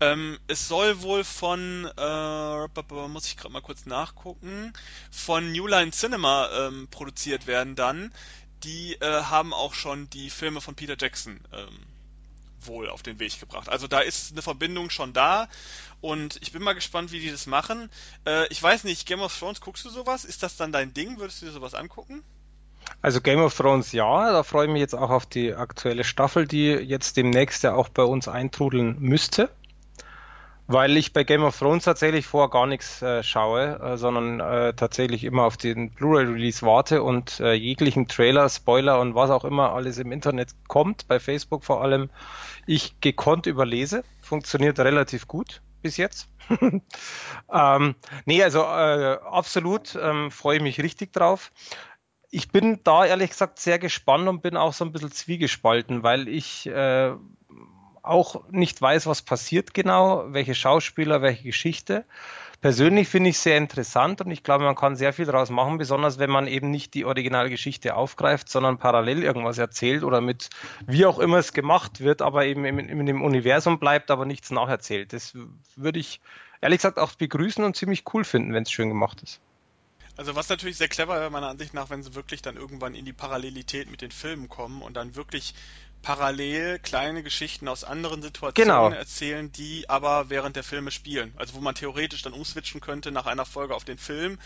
Ähm, 0.00 0.38
es 0.48 0.68
soll 0.68 1.02
wohl 1.02 1.24
von, 1.24 1.90
äh, 1.96 3.08
muss 3.08 3.26
ich 3.26 3.36
gerade 3.36 3.52
mal 3.52 3.62
kurz 3.62 3.86
nachgucken, 3.86 4.72
von 5.10 5.52
New 5.52 5.66
Line 5.66 5.92
Cinema 5.92 6.48
ähm, 6.52 6.88
produziert 6.90 7.46
werden 7.46 7.76
dann. 7.76 8.12
Die 8.64 8.94
äh, 8.94 9.22
haben 9.22 9.52
auch 9.52 9.74
schon 9.74 10.08
die 10.10 10.30
Filme 10.30 10.60
von 10.60 10.74
Peter 10.74 10.96
Jackson 10.98 11.40
ähm, 11.52 11.78
wohl 12.66 12.88
auf 12.88 13.02
den 13.02 13.18
Weg 13.18 13.38
gebracht. 13.40 13.68
Also 13.68 13.88
da 13.88 14.00
ist 14.00 14.32
eine 14.32 14.42
Verbindung 14.42 14.90
schon 14.90 15.12
da 15.12 15.48
und 16.00 16.38
ich 16.42 16.52
bin 16.52 16.62
mal 16.62 16.74
gespannt, 16.74 17.12
wie 17.12 17.20
die 17.20 17.30
das 17.30 17.46
machen. 17.46 17.90
Äh, 18.26 18.46
ich 18.48 18.62
weiß 18.62 18.84
nicht, 18.84 19.06
Game 19.06 19.20
of 19.20 19.36
Thrones, 19.38 19.60
guckst 19.60 19.84
du 19.84 19.90
sowas? 19.90 20.24
Ist 20.24 20.42
das 20.42 20.56
dann 20.56 20.72
dein 20.72 20.92
Ding? 20.92 21.18
Würdest 21.18 21.42
du 21.42 21.46
dir 21.46 21.52
sowas 21.52 21.74
angucken? 21.74 22.22
Also 23.00 23.20
Game 23.20 23.40
of 23.40 23.56
Thrones 23.56 23.92
ja, 23.92 24.32
da 24.32 24.42
freue 24.42 24.66
ich 24.66 24.72
mich 24.72 24.80
jetzt 24.80 24.94
auch 24.94 25.10
auf 25.10 25.26
die 25.26 25.54
aktuelle 25.54 26.04
Staffel, 26.04 26.46
die 26.46 26.66
jetzt 26.66 27.16
demnächst 27.16 27.62
ja 27.62 27.74
auch 27.74 27.88
bei 27.88 28.02
uns 28.02 28.28
eintrudeln 28.28 28.96
müsste. 29.00 29.48
Weil 30.68 30.96
ich 30.96 31.12
bei 31.12 31.24
Game 31.24 31.42
of 31.42 31.58
Thrones 31.58 31.84
tatsächlich 31.84 32.26
vor 32.26 32.48
gar 32.48 32.66
nichts 32.66 33.02
äh, 33.02 33.22
schaue, 33.22 33.80
äh, 33.80 33.96
sondern 33.96 34.40
äh, 34.40 34.72
tatsächlich 34.74 35.24
immer 35.24 35.42
auf 35.42 35.56
den 35.56 35.90
Blu-ray-Release 35.90 36.64
warte 36.64 37.02
und 37.02 37.40
äh, 37.40 37.52
jeglichen 37.52 38.06
Trailer, 38.06 38.48
Spoiler 38.48 39.00
und 39.00 39.14
was 39.14 39.30
auch 39.30 39.44
immer 39.44 39.72
alles 39.72 39.98
im 39.98 40.12
Internet 40.12 40.50
kommt, 40.68 41.08
bei 41.08 41.18
Facebook 41.18 41.64
vor 41.64 41.82
allem, 41.82 42.10
ich 42.66 43.00
gekonnt 43.00 43.46
überlese. 43.46 44.04
Funktioniert 44.22 44.78
relativ 44.78 45.26
gut 45.26 45.62
bis 45.82 45.96
jetzt. 45.96 46.28
ähm, 47.52 47.94
nee, 48.24 48.42
also 48.42 48.60
äh, 48.60 49.18
absolut 49.24 49.98
ähm, 50.00 50.30
freue 50.30 50.56
ich 50.56 50.62
mich 50.62 50.80
richtig 50.80 51.12
drauf. 51.12 51.52
Ich 52.30 52.50
bin 52.50 52.80
da 52.84 53.04
ehrlich 53.04 53.30
gesagt 53.30 53.58
sehr 53.58 53.78
gespannt 53.78 54.28
und 54.28 54.42
bin 54.42 54.56
auch 54.56 54.72
so 54.72 54.84
ein 54.84 54.92
bisschen 54.92 55.12
zwiegespalten, 55.12 56.02
weil 56.02 56.28
ich 56.28 56.66
äh, 56.66 57.12
auch 58.02 58.48
nicht 58.50 58.80
weiß, 58.80 59.06
was 59.06 59.22
passiert 59.22 59.74
genau, 59.74 60.32
welche 60.32 60.54
Schauspieler, 60.54 61.20
welche 61.20 61.44
Geschichte. 61.44 62.04
Persönlich 62.62 63.08
finde 63.08 63.30
ich 63.30 63.38
sehr 63.38 63.58
interessant 63.58 64.22
und 64.22 64.30
ich 64.30 64.42
glaube, 64.42 64.64
man 64.64 64.76
kann 64.76 64.96
sehr 64.96 65.12
viel 65.12 65.26
daraus 65.26 65.50
machen, 65.50 65.76
besonders 65.76 66.18
wenn 66.18 66.30
man 66.30 66.46
eben 66.46 66.70
nicht 66.70 66.94
die 66.94 67.04
Originalgeschichte 67.04 67.94
aufgreift, 67.94 68.48
sondern 68.48 68.78
parallel 68.78 69.22
irgendwas 69.22 69.58
erzählt 69.58 70.04
oder 70.04 70.22
mit 70.22 70.48
wie 70.86 71.04
auch 71.04 71.18
immer 71.18 71.38
es 71.38 71.52
gemacht 71.52 72.00
wird, 72.00 72.22
aber 72.22 72.46
eben 72.46 72.64
in, 72.64 72.78
in 72.78 73.04
dem 73.04 73.20
Universum 73.20 73.78
bleibt, 73.78 74.10
aber 74.10 74.24
nichts 74.24 74.50
nacherzählt. 74.50 75.12
Das 75.12 75.36
würde 75.76 75.98
ich 75.98 76.20
ehrlich 76.62 76.78
gesagt 76.78 76.98
auch 76.98 77.12
begrüßen 77.12 77.62
und 77.64 77.76
ziemlich 77.76 78.04
cool 78.14 78.24
finden, 78.24 78.54
wenn 78.54 78.62
es 78.62 78.70
schön 78.70 78.88
gemacht 78.88 79.20
ist. 79.22 79.40
Also 80.16 80.36
was 80.36 80.48
natürlich 80.48 80.76
sehr 80.76 80.88
clever 80.88 81.14
wäre, 81.14 81.30
meiner 81.30 81.48
Ansicht 81.48 81.74
nach, 81.74 81.90
wenn 81.90 82.02
sie 82.02 82.14
wirklich 82.14 82.42
dann 82.42 82.56
irgendwann 82.56 82.94
in 82.94 83.04
die 83.04 83.14
Parallelität 83.14 83.90
mit 83.90 84.02
den 84.02 84.10
Filmen 84.10 84.48
kommen 84.48 84.82
und 84.82 84.94
dann 84.94 85.16
wirklich 85.16 85.54
parallel 86.02 86.78
kleine 86.80 87.22
Geschichten 87.22 87.68
aus 87.68 87.84
anderen 87.84 88.22
Situationen 88.22 88.90
genau. 88.90 88.90
erzählen, 88.90 89.50
die 89.52 89.88
aber 89.88 90.28
während 90.28 90.56
der 90.56 90.64
Filme 90.64 90.90
spielen. 90.90 91.32
Also 91.36 91.54
wo 91.54 91.60
man 91.60 91.74
theoretisch 91.74 92.22
dann 92.22 92.32
umswitchen 92.32 92.80
könnte 92.80 93.12
nach 93.12 93.26
einer 93.26 93.46
Folge 93.46 93.74
auf 93.74 93.84
den 93.84 93.98
Film, 93.98 94.38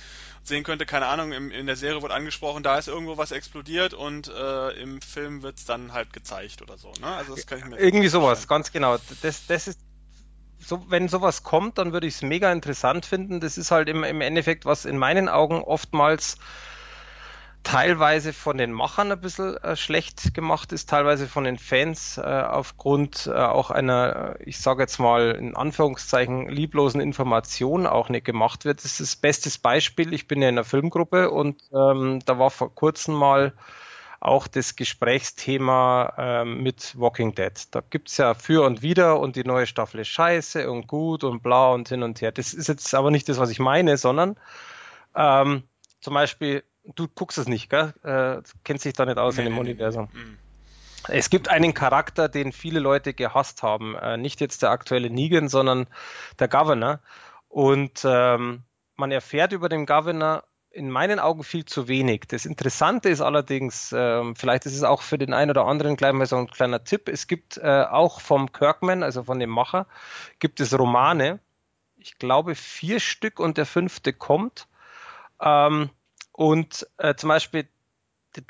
sehen 0.44 0.64
könnte, 0.64 0.86
keine 0.86 1.06
Ahnung, 1.06 1.32
im, 1.32 1.50
in 1.50 1.66
der 1.66 1.76
Serie 1.76 2.02
wird 2.02 2.12
angesprochen, 2.12 2.62
da 2.62 2.78
ist 2.78 2.88
irgendwo 2.88 3.16
was 3.16 3.32
explodiert 3.32 3.94
und 3.94 4.28
äh, 4.28 4.70
im 4.80 5.00
Film 5.00 5.42
wird 5.42 5.56
es 5.56 5.64
dann 5.64 5.92
halt 5.92 6.12
gezeigt 6.12 6.62
oder 6.62 6.76
so. 6.78 6.92
Ne? 7.00 7.06
Also 7.06 7.34
das 7.34 7.46
kann 7.46 7.58
ich 7.58 7.64
mir 7.64 7.78
Irgendwie 7.78 8.08
sowas, 8.08 8.46
ganz 8.46 8.70
genau. 8.70 8.98
Das, 9.22 9.46
das 9.46 9.66
ist 9.66 9.80
so, 10.58 10.84
wenn 10.88 11.08
sowas 11.08 11.42
kommt, 11.42 11.78
dann 11.78 11.92
würde 11.92 12.06
ich 12.06 12.14
es 12.14 12.22
mega 12.22 12.52
interessant 12.52 13.06
finden. 13.06 13.40
Das 13.40 13.56
ist 13.56 13.70
halt 13.70 13.88
im, 13.88 14.04
im 14.04 14.20
Endeffekt, 14.20 14.64
was 14.64 14.84
in 14.84 14.98
meinen 14.98 15.28
Augen 15.28 15.62
oftmals 15.62 16.38
teilweise 17.66 18.32
von 18.32 18.58
den 18.58 18.70
Machern 18.70 19.10
ein 19.10 19.20
bisschen 19.20 19.56
äh, 19.56 19.74
schlecht 19.74 20.34
gemacht 20.34 20.70
ist, 20.70 20.88
teilweise 20.88 21.26
von 21.26 21.42
den 21.42 21.58
Fans 21.58 22.16
äh, 22.16 22.20
aufgrund 22.22 23.26
äh, 23.26 23.32
auch 23.32 23.72
einer, 23.72 24.36
ich 24.38 24.60
sage 24.60 24.84
jetzt 24.84 25.00
mal 25.00 25.32
in 25.32 25.56
Anführungszeichen, 25.56 26.48
lieblosen 26.48 27.00
Information 27.00 27.88
auch 27.88 28.08
nicht 28.08 28.24
gemacht 28.24 28.64
wird. 28.64 28.84
Das 28.84 28.92
ist 28.92 29.00
das 29.00 29.16
beste 29.16 29.50
Beispiel. 29.60 30.14
Ich 30.14 30.28
bin 30.28 30.40
ja 30.42 30.48
in 30.48 30.54
einer 30.54 30.64
Filmgruppe 30.64 31.32
und 31.32 31.60
ähm, 31.74 32.20
da 32.24 32.38
war 32.38 32.50
vor 32.50 32.72
kurzem 32.72 33.16
mal 33.16 33.52
auch 34.20 34.46
das 34.46 34.76
Gesprächsthema 34.76 36.12
ähm, 36.18 36.62
mit 36.62 36.94
Walking 36.96 37.34
Dead. 37.34 37.52
Da 37.72 37.82
gibt's 37.90 38.16
ja 38.16 38.34
für 38.34 38.64
und 38.64 38.82
wieder 38.82 39.18
und 39.18 39.34
die 39.34 39.44
neue 39.44 39.66
Staffel 39.66 40.02
ist 40.02 40.08
scheiße 40.08 40.70
und 40.70 40.86
gut 40.86 41.24
und 41.24 41.42
bla 41.42 41.72
und 41.72 41.88
hin 41.88 42.04
und 42.04 42.20
her. 42.20 42.30
Das 42.30 42.54
ist 42.54 42.68
jetzt 42.68 42.94
aber 42.94 43.10
nicht 43.10 43.28
das, 43.28 43.38
was 43.38 43.50
ich 43.50 43.58
meine, 43.58 43.96
sondern 43.96 44.36
ähm, 45.16 45.64
zum 46.00 46.14
Beispiel 46.14 46.62
du 46.94 47.08
guckst 47.08 47.38
es 47.38 47.48
nicht, 47.48 47.70
gell? 47.70 47.92
Äh, 48.02 48.42
kennst 48.64 48.84
dich 48.84 48.94
da 48.94 49.04
nicht 49.04 49.18
aus 49.18 49.36
nee, 49.36 49.42
in 49.42 49.46
dem 49.46 49.54
nee, 49.54 49.60
Universum. 49.60 50.08
Nee, 50.12 50.20
mm. 50.20 50.38
es 51.08 51.30
gibt 51.30 51.48
einen 51.48 51.74
Charakter, 51.74 52.28
den 52.28 52.52
viele 52.52 52.80
Leute 52.80 53.14
gehasst 53.14 53.62
haben. 53.62 53.96
Äh, 53.96 54.16
nicht 54.16 54.40
jetzt 54.40 54.62
der 54.62 54.70
aktuelle 54.70 55.10
Negan, 55.10 55.48
sondern 55.48 55.86
der 56.38 56.48
Governor. 56.48 57.00
Und 57.48 58.02
ähm, 58.04 58.62
man 58.96 59.10
erfährt 59.10 59.52
über 59.52 59.68
den 59.68 59.86
Governor 59.86 60.44
in 60.70 60.90
meinen 60.90 61.18
Augen 61.18 61.42
viel 61.42 61.64
zu 61.64 61.88
wenig. 61.88 62.24
Das 62.28 62.44
Interessante 62.44 63.08
ist 63.08 63.22
allerdings, 63.22 63.94
ähm, 63.96 64.36
vielleicht 64.36 64.66
ist 64.66 64.74
es 64.74 64.82
auch 64.82 65.00
für 65.00 65.16
den 65.16 65.32
einen 65.32 65.50
oder 65.50 65.64
anderen 65.64 65.96
gleich 65.96 66.12
mal 66.12 66.26
so 66.26 66.36
ein 66.36 66.48
kleiner 66.48 66.84
Tipp, 66.84 67.08
es 67.08 67.26
gibt 67.26 67.56
äh, 67.56 67.84
auch 67.88 68.20
vom 68.20 68.52
Kirkman, 68.52 69.02
also 69.02 69.22
von 69.22 69.38
dem 69.38 69.48
Macher, 69.48 69.86
gibt 70.38 70.60
es 70.60 70.78
Romane, 70.78 71.40
ich 71.96 72.18
glaube 72.18 72.54
vier 72.54 73.00
Stück 73.00 73.40
und 73.40 73.56
der 73.56 73.64
fünfte 73.64 74.12
kommt. 74.12 74.68
Ähm, 75.40 75.88
und 76.36 76.86
äh, 76.98 77.14
zum 77.14 77.28
Beispiel, 77.28 77.66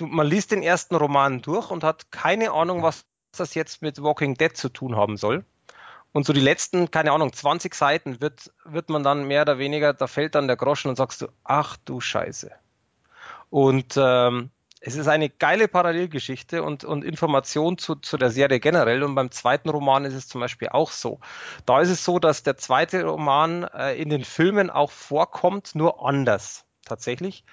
man 0.01 0.27
liest 0.27 0.51
den 0.51 0.65
ersten 0.65 0.97
Roman 0.97 1.41
durch 1.41 1.71
und 1.71 1.85
hat 1.85 2.11
keine 2.11 2.51
Ahnung, 2.51 2.83
was 2.83 3.07
das 3.31 3.55
jetzt 3.55 3.81
mit 3.81 4.03
Walking 4.03 4.35
Dead 4.35 4.57
zu 4.57 4.69
tun 4.69 4.97
haben 4.97 5.17
soll. 5.17 5.45
Und 6.13 6.27
so 6.27 6.33
die 6.33 6.41
letzten, 6.41 6.91
keine 6.91 7.13
Ahnung, 7.13 7.33
20 7.33 7.75
Seiten 7.75 8.21
wird, 8.21 8.53
wird 8.65 8.89
man 8.89 9.05
dann 9.05 9.29
mehr 9.29 9.43
oder 9.43 9.59
weniger, 9.59 9.93
da 9.93 10.09
fällt 10.09 10.35
dann 10.35 10.49
der 10.49 10.57
Groschen 10.57 10.89
und 10.89 10.97
sagst 10.97 11.23
du, 11.23 11.29
ach 11.45 11.77
du 11.85 12.01
Scheiße. 12.01 12.51
Und 13.51 13.95
ähm, 13.97 14.51
es 14.81 14.97
ist 14.97 15.07
eine 15.07 15.29
geile 15.29 15.69
Parallelgeschichte 15.69 16.65
und, 16.65 16.83
und 16.83 17.05
Information 17.05 17.79
zu, 17.79 17.95
zu 17.95 18.17
der 18.17 18.31
Serie 18.31 18.59
generell. 18.59 19.05
Und 19.05 19.15
beim 19.15 19.31
zweiten 19.31 19.69
Roman 19.69 20.05
ist 20.05 20.15
es 20.15 20.27
zum 20.27 20.41
Beispiel 20.41 20.71
auch 20.71 20.91
so. 20.91 21.21
Da 21.67 21.81
ist 21.81 21.91
es 21.91 22.05
so, 22.05 22.19
dass 22.19 22.43
der 22.43 22.57
zweite 22.57 23.05
Roman 23.05 23.63
äh, 23.63 23.95
in 23.95 24.09
den 24.09 24.25
Filmen 24.25 24.71
auch 24.71 24.91
vorkommt, 24.91 25.77
nur 25.77 26.05
anders 26.05 26.65
tatsächlich. 26.85 27.45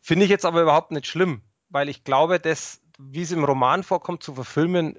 Finde 0.00 0.24
ich 0.24 0.30
jetzt 0.30 0.44
aber 0.44 0.62
überhaupt 0.62 0.90
nicht 0.90 1.06
schlimm, 1.06 1.42
weil 1.68 1.88
ich 1.88 2.04
glaube, 2.04 2.40
dass, 2.40 2.80
wie 2.98 3.22
es 3.22 3.32
im 3.32 3.44
Roman 3.44 3.82
vorkommt, 3.82 4.22
zu 4.22 4.34
verfilmen, 4.34 4.96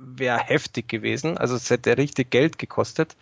wäre 0.00 0.38
heftig 0.38 0.88
gewesen. 0.88 1.36
Also 1.36 1.54
es 1.56 1.68
hätte 1.68 1.98
richtig 1.98 2.30
Geld 2.30 2.58
gekostet. 2.58 3.16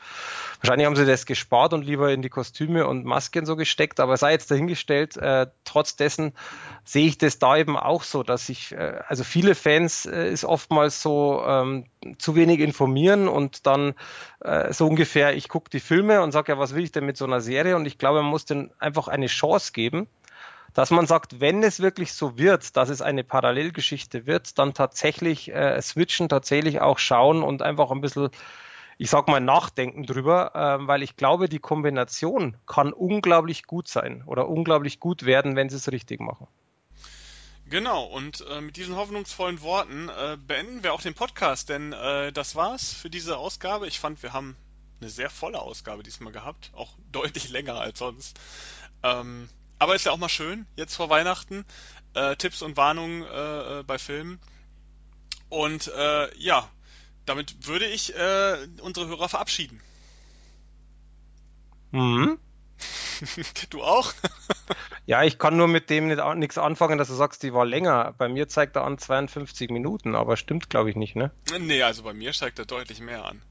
Wahrscheinlich 0.60 0.86
haben 0.86 0.96
sie 0.96 1.06
das 1.06 1.26
gespart 1.26 1.72
und 1.72 1.84
lieber 1.84 2.12
in 2.12 2.22
die 2.22 2.28
Kostüme 2.28 2.86
und 2.86 3.05
Masken 3.05 3.46
so 3.46 3.56
gesteckt, 3.56 4.00
aber 4.00 4.16
sei 4.16 4.32
jetzt 4.32 4.50
dahingestellt, 4.50 5.16
äh, 5.16 5.46
trotz 5.64 5.96
dessen 5.96 6.32
sehe 6.84 7.06
ich 7.06 7.18
das 7.18 7.38
da 7.38 7.56
eben 7.56 7.76
auch 7.76 8.02
so, 8.02 8.22
dass 8.22 8.48
ich, 8.48 8.72
äh, 8.72 9.00
also 9.09 9.24
viele 9.24 9.55
Fans 9.55 10.06
äh, 10.06 10.30
ist 10.30 10.44
oftmals 10.44 11.02
so 11.02 11.42
ähm, 11.46 11.86
zu 12.18 12.34
wenig 12.34 12.60
informieren 12.60 13.28
und 13.28 13.66
dann 13.66 13.94
äh, 14.40 14.72
so 14.72 14.86
ungefähr, 14.86 15.36
ich 15.36 15.48
gucke 15.48 15.70
die 15.70 15.80
Filme 15.80 16.22
und 16.22 16.32
sage 16.32 16.52
ja, 16.52 16.59
was 16.59 16.74
will 16.74 16.84
ich 16.84 16.92
denn 16.92 17.06
mit 17.06 17.16
so 17.16 17.24
einer 17.24 17.40
Serie? 17.40 17.76
Und 17.76 17.86
ich 17.86 17.98
glaube, 17.98 18.22
man 18.22 18.30
muss 18.30 18.44
denen 18.44 18.70
einfach 18.78 19.09
eine 19.09 19.26
Chance 19.26 19.72
geben 19.72 20.09
dass 20.74 20.90
man 20.90 21.07
sagt, 21.07 21.40
wenn 21.40 21.62
es 21.62 21.81
wirklich 21.81 22.12
so 22.12 22.39
wird, 22.39 22.77
dass 22.77 22.89
es 22.89 23.03
eine 23.03 23.24
Parallelgeschichte 23.24 24.27
wird, 24.27 24.59
dann 24.59 24.74
tatsächlich 24.74 25.53
äh, 25.53 25.81
switchen, 25.82 26.28
tatsächlich 26.28 26.81
auch 26.81 26.99
schauen 26.99 27.43
und 27.43 27.62
einfach 27.62 27.90
ein 27.90 28.01
bisschen, 28.01 28.31
ich 28.97 29.11
sag 29.11 29.28
mal, 29.28 29.40
nachdenken 29.40 30.05
drüber, 30.05 30.55
äh, 30.55 30.86
weil 30.86 31.03
ich 31.03 31.16
glaube, 31.16 31.49
die 31.49 31.59
Kombination 31.59 32.57
kann 32.66 32.93
unglaublich 32.93 33.65
gut 33.65 33.89
sein 33.89 34.23
oder 34.27 34.49
unglaublich 34.49 35.01
gut 35.01 35.24
werden, 35.24 35.57
wenn 35.57 35.69
sie 35.69 35.77
es 35.77 35.90
richtig 35.90 36.20
machen. 36.20 36.47
Genau, 37.70 38.05
und 38.05 38.47
äh, 38.49 38.62
mit 38.62 38.77
diesen 38.77 38.97
hoffnungsvollen 38.97 39.61
Worten 39.61 40.09
äh, 40.09 40.39
beenden 40.39 40.82
wir 40.82 40.95
auch 40.95 41.03
den 41.03 41.12
Podcast, 41.12 41.69
denn 41.69 41.93
äh, 41.93 42.32
das 42.32 42.57
war's 42.57 42.95
für 42.95 43.11
diese 43.11 43.36
Ausgabe. 43.36 43.86
Ich 43.86 44.01
fand, 44.01 44.23
wir 44.23 44.32
haben 44.32 44.57
eine 45.01 45.11
sehr 45.11 45.28
volle 45.28 45.61
Ausgabe 45.61 46.03
diesmal 46.03 46.32
gehabt, 46.32 46.70
auch 46.74 46.97
deutlich 47.12 47.51
länger 47.51 47.74
als 47.74 47.99
sonst. 47.99 48.40
Ähm, 49.03 49.51
aber 49.78 49.94
ist 49.94 50.05
ja 50.05 50.12
auch 50.12 50.18
mal 50.18 50.28
schön, 50.28 50.66
jetzt 50.76 50.94
vor 50.96 51.10
Weihnachten, 51.10 51.64
äh, 52.14 52.36
Tipps 52.36 52.62
und 52.62 52.76
Warnungen 52.76 53.22
äh, 53.24 53.80
äh, 53.80 53.82
bei 53.82 53.98
Filmen. 53.98 54.40
Und 55.48 55.88
äh, 55.96 56.36
ja, 56.38 56.68
damit 57.24 57.66
würde 57.66 57.86
ich 57.86 58.14
äh, 58.14 58.56
unsere 58.80 59.09
Hörer 59.09 59.28
verabschieden. 59.28 59.80
Mhm. 61.90 62.38
du 63.70 63.82
auch? 63.82 64.12
ja, 65.06 65.24
ich 65.24 65.38
kann 65.38 65.56
nur 65.56 65.68
mit 65.68 65.90
dem 65.90 66.09
nichts 66.38 66.59
anfangen, 66.59 66.98
dass 66.98 67.09
du 67.09 67.14
sagst, 67.14 67.42
die 67.42 67.52
war 67.52 67.64
länger. 67.64 68.14
Bei 68.18 68.28
mir 68.28 68.48
zeigt 68.48 68.76
er 68.76 68.84
an 68.84 68.98
52 68.98 69.70
Minuten, 69.70 70.14
aber 70.14 70.36
stimmt, 70.36 70.70
glaube 70.70 70.90
ich, 70.90 70.96
nicht, 70.96 71.16
ne? 71.16 71.32
Nee, 71.59 71.82
also 71.82 72.02
bei 72.02 72.12
mir 72.12 72.32
zeigt 72.32 72.59
er 72.59 72.66
deutlich 72.66 73.00
mehr 73.00 73.24
an. 73.24 73.42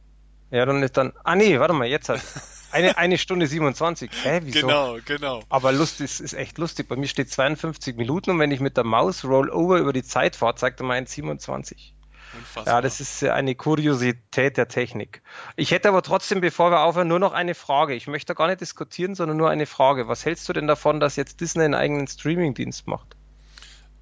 Ja, 0.50 0.66
dann 0.66 0.82
ist 0.82 0.96
dann. 0.96 1.14
Ah 1.24 1.36
nee, 1.36 1.60
warte 1.60 1.74
mal, 1.74 1.88
jetzt 1.88 2.10
hat. 2.10 2.22
Eine, 2.72 2.98
eine 2.98 3.18
Stunde 3.18 3.48
27. 3.48 4.12
Hä, 4.24 4.42
wieso? 4.44 4.68
Genau, 4.68 4.98
genau. 5.06 5.44
Aber 5.50 5.72
lustig, 5.72 6.06
ist, 6.06 6.20
ist 6.20 6.34
echt 6.34 6.58
lustig. 6.58 6.88
Bei 6.88 6.96
mir 6.96 7.08
steht 7.08 7.32
52 7.32 7.96
Minuten 7.96 8.32
und 8.32 8.40
wenn 8.40 8.52
ich 8.52 8.60
mit 8.60 8.78
der 8.78 8.84
Maus 8.84 9.24
Rollover 9.24 9.78
über 9.78 9.94
die 9.94 10.04
Zeit 10.04 10.36
fahre, 10.36 10.56
zeigt 10.56 10.80
er 10.82 10.86
mal 10.86 11.08
27. 11.08 11.94
Unfassbar. 12.34 12.76
Ja, 12.76 12.82
das 12.82 13.00
ist 13.00 13.24
eine 13.24 13.56
Kuriosität 13.56 14.58
der 14.58 14.68
Technik. 14.68 15.22
Ich 15.56 15.72
hätte 15.72 15.88
aber 15.88 16.02
trotzdem, 16.02 16.42
bevor 16.42 16.72
wir 16.72 16.82
aufhören, 16.82 17.08
nur 17.08 17.20
noch 17.20 17.32
eine 17.32 17.56
Frage. 17.56 17.96
Ich 17.96 18.08
möchte 18.08 18.36
gar 18.36 18.48
nicht 18.48 18.62
diskutieren, 18.62 19.16
sondern 19.16 19.38
nur 19.38 19.50
eine 19.50 19.66
Frage. 19.66 20.08
Was 20.08 20.26
hältst 20.26 20.48
du 20.50 20.54
denn 20.54 20.68
davon, 20.68 21.00
dass 21.00 21.16
jetzt 21.16 21.40
Disney 21.40 21.64
einen 21.64 21.74
eigenen 21.74 22.08
Streaming-Dienst 22.08 22.88
macht? 22.88 23.16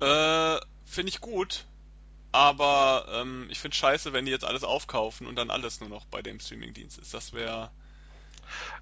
Äh, 0.02 0.60
finde 0.86 1.10
ich 1.10 1.22
gut. 1.22 1.66
Aber 2.32 3.06
ähm, 3.14 3.48
ich 3.50 3.60
finde 3.60 3.78
scheiße, 3.78 4.12
wenn 4.12 4.26
die 4.26 4.32
jetzt 4.32 4.44
alles 4.44 4.66
aufkaufen 4.66 5.28
und 5.28 5.38
dann 5.38 5.50
alles 5.50 5.80
nur 5.80 5.90
noch 5.90 6.06
bei 6.06 6.22
dem 6.22 6.40
Streaming-Dienst 6.40 6.98
ist. 6.98 7.14
Das 7.14 7.32
wäre 7.32 7.72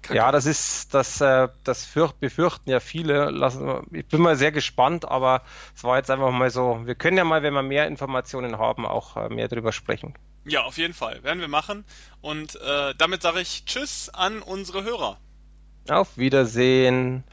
Kacke. 0.02 0.16
Ja, 0.16 0.32
das 0.32 0.46
ist, 0.46 0.94
das, 0.94 1.20
äh, 1.20 1.48
das 1.64 1.84
fürcht, 1.84 2.20
befürchten 2.20 2.70
ja 2.70 2.80
viele. 2.80 3.30
Lassen, 3.30 3.86
ich 3.92 4.06
bin 4.06 4.20
mal 4.20 4.36
sehr 4.36 4.52
gespannt, 4.52 5.04
aber 5.06 5.42
es 5.74 5.84
war 5.84 5.96
jetzt 5.96 6.10
einfach 6.10 6.30
mal 6.30 6.50
so. 6.50 6.80
Wir 6.84 6.94
können 6.94 7.16
ja 7.16 7.24
mal, 7.24 7.42
wenn 7.42 7.54
wir 7.54 7.62
mehr 7.62 7.86
Informationen 7.86 8.58
haben, 8.58 8.86
auch 8.86 9.16
äh, 9.16 9.28
mehr 9.28 9.48
drüber 9.48 9.72
sprechen. 9.72 10.14
Ja, 10.44 10.62
auf 10.62 10.76
jeden 10.76 10.94
Fall. 10.94 11.22
Werden 11.22 11.40
wir 11.40 11.48
machen. 11.48 11.84
Und 12.20 12.56
äh, 12.56 12.94
damit 12.98 13.22
sage 13.22 13.40
ich 13.40 13.64
Tschüss 13.64 14.10
an 14.10 14.42
unsere 14.42 14.84
Hörer. 14.84 15.18
Auf 15.88 16.16
Wiedersehen. 16.16 17.24